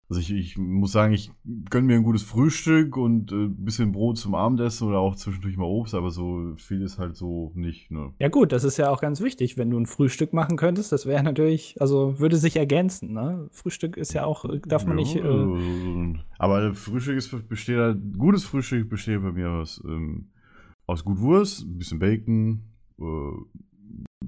Also 0.10 0.22
ich, 0.22 0.32
ich 0.32 0.58
muss 0.58 0.92
sagen, 0.92 1.14
ich 1.14 1.30
gönne 1.70 1.86
mir 1.86 1.96
ein 1.96 2.04
gutes 2.04 2.24
Frühstück 2.24 2.98
und 2.98 3.32
äh, 3.32 3.36
ein 3.46 3.64
bisschen 3.64 3.92
Brot 3.92 4.18
zum 4.18 4.34
Abendessen 4.34 4.88
oder 4.88 4.98
auch 4.98 5.16
zwischendurch 5.16 5.56
mal 5.56 5.66
Obst, 5.66 5.94
aber 5.94 6.10
so 6.10 6.56
viel 6.58 6.82
ist 6.82 6.98
halt 6.98 7.16
so 7.16 7.52
nicht, 7.54 7.92
ne? 7.92 8.12
Ja, 8.18 8.28
gut, 8.30 8.52
das 8.52 8.64
ist 8.64 8.78
ja 8.78 8.90
auch 8.90 9.02
ganz 9.02 9.22
wichtig, 9.22 9.56
wenn 9.60 9.70
du 9.70 9.78
ein 9.78 9.86
Frühstück 9.86 10.34
machen 10.34 10.58
könntest. 10.58 10.92
Das 10.92 11.06
wäre 11.06 11.22
natürlich, 11.22 11.80
also 11.80 12.20
würde 12.20 12.38
sich 12.38 12.56
ergänzen, 12.56 13.14
ne? 13.14 13.50
Frühstück 13.52 13.98
ist 13.98 14.14
ja 14.14 14.26
auch, 14.26 14.46
darf 14.66 14.88
man 14.88 14.96
nicht. 14.96 15.14
Ja, 15.14 15.26
Äh, 15.26 15.60
äh, 15.60 16.16
aber 16.40 16.74
Frühstück 16.74 17.16
ist, 17.16 17.48
besteht 17.48 17.78
halt, 17.78 18.00
gutes 18.18 18.46
Frühstück 18.46 18.90
besteht 18.90 19.22
bei 19.22 19.32
mir 19.32 19.52
aus, 19.52 19.80
ähm, 19.86 20.30
aus 20.88 21.06
gut 21.06 21.20
Wurst, 21.20 21.68
ein 21.68 21.78
bisschen 21.78 22.00
Bacon, 22.00 22.64
äh, 23.00 23.04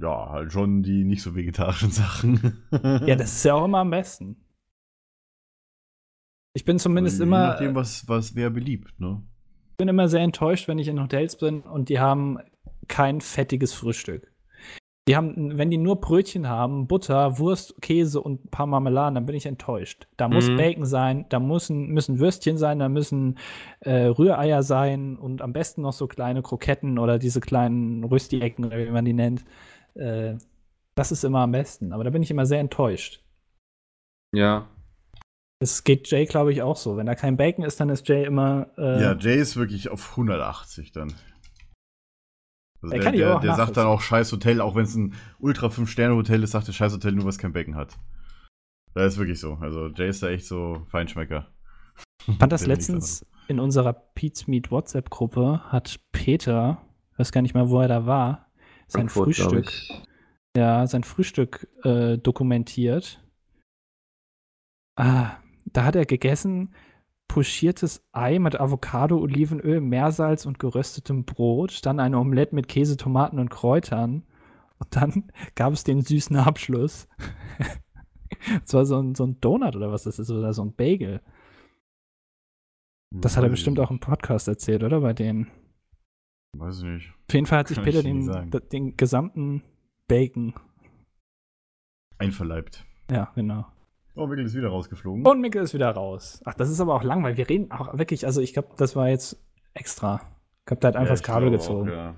ja, 0.02 0.30
halt 0.30 0.52
schon 0.52 0.84
die 0.84 1.04
nicht 1.04 1.22
so 1.22 1.36
vegetarischen 1.36 1.92
Sachen. 1.92 2.64
ja, 2.72 3.16
das 3.16 3.34
ist 3.38 3.44
ja 3.46 3.54
auch 3.54 3.66
immer 3.66 3.80
am 3.80 3.90
besten. 3.92 4.38
Ich 6.54 6.66
bin 6.66 6.80
zumindest 6.80 7.20
Je 7.20 7.24
immer. 7.26 7.48
nachdem, 7.50 7.76
was, 7.76 8.08
was 8.08 8.36
wer 8.36 8.50
beliebt, 8.50 9.00
ne? 9.00 9.22
Ich 9.72 9.78
bin 9.78 9.88
immer 9.88 10.08
sehr 10.10 10.22
enttäuscht, 10.22 10.68
wenn 10.68 10.80
ich 10.80 10.88
in 10.88 11.02
Hotels 11.02 11.38
bin 11.38 11.62
und 11.62 11.90
die 11.90 12.00
haben 12.00 12.40
kein 12.88 13.22
fettiges 13.22 13.74
Frühstück. 13.74 14.32
Die 15.08 15.16
haben, 15.16 15.58
wenn 15.58 15.72
die 15.72 15.80
nur 15.80 16.00
Brötchen 16.00 16.48
haben, 16.48 16.86
Butter, 16.88 17.40
Wurst, 17.40 17.82
Käse 17.82 18.22
und 18.22 18.46
ein 18.46 18.50
paar 18.52 18.68
Marmeladen, 18.68 19.16
dann 19.16 19.26
bin 19.26 19.36
ich 19.36 19.48
enttäuscht. 19.48 20.08
Da 20.18 20.28
muss 20.28 20.48
Mhm. 20.50 20.58
Bacon 20.58 20.86
sein, 20.86 21.26
da 21.30 21.40
müssen, 21.40 21.88
müssen 21.88 22.20
Würstchen 22.20 22.58
sein, 22.58 22.78
da 22.78 22.88
müssen 22.88 23.40
äh, 23.80 24.06
Rühreier 24.06 24.62
sein 24.62 25.18
und 25.18 25.42
am 25.42 25.54
besten 25.54 25.82
noch 25.82 25.94
so 25.94 26.06
kleine 26.06 26.44
Kroketten 26.44 27.00
oder 27.00 27.18
diese 27.18 27.40
kleinen 27.40 28.04
Rösti-Ecken 28.04 28.66
oder 28.66 28.78
wie 28.78 28.92
man 28.92 29.06
die 29.06 29.14
nennt. 29.14 29.44
Äh, 29.96 30.38
das 30.96 31.12
ist 31.12 31.24
immer 31.24 31.40
am 31.40 31.52
besten. 31.52 31.94
Aber 31.94 32.04
da 32.04 32.10
bin 32.10 32.24
ich 32.24 32.32
immer 32.32 32.46
sehr 32.46 32.60
enttäuscht. 32.60 33.24
Ja. 34.34 34.68
Es 35.60 35.84
geht 35.84 36.10
Jay, 36.10 36.26
glaube 36.26 36.52
ich, 36.52 36.62
auch 36.62 36.78
so. 36.78 36.98
Wenn 36.98 37.06
da 37.06 37.16
kein 37.16 37.38
Bacon 37.38 37.64
ist, 37.64 37.80
dann 37.80 37.90
ist 37.90 38.08
Jay 38.08 38.26
immer. 38.26 38.68
Äh, 38.78 39.02
Ja, 39.02 39.16
Jay 39.16 39.40
ist 39.40 39.58
wirklich 39.58 39.90
auf 39.90 40.12
180 40.12 40.92
dann. 40.92 41.14
Also 42.82 42.96
Der 42.96 43.00
der, 43.04 43.12
der, 43.12 43.36
auch 43.38 43.42
der 43.42 43.56
sagt 43.56 43.78
dann 43.78 43.86
auch 43.86 44.02
scheiß 44.02 44.32
Hotel, 44.32 44.60
auch 44.60 44.76
wenn 44.76 44.86
es 44.86 44.96
ein 44.96 45.14
Ultra 45.40 45.68
5-Sterne-Hotel 45.68 46.42
ist, 46.42 46.52
sagt 46.52 46.68
der 46.68 46.74
scheiß 46.74 46.94
Hotel 46.94 47.12
nur, 47.12 47.26
was 47.26 47.38
kein 47.38 47.54
Becken 47.54 47.76
hat. 47.76 47.96
Das 48.96 49.14
ist 49.14 49.20
wirklich 49.20 49.40
so. 49.40 49.54
Also 49.62 49.88
Jay 49.88 50.10
ist 50.10 50.24
da 50.24 50.30
echt 50.30 50.46
so 50.46 50.84
Feinschmecker. 50.88 51.48
Ich 52.28 52.38
fand 52.38 52.52
das 52.52 52.66
letztens 52.66 53.26
in 53.48 53.60
unserer 53.60 53.94
Pete's 53.94 54.48
Meet 54.48 54.72
WhatsApp-Gruppe 54.72 55.62
hat 55.72 56.00
Peter, 56.12 56.82
ich 57.12 57.20
weiß 57.20 57.32
gar 57.32 57.42
nicht 57.42 57.54
mehr, 57.54 57.70
wo 57.70 57.82
er 57.82 57.88
da 57.88 58.06
war, 58.06 58.51
sein 58.92 59.10
Frankfurt, 59.10 59.36
Frühstück, 59.36 59.72
ja, 60.56 60.86
sein 60.88 61.04
Frühstück 61.04 61.68
äh, 61.84 62.18
dokumentiert. 62.18 63.24
Ah, 64.98 65.38
da 65.66 65.86
hat 65.86 65.96
er 65.96 66.06
gegessen 66.06 66.74
pochiertes 67.32 68.04
Ei 68.12 68.40
mit 68.40 68.60
Avocado, 68.60 69.18
Olivenöl, 69.18 69.80
Meersalz 69.80 70.46
und 70.46 70.60
geröstetem 70.60 71.24
Brot, 71.24 71.86
dann 71.86 72.02
eine 72.02 72.20
Omelette 72.20 72.54
mit 72.54 72.68
Käse, 72.68 72.98
Tomaten 72.98 73.40
und 73.40 73.50
Kräutern. 73.50 74.24
Und 74.80 74.96
dann 74.96 75.32
gab 75.56 75.72
es 75.72 75.86
den 75.86 76.02
süßen 76.02 76.36
Abschluss. 76.36 77.08
Es 78.66 78.74
war 78.74 78.86
so 78.86 79.00
ein, 79.00 79.14
so 79.14 79.26
ein 79.26 79.40
Donut 79.40 79.76
oder 79.76 79.92
was 79.92 80.04
das 80.04 80.18
ist, 80.18 80.32
oder 80.32 80.54
so 80.54 80.64
ein 80.64 80.74
Bagel. 80.74 81.22
Das 83.14 83.36
hat 83.36 83.44
er 83.44 83.48
ich 83.48 83.52
bestimmt 83.52 83.80
auch 83.80 83.92
im 83.92 84.00
Podcast 84.00 84.48
erzählt, 84.48 84.84
oder? 84.84 85.02
Bei 85.02 85.14
denen. 85.14 85.52
Weiß 86.58 86.80
ich 86.80 86.84
nicht. 86.84 87.14
Auf 87.28 87.34
jeden 87.34 87.46
Fall 87.46 87.60
hat 87.60 87.68
sich 87.68 87.78
Kann 87.78 87.86
Peter 87.86 88.00
ich 88.00 88.06
dir 88.06 88.14
nicht 88.14 88.54
den, 88.54 88.70
den 88.72 88.98
gesamten 88.98 89.64
Bacon. 90.08 90.54
Einverleibt. 92.18 92.86
Ja, 93.10 93.32
genau. 93.36 93.66
Oh, 94.16 94.28
Mikkel 94.28 94.46
ist 94.46 94.56
wieder 94.56 94.68
rausgeflogen. 94.68 95.26
Und 95.26 95.42
Mikkel 95.42 95.64
ist 95.64 95.74
wieder 95.74 95.90
raus. 95.90 96.42
Ach, 96.46 96.54
das 96.54 96.70
ist 96.70 96.82
aber 96.82 96.96
auch 96.96 97.04
langweilig. 97.04 97.38
Wir 97.38 97.50
reden 97.50 97.72
auch 97.72 97.98
wirklich, 97.98 98.26
also 98.26 98.42
ich 98.42 98.54
glaube, 98.54 98.70
das 98.78 98.96
war 98.96 99.10
jetzt 99.10 99.42
extra. 99.74 100.22
Ich 100.60 100.66
glaube, 100.66 100.82
der 100.82 100.90
hat 100.90 100.96
einfach 100.98 101.12
Ja, 101.12 101.14
das 101.14 101.24
Kabel 101.24 101.50
gezogen. 101.52 101.90
Auch, 101.90 101.94
ja. 101.94 102.16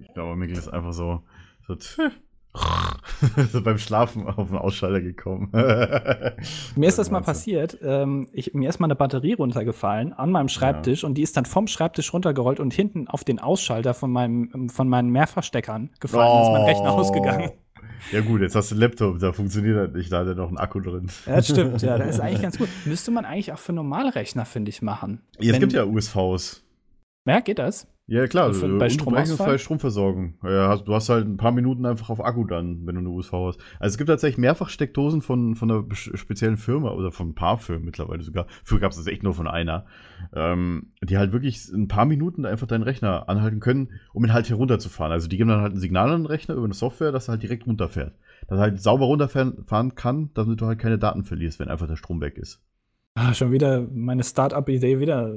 Ich 0.00 0.12
glaube, 0.14 0.36
Mikkel 0.36 0.56
ist 0.56 0.68
einfach 0.68 0.92
so, 0.92 1.22
so, 1.66 1.76
so 1.78 2.02
beim 3.64 3.78
Schlafen 3.78 4.26
auf 4.26 4.48
den 4.48 4.58
Ausschalter 4.58 5.00
gekommen. 5.00 5.48
Mir 6.76 6.88
ist 6.88 6.98
das 6.98 7.10
mal 7.10 7.20
passiert. 7.20 7.78
Ähm, 7.82 8.28
ich, 8.32 8.54
mir 8.54 8.68
ist 8.68 8.78
mal 8.78 8.86
eine 8.86 8.94
Batterie 8.94 9.34
runtergefallen 9.34 10.12
an 10.12 10.30
meinem 10.30 10.48
Schreibtisch 10.48 11.04
und 11.04 11.14
die 11.14 11.22
ist 11.22 11.36
dann 11.36 11.46
vom 11.46 11.66
Schreibtisch 11.66 12.12
runtergerollt 12.12 12.60
und 12.60 12.72
hinten 12.72 13.08
auf 13.08 13.24
den 13.24 13.38
Ausschalter 13.38 13.94
von, 13.94 14.10
meinem, 14.12 14.68
von 14.68 14.88
meinen 14.88 15.10
Mehrfachsteckern 15.10 15.90
gefallen. 16.00 16.28
Dann 16.28 16.42
ist 16.42 16.52
mein 16.52 16.62
Rechner 16.62 16.92
ausgegangen. 16.92 17.50
Ja 18.12 18.20
gut, 18.20 18.42
jetzt 18.42 18.54
hast 18.54 18.70
du 18.70 18.74
einen 18.74 18.82
Laptop, 18.82 19.18
da 19.18 19.32
funktioniert 19.32 19.76
das 19.76 19.94
nicht, 19.94 20.12
da 20.12 20.20
hat 20.20 20.26
er 20.26 20.34
noch 20.34 20.48
einen 20.48 20.58
Akku 20.58 20.80
drin. 20.80 21.10
Ja, 21.26 21.36
das 21.36 21.48
stimmt, 21.48 21.80
ja, 21.82 21.96
das 21.98 22.16
ist 22.16 22.20
eigentlich 22.20 22.42
ganz 22.42 22.58
gut. 22.58 22.68
Müsste 22.84 23.10
man 23.10 23.24
eigentlich 23.24 23.52
auch 23.52 23.58
für 23.58 23.72
normale 23.72 24.14
Rechner, 24.14 24.44
finde 24.44 24.68
ich, 24.70 24.82
machen. 24.82 25.22
Ja, 25.38 25.48
es 25.48 25.52
Wenn- 25.54 25.60
gibt 25.60 25.72
ja 25.72 25.84
USVs. 25.84 26.63
Ja, 27.26 27.40
geht 27.40 27.58
das? 27.58 27.88
Ja, 28.06 28.26
klar, 28.26 28.44
also 28.48 28.60
bei 28.60 28.66
unterbrechungsfreie 28.66 29.24
Stromausfall? 29.24 29.58
Stromversorgung. 29.58 30.34
Ja, 30.42 30.76
du 30.76 30.94
hast 30.94 31.08
halt 31.08 31.26
ein 31.26 31.38
paar 31.38 31.52
Minuten 31.52 31.86
einfach 31.86 32.10
auf 32.10 32.22
Akku 32.22 32.44
dann, 32.44 32.86
wenn 32.86 32.96
du 32.96 33.00
eine 33.00 33.08
USV 33.08 33.32
hast. 33.32 33.60
Also 33.80 33.94
es 33.94 33.96
gibt 33.96 34.08
tatsächlich 34.08 34.36
mehrfach 34.36 34.68
Steckdosen 34.68 35.22
von, 35.22 35.54
von 35.54 35.70
einer 35.70 35.84
speziellen 35.94 36.58
Firma 36.58 36.90
oder 36.90 37.12
von 37.12 37.30
ein 37.30 37.34
paar 37.34 37.56
Firmen 37.56 37.86
mittlerweile 37.86 38.22
sogar. 38.22 38.46
Früher 38.62 38.80
gab 38.80 38.90
es 38.90 38.98
das 38.98 39.06
echt 39.06 39.22
nur 39.22 39.32
von 39.32 39.48
einer. 39.48 39.86
Ähm, 40.34 40.92
die 41.02 41.16
halt 41.16 41.32
wirklich 41.32 41.66
ein 41.72 41.88
paar 41.88 42.04
Minuten 42.04 42.44
einfach 42.44 42.66
deinen 42.66 42.82
Rechner 42.82 43.26
anhalten 43.30 43.60
können, 43.60 43.88
um 44.12 44.22
ihn 44.22 44.34
halt 44.34 44.48
hier 44.48 44.56
runterzufahren. 44.56 45.12
Also 45.12 45.26
die 45.26 45.38
geben 45.38 45.48
dann 45.48 45.62
halt 45.62 45.72
ein 45.72 45.80
Signal 45.80 46.10
an 46.10 46.22
den 46.24 46.26
Rechner 46.26 46.56
über 46.56 46.64
eine 46.64 46.74
Software, 46.74 47.10
dass 47.10 47.28
er 47.28 47.32
halt 47.32 47.42
direkt 47.42 47.66
runterfährt. 47.66 48.12
Dass 48.48 48.58
er 48.58 48.62
halt 48.62 48.82
sauber 48.82 49.06
runterfahren 49.06 49.64
fahren 49.64 49.94
kann, 49.94 50.28
damit 50.34 50.60
du 50.60 50.66
halt 50.66 50.78
keine 50.78 50.98
Daten 50.98 51.24
verlierst, 51.24 51.58
wenn 51.58 51.68
einfach 51.68 51.86
der 51.86 51.96
Strom 51.96 52.20
weg 52.20 52.36
ist. 52.36 52.60
Ah, 53.14 53.32
schon 53.32 53.50
wieder 53.50 53.86
meine 53.94 54.24
Start-up-Idee 54.24 54.98
wieder 54.98 55.32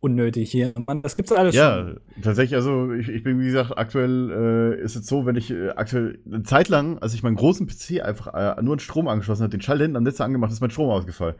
unnötig 0.00 0.50
hier. 0.50 0.72
Mann, 0.86 1.02
das 1.02 1.16
gibt's 1.16 1.32
alles 1.32 1.54
Ja, 1.54 1.78
schon. 1.84 2.00
tatsächlich, 2.22 2.54
also 2.54 2.92
ich, 2.92 3.08
ich 3.08 3.22
bin, 3.22 3.40
wie 3.40 3.46
gesagt, 3.46 3.76
aktuell 3.76 4.76
äh, 4.78 4.82
ist 4.82 4.96
es 4.96 5.06
so, 5.06 5.26
wenn 5.26 5.36
ich 5.36 5.50
äh, 5.50 5.70
aktuell 5.70 6.18
eine 6.26 6.42
Zeit 6.42 6.68
lang, 6.68 6.98
als 6.98 7.14
ich 7.14 7.22
meinen 7.22 7.36
großen 7.36 7.66
PC 7.66 8.02
einfach 8.02 8.28
äh, 8.34 8.62
nur 8.62 8.74
an 8.74 8.78
Strom 8.78 9.08
angeschlossen 9.08 9.42
habe, 9.42 9.50
den 9.50 9.62
Schalter 9.62 9.82
hinten 9.84 9.96
am 9.96 10.02
Netz 10.04 10.20
angemacht, 10.20 10.52
ist 10.52 10.60
mein 10.60 10.70
Strom 10.70 10.90
ausgefallen. 10.90 11.34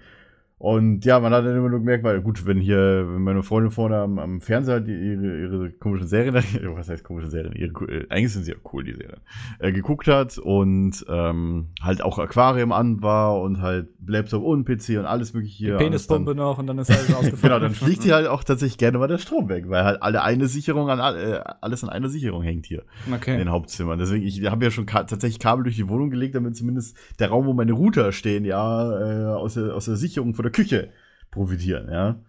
Und 0.59 1.05
ja, 1.05 1.21
man 1.21 1.35
hat 1.35 1.45
dann 1.45 1.55
immer 1.55 1.69
nur 1.69 1.81
gemerkt, 1.81 2.03
weil 2.03 2.23
gut, 2.23 2.47
wenn 2.47 2.59
hier, 2.59 3.07
wenn 3.07 3.21
meine 3.23 3.43
Freundin 3.43 3.71
vorne 3.71 3.99
am, 3.99 4.19
am 4.19 4.41
Fernseher 4.41 4.81
die, 4.81 4.91
ihre, 4.93 5.41
ihre 5.43 5.71
komischen 5.73 6.07
Serien, 6.09 6.35
was 6.75 6.89
heißt 6.89 7.05
komische 7.05 7.29
Serien, 7.29 7.53
ihre, 7.53 7.85
äh, 7.93 8.07
eigentlich 8.09 8.33
sind 8.33 8.45
sie 8.45 8.53
ja 8.53 8.57
cool, 8.73 8.83
die 8.85 8.95
Serien, 8.95 9.21
äh, 9.59 9.71
geguckt 9.71 10.09
hat 10.09 10.39
und 10.39 11.05
ähm, 11.11 11.67
halt 11.83 12.03
auch 12.03 12.19
Aquarium 12.19 12.73
an 12.73 13.03
war 13.03 13.39
und 13.43 13.61
halt 13.61 13.89
Laptop 14.07 14.43
und 14.45 14.65
PC 14.65 14.99
und 14.99 15.05
alles 15.05 15.35
mögliche 15.35 15.59
Die 15.59 15.65
hier. 15.67 15.77
Penispumpe 15.77 16.35
noch 16.35 16.59
und 16.59 16.67
dann 16.69 16.79
ist 16.79 16.91
alles 16.91 17.09
ausgefallen. 17.15 17.41
Genau, 17.43 17.59
dann 17.59 17.75
fliegt 17.75 18.03
hier 18.05 18.15
halt 18.15 18.27
auch 18.29 18.43
tatsächlich 18.43 18.79
gerne 18.79 18.97
mal 18.97 19.09
der 19.09 19.19
Strom 19.19 19.51
weg, 19.51 19.69
weil 19.69 19.85
halt 19.85 20.01
alle 20.01 20.23
eine 20.23 20.49
Sicherung 20.49 20.89
an 20.89 20.99
äh, 21.01 21.39
alles 21.61 21.85
an 21.85 21.91
einer 21.91 22.09
Sicherung 22.09 22.43
hängt 22.43 22.65
hier 22.65 22.85
in 23.07 23.13
Okay. 23.13 23.37
den 23.37 23.51
Hauptzimmern. 23.51 23.99
Deswegen, 23.99 24.25
ich 24.25 24.43
habe 24.51 24.65
ja 24.65 24.71
schon 24.71 24.87
ka 24.87 25.05
tatsächlich 25.05 25.39
Kabel 25.39 25.65
durch 25.65 25.77
die 25.77 25.89
Wohnung 25.91 26.09
gelegt, 26.09 26.35
damit 26.35 26.57
zumindest 26.57 26.97
der 27.19 27.29
Raum, 27.29 27.45
wo 27.45 27.53
meine 27.53 27.73
Router 27.73 28.11
stehen, 28.13 28.47
ja, 28.47 29.33
äh, 29.33 29.35
aus, 29.35 29.53
der, 29.55 29.75
aus 29.75 29.85
der 29.85 29.97
Sicherung 29.97 30.33
vor 30.33 30.46
der 30.47 30.53
Küche 30.53 30.93
profitieren, 31.31 31.91
ja. 31.91 32.23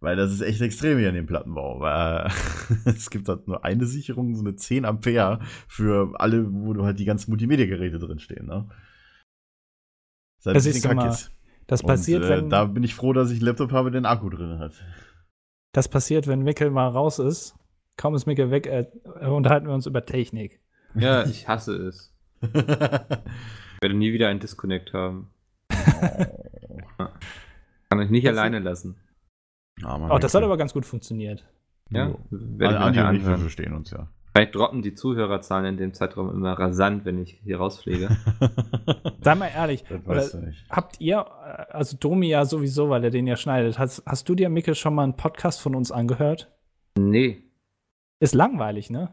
Weil 0.00 0.16
das 0.16 0.32
ist 0.32 0.40
echt 0.40 0.60
extrem 0.60 0.98
hier 0.98 1.08
in 1.10 1.14
dem 1.14 1.26
Plattenbau. 1.26 1.80
Weil 1.80 2.30
es 2.86 3.08
gibt 3.10 3.28
halt 3.28 3.46
nur 3.48 3.64
eine 3.64 3.86
Sicherung, 3.86 4.34
so 4.34 4.42
eine 4.42 4.56
10 4.56 4.84
Ampere 4.84 5.38
für 5.68 6.14
alle, 6.20 6.52
wo 6.52 6.72
du 6.72 6.84
halt 6.84 6.98
die 6.98 7.04
ganzen 7.04 7.30
Multimedia-Geräte 7.30 7.98
drin 7.98 8.18
stehen, 8.18 8.46
ne? 8.46 8.68
Das 10.44 10.56
ist 10.56 10.66
Das 10.66 10.66
ein 10.66 10.70
ist 10.70 10.82
kackig. 10.82 11.30
Das 11.68 11.82
passiert, 11.84 12.24
Und, 12.24 12.30
äh, 12.30 12.36
wenn, 12.36 12.50
Da 12.50 12.64
bin 12.64 12.82
ich 12.82 12.94
froh, 12.94 13.12
dass 13.12 13.30
ich 13.30 13.38
einen 13.38 13.46
Laptop 13.46 13.72
habe, 13.72 13.90
der 13.90 13.98
einen 14.00 14.06
Akku 14.06 14.28
drin 14.28 14.58
hat. 14.58 14.74
das 15.72 15.88
passiert, 15.88 16.26
wenn 16.26 16.42
Mickel 16.42 16.70
mal 16.70 16.88
raus 16.88 17.18
ist. 17.18 17.54
Kaum 17.96 18.14
ist 18.14 18.26
Mickel 18.26 18.50
weg, 18.50 18.66
äh, 18.66 18.86
unterhalten 19.26 19.66
wir 19.66 19.74
uns 19.74 19.86
über 19.86 20.04
Technik. 20.04 20.60
Ja, 20.94 21.24
ich 21.24 21.48
hasse 21.48 21.76
es. 21.76 22.12
Ich 23.76 23.84
werde 23.84 23.96
nie 23.96 24.12
wieder 24.12 24.28
einen 24.28 24.38
Disconnect 24.38 24.92
haben. 24.92 25.32
Kann 27.92 28.04
euch 28.04 28.10
nicht 28.10 28.26
Das- 28.26 28.36
alleine 28.36 28.58
lassen. 28.58 28.96
Ja, 29.80 29.96
man 29.98 30.10
Oh, 30.10 30.18
das 30.18 30.34
hat 30.34 30.42
aber 30.42 30.56
ganz 30.56 30.72
gut 30.72 30.84
funktioniert. 30.86 31.46
Ja, 31.90 32.08
Jo. 32.08 32.18
werde 32.30 32.74
ich 32.74 32.80
mir 32.96 33.04
Andi 33.06 33.24
und 33.24 33.34
ich, 33.34 33.40
verstehen 33.42 33.72
uns 33.74 33.90
ja. 33.90 34.08
Vielleicht 34.34 34.54
droppen 34.54 34.80
die 34.80 34.94
Zuhörerzahlen 34.94 35.66
in 35.66 35.76
dem 35.76 35.92
Zeitraum 35.92 36.30
immer 36.30 36.52
rasant, 36.54 37.04
wenn 37.04 37.18
ich 37.20 37.40
hier 37.44 37.58
rausfliege. 37.58 38.08
Sei 39.20 39.34
mal 39.34 39.48
ehrlich, 39.54 39.82
das 39.84 40.00
oder 40.06 40.16
weißt 40.16 40.34
du 40.34 40.38
nicht. 40.38 40.64
habt 40.70 41.00
ihr, 41.00 41.18
äh, 41.18 41.72
also 41.72 41.96
Domi 41.98 42.28
ja 42.28 42.44
sowieso, 42.46 42.88
weil 42.88 43.04
er 43.04 43.10
den 43.10 43.26
ja 43.26 43.36
schneidet, 43.36 43.78
hast, 43.78 44.02
hast 44.06 44.26
du 44.28 44.34
dir, 44.34 44.48
Mickel, 44.48 44.74
schon 44.74 44.94
mal 44.94 45.04
einen 45.04 45.16
Podcast 45.16 45.60
von 45.60 45.74
uns 45.74 45.90
angehört? 45.92 46.50
nee. 46.98 47.42
Ist 48.20 48.34
langweilig, 48.34 48.88
ne? 48.88 49.12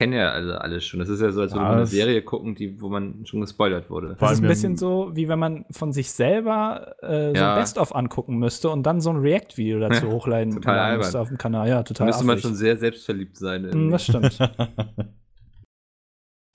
Kennen 0.00 0.12
ja 0.12 0.30
also 0.30 0.52
alles 0.52 0.84
schon. 0.84 1.00
Das 1.00 1.08
ist 1.08 1.20
ja 1.20 1.30
so, 1.32 1.40
als 1.40 1.52
würde 1.52 1.64
man 1.64 1.76
eine 1.78 1.86
Serie 1.86 2.22
gucken, 2.22 2.54
die, 2.54 2.80
wo 2.80 2.88
man 2.88 3.26
schon 3.26 3.40
gespoilert 3.40 3.90
wurde. 3.90 4.16
Das 4.18 4.32
ist 4.32 4.42
ein 4.42 4.46
bisschen 4.48 4.76
so, 4.76 5.10
wie 5.14 5.28
wenn 5.28 5.38
man 5.38 5.64
von 5.72 5.92
sich 5.92 6.10
selber 6.12 6.94
äh, 7.02 7.30
so 7.30 7.34
Ja. 7.36 7.54
ein 7.54 7.60
Best-of 7.60 7.94
angucken 7.94 8.38
müsste 8.38 8.70
und 8.70 8.84
dann 8.84 9.00
so 9.00 9.10
ein 9.10 9.16
React-Video 9.16 9.80
dazu 9.88 10.06
Ja, 10.06 10.12
hochladen 10.12 10.54
total 10.54 10.98
müsste 10.98 11.20
auf 11.20 11.28
dem 11.28 11.38
Kanal. 11.38 11.68
Ja, 11.68 11.76
Da 11.78 11.82
total 11.82 12.06
müsste 12.06 12.24
man 12.24 12.34
affig. 12.34 12.42
schon 12.44 12.54
sehr 12.54 12.76
selbstverliebt 12.76 13.36
sein. 13.36 13.62
Hm, 13.64 13.68
irgendwie. 13.70 13.90
Das 13.90 14.04
stimmt. 14.04 14.38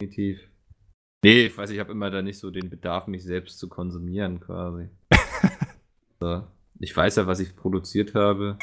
Definitiv. 0.02 0.50
Nee, 1.26 1.46
ich 1.46 1.58
weiß, 1.58 1.70
ich 1.70 1.80
habe 1.80 1.92
immer 1.92 2.12
da 2.12 2.22
nicht 2.22 2.38
so 2.40 2.52
den 2.52 2.70
Bedarf, 2.70 3.08
mich 3.08 3.24
selbst 3.24 3.58
zu 3.60 3.70
konsumieren, 3.70 4.40
quasi. 4.42 4.90
so. 6.20 6.44
Ich 6.80 6.96
weiß 6.96 7.16
ja, 7.18 7.28
was 7.28 7.40
ich 7.40 7.56
produziert 7.56 8.14
habe. 8.14 8.58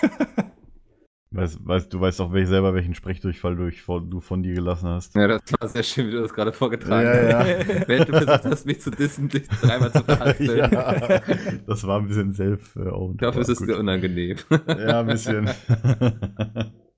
Weißt, 1.32 1.64
weißt, 1.64 1.92
du 1.92 2.00
weißt 2.00 2.20
auch 2.22 2.32
welch, 2.32 2.48
selber, 2.48 2.74
welchen 2.74 2.92
Sprechdurchfall 2.94 3.54
du, 3.54 3.66
ich 3.68 3.82
von- 3.82 4.10
du 4.10 4.20
von 4.20 4.42
dir 4.42 4.52
gelassen 4.54 4.88
hast. 4.88 5.14
Ja, 5.14 5.28
das 5.28 5.42
war 5.60 5.68
sehr 5.68 5.84
schön, 5.84 6.08
wie 6.08 6.10
du 6.10 6.22
das 6.22 6.32
gerade 6.34 6.52
vorgetragen 6.52 7.06
Ja, 7.06 7.38
hast. 7.38 7.68
ja. 7.68 7.88
Während 7.88 8.08
du 8.08 8.12
versucht 8.16 8.44
hast, 8.46 8.66
mich 8.66 8.80
zu 8.80 8.90
dissen, 8.90 9.28
dich 9.28 9.48
dreimal 9.48 9.92
zu 9.92 10.02
verhasseln. 10.02 10.58
ja, 10.58 11.20
das 11.68 11.86
war 11.86 12.00
ein 12.00 12.08
bisschen 12.08 12.32
self 12.32 12.74
äh, 12.74 12.80
Ich 13.12 13.18
glaube, 13.18 13.40
es 13.40 13.48
ist 13.48 13.60
dir 13.64 13.78
unangenehm. 13.78 14.38
Ja, 14.66 15.00
ein 15.00 15.06
bisschen. 15.06 15.48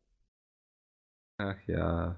Ach 1.38 1.58
ja. 1.66 2.16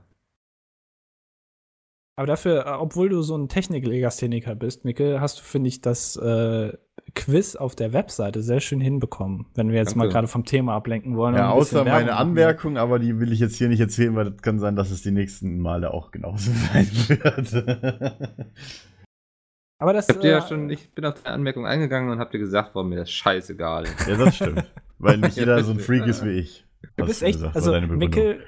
Aber 2.16 2.26
dafür, 2.26 2.66
äh, 2.66 2.70
obwohl 2.70 3.08
du 3.08 3.22
so 3.22 3.36
ein 3.36 3.48
Techniklegastheniker 3.48 4.54
bist, 4.54 4.84
Mikkel, 4.84 5.20
hast 5.20 5.40
du, 5.40 5.42
finde 5.42 5.68
ich, 5.68 5.80
das 5.80 6.16
äh, 6.16 6.72
Quiz 7.14 7.54
auf 7.56 7.74
der 7.74 7.92
Webseite 7.92 8.42
sehr 8.42 8.60
schön 8.60 8.80
hinbekommen, 8.80 9.46
wenn 9.54 9.70
wir 9.70 9.76
jetzt 9.76 9.94
mal 9.96 10.04
Danke. 10.04 10.14
gerade 10.14 10.28
vom 10.28 10.44
Thema 10.44 10.74
ablenken 10.74 11.16
wollen. 11.16 11.34
ja, 11.34 11.50
und 11.50 11.52
ein 11.54 11.58
bisschen 11.60 11.78
außer 11.78 11.86
Werbung 11.86 12.00
meine 12.00 12.10
machen. 12.12 12.28
Anmerkung, 12.28 12.76
aber 12.76 12.98
die 12.98 13.18
will 13.20 13.32
ich 13.32 13.38
jetzt 13.40 13.56
hier 13.56 13.68
nicht 13.68 13.80
erzählen, 13.80 14.14
weil 14.16 14.30
das 14.30 14.42
kann 14.42 14.58
sein, 14.58 14.76
dass 14.76 14.90
es 14.90 15.02
die 15.02 15.12
nächsten 15.12 15.60
Male 15.60 15.92
auch 15.94 16.10
genauso 16.10 16.50
sein 16.72 16.88
wird. 17.08 17.54
Aber 19.78 19.92
das, 19.92 20.08
Ich, 20.08 20.14
hab 20.14 20.22
dir 20.22 20.30
ja 20.30 20.38
äh, 20.38 20.48
schon, 20.48 20.70
ich 20.70 20.90
bin 20.92 21.04
auf 21.04 21.22
deine 21.22 21.34
Anmerkung 21.34 21.66
eingegangen 21.66 22.10
und 22.10 22.18
hab 22.18 22.30
dir 22.30 22.38
gesagt, 22.38 22.70
warum 22.74 22.90
mir 22.90 22.96
das 22.96 23.10
scheißegal 23.10 23.84
ist. 23.84 24.08
ja, 24.08 24.16
das 24.16 24.36
stimmt. 24.36 24.64
Weil 24.98 25.18
nicht 25.18 25.36
jeder 25.36 25.62
so 25.62 25.72
ein. 25.72 25.80
Freak 25.80 26.06
ist 26.06 26.24
wie 26.24 26.30
ich. 26.38 26.64
Du 26.96 27.06
bist 27.06 27.22
echt, 27.22 27.38
gesagt, 27.38 27.56
also. 27.56 27.80
Mickel, 27.80 28.44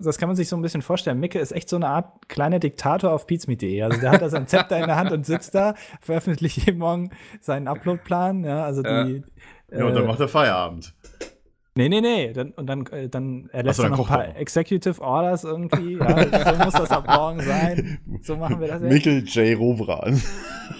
das 0.00 0.18
kann 0.18 0.28
man 0.28 0.36
sich 0.36 0.48
so 0.48 0.56
ein 0.56 0.62
bisschen 0.62 0.82
vorstellen. 0.82 1.18
Mickel 1.20 1.40
ist 1.40 1.52
echt 1.52 1.68
so 1.68 1.76
eine 1.76 1.88
Art 1.88 2.28
kleiner 2.28 2.58
Diktator 2.58 3.12
auf 3.12 3.26
pizmeet.de. 3.26 3.82
Also 3.82 4.00
der 4.00 4.10
hat 4.12 4.22
da 4.22 4.28
sein 4.28 4.46
Zepter 4.46 4.78
in 4.78 4.86
der 4.86 4.96
Hand 4.96 5.12
und 5.12 5.26
sitzt 5.26 5.54
da, 5.54 5.74
veröffentlicht 6.00 6.64
jeden 6.66 6.78
Morgen 6.78 7.10
seinen 7.40 7.68
Uploadplan. 7.68 8.44
Ja, 8.44 8.64
also 8.64 8.82
Ja. 8.82 9.04
die. 9.04 9.22
Ja, 9.70 9.84
und 9.86 9.94
dann 9.94 10.04
äh, 10.04 10.06
macht 10.06 10.20
er 10.20 10.28
Feierabend. 10.28 10.94
Nee, 11.78 11.90
nee, 11.90 12.00
nee. 12.00 12.32
Dann, 12.32 12.52
und 12.52 12.66
dann, 12.68 12.86
äh, 12.86 13.08
dann 13.10 13.50
so, 13.52 13.58
er 13.58 13.62
dann 13.64 13.90
noch 13.90 13.98
ein 13.98 14.06
paar 14.06 14.26
noch. 14.28 14.34
Executive 14.36 14.98
Orders 15.02 15.44
irgendwie. 15.44 15.98
Ja, 15.98 16.52
so 16.52 16.64
muss 16.64 16.72
das 16.72 16.90
ab 16.90 17.06
morgen 17.06 17.40
sein. 17.42 17.98
So 18.22 18.36
machen 18.36 18.60
wir 18.60 18.68
das 18.68 18.80
jetzt. 18.80 18.90
Mikkel 18.90 19.24
J. 19.24 19.58
Robran. 19.58 20.18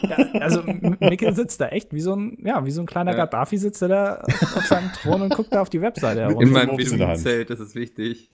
Ja, 0.03 0.17
also 0.41 0.61
M- 0.63 0.97
Mickel 1.01 1.35
sitzt 1.35 1.61
da 1.61 1.69
echt 1.69 1.93
wie 1.93 2.01
so 2.01 2.15
ein, 2.17 2.39
ja, 2.43 2.65
wie 2.65 2.71
so 2.71 2.81
ein 2.81 2.87
kleiner 2.87 3.11
Ja. 3.11 3.19
Gaddafi 3.19 3.59
sitzt 3.59 3.83
er 3.83 3.89
da 3.89 4.15
auf 4.25 4.65
seinem 4.67 4.91
Thron 4.95 5.21
und 5.23 5.35
guckt 5.35 5.53
da 5.53 5.61
auf 5.61 5.69
die 5.69 5.83
Webseite 5.83 6.21
herum. 6.23 6.41
In 6.41 6.51
meinem. 6.51 6.77
Beduinenzelt, 6.77 7.51
das 7.51 7.61
ist 7.61 7.75
wichtig. 7.75 8.31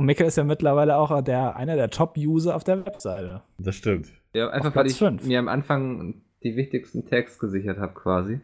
Und 0.00 0.06
Mickel 0.06 0.26
ist 0.26 0.36
ja 0.36 0.44
mittlerweile 0.44 0.96
auch 0.96 1.20
der, 1.20 1.56
einer 1.56 1.76
der 1.76 1.90
Top-User 1.90 2.56
auf 2.56 2.64
der 2.64 2.86
Webseite. 2.86 3.42
Das 3.58 3.76
stimmt. 3.76 4.08
Ja, 4.32 4.48
einfach 4.48 4.74
weil 4.74 4.86
ich 4.86 4.96
fünf. 4.96 5.26
mir 5.26 5.38
am 5.38 5.48
Anfang 5.48 6.22
die 6.42 6.56
wichtigsten 6.56 7.04
Tags 7.04 7.38
gesichert 7.38 7.76
habe, 7.76 7.92
quasi. 7.92 8.40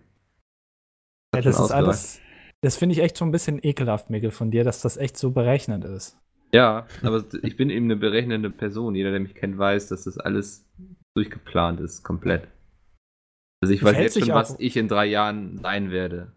Ja, 1.32 1.38
Hat 1.38 1.46
das 1.46 1.58
ist 1.58 1.70
alles, 1.70 2.20
das 2.60 2.76
finde 2.76 2.92
ich 2.92 3.00
echt 3.00 3.16
schon 3.16 3.28
ein 3.28 3.32
bisschen 3.32 3.58
ekelhaft, 3.62 4.10
Mickel, 4.10 4.32
von 4.32 4.50
dir, 4.50 4.64
dass 4.64 4.82
das 4.82 4.98
echt 4.98 5.16
so 5.16 5.30
berechnet 5.30 5.84
ist. 5.84 6.20
Ja, 6.52 6.86
aber 7.02 7.24
ich 7.42 7.56
bin 7.56 7.70
eben 7.70 7.86
eine 7.86 7.96
berechnende 7.96 8.50
Person. 8.50 8.94
Jeder, 8.94 9.10
der 9.10 9.20
mich 9.20 9.34
kennt, 9.34 9.56
weiß, 9.56 9.88
dass 9.88 10.04
das 10.04 10.18
alles 10.18 10.68
durchgeplant 11.14 11.80
ist, 11.80 12.02
komplett. 12.02 12.48
Also 13.62 13.72
ich 13.72 13.82
weiß 13.82 13.96
jetzt 13.96 14.20
schon, 14.20 14.28
was 14.28 14.56
ich 14.58 14.76
in 14.76 14.88
drei 14.88 15.06
Jahren 15.06 15.56
sein 15.56 15.90
werde. 15.90 16.32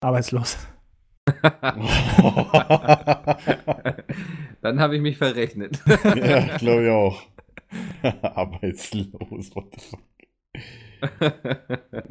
Arbeitslos. 0.00 0.58
Dann 4.62 4.80
habe 4.80 4.96
ich 4.96 5.02
mich 5.02 5.18
verrechnet. 5.18 5.80
ja, 5.86 6.56
glaube 6.56 6.84
ich 6.84 6.90
auch. 6.90 7.22
Arbeitslos, 8.22 9.54
what 9.54 9.66
the 9.74 9.80
fuck. 9.80 10.00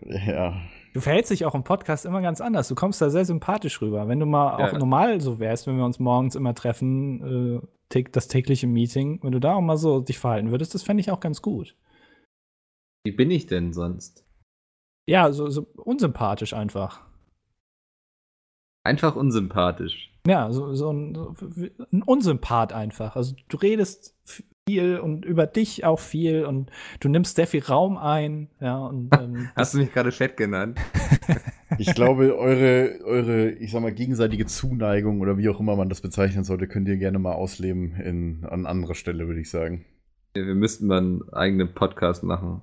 Ja. 0.05 0.61
Du 0.93 0.99
verhältst 0.99 1.31
dich 1.31 1.45
auch 1.45 1.55
im 1.55 1.63
Podcast 1.63 2.05
immer 2.05 2.21
ganz 2.21 2.41
anders. 2.41 2.67
Du 2.67 2.75
kommst 2.75 3.01
da 3.01 3.09
sehr 3.09 3.23
sympathisch 3.25 3.81
rüber. 3.81 4.07
Wenn 4.07 4.19
du 4.19 4.25
mal 4.25 4.59
Ja. 4.59 4.67
auch 4.67 4.73
normal 4.77 5.21
so 5.21 5.39
wärst, 5.39 5.67
wenn 5.67 5.77
wir 5.77 5.85
uns 5.85 5.99
morgens 5.99 6.35
immer 6.35 6.53
treffen, 6.53 7.61
äh, 7.63 8.03
das 8.11 8.27
tägliche 8.27 8.67
Meeting, 8.67 9.19
wenn 9.21 9.31
du 9.33 9.39
da 9.39 9.53
auch 9.55 9.61
mal 9.61 9.77
so 9.77 9.99
dich 10.01 10.17
verhalten 10.19 10.51
würdest, 10.51 10.73
das 10.73 10.83
fände 10.83 11.01
ich 11.01 11.11
auch 11.11 11.19
ganz 11.19 11.41
gut. 11.41 11.75
Wie 13.05 13.11
bin 13.11 13.31
ich 13.31 13.47
denn 13.47 13.73
sonst? 13.73 14.25
Ja, 15.07 15.31
so, 15.31 15.49
so 15.49 15.63
unsympathisch 15.75 16.53
einfach. 16.53 17.05
Einfach 18.83 19.15
unsympathisch. 19.15 20.11
Ja, 20.25 20.51
so, 20.51 20.73
so 20.73 20.91
ein, 20.91 21.15
so 21.15 21.35
ein 21.91 22.03
Unsympath 22.03 22.73
einfach. 22.73 23.15
Also 23.15 23.35
du 23.49 23.57
redest 23.57 24.15
viel 24.67 24.97
und 24.99 25.25
über 25.25 25.47
dich 25.47 25.85
auch 25.85 25.99
viel 25.99 26.45
und 26.45 26.71
du 26.99 27.09
nimmst 27.09 27.35
sehr 27.35 27.47
viel 27.47 27.63
Raum 27.63 27.97
ein. 27.97 28.49
Ja, 28.59 28.77
und 28.77 29.09
ähm, 29.19 29.49
Hast 29.55 29.73
du 29.73 29.79
mich 29.79 29.91
gerade 29.91 30.11
fett 30.11 30.37
genannt? 30.37 30.79
Ich 31.77 31.95
glaube, 31.95 32.37
eure, 32.37 32.99
eure, 33.05 33.49
ich 33.51 33.71
sag 33.71 33.81
mal, 33.81 33.93
gegenseitige 33.93 34.45
Zuneigung 34.45 35.21
oder 35.21 35.37
wie 35.37 35.47
auch 35.47 35.61
immer 35.61 35.77
man 35.77 35.87
das 35.87 36.01
bezeichnen 36.01 36.43
sollte, 36.43 36.67
könnt 36.67 36.89
ihr 36.89 36.97
gerne 36.97 37.17
mal 37.17 37.31
ausleben 37.31 37.95
in, 37.95 38.43
an 38.43 38.65
anderer 38.65 38.93
Stelle, 38.93 39.25
würde 39.25 39.39
ich 39.39 39.49
sagen. 39.49 39.85
Ja, 40.35 40.45
wir 40.45 40.53
müssten 40.53 40.87
mal 40.87 40.97
einen 40.97 41.33
eigenen 41.33 41.73
Podcast 41.73 42.23
machen. 42.23 42.61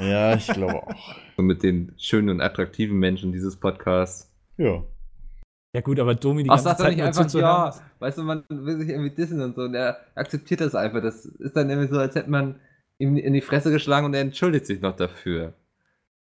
Ja, 0.00 0.34
ich 0.34 0.46
glaube 0.46 0.82
auch. 0.82 0.94
So 1.36 1.42
mit 1.42 1.62
den 1.62 1.92
schönen 1.98 2.30
und 2.30 2.40
attraktiven 2.40 2.98
Menschen 2.98 3.30
dieses 3.30 3.56
Podcasts. 3.56 4.32
Ja. 4.56 4.82
Ja 5.76 5.82
gut, 5.82 6.00
aber 6.00 6.14
Domi 6.14 6.42
die 6.42 6.48
Ach, 6.50 6.62
ganze 6.64 6.82
Zeit 6.82 6.96
nicht 6.96 6.98
nur 6.98 7.06
einfach, 7.06 7.30
ja, 7.34 7.74
weißt 7.98 8.16
du, 8.16 8.22
man 8.22 8.44
will 8.48 8.78
sich 8.78 8.88
irgendwie 8.88 9.14
dissen 9.14 9.42
und 9.42 9.54
so 9.56 9.62
und 9.62 9.74
er 9.74 9.98
akzeptiert 10.14 10.62
das 10.62 10.74
einfach. 10.74 11.02
Das 11.02 11.26
ist 11.26 11.54
dann 11.54 11.68
irgendwie 11.68 11.92
so, 11.92 12.00
als 12.00 12.14
hätte 12.14 12.30
man 12.30 12.58
ihm 12.98 13.16
in 13.18 13.34
die 13.34 13.42
Fresse 13.42 13.70
geschlagen 13.70 14.06
und 14.06 14.14
er 14.14 14.22
entschuldigt 14.22 14.64
sich 14.64 14.80
noch 14.80 14.96
dafür. 14.96 15.52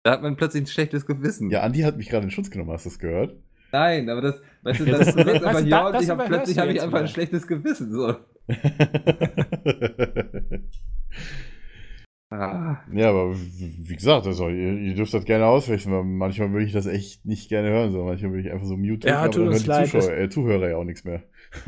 Da 0.03 0.11
hat 0.11 0.23
man 0.23 0.35
plötzlich 0.37 0.65
ein 0.65 0.67
schlechtes 0.67 1.07
Gewissen. 1.07 1.51
Ja, 1.51 1.63
Andi 1.63 1.83
hat 1.83 1.97
mich 1.97 2.09
gerade 2.09 2.25
in 2.25 2.33
Schutz 2.33 2.51
genommen, 2.51 2.73
hast 2.73 2.85
du 2.87 2.91
das 2.91 2.99
gehört? 2.99 3.37
Nein, 3.71 4.11
aber 4.11 4.23
das, 4.23 4.43
weißt 4.63 4.81
du, 4.81 4.85
das, 4.87 4.99
das- 4.99 5.15
das, 5.15 5.15
das 5.15 5.27
weißt 5.27 5.45
einfach 5.45 5.61
du, 5.61 5.67
ja 5.69 5.93
das 5.93 6.03
ich 6.03 6.11
hab, 6.11 6.27
plötzlich 6.27 6.59
habe 6.59 6.73
ich 6.73 6.83
einfach 6.83 6.99
ein 6.99 7.05
wieder. 7.05 7.13
schlechtes 7.13 7.47
Gewissen. 7.47 7.93
So. 7.93 8.17
Ah, 12.31 12.77
ja, 12.93 13.09
aber 13.09 13.35
wie 13.35 13.97
gesagt, 13.97 14.27
also, 14.27 14.49
ihr, 14.51 14.75
ihr 14.75 14.95
dürft 14.95 15.15
das 15.15 15.25
gerne 15.25 15.47
auswechseln, 15.47 15.95
weil 15.95 16.05
manchmal 16.05 16.53
würde 16.53 16.67
ich 16.67 16.73
das 16.73 16.85
echt 16.85 17.25
nicht 17.25 17.49
gerne 17.49 17.71
hören. 17.71 17.91
So. 17.91 18.05
Manchmal 18.05 18.33
würde 18.33 18.47
ich 18.47 18.53
einfach 18.53 18.67
so 18.67 18.77
mute 18.77 19.09
Ja, 19.09 19.21
aber 19.21 19.29
dann 19.31 19.45
hören 19.45 19.59
die 19.59 19.65
leid, 19.65 19.89
Zuschauer, 19.89 20.13
äh, 20.13 20.29
Zuhörer 20.29 20.69
ja 20.69 20.77
auch 20.77 20.85
nichts 20.85 21.05
mehr. 21.05 21.23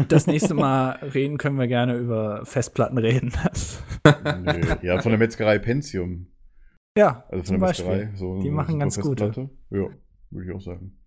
Das 0.08 0.26
nächste 0.26 0.52
Mal 0.54 0.90
reden 1.14 1.38
können 1.38 1.58
wir 1.58 1.66
gerne 1.66 1.96
über 1.96 2.44
Festplatten 2.44 2.98
reden. 2.98 3.32
Nö. 4.44 4.60
Ja, 4.82 5.00
von 5.00 5.12
der 5.12 5.18
Metzgerei 5.18 5.58
Pentium. 5.58 6.26
ja, 6.94 7.24
Also 7.30 7.38
von 7.38 7.44
zum 7.44 7.54
der 7.60 7.66
Beispiel. 7.66 7.86
Metzgerei. 7.96 8.16
So, 8.16 8.42
Die 8.42 8.50
machen 8.50 8.78
ganz 8.78 9.00
gute. 9.00 9.24
Festplatte. 9.32 9.50
Ja, 9.70 9.86
würde 10.30 10.50
ich 10.50 10.54
auch 10.54 10.60
sagen. 10.60 10.99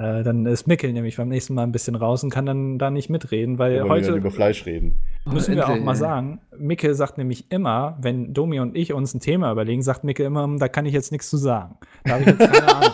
Äh, 0.00 0.22
dann 0.22 0.46
ist 0.46 0.68
Mickel 0.68 0.92
nämlich 0.92 1.16
beim 1.16 1.28
nächsten 1.28 1.54
Mal 1.54 1.64
ein 1.64 1.72
bisschen 1.72 1.96
raus 1.96 2.22
und 2.22 2.30
kann 2.30 2.46
dann 2.46 2.78
da 2.78 2.88
nicht 2.88 3.10
mitreden, 3.10 3.58
weil 3.58 3.74
Ja, 3.74 3.84
heute 3.88 4.12
über 4.14 4.30
Fleisch 4.30 4.64
reden. 4.64 5.00
müssen 5.24 5.56
wir 5.56 5.68
auch 5.68 5.76
mal 5.80 5.96
sagen, 5.96 6.40
Mickel 6.56 6.94
sagt 6.94 7.18
nämlich 7.18 7.50
immer, 7.50 7.98
wenn 8.00 8.32
Domi 8.32 8.60
und 8.60 8.76
ich 8.76 8.92
uns 8.92 9.12
ein 9.12 9.18
Thema 9.18 9.50
überlegen, 9.50 9.82
sagt 9.82 10.04
Mickel 10.04 10.26
immer, 10.26 10.44
"Hm, 10.44 10.60
da 10.60 10.68
kann 10.68 10.86
ich 10.86 10.92
jetzt 10.94 11.10
nichts 11.10 11.28
zu 11.28 11.36
sagen. 11.36 11.74
Da 12.04 12.12
habe 12.12 12.20
ich 12.22 12.26
jetzt 12.28 12.38
keine 12.38 12.76
Ahnung 12.76 12.92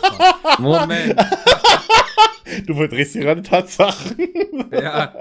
von. 0.57 0.65
Moment. 0.65 1.15
Du 2.67 2.75
verdrehst 2.75 3.13
hier 3.13 3.23
gerade 3.23 3.43
Tatsachen. 3.43 4.17
Ja. 4.73 5.13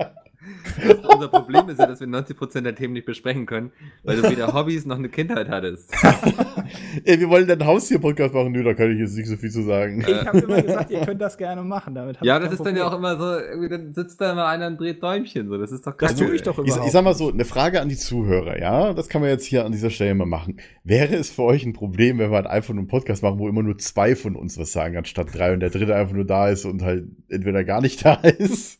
Unser 1.13 1.27
Problem 1.27 1.67
ist 1.69 1.79
ja, 1.79 1.85
dass 1.85 1.99
wir 1.99 2.07
90% 2.07 2.61
der 2.65 2.75
Themen 2.75 2.93
nicht 2.93 3.05
besprechen 3.05 3.45
können, 3.45 3.71
weil 4.03 4.21
du 4.21 4.29
weder 4.29 4.53
Hobbys 4.53 4.85
noch 4.85 4.97
eine 4.97 5.09
Kindheit 5.09 5.49
hattest. 5.49 5.93
Ey, 7.03 7.19
wir 7.19 7.29
wollen 7.29 7.47
dann 7.47 7.59
einen 7.61 7.69
Haustier-Podcast 7.69 8.33
machen. 8.33 8.51
Nö, 8.51 8.63
da 8.63 8.73
kann 8.73 8.91
ich 8.91 8.99
jetzt 8.99 9.15
nicht 9.15 9.27
so 9.27 9.35
viel 9.37 9.51
zu 9.51 9.63
sagen. 9.63 10.03
Ich 10.07 10.25
habe 10.25 10.39
immer 10.39 10.61
gesagt, 10.61 10.91
ihr 10.91 11.01
könnt 11.01 11.21
das 11.21 11.37
gerne 11.37 11.61
machen. 11.63 11.95
Damit 11.95 12.17
hab 12.19 12.25
Ja, 12.25 12.37
ich 12.37 12.43
das 12.45 12.53
ist 12.53 12.65
dann 12.65 12.75
ja 12.75 12.85
auch 12.87 12.91
Problem. 12.91 13.11
immer 13.13 13.17
so, 13.23 13.39
irgendwie 13.39 13.69
dann 13.69 13.93
sitzt 13.93 14.19
da 14.21 14.31
immer 14.31 14.47
einer 14.47 14.67
und 14.67 14.79
dreht 14.79 15.01
Däumchen. 15.03 15.47
So. 15.49 15.57
Das 15.57 15.71
ist 15.71 15.85
doch 15.87 15.97
Das 15.97 16.15
tue 16.15 16.35
ich 16.35 16.41
doch 16.43 16.57
Ich, 16.59 16.65
überhaupt. 16.67 16.85
ich 16.85 16.91
sag 16.91 17.03
mal 17.03 17.13
so, 17.13 17.29
eine 17.31 17.45
Frage 17.45 17.81
an 17.81 17.89
die 17.89 17.97
Zuhörer, 17.97 18.59
ja? 18.59 18.93
Das 18.93 19.09
kann 19.09 19.21
man 19.21 19.29
jetzt 19.29 19.45
hier 19.45 19.65
an 19.65 19.71
dieser 19.71 19.89
Stelle 19.89 20.13
mal 20.15 20.25
machen. 20.25 20.57
Wäre 20.83 21.15
es 21.15 21.31
für 21.31 21.43
euch 21.43 21.65
ein 21.65 21.73
Problem, 21.73 22.19
wenn 22.19 22.29
wir 22.31 22.35
halt 22.35 22.47
einfach 22.47 22.73
nur 22.73 22.81
einen 22.81 22.87
Podcast 22.87 23.23
machen, 23.23 23.39
wo 23.39 23.47
immer 23.49 23.63
nur 23.63 23.77
zwei 23.77 24.15
von 24.15 24.35
uns 24.35 24.57
was 24.57 24.71
sagen, 24.71 24.97
anstatt 24.97 25.27
drei 25.33 25.53
und 25.53 25.59
der 25.59 25.69
dritte 25.69 25.95
einfach 25.95 26.13
nur 26.13 26.25
da 26.25 26.49
ist 26.49 26.65
und 26.65 26.81
halt 26.81 27.05
entweder 27.29 27.63
gar 27.63 27.81
nicht 27.81 28.03
da 28.05 28.13
ist? 28.15 28.79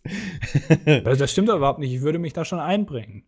Das 0.86 1.32
stimmt 1.32 1.50
doch 1.50 1.58
überhaupt 1.58 1.80
nicht. 1.80 1.94
Ich 1.94 2.02
würde 2.02 2.20
mich 2.20 2.34
da 2.34 2.46
schon 2.46 2.60
einbringen. 2.60 3.24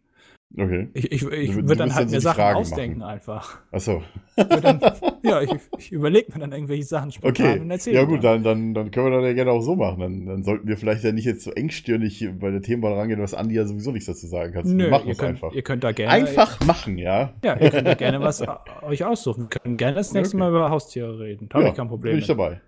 Okay. 0.57 0.87
Ich, 0.93 1.11
ich, 1.11 1.23
ich 1.31 1.55
würde 1.55 1.75
dann 1.75 1.93
halt 1.93 2.05
dann 2.05 2.11
mir 2.11 2.21
Sachen 2.21 2.35
Fragen 2.35 2.59
ausdenken 2.59 2.99
machen. 2.99 3.09
einfach. 3.09 3.59
Achso. 3.71 4.01
Ich 4.37 4.43
dann, 4.45 4.79
ja, 5.23 5.41
ich, 5.41 5.51
ich 5.77 5.91
überlege 5.91 6.31
mir 6.33 6.39
dann 6.39 6.53
irgendwelche 6.53 6.83
Sachen 6.83 7.11
spontan 7.11 7.45
Okay. 7.45 7.59
und 7.59 7.71
erzähle. 7.71 7.97
Ja 7.97 8.03
gut, 8.05 8.23
dann, 8.23 8.43
dann, 8.43 8.73
dann 8.73 8.89
können 8.91 9.07
wir 9.07 9.17
das 9.17 9.25
ja 9.25 9.33
gerne 9.33 9.51
auch 9.51 9.61
so 9.61 9.75
machen. 9.75 9.99
Dann, 9.99 10.25
dann 10.25 10.43
sollten 10.43 10.67
wir 10.67 10.77
vielleicht 10.77 11.03
ja 11.03 11.11
nicht 11.11 11.25
jetzt 11.25 11.43
so 11.43 11.51
engstirnig 11.51 12.25
bei 12.39 12.51
der 12.51 12.61
Themenwahl 12.61 12.93
rangehen, 12.93 13.21
was 13.21 13.33
Andi 13.33 13.55
ja 13.55 13.65
sowieso 13.65 13.91
nichts 13.91 14.05
dazu 14.07 14.27
sagen 14.27 14.53
kann. 14.53 14.63
Nö, 14.65 14.85
wir 14.85 14.91
machen 14.91 15.07
ihr 15.07 15.11
es 15.11 15.17
könnt, 15.17 15.31
einfach. 15.31 15.51
ihr 15.51 15.61
könnt 15.61 15.83
da 15.83 15.91
gerne. 15.91 16.13
Einfach 16.13 16.59
machen, 16.65 16.97
ja. 16.97 17.33
Ja, 17.43 17.57
ihr 17.59 17.69
könnt 17.69 17.87
da 17.87 17.93
gerne 17.95 18.21
was 18.21 18.41
euch 18.83 19.03
aussuchen. 19.03 19.49
Wir 19.49 19.59
können 19.59 19.75
gerne 19.77 19.95
das 19.95 20.13
nächste 20.13 20.37
Okay. 20.37 20.39
Mal 20.45 20.49
über 20.51 20.69
Haustiere 20.69 21.19
reden. 21.19 21.49
Da 21.49 21.55
habe 21.55 21.65
ja, 21.65 21.71
ich 21.71 21.75
kein 21.77 21.87
Problem. 21.89 22.13
Bin 22.13 22.21
ich 22.21 22.27
mit. 22.29 22.37
dabei. 22.37 22.61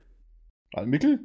Mikkel? 0.85 1.19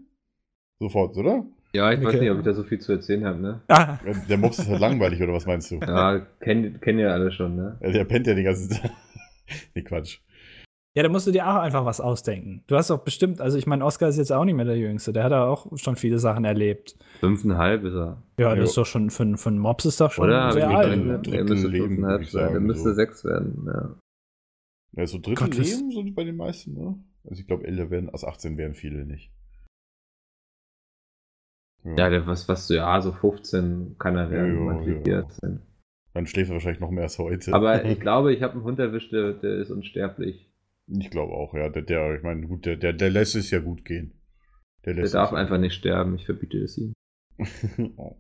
Sofort, 0.79 1.17
oder? 1.17 1.45
Ja, 1.75 1.91
ich 1.93 2.01
weiß 2.01 2.09
Okay. 2.09 2.21
nicht, 2.21 2.31
ob 2.31 2.39
ich 2.39 2.45
da 2.45 2.53
so 2.53 2.65
viel 2.65 2.79
zu 2.81 2.93
erzählen 2.93 3.25
habe, 3.25 3.41
ne? 3.41 3.61
Ah, 3.69 3.99
Der 4.29 4.37
Mops 4.37 4.59
ist 4.59 4.69
halt 4.69 4.81
langweilig, 4.81 5.23
oder 5.23 5.33
was 5.33 5.47
meinst 5.47 5.71
du? 5.71 5.77
Ja, 5.81 6.19
kennen 6.41 6.79
kenn 6.81 6.99
ja 6.99 7.09
alle 7.13 7.33
schon, 7.33 7.57
ne? 7.57 7.79
Ja, 7.81 7.91
Der 7.93 8.05
pennt 8.05 8.27
ja 8.27 8.35
die 8.35 8.43
ganze 8.43 8.69
Zeit. 8.69 8.91
nee, 9.75 9.83
Quatsch. 9.83 10.19
ja, 10.95 11.03
da 11.03 11.09
musst 11.09 11.27
du 11.27 11.31
dir 11.31 11.49
auch 11.49 11.57
einfach 11.63 11.87
was 11.87 11.99
ausdenken. 12.03 12.63
Du 12.67 12.77
hast 12.77 12.91
doch 12.91 12.99
bestimmt, 13.03 13.41
also 13.41 13.57
ich 13.57 13.67
meine, 13.67 13.87
Oscar 13.87 14.09
ist 14.11 14.19
jetzt 14.19 14.33
auch 14.33 14.45
nicht 14.45 14.55
mehr 14.55 14.67
der 14.67 14.77
Jüngste. 14.77 15.15
Der 15.15 15.25
hat 15.25 15.33
ja 15.33 15.47
auch 15.47 15.67
schon 15.79 15.97
viele 15.97 16.19
Sachen 16.19 16.45
erlebt. 16.45 16.95
Fünfeinhalb 17.21 17.85
ist 17.85 17.95
er. 17.95 18.23
Ja, 18.39 18.51
Jo. 18.55 18.61
das 18.61 18.69
ist 18.71 18.77
doch 18.77 18.85
schon 18.87 19.09
für, 19.09 19.23
einen- 19.23 19.39
für 19.39 19.49
einen 19.49 19.59
Mops 19.59 19.87
ist 19.87 19.99
doch 19.99 20.13
schon 20.13 20.27
Oder? 20.27 20.53
sehr 20.53 20.69
alt. 20.69 21.03
Ne? 21.03 21.13
Er 21.15 21.19
Drittel 21.21 21.45
müsste 21.45 21.69
Leben, 21.69 21.87
fünfeinhalb 21.95 22.25
sein. 22.27 22.43
Er 22.43 22.49
sagen, 22.53 22.67
müsste 22.67 22.89
so. 22.91 22.95
sechs 22.95 23.25
werden, 23.25 23.63
ja. 23.67 23.95
Ja, 24.95 25.07
so 25.07 25.17
das- 25.17 25.57
Leben 25.57 25.91
sind 25.91 26.15
bei 26.15 26.25
den 26.25 26.37
meisten, 26.37 26.75
ne? 26.75 26.99
Also 27.27 27.41
ich 27.41 27.47
glaube, 27.47 27.65
älter 27.67 27.89
werden, 27.91 28.11
also 28.11 28.27
18 28.27 28.59
werden 28.59 28.75
viele 28.75 29.07
nicht. 29.07 29.32
Ja, 31.85 32.09
der, 32.11 32.27
was, 32.27 32.49
was 32.49 32.69
du, 32.69 32.75
ja, 32.75 33.01
so 33.01 33.13
15 33.13 33.97
kann 33.99 34.17
er 34.17 34.31
werden, 34.31 34.55
Ja, 34.55 34.61
ja, 34.61 34.73
manche 34.73 34.91
ja. 34.99 35.03
14. 35.29 35.61
Dann 36.15 36.27
schläft 36.27 36.51
er 36.51 36.55
wahrscheinlich 36.55 36.81
noch 36.81 36.91
mehr 36.91 37.05
als 37.05 37.19
heute. 37.19 37.53
Aber 37.55 37.85
ich 37.87 37.99
glaube, 38.01 38.33
ich 38.33 38.43
habe 38.43 38.55
einen 38.55 38.65
Hund 38.65 38.79
erwischt, 38.79 39.13
der, 39.13 39.33
der 39.33 39.57
ist 39.57 39.71
unsterblich. 39.71 40.49
Ich 40.87 41.11
glaube 41.11 41.33
auch, 41.33 41.55
ja. 41.55 41.69
Der, 41.71 41.83
der 41.83 42.17
ich 42.17 42.23
meine, 42.23 42.47
gut, 42.47 42.67
der, 42.67 42.77
der, 42.77 42.93
der 42.93 43.11
lässt 43.11 43.35
es 43.35 43.51
ja 43.51 43.61
gut 43.61 43.85
gehen. 43.85 44.13
Der, 44.85 44.95
Der 44.95 45.09
darf 45.09 45.33
einfach 45.33 45.59
nicht 45.59 45.75
sterben, 45.75 46.17
ich 46.17 46.27
verbiete 46.27 46.59
es 46.59 46.77
ihm. 46.77 46.93
oh. 47.97 48.17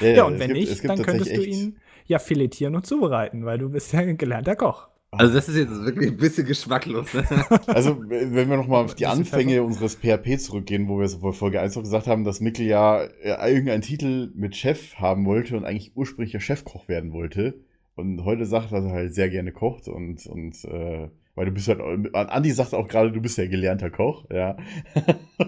Ja, 0.00 0.24
und 0.24 0.38
wenn 0.38 0.52
gibt- 0.52 0.68
nicht, 0.68 0.88
dann 0.88 1.02
könntest 1.02 1.36
du 1.36 1.42
ihn 1.44 1.78
ja 2.06 2.18
filetieren 2.18 2.74
und 2.76 2.86
zubereiten, 2.86 3.44
weil 3.44 3.58
du 3.58 3.70
bist 3.70 3.92
ja 3.92 4.00
ein 4.00 4.16
gelernter 4.18 4.56
Koch. 4.56 4.88
Also 5.10 5.32
das 5.34 5.48
ist 5.48 5.56
jetzt 5.56 5.70
wirklich 5.84 6.10
ein 6.10 6.16
bisschen 6.18 6.46
geschmacklos. 6.46 7.14
Ne? 7.14 7.24
Also, 7.66 7.98
wenn 8.08 8.34
wir 8.50 8.56
nochmal 8.58 8.84
auf 8.84 8.94
die 8.94 9.06
Anfänge 9.06 9.52
Pfeffer. 9.52 9.64
unseres 9.64 9.94
PHP 9.96 10.38
zurückgehen, 10.38 10.86
wo 10.88 10.98
wir 11.00 11.08
so 11.08 11.20
bei 11.20 11.32
Folge 11.32 11.60
1 11.60 11.74
noch 11.76 11.82
gesagt 11.82 12.06
haben, 12.06 12.24
dass 12.24 12.40
Mikkel 12.40 12.66
ja 12.66 13.02
äh, 13.04 13.50
irgendeinen 13.52 13.80
Titel 13.82 14.30
mit 14.34 14.54
Chef 14.54 14.96
haben 14.96 15.24
wollte 15.24 15.56
und 15.56 15.64
eigentlich 15.64 15.92
ursprünglich 15.96 16.34
ja 16.34 16.40
Chefkoch 16.40 16.88
werden 16.88 17.12
wollte. 17.14 17.54
Und 17.94 18.24
heute 18.24 18.44
sagt 18.44 18.70
er, 18.70 18.80
dass 18.82 18.90
er 18.90 18.92
halt 18.96 19.14
sehr 19.14 19.28
gerne 19.30 19.50
kocht 19.50 19.88
und, 19.88 20.26
und 20.26 20.62
äh, 20.66 21.08
weil 21.34 21.46
du 21.46 21.52
bist 21.52 21.68
halt, 21.68 21.80
Andi 22.14 22.50
sagt 22.50 22.74
auch 22.74 22.86
gerade, 22.86 23.10
du 23.10 23.20
bist 23.20 23.38
ja 23.38 23.46
gelernter 23.46 23.90
Koch, 23.90 24.26
ja. 24.30 24.56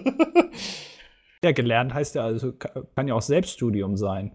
Ja, 1.43 1.51
gelernt 1.53 1.93
heißt 1.93 2.15
ja, 2.15 2.23
also 2.23 2.51
ka- 2.53 2.83
kann 2.95 3.07
ja 3.07 3.15
auch 3.15 3.21
Selbststudium 3.21 3.97
sein. 3.97 4.31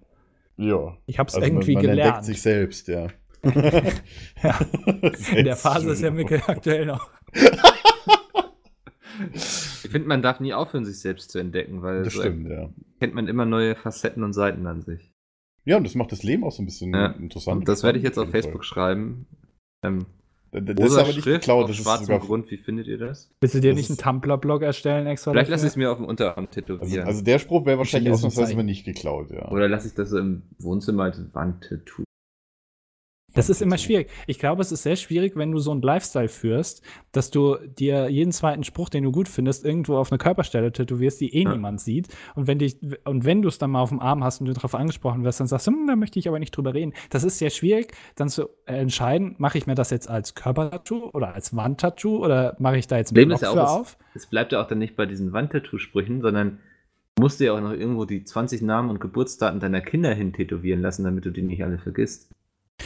ja. 0.56 0.96
Ich 1.06 1.18
habe 1.18 1.28
es 1.28 1.34
Also 1.36 1.46
irgendwie 1.46 1.74
man, 1.74 1.82
man 1.84 1.90
gelernt. 1.90 2.08
entdeckt 2.16 2.24
sich 2.26 2.42
selbst, 2.42 2.88
ja. 2.88 3.06
Ja. 4.42 4.58
In 5.34 5.44
der 5.44 5.56
Phase 5.56 5.90
ist 5.90 6.02
ja 6.02 6.10
Mikkel 6.10 6.42
aktuell 6.46 6.86
noch. 6.86 7.10
Ich 9.34 9.90
finde, 9.90 10.08
man 10.08 10.20
darf 10.22 10.40
nie 10.40 10.52
aufhören, 10.52 10.84
sich 10.84 10.98
selbst 11.00 11.30
zu 11.30 11.38
entdecken, 11.38 11.82
weil 11.82 12.02
Das 12.02 12.12
so 12.14 12.20
stimmt, 12.20 12.48
ja. 12.48 12.68
kennt 13.00 13.14
man 13.14 13.28
immer 13.28 13.46
neue 13.46 13.74
Facetten 13.74 14.22
und 14.22 14.32
Seiten 14.34 14.66
an 14.66 14.82
sich. 14.82 15.12
Ja, 15.64 15.76
und 15.78 15.84
das 15.84 15.94
macht 15.94 16.12
das 16.12 16.22
Leben 16.22 16.44
auch 16.44 16.52
so 16.52 16.62
ein 16.62 16.66
bisschen 16.66 16.92
Ja. 16.92 17.06
interessant. 17.12 17.60
Und 17.60 17.68
das 17.68 17.82
werde 17.82 17.98
ich 17.98 18.04
jetzt 18.04 18.18
auf. 18.18 18.30
Facebook 18.30 18.64
schreiben. 18.64 19.26
Ähm, 19.82 20.06
Das 20.52 20.62
ist 20.62 20.78
rosa 20.80 21.00
aber 21.00 21.08
nicht 21.08 21.22
Schrift 21.22 21.40
geklaut, 21.40 21.68
das 21.68 21.76
ist 21.78 21.82
schwarzem 21.82 22.06
sogar. 22.06 22.20
Grund, 22.20 22.50
wie 22.50 22.56
findet 22.56 22.86
ihr 22.86 22.98
das? 22.98 23.30
Willst 23.40 23.54
du 23.54 23.60
dir 23.60 23.70
Das 23.70 23.76
nicht 23.78 23.90
einen 23.90 23.96
ist- 23.98 24.02
Tumblr-Blog 24.04 24.62
erstellen 24.62 25.06
extra? 25.06 25.32
Vielleicht 25.32 25.50
lasse 25.50 25.66
ich 25.66 25.70
es 25.72 25.76
mir 25.76 25.90
auf 25.90 25.98
dem 25.98 26.06
Unterarm 26.06 26.46
Also, 26.46 26.60
tätowieren. 26.60 27.06
also 27.06 27.22
der 27.22 27.38
Spruch 27.38 27.66
wäre 27.66 27.78
wahrscheinlich 27.78 28.12
ausnahmsweise 28.12 28.56
nicht 28.62 28.84
geklaut, 28.84 29.30
ja. 29.30 29.48
Oder 29.50 29.68
lasse 29.68 29.88
ich 29.88 29.94
das 29.94 30.10
so 30.10 30.18
im 30.18 30.42
Wohnzimmer 30.58 31.04
als 31.04 31.20
Wandtattoo? 31.34 32.04
Das 33.36 33.48
ist 33.48 33.62
immer 33.62 33.78
schwierig. 33.78 34.10
Ich 34.26 34.38
glaube, 34.38 34.62
es 34.62 34.72
ist 34.72 34.82
sehr 34.82 34.96
schwierig, 34.96 35.36
wenn 35.36 35.52
du 35.52 35.58
so 35.58 35.70
einen 35.70 35.82
Lifestyle 35.82 36.28
führst, 36.28 36.82
dass 37.12 37.30
du 37.30 37.56
dir 37.78 38.08
jeden 38.08 38.32
zweiten 38.32 38.64
Spruch, 38.64 38.88
den 38.88 39.04
du 39.04 39.12
gut 39.12 39.28
findest, 39.28 39.64
irgendwo 39.64 39.96
auf 39.96 40.10
eine 40.10 40.18
Körperstelle 40.18 40.72
tätowierst, 40.72 41.20
die 41.20 41.34
eh 41.34 41.42
Ja. 41.44 41.52
niemand 41.52 41.80
sieht. 41.80 42.08
Und 42.34 42.46
wenn 42.48 42.58
dich, 42.58 42.78
und 43.04 43.24
wenn 43.24 43.42
du 43.42 43.48
es 43.48 43.58
dann 43.58 43.70
mal 43.70 43.80
auf 43.82 43.90
dem 43.90 44.00
Arm 44.00 44.24
hast 44.24 44.40
und 44.40 44.46
du 44.46 44.52
darauf 44.52 44.74
angesprochen 44.74 45.22
wirst, 45.22 45.38
dann 45.38 45.46
sagst 45.46 45.66
du, 45.68 45.70
hm, 45.72 45.86
da 45.86 45.94
möchte 45.96 46.18
ich 46.18 46.26
aber 46.28 46.38
nicht 46.38 46.50
drüber 46.56 46.74
reden. 46.74 46.92
Das 47.10 47.22
ist 47.24 47.38
sehr 47.38 47.50
schwierig, 47.50 47.92
dann 48.16 48.28
zu 48.28 48.48
entscheiden, 48.64 49.34
mache 49.38 49.58
ich 49.58 49.66
mir 49.66 49.74
das 49.74 49.90
jetzt 49.90 50.08
als 50.08 50.34
Körpertattoo 50.34 51.10
oder 51.12 51.34
als 51.34 51.54
Wandtattoo 51.54 52.24
oder 52.24 52.56
mache 52.58 52.78
ich 52.78 52.86
da 52.86 52.96
jetzt 52.96 53.12
Blog 53.14 53.30
ist 53.30 53.42
ja 53.42 53.50
auch, 53.50 53.54
für 53.54 53.60
es- 53.60 53.68
auf? 53.70 53.98
Es 54.14 54.26
bleibt 54.26 54.52
ja 54.52 54.62
auch 54.62 54.66
dann 54.68 54.78
nicht 54.78 54.96
bei 54.96 55.04
diesen 55.06 55.32
Wandtattoo-Sprüchen, 55.32 56.22
sondern 56.22 56.58
du 57.16 57.22
musst 57.22 57.38
dir 57.40 57.54
auch 57.54 57.60
noch 57.60 57.72
irgendwo 57.72 58.04
die 58.06 58.24
20 58.24 58.62
Namen 58.62 58.88
und 58.90 58.98
Geburtsdaten 59.00 59.60
deiner 59.60 59.80
Kinder 59.82 60.14
hin 60.14 60.32
tätowieren 60.32 60.80
lassen, 60.80 61.04
damit 61.04 61.24
du 61.26 61.30
die 61.30 61.42
nicht 61.42 61.62
alle 61.62 61.78
vergisst. 61.78 62.30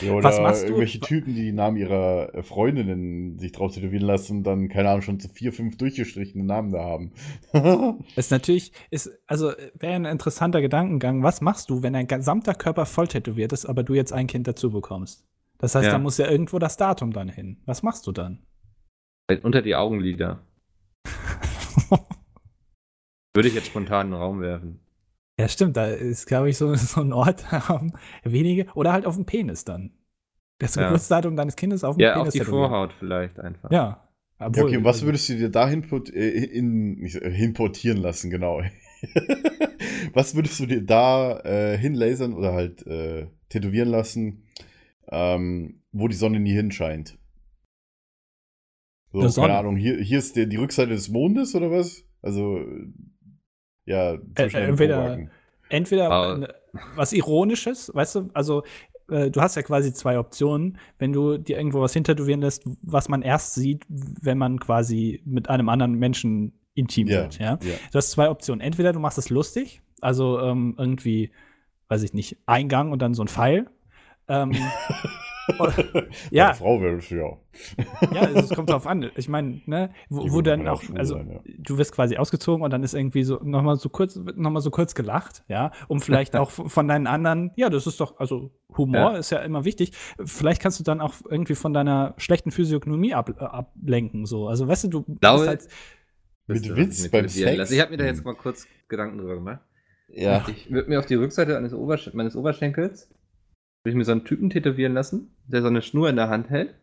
Ja, 0.02 0.12
oder 0.12 0.24
Was 0.24 0.40
machst 0.40 0.62
du? 0.62 0.66
irgendwelche 0.68 1.00
Typen, 1.00 1.34
die 1.34 1.42
die 1.42 1.52
Namen 1.52 1.76
ihrer 1.76 2.34
äh, 2.34 2.42
Freundinnen 2.42 3.38
sich 3.38 3.52
drauf 3.52 3.74
tätowieren 3.74 4.06
lassen 4.06 4.38
und 4.38 4.44
dann, 4.44 4.68
keine 4.68 4.88
Ahnung, 4.88 5.02
schon 5.02 5.20
so 5.20 5.28
vier, 5.28 5.52
fünf 5.52 5.76
durchgestrichene 5.76 6.44
Namen 6.44 6.72
da 6.72 6.82
haben. 6.84 7.12
Ist 8.16 8.30
natürlich, 8.30 8.72
ist, 8.90 9.10
also 9.26 9.52
wäre 9.74 9.92
ein 9.94 10.04
interessanter 10.06 10.60
Gedankengang. 10.62 11.22
Was 11.22 11.40
machst 11.42 11.68
du, 11.70 11.82
wenn 11.82 11.92
dein 11.92 12.06
gesamter 12.06 12.54
Körper 12.54 12.86
voll 12.86 13.08
tätowiert 13.08 13.52
ist, 13.52 13.66
aber 13.66 13.82
du 13.82 13.92
jetzt 13.94 14.12
ein 14.12 14.26
Kind 14.26 14.46
dazu 14.48 14.70
bekommst? 14.70 15.26
Das 15.58 15.74
heißt, 15.74 15.86
Ja. 15.86 15.92
da 15.92 15.98
muss 15.98 16.16
ja 16.16 16.30
irgendwo 16.30 16.58
das 16.58 16.78
Datum 16.78 17.12
dann 17.12 17.28
hin. 17.28 17.60
Was 17.66 17.82
machst 17.82 18.06
du 18.06 18.12
dann? 18.12 18.46
Vielleicht 19.28 19.44
Unter 19.44 19.60
die 19.60 19.74
Augenlider. 19.76 20.40
Würde 23.34 23.48
ich 23.48 23.54
jetzt 23.54 23.66
spontan 23.66 24.06
in 24.06 24.12
den 24.12 24.20
Raum 24.20 24.40
werfen. 24.40 24.80
Ja, 25.40 25.48
stimmt, 25.48 25.76
da 25.76 25.86
ist, 25.86 26.26
glaube 26.26 26.50
ich, 26.50 26.56
so, 26.56 26.74
so 26.74 27.00
ein 27.00 27.12
Ort, 27.12 27.50
haben 27.50 27.92
wenige, 28.24 28.66
oder 28.74 28.92
halt 28.92 29.06
auf 29.06 29.16
dem 29.16 29.26
Penis 29.26 29.64
dann. 29.64 29.92
Das 30.58 30.74
Ja. 30.74 30.84
Geburtsdatum 30.84 31.36
deines 31.36 31.56
Kindes 31.56 31.84
auf 31.84 31.96
dem 31.96 32.02
Ja, 32.02 32.14
Penis 32.14 32.28
auf 32.28 32.32
die. 32.32 32.40
Vorhaut 32.40 32.92
vielleicht 32.98 33.40
einfach. 33.40 33.70
Ja. 33.70 34.06
Ja, 34.38 34.46
Obwohl, 34.46 34.64
okay, 34.64 34.76
und 34.78 34.84
was 34.84 35.02
würdest 35.02 35.28
du 35.28 35.34
dir 35.36 35.50
da 35.50 35.68
hinput, 35.68 36.10
äh, 36.14 36.28
in, 36.30 36.94
nicht, 37.00 37.16
äh, 37.16 37.30
hinportieren 37.30 37.98
lassen, 37.98 38.30
genau? 38.30 38.62
was 40.14 40.34
würdest 40.34 40.58
du 40.60 40.66
dir 40.66 40.82
da 40.82 41.40
äh, 41.40 41.76
hinlasern 41.76 42.32
oder 42.32 42.54
halt 42.54 42.86
äh, 42.86 43.26
tätowieren 43.50 43.88
lassen, 43.90 44.44
ähm, 45.10 45.82
wo 45.92 46.08
die 46.08 46.16
Sonne 46.16 46.40
nie 46.40 46.52
hinscheint? 46.54 47.18
So, 49.12 49.28
keine 49.40 49.58
Ahnung, 49.58 49.76
hier, 49.76 49.98
hier 49.98 50.18
ist 50.18 50.36
der, 50.36 50.46
die 50.46 50.56
Rückseite 50.56 50.92
des 50.92 51.08
Mondes 51.08 51.54
oder 51.54 51.70
was? 51.70 52.04
Also, 52.22 52.60
ja, 53.86 54.18
zwischen 54.36 54.56
äh, 54.56 54.60
den 54.60 54.68
entweder- 54.70 55.18
entweder 55.68 56.38
ne- 56.38 56.54
was 56.94 57.12
Ironisches, 57.12 57.90
weißt 57.94 58.14
du, 58.16 58.30
also 58.34 58.62
äh, 59.10 59.30
du 59.30 59.40
hast 59.40 59.56
ja 59.56 59.62
quasi 59.62 59.92
zwei 59.92 60.18
Optionen, 60.18 60.78
wenn 60.98 61.12
du 61.12 61.36
dir 61.38 61.56
irgendwo 61.58 61.80
was 61.80 61.92
hintätowieren 61.92 62.40
lässt, 62.40 62.62
was 62.82 63.08
man 63.08 63.22
erst 63.22 63.54
sieht, 63.54 63.84
wenn 63.88 64.38
man 64.38 64.60
quasi 64.60 65.20
mit 65.24 65.48
einem 65.48 65.68
anderen 65.68 65.94
Menschen 65.94 66.52
intim 66.74 67.08
Ja, 67.08 67.22
wird, 67.22 67.38
ja. 67.38 67.58
ja. 67.62 67.74
Du 67.90 67.96
hast 67.98 68.10
zwei 68.12 68.30
Optionen. 68.30 68.60
Entweder 68.60 68.92
du 68.92 69.00
machst 69.00 69.18
es 69.18 69.30
lustig, 69.30 69.82
also 70.00 70.38
ähm, 70.40 70.76
irgendwie, 70.78 71.32
weiß 71.88 72.02
ich 72.04 72.14
nicht, 72.14 72.36
Eingang 72.46 72.92
und 72.92 73.00
dann 73.02 73.14
so 73.14 73.22
ein 73.24 73.28
Pfeil. 73.28 73.66
Ähm, 74.28 74.52
ja, 76.30 76.52
Frau 76.54 76.80
wäre 76.80 76.98
ja. 77.10 77.36
ja, 78.12 78.20
also 78.20 78.38
es 78.40 78.50
kommt 78.50 78.70
drauf 78.70 78.86
an. 78.86 79.10
Ich 79.16 79.28
meine, 79.28 79.60
ne, 79.66 79.90
wo, 80.08 80.30
wo 80.32 80.40
dann 80.42 80.68
auch 80.68 80.82
also 80.94 81.14
sein, 81.14 81.30
ja. 81.30 81.40
du 81.58 81.78
wirst 81.78 81.92
quasi 81.92 82.16
ausgezogen 82.16 82.62
und 82.62 82.70
dann 82.70 82.82
ist 82.82 82.94
irgendwie 82.94 83.24
so 83.24 83.40
nochmal 83.42 83.76
so 83.76 83.88
kurz, 83.88 84.16
wird 84.16 84.38
noch 84.38 84.50
mal 84.50 84.60
so 84.60 84.70
kurz 84.70 84.94
gelacht, 84.94 85.42
ja, 85.48 85.72
um 85.88 86.00
vielleicht 86.00 86.36
auch 86.36 86.50
von 86.50 86.86
deinen 86.88 87.06
anderen, 87.06 87.50
ja, 87.56 87.68
das 87.70 87.86
ist 87.86 88.00
doch, 88.00 88.18
also 88.20 88.50
Humor 88.76 89.12
Ja. 89.12 89.16
ist 89.18 89.30
ja 89.30 89.38
immer 89.40 89.64
wichtig. 89.64 89.92
Vielleicht 90.24 90.62
kannst 90.62 90.78
du 90.78 90.84
dann 90.84 91.00
auch 91.00 91.14
irgendwie 91.28 91.54
von 91.54 91.72
deiner 91.72 92.14
schlechten 92.18 92.50
Physiognomie 92.50 93.14
ab, 93.14 93.30
äh, 93.30 93.42
ablenken, 93.44 94.26
so. 94.26 94.48
Also 94.48 94.68
weißt 94.68 94.84
du, 94.84 94.88
du 94.88 95.02
Glaube- 95.20 95.38
bist 95.38 95.48
halt, 95.48 95.68
Mit 96.46 96.66
ihr, 96.66 96.76
Witz 96.76 96.98
ich 97.06 97.12
mir 97.12 97.20
beim 97.20 97.28
Sex? 97.28 97.56
lasse? 97.56 97.74
Ich 97.74 97.80
habe 97.80 97.90
mir 97.90 97.96
da 97.96 98.04
jetzt 98.04 98.18
Hm. 98.18 98.24
mal 98.24 98.34
kurz 98.34 98.66
Gedanken 98.88 99.18
drüber 99.18 99.34
gemacht. 99.36 99.60
Ja. 100.12 100.44
Ich 100.48 100.70
würde 100.70 100.88
mir 100.88 100.98
auf 100.98 101.06
die 101.06 101.14
Rückseite 101.14 101.56
eines 101.56 101.72
Obersch 101.72 102.12
meines 102.14 102.34
Oberschenkels 102.36 103.08
würde 103.82 103.90
ich 103.92 103.96
mir 103.96 104.04
so 104.04 104.12
einen 104.12 104.24
Typen 104.24 104.50
tätowieren 104.50 104.94
lassen, 104.94 105.34
der 105.46 105.62
so 105.62 105.68
eine 105.68 105.82
Schnur 105.82 106.08
in 106.08 106.16
der 106.16 106.28
Hand 106.28 106.50
hält. 106.50 106.74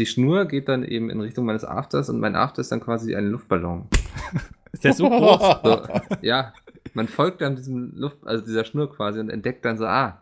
Die 0.00 0.06
Schnur 0.06 0.44
geht 0.44 0.68
dann 0.68 0.84
eben 0.84 1.10
in 1.10 1.20
Richtung 1.20 1.44
meines 1.44 1.64
Afters 1.64 2.08
und 2.08 2.20
mein 2.20 2.36
After 2.36 2.60
ist 2.60 2.70
dann 2.70 2.80
quasi 2.80 3.16
ein 3.16 3.30
Luftballon. 3.30 3.88
ist 4.72 4.84
der 4.84 4.92
so 4.92 5.08
groß. 5.08 5.56
So, 5.64 5.82
ja, 6.22 6.52
man 6.94 7.08
folgt 7.08 7.40
dann 7.40 7.56
diesem 7.56 7.92
Luft, 7.96 8.18
also 8.24 8.44
dieser 8.44 8.64
Schnur 8.64 8.94
quasi 8.94 9.18
und 9.18 9.30
entdeckt 9.30 9.64
dann 9.64 9.78
so, 9.78 9.86
ah, 9.86 10.20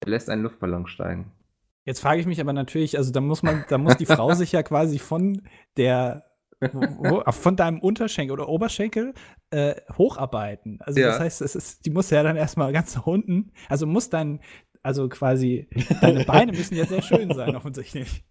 er 0.00 0.08
lässt 0.08 0.30
einen 0.30 0.42
Luftballon 0.42 0.86
steigen. 0.86 1.32
Jetzt 1.84 2.00
frage 2.00 2.20
ich 2.20 2.26
mich 2.26 2.40
aber 2.40 2.52
natürlich, 2.52 2.98
also 2.98 3.12
da 3.12 3.20
muss 3.20 3.42
man, 3.42 3.64
da 3.68 3.78
muss 3.78 3.96
die 3.96 4.06
Frau 4.06 4.34
sich 4.34 4.52
ja 4.52 4.62
quasi 4.62 4.98
von 4.98 5.42
der 5.76 6.24
wo, 6.60 7.22
von 7.30 7.56
deinem 7.56 7.80
Unterschenkel 7.80 8.32
oder 8.32 8.48
Oberschenkel 8.48 9.14
äh, 9.50 9.74
hocharbeiten. 9.96 10.78
Also 10.80 11.00
Ja. 11.00 11.08
das 11.08 11.20
heißt, 11.20 11.42
es 11.42 11.54
ist, 11.54 11.84
die 11.84 11.90
muss 11.90 12.10
ja 12.10 12.22
dann 12.22 12.36
erstmal 12.36 12.72
ganz 12.72 12.96
nach 12.96 13.06
unten, 13.06 13.52
also 13.68 13.86
muss 13.86 14.08
dein 14.10 14.40
Also 14.86 15.08
quasi, 15.08 15.66
deine 16.00 16.24
Beine 16.24 16.52
müssen 16.52 16.76
ja 16.76 16.86
sehr 16.86 17.02
schön 17.02 17.34
sein, 17.34 17.56
offensichtlich. 17.56 18.22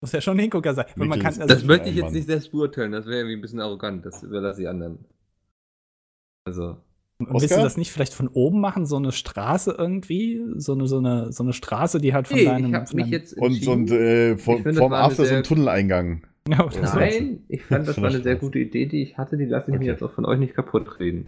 Muss 0.00 0.10
ja 0.10 0.20
schon 0.20 0.36
ein 0.36 0.40
Hingucker 0.40 0.74
sein. 0.74 0.86
Kann, 0.96 1.22
also, 1.22 1.46
Das 1.46 1.62
möchte 1.64 1.88
ich 1.88 1.94
jetzt 1.94 2.06
Mann. 2.06 2.14
nicht 2.14 2.26
selbst 2.26 2.50
beurteilen, 2.50 2.90
das 2.90 3.06
wäre 3.06 3.18
irgendwie 3.18 3.36
ein 3.36 3.40
bisschen 3.42 3.60
arrogant, 3.60 4.04
das 4.04 4.24
überlasse 4.24 4.62
ich 4.62 4.68
anderen. 4.68 5.04
Also, 6.48 6.78
willst 7.20 7.52
du 7.56 7.62
das 7.62 7.76
nicht 7.76 7.92
vielleicht 7.92 8.12
von 8.12 8.26
oben 8.26 8.60
machen, 8.60 8.86
so 8.86 8.96
eine 8.96 9.12
Straße 9.12 9.76
irgendwie? 9.78 10.42
So 10.56 10.72
eine, 10.72 10.88
so 10.88 10.98
eine, 10.98 11.32
so 11.32 11.44
eine 11.44 11.52
Straße, 11.52 12.00
die 12.00 12.12
halt 12.12 12.26
von 12.26 12.38
nee, 12.38 12.44
deinem. 12.44 12.74
ich 12.74 12.88
von 12.90 12.96
mich 12.96 13.06
jetzt 13.06 13.38
Und, 13.38 13.64
und 13.68 13.90
äh, 13.92 14.36
finde, 14.36 14.62
das 14.64 14.78
vom 14.78 14.92
After 14.92 15.26
so 15.26 15.32
ein 15.32 15.44
Tunneleingang. 15.44 16.26
Ja, 16.48 16.68
so. 16.70 16.80
Nein, 16.80 17.44
ich 17.48 17.62
fand, 17.64 17.86
das 17.88 17.94
Von 17.96 18.04
war 18.04 18.10
eine 18.10 18.22
sehr 18.22 18.36
gute 18.36 18.58
Idee, 18.60 18.86
die 18.86 19.02
ich 19.02 19.16
hatte, 19.18 19.36
die 19.36 19.46
lasse 19.46 19.70
ich 19.70 19.74
Okay. 19.76 19.84
mir 19.84 19.90
jetzt 19.92 20.02
auch 20.02 20.12
von 20.12 20.24
euch 20.24 20.38
nicht 20.38 20.54
kaputt 20.54 21.00
reden. 21.00 21.26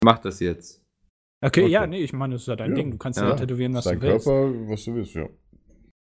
Ich 0.00 0.04
mach 0.04 0.18
das 0.18 0.40
jetzt. 0.40 0.82
Okay, 1.40 1.62
Okay. 1.62 1.70
ja, 1.72 1.86
nee, 1.86 1.98
ich 2.02 2.12
meine, 2.12 2.34
das 2.34 2.42
ist 2.42 2.48
ja 2.48 2.56
dein 2.56 2.70
Ja. 2.70 2.76
Ding. 2.76 2.90
Du 2.92 2.98
kannst 2.98 3.18
Ja. 3.20 3.28
ja 3.30 3.36
tätowieren, 3.36 3.74
was 3.74 3.84
Dein 3.84 4.00
du 4.00 4.06
willst. 4.06 4.26
Körper, 4.26 4.52
was 4.70 4.84
du 4.84 4.94
willst, 4.94 5.14
ja. 5.14 5.26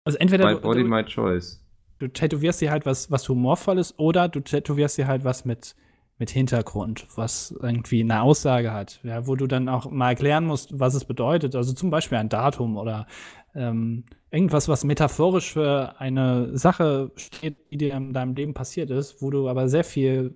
Also 0.05 0.19
entweder 0.19 0.47
My 0.47 0.55
du, 0.55 0.61
body, 0.61 0.83
du, 0.83 0.89
my 0.89 1.05
choice. 1.05 1.65
du 2.01 2.09
tätowierst 2.09 2.61
dir 2.61 2.71
halt 2.73 2.87
was, 2.87 3.11
was 3.11 3.29
humorvolles 3.29 3.97
oder 3.99 4.29
du 4.29 4.41
tätowierst 4.41 4.99
dir 4.99 5.07
halt 5.07 5.23
was 5.25 5.45
mit, 5.45 5.77
mit 6.19 6.31
Hintergrund, 6.31 7.07
was 7.15 7.55
irgendwie 7.63 8.01
eine 8.01 8.23
Aussage 8.23 8.73
hat, 8.73 8.99
ja, 9.05 9.27
wo 9.29 9.37
du 9.37 9.47
dann 9.47 9.69
auch 9.69 9.89
mal 9.91 10.11
erklären 10.11 10.45
musst, 10.45 10.79
was 10.81 10.95
es 10.95 11.05
bedeutet. 11.05 11.55
Also 11.55 11.73
zum 11.73 11.91
Beispiel 11.91 12.19
ein 12.19 12.29
Datum 12.29 12.77
oder 12.77 13.07
ähm, 13.55 14.05
irgendwas, 14.33 14.69
was 14.69 14.83
metaphorisch 14.83 15.53
für 15.53 16.01
eine 16.01 16.57
Sache 16.59 17.13
steht, 17.17 17.57
die 17.71 17.77
dir 17.77 17.95
in 17.95 18.13
deinem 18.13 18.35
Leben 18.35 18.55
passiert 18.55 18.91
ist, 18.91 19.23
wo 19.23 19.31
du 19.31 19.49
aber 19.49 19.69
sehr 19.69 19.85
viel 19.85 20.35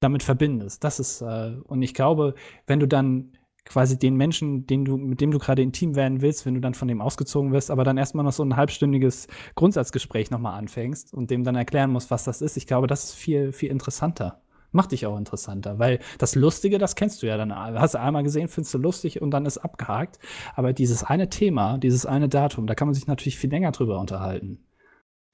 damit 0.00 0.22
verbindest. 0.22 0.84
Das 0.84 1.00
ist, 1.00 1.22
äh, 1.22 1.54
und 1.64 1.80
ich 1.80 1.94
glaube, 1.94 2.34
wenn 2.66 2.78
du 2.80 2.86
dann 2.86 3.32
quasi 3.68 3.98
den 3.98 4.16
Menschen, 4.16 4.66
den 4.66 4.84
du, 4.84 4.96
mit 4.96 5.20
dem 5.20 5.30
du 5.30 5.38
gerade 5.38 5.62
intim 5.62 5.94
werden 5.94 6.22
willst, 6.22 6.46
wenn 6.46 6.54
du 6.54 6.60
dann 6.60 6.74
von 6.74 6.88
dem 6.88 7.00
ausgezogen 7.00 7.52
wirst, 7.52 7.70
aber 7.70 7.84
dann 7.84 7.98
erstmal 7.98 8.24
noch 8.24 8.32
so 8.32 8.42
ein 8.42 8.56
halbstündiges 8.56 9.28
Grundsatzgespräch 9.54 10.30
nochmal 10.30 10.58
anfängst 10.58 11.12
und 11.12 11.30
dem 11.30 11.44
dann 11.44 11.54
erklären 11.54 11.90
musst, 11.90 12.10
was 12.10 12.24
das 12.24 12.40
ist, 12.40 12.56
ich 12.56 12.66
glaube, 12.66 12.86
das 12.86 13.04
ist 13.04 13.14
viel, 13.14 13.52
viel 13.52 13.70
interessanter. 13.70 14.40
Macht 14.70 14.92
dich 14.92 15.06
auch 15.06 15.16
interessanter, 15.16 15.78
weil 15.78 15.98
das 16.18 16.34
Lustige, 16.34 16.78
das 16.78 16.94
kennst 16.94 17.22
du 17.22 17.26
ja 17.26 17.38
dann. 17.38 17.54
Hast 17.54 17.94
du 17.94 18.00
einmal 18.00 18.22
gesehen, 18.22 18.48
findest 18.48 18.74
du 18.74 18.78
lustig 18.78 19.22
und 19.22 19.30
dann 19.30 19.46
ist 19.46 19.56
abgehakt. 19.56 20.18
Aber 20.54 20.74
dieses 20.74 21.04
eine 21.04 21.30
Thema, 21.30 21.78
dieses 21.78 22.04
eine 22.04 22.28
Datum, 22.28 22.66
da 22.66 22.74
kann 22.74 22.86
man 22.86 22.94
sich 22.94 23.06
natürlich 23.06 23.38
viel 23.38 23.48
länger 23.48 23.72
drüber 23.72 23.98
unterhalten. 23.98 24.66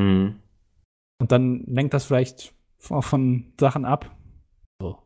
Mhm. 0.01 0.37
Und 1.21 1.33
dann 1.33 1.65
lenkt 1.67 1.95
das 1.95 2.05
vielleicht 2.05 2.55
auch 2.91 3.03
von 3.03 3.53
Sachen 3.59 3.85
ab. 3.85 4.15
So, 4.81 4.99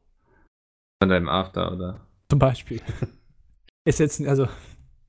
Von 1.03 1.09
deinem 1.09 1.29
After, 1.29 1.73
oder? 1.73 2.01
zum 2.29 2.39
Beispiel. 2.39 2.81
ist 3.89 3.99
jetzt, 4.01 4.21
also, 4.27 4.47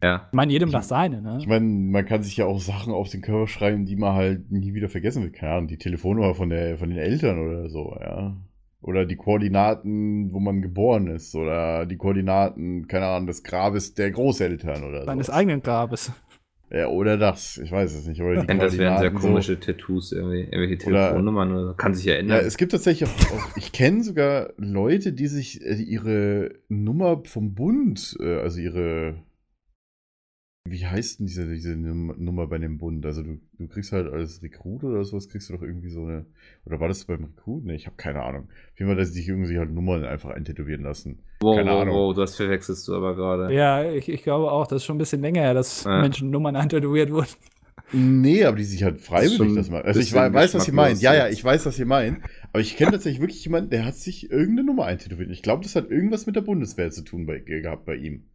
Ja. 0.01 0.27
ich 0.29 0.33
meine, 0.33 0.51
jedem 0.51 0.71
das 0.71 0.87
seine, 0.87 1.21
ne? 1.21 1.37
Ich 1.39 1.47
meine, 1.47 1.65
man 1.65 2.05
kann 2.05 2.23
sich 2.23 2.37
ja 2.37 2.45
auch 2.45 2.59
Sachen 2.59 2.93
auf 2.93 3.09
den 3.09 3.21
Körper 3.21 3.47
schreiben, 3.47 3.85
die 3.85 3.95
man 3.95 4.13
halt 4.15 4.51
nie 4.51 4.73
wieder 4.73 4.89
vergessen 4.89 5.23
will. 5.23 5.31
Keine 5.31 5.53
Ahnung, 5.53 5.67
die 5.67 5.77
Telefonnummer 5.77 6.33
von, 6.35 6.49
der, 6.49 6.77
von 6.77 6.89
den 6.89 6.97
Eltern 6.97 7.39
oder 7.39 7.69
so, 7.69 7.95
ja. 7.99 8.35
Oder 8.81 9.05
die 9.05 9.17
Koordinaten, 9.17 10.31
wo 10.31 10.39
man 10.39 10.61
geboren 10.61 11.07
ist. 11.07 11.35
Oder 11.35 11.85
die 11.85 11.97
Koordinaten, 11.97 12.87
keine 12.87 13.07
Ahnung, 13.07 13.27
des 13.27 13.43
Grabes 13.43 13.93
der 13.93 14.09
Großeltern 14.11 14.83
oder 14.85 15.03
Seines 15.05 15.27
so. 15.27 15.33
eigenen 15.33 15.61
Grabes. 15.61 16.13
Ja, 16.71 16.87
oder 16.87 17.17
das. 17.17 17.57
Ich 17.57 17.71
weiß 17.71 17.95
es 17.95 18.05
nicht. 18.05 18.21
Oder 18.21 18.41
die 18.41 18.47
das 18.47 18.77
wären 18.77 18.99
sehr 18.99 19.09
Koordinaten 19.09 19.17
so. 19.21 19.27
komische 19.27 19.59
Tattoos, 19.59 20.11
irgendwie. 20.11 20.41
Irgendwelche 20.41 20.77
Telefonnummern 20.77 21.51
oder. 21.55 21.73
Kann 21.73 21.95
sich 21.95 22.05
ja 22.05 22.13
Ja, 22.13 22.19
ändern. 22.19 22.45
es 22.45 22.57
gibt 22.57 22.71
tatsächlich 22.71 23.09
auch, 23.09 23.31
auch 23.33 23.57
ich 23.57 23.71
kenne 23.71 24.03
sogar 24.03 24.51
Leute, 24.57 25.11
die 25.13 25.27
sich 25.27 25.65
äh, 25.65 25.73
ihre 25.75 26.51
Nummer 26.67 27.21
vom 27.25 27.55
Bund, 27.55 28.15
äh, 28.21 28.35
also 28.39 28.59
ihre, 28.59 29.15
wie 30.65 30.85
heißt 30.85 31.19
denn 31.19 31.25
diese, 31.25 31.47
diese 31.47 31.75
Num- 31.75 32.15
Nummer 32.17 32.47
bei 32.47 32.57
dem 32.57 32.77
Bund? 32.77 33.05
Also 33.05 33.23
du, 33.23 33.39
du 33.57 33.67
kriegst 33.67 33.91
halt 33.91 34.11
als 34.11 34.43
Rekrut 34.43 34.83
oder 34.83 35.03
sowas, 35.03 35.27
kriegst 35.29 35.49
du 35.49 35.53
doch 35.53 35.63
irgendwie 35.63 35.89
so 35.89 36.03
eine, 36.03 36.25
oder 36.65 36.79
war 36.79 36.87
das 36.87 37.05
beim 37.05 37.23
Rekrut? 37.23 37.65
Ne, 37.65 37.75
ich 37.75 37.85
habe 37.87 37.95
keine 37.97 38.21
Ahnung. 38.23 38.43
Auf 38.73 38.79
jeden 38.79 38.89
Fall, 38.89 38.97
dass 38.97 39.09
sie 39.09 39.19
sich 39.21 39.29
irgendwie 39.29 39.57
halt 39.57 39.71
Nummern 39.71 40.03
einfach 40.05 40.29
eintätowieren 40.29 40.83
lassen. 40.83 41.19
wow, 41.41 41.55
keine 41.55 41.71
wow, 41.71 41.81
Ahnung. 41.81 41.95
wow, 41.95 42.15
das 42.15 42.35
verwechselst 42.35 42.87
du 42.87 42.93
aber 42.95 43.15
gerade. 43.15 43.53
Ja, 43.53 43.89
ich, 43.91 44.09
ich 44.09 44.21
glaube 44.23 44.51
auch, 44.51 44.67
das 44.67 44.77
ist 44.81 44.85
schon 44.85 44.95
ein 44.97 44.99
bisschen 44.99 45.21
länger 45.21 45.41
her, 45.41 45.53
dass 45.53 45.85
Ja. 45.85 46.01
Menschen 46.01 46.29
Nummern 46.29 46.55
eintätowiert 46.55 47.11
wurden. 47.11 47.29
Nee, 47.91 48.43
aber 48.43 48.57
die 48.57 48.65
sich 48.65 48.83
halt 48.83 49.01
freiwillig 49.01 49.55
das 49.55 49.71
machen. 49.71 49.85
Also 49.85 49.99
ich 49.99 50.13
weiß, 50.13 50.53
was 50.53 50.67
ihr 50.67 50.73
meint. 50.75 51.01
Ja, 51.01 51.15
ja, 51.15 51.27
ich 51.29 51.43
weiß, 51.43 51.65
was 51.65 51.79
ihr 51.79 51.87
meint. 51.87 52.19
Aber 52.53 52.61
ich 52.61 52.77
kenne 52.77 52.91
tatsächlich 52.91 53.19
wirklich 53.19 53.43
jemanden, 53.43 53.71
der 53.71 53.83
hat 53.85 53.95
sich 53.95 54.29
irgendeine 54.29 54.67
Nummer 54.67 54.85
eintätowiert. 54.85 55.31
Ich 55.31 55.41
glaube, 55.41 55.63
das 55.63 55.75
hat 55.75 55.89
irgendwas 55.89 56.27
mit 56.27 56.35
der 56.35 56.41
Bundeswehr 56.41 56.91
zu 56.91 57.03
tun 57.03 57.25
bei, 57.25 57.39
gehabt 57.39 57.85
bei 57.85 57.95
ihm. 57.95 58.25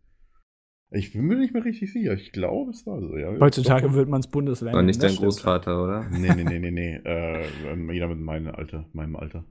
Ich 0.91 1.13
bin 1.13 1.23
mir 1.23 1.37
nicht 1.37 1.53
mehr 1.53 1.65
richtig 1.65 1.93
sicher. 1.93 2.13
Ich 2.13 2.31
glaube, 2.33 2.71
es 2.71 2.87
war 2.87 3.01
so, 3.01 3.17
ja. 3.17 3.39
Heutzutage 3.41 3.95
wird 3.95 4.09
man 4.09 4.21
es 4.21 4.29
Aber 4.29 4.43
nennen, 4.43 4.87
nicht 4.87 5.03
dein. 5.03 5.17
Großvater, 5.17 5.83
oder? 5.83 6.09
Nee, 6.11 6.33
nee, 6.35 6.45
nee, 6.45 6.59
nee, 6.59 6.71
nee. 6.71 6.97
Äh, 7.05 7.47
ähm, 7.67 7.91
jeder 7.91 8.09
mit 8.09 8.21
meinem 8.21 8.55
Alter. 8.55 8.89
Meinem 8.93 9.17
Alter. 9.17 9.45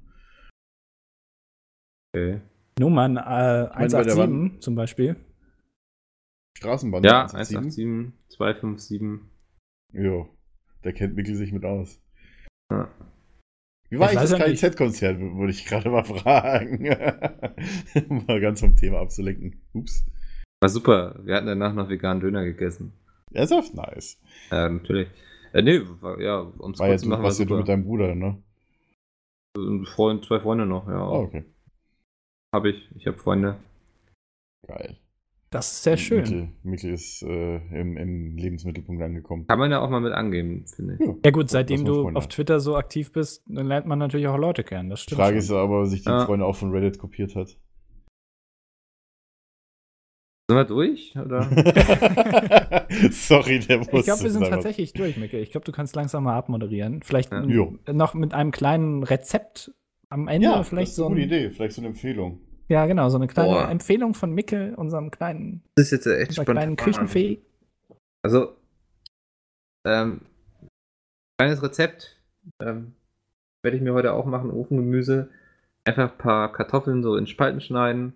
Okay. 2.16 2.42
Nummern 2.80 3.18
äh, 3.18 3.20
bei 3.20 3.88
der 3.88 4.16
187 4.16 4.62
zum 4.62 4.76
Beispiel. 4.76 5.16
Straßenbahn. 6.58 7.04
Ja, 7.04 7.26
187. 7.26 7.86
187, 7.86 8.30
257. 8.30 9.34
Ja, 9.94 10.26
der 10.84 10.94
kennt 10.94 11.16
Mikkel 11.16 11.36
sich 11.36 11.52
mit 11.52 11.66
aus. 11.66 12.00
Ja. 12.72 12.90
Wie 13.90 14.00
war 14.00 14.12
Ich 14.12 14.18
das. 14.18 14.34
KIZ-Konzert, 14.34 15.20
würde 15.20 15.52
ich 15.52 15.66
gerade 15.66 15.90
mal 15.90 16.04
fragen. 16.04 16.88
um 18.10 18.26
mal 18.28 18.40
ganz 18.40 18.60
vom 18.62 18.76
Thema 18.76 19.02
abzulenken. 19.02 19.62
Ups. 19.74 20.06
War 20.64 20.70
super. 20.70 21.20
Wir 21.26 21.36
hatten 21.36 21.48
danach 21.48 21.74
noch 21.74 21.90
veganen 21.90 22.22
Döner 22.22 22.46
gegessen. 22.46 22.94
Ernsthaft? 23.34 23.74
Nice. 23.76 24.18
Ja, 24.50 24.70
natürlich. 24.70 25.10
Äh, 25.52 25.62
nee, 25.62 25.82
war, 26.00 26.22
ja, 26.22 26.40
ums 26.58 26.80
War 26.80 26.88
jetzt 26.88 27.02
zu 27.02 27.10
machen, 27.10 27.22
war 27.22 27.28
was 27.32 27.36
du 27.38 27.44
super. 27.44 27.58
mit 27.58 27.68
deinem 27.68 27.84
Bruder, 27.84 28.16
ne? 28.16 28.42
Ein 29.58 29.86
Freund, 29.86 30.24
zwei 30.24 30.40
Freunde 30.40 30.66
noch, 30.66 30.88
ja. 30.88 31.06
Oh, 31.06 31.24
okay. 31.24 31.44
Habe 32.56 32.70
ich. 32.70 32.90
Ich 32.96 33.06
habe 33.08 33.18
Freunde. 33.18 33.58
Geil. 34.66 34.96
Das 35.50 35.70
ist 35.74 35.84
sehr 35.84 35.98
schön. 35.98 36.22
Mikkel, 36.22 36.50
Mikkel 36.64 36.94
ist 36.94 37.22
äh, 37.24 37.58
im, 37.58 37.98
im 37.98 38.38
Lebensmittelpunkt 38.38 39.04
angekommen. 39.04 39.46
Kann 39.46 39.60
man 39.60 39.70
ja 39.70 39.82
auch 39.82 39.90
mal 39.90 40.00
mit 40.00 40.14
angeben, 40.14 40.66
finde 40.66 40.94
ich. 40.96 41.06
Ja. 41.06 41.14
Ja 41.26 41.32
gut, 41.32 41.50
seitdem 41.50 41.84
du 41.84 42.04
Freunde. 42.04 42.18
auf 42.18 42.28
Twitter 42.30 42.62
so 42.62 42.78
aktiv 42.78 43.12
bist, 43.12 43.44
dann 43.48 43.68
lernt 43.68 43.86
man 43.86 44.00
natürlich 44.00 44.28
auch 44.28 44.38
Leute 44.38 44.64
kennen. 44.64 44.90
Das 44.90 45.02
stimmt. 45.02 45.20
Frage 45.20 45.42
schon. 45.42 45.44
ist 45.44 45.52
aber, 45.52 45.82
ob 45.82 45.88
sich 45.88 46.04
die 46.04 46.10
Ja. 46.10 46.26
Freunde 46.26 46.46
auch 46.46 46.56
von 46.56 46.72
Reddit 46.72 46.98
kopiert 47.00 47.36
hat. 47.36 47.58
Sind 50.54 50.60
wir 50.60 50.66
durch? 50.66 51.16
Oder? 51.18 51.44
Sorry, 53.12 53.60
der 53.60 53.80
muss. 53.80 53.88
ich 53.92 54.04
glaube, 54.04 54.22
wir 54.24 54.30
sind 54.30 54.48
tatsächlich 54.48 54.94
durch, 54.94 55.18
Micke. 55.18 55.40
Ich 55.40 55.52
glaube, 55.52 55.66
du 55.66 55.72
kannst 55.72 55.96
langsam 55.96 56.26
mal 56.26 56.36
abmoderieren. 56.38 57.02
Vielleicht 57.02 57.32
Ja. 57.32 57.72
noch 57.92 58.14
mit 58.14 58.34
einem 58.36 58.52
kleinen 58.52 59.02
Rezept 59.02 59.72
am 60.10 60.28
Ende. 60.28 60.48
Ja, 60.48 60.62
vielleicht 60.64 60.90
das 60.90 60.92
ist 60.92 60.96
so 60.98 61.08
eine 61.08 61.16
gute 61.16 61.22
ein, 61.24 61.28
Idee. 61.28 61.50
Vielleicht 61.50 61.76
so 61.76 61.82
eine 61.82 61.88
Empfehlung. 61.88 62.40
Ja, 62.70 62.86
genau, 62.86 63.10
so 63.10 63.18
eine 63.18 63.28
kleine 63.28 63.54
Boah. 63.54 63.70
Empfehlung 63.70 64.14
von 64.14 64.32
Micke, 64.32 64.76
unserem 64.78 65.10
kleinen, 65.10 65.64
Das 65.76 65.88
ist 65.88 65.92
jetzt 65.92 66.06
echt 66.06 66.30
unserer 66.30 66.46
kleinen 66.46 66.76
Küchenfee. 66.76 67.40
Also, 68.24 68.56
ähm, 69.86 70.22
kleines 71.40 71.64
Rezept 71.64 72.22
ähm, 72.62 72.94
werde 73.64 73.78
ich 73.78 73.84
mir 73.84 73.94
heute 73.94 74.14
auch 74.14 74.26
machen. 74.26 74.52
Ofengemüse. 74.52 75.30
Einfach 75.84 76.12
ein 76.12 76.18
paar 76.18 76.52
Kartoffeln 76.54 77.02
so 77.02 77.18
in 77.18 77.26
Spalten 77.28 77.60
schneiden. 77.60 78.14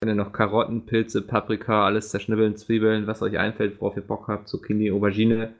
Wenn 0.00 0.10
ihr 0.10 0.14
noch 0.14 0.32
Karotten, 0.32 0.86
Pilze, 0.86 1.22
Paprika, 1.22 1.84
alles 1.84 2.10
zerschnibbeln, 2.10 2.56
Zwiebeln, 2.56 3.06
was 3.06 3.20
euch 3.20 3.36
einfällt, 3.38 3.80
worauf 3.80 3.96
ihr 3.96 4.06
Bock 4.06 4.28
habt, 4.28 4.48
Zucchini, 4.48 4.92
Aubergine. 4.92 5.54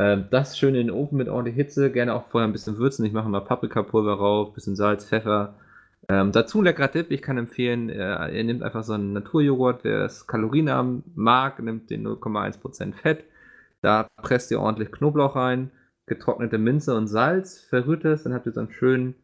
Ähm, 0.00 0.26
das 0.30 0.58
schön 0.58 0.74
in 0.74 0.88
den 0.88 0.96
Ofen 0.96 1.18
mit 1.18 1.28
ordentlich 1.28 1.54
Hitze. 1.54 1.92
Gerne 1.92 2.14
auch 2.14 2.26
vorher 2.26 2.48
ein 2.48 2.52
bisschen 2.52 2.78
würzen. 2.78 3.04
Ich 3.04 3.12
mache 3.12 3.28
mal 3.28 3.40
Paprikapulver 3.40 4.14
rauf, 4.14 4.54
bisschen 4.54 4.74
Salz, 4.74 5.04
Pfeffer. 5.04 5.54
Ähm, 6.08 6.32
dazu 6.32 6.58
ein 6.60 6.64
leckerer 6.64 6.90
Tipp, 6.90 7.10
ich 7.10 7.22
kann 7.22 7.38
empfehlen, 7.38 7.88
äh, 7.88 8.36
ihr 8.36 8.44
nehmt 8.44 8.62
einfach 8.62 8.82
so 8.84 8.92
einen 8.92 9.12
Naturjoghurt, 9.14 9.84
wer 9.84 10.04
es 10.04 10.26
kalorienarm 10.26 11.02
mag, 11.14 11.62
nimmt 11.62 11.88
den 11.90 12.06
0,1% 12.06 12.94
Fett. 12.94 13.24
Da 13.80 14.08
presst 14.22 14.50
ihr 14.50 14.60
ordentlich 14.60 14.92
Knoblauch 14.92 15.36
rein, 15.36 15.70
getrocknete 16.06 16.58
Minze 16.58 16.94
und 16.94 17.08
Salz, 17.08 17.60
verrührt 17.60 18.04
es, 18.04 18.24
dann 18.24 18.34
habt 18.34 18.46
ihr 18.46 18.52
so 18.52 18.60
einen 18.60 18.72
schönen. 18.72 19.14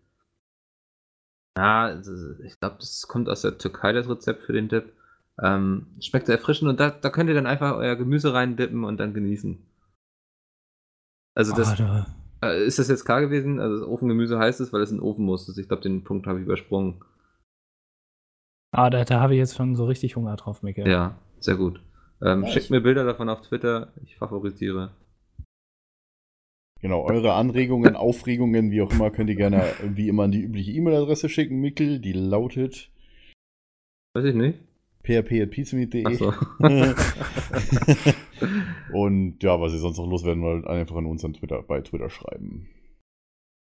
Ja, 1.61 1.85
also 1.85 2.13
ich 2.43 2.59
glaube, 2.59 2.77
das 2.81 3.07
kommt 3.07 3.29
aus 3.29 3.43
der 3.43 3.59
Türkei, 3.59 3.93
das 3.93 4.09
Rezept 4.09 4.43
für 4.45 4.55
den 4.55 4.69
Dip. 4.69 4.95
Ähm, 5.43 5.87
schmeckt 6.01 6.25
sehr 6.27 6.37
erfrischend 6.37 6.71
und 6.71 6.81
da, 6.81 6.89
da 6.91 7.11
könnt 7.11 7.29
ihr 7.29 7.35
dann 7.35 7.47
einfach 7.47 7.77
euer 7.77 7.97
Gemüse 7.97 8.33
reindippen 8.33 8.83
und 8.85 8.97
dann 8.99 9.13
genießen. 9.13 9.59
Also 11.35 11.53
das, 11.53 11.77
da- 11.77 12.07
äh, 12.43 12.65
ist 12.65 12.79
das 12.79 12.89
jetzt 12.89 13.05
klar 13.05 13.21
gewesen? 13.21 13.61
Also 13.61 13.87
Ofengemüse 13.87 14.39
heißt 14.39 14.61
es, 14.61 14.73
weil 14.73 14.81
es 14.81 14.91
in 14.91 14.97
den 14.99 15.03
Ofen 15.03 15.27
muss. 15.27 15.47
Also 15.49 15.61
ich 15.61 15.69
glaube, 15.69 15.83
den 15.83 16.03
Punkt 16.03 16.27
habe 16.27 16.39
ich 16.39 16.47
übersprungen. 16.47 17.03
ah, 18.73 18.89
da, 18.89 19.05
da 19.05 19.21
habe 19.21 19.35
ich 19.35 19.39
jetzt 19.39 19.57
schon 19.57 19.77
so 19.77 19.85
richtig 19.85 20.17
Hunger 20.17 20.37
drauf, 20.37 20.63
Micke. 20.63 20.89
Ja, 20.89 21.19
sehr 21.41 21.57
gut. 21.57 21.83
Ähm, 22.23 22.41
Nice. 22.41 22.55
Schickt 22.55 22.71
mir 22.71 22.81
Bilder 22.81 23.05
davon 23.05 23.29
auf 23.29 23.43
Twitter. 23.43 23.93
Ich 24.03 24.17
favorisiere. 24.17 24.93
Genau, 26.83 27.05
eure 27.05 27.35
Anregungen, 27.35 27.95
Aufregungen, 27.95 28.71
wie 28.71 28.81
auch 28.81 28.91
immer, 28.91 29.11
könnt 29.11 29.29
ihr 29.29 29.37
gerne 29.37 29.65
wie 29.83 30.09
immer 30.09 30.23
an 30.25 30.33
die 30.33 30.41
übliche 30.41 30.73
E-Mail-Adresse 30.73 31.29
schicken, 31.29 31.61
Mikkel. 31.61 32.01
Die 32.01 32.13
lautet. 32.13 32.91
Weiß 34.15 34.25
ich 34.25 34.35
nicht. 34.35 34.59
php.pizmeet.de. 35.03 36.07
Achso. 36.07 36.33
Und 38.93 39.43
ja, 39.43 39.61
was 39.61 39.75
ihr 39.75 39.79
sonst 39.79 39.99
noch 39.99 40.09
loswerden 40.09 40.43
wollt, 40.43 40.67
einfach 40.67 40.97
an 40.97 41.05
uns 41.05 41.23
an 41.25 41.35
Twitter, 41.35 41.63
bei 41.63 41.83
Twitter 41.83 42.09
schreiben. 42.09 42.71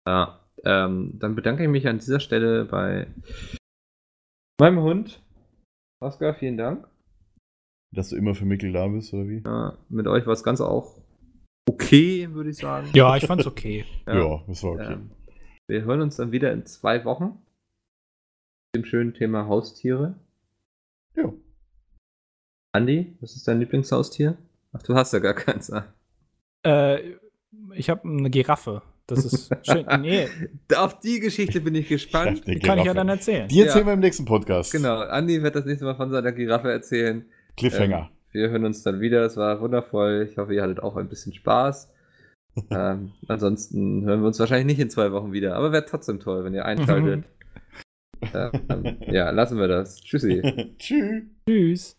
Ja, 0.05 0.41
ähm, 0.65 1.13
dann 1.15 1.35
bedanke 1.35 1.63
ich 1.63 1.69
mich 1.69 1.87
an 1.87 1.99
dieser 1.99 2.19
Stelle 2.19 2.65
bei 2.65 3.07
meinem 4.59 4.81
Hund. 4.81 5.23
Oskar, 6.01 6.33
vielen 6.33 6.57
Dank. 6.57 6.89
Dass 7.93 8.09
du 8.09 8.17
immer 8.17 8.35
für 8.35 8.45
Mikkel 8.45 8.73
da 8.73 8.87
bist, 8.87 9.13
oder 9.13 9.29
wie? 9.29 9.41
Ja, 9.45 9.77
mit 9.87 10.07
euch 10.07 10.25
war 10.25 10.33
es 10.33 10.43
ganz 10.43 10.59
auch 10.59 11.05
okay, 11.76 12.30
würde 12.31 12.49
ich 12.49 12.57
sagen. 12.57 12.89
Ja, 12.93 13.15
ich 13.15 13.26
fand's 13.26 13.45
okay. 13.47 13.85
Ja, 14.07 14.41
das 14.47 14.64
war 14.64 14.72
okay. 14.72 14.93
Ähm, 14.93 15.11
wir 15.68 15.84
hören 15.84 16.02
uns 16.02 16.15
dann 16.18 16.31
wieder 16.31 16.52
in 16.52 16.65
zwei 16.65 17.06
Wochen. 17.06 17.39
Mit 18.76 18.84
dem 18.84 18.85
schönen 18.85 19.14
Thema 19.14 19.47
Haustiere. 19.47 20.15
Ja. 21.15 21.31
Andi, 22.73 23.15
was 23.22 23.35
ist 23.35 23.47
dein 23.47 23.60
Lieblingshaustier? 23.60 24.38
Ach, 24.73 24.81
du 24.84 24.95
hast 24.95 25.14
ja 25.14 25.19
gar 25.19 25.34
keins. 25.34 25.72
Ah. 25.72 25.93
Äh, 26.64 27.15
ich 27.73 27.89
habe 27.89 28.07
eine 28.07 28.30
Giraffe. 28.30 28.81
Das 29.07 29.23
ist 29.23 29.52
schön. 29.65 29.85
Nee, 30.02 30.27
Auf 30.76 30.99
die 30.99 31.19
Geschichte 31.19 31.61
bin 31.61 31.76
ich 31.76 31.88
gespannt. 31.88 32.45
Die 32.47 32.60
kann 32.60 32.80
ich 32.80 32.85
ja 32.85 32.93
dann 32.93 33.07
erzählen. 33.10 33.47
Die 33.47 33.61
erzählen 33.61 33.84
Ja. 33.85 33.91
wir 33.91 33.93
im 33.93 33.99
nächsten 33.99 34.26
Podcast. 34.26 34.72
Genau, 34.72 34.99
Andi 34.99 35.41
wird 35.43 35.56
das 35.56 35.65
nächste 35.65 35.85
Mal 35.85 35.95
von 35.95 36.10
seiner 36.11 36.31
Giraffe 36.31 36.72
erzählen. 36.72 37.26
Cliffhanger. 37.56 38.10
Ähm, 38.11 38.14
wir 38.36 38.49
hören 38.49 38.66
uns 38.66 38.84
dann 38.84 38.99
wieder. 38.99 39.26
Es 39.26 39.38
war 39.38 39.62
wundervoll. 39.62 40.28
Ich 40.30 40.38
hoffe, 40.38 40.53
ihr 40.53 40.62
hattet 40.62 40.82
auch 40.82 40.98
ein 40.98 41.10
bisschen 41.10 41.34
Spaß. 41.34 41.91
ähm, 42.70 43.12
ansonsten 43.28 44.06
hören 44.06 44.22
wir 44.22 44.28
uns 44.28 44.40
wahrscheinlich 44.40 44.68
nicht 44.68 44.80
in 44.80 44.90
zwei 44.90 45.12
Wochen 45.12 45.34
wieder. 45.34 45.56
Aber 45.56 45.72
wäre 45.72 45.86
trotzdem 45.86 46.20
toll, 46.20 46.44
wenn 46.44 46.53
ihr 46.53 46.66
einschaltet. 46.66 47.26
ähm, 48.34 48.98
ja, 49.07 49.30
lassen 49.32 49.57
wir 49.57 49.68
das. 49.68 50.02
Tschüssi. 50.02 50.76
Tschüss. 50.80 51.24
Tschüss. 51.48 51.98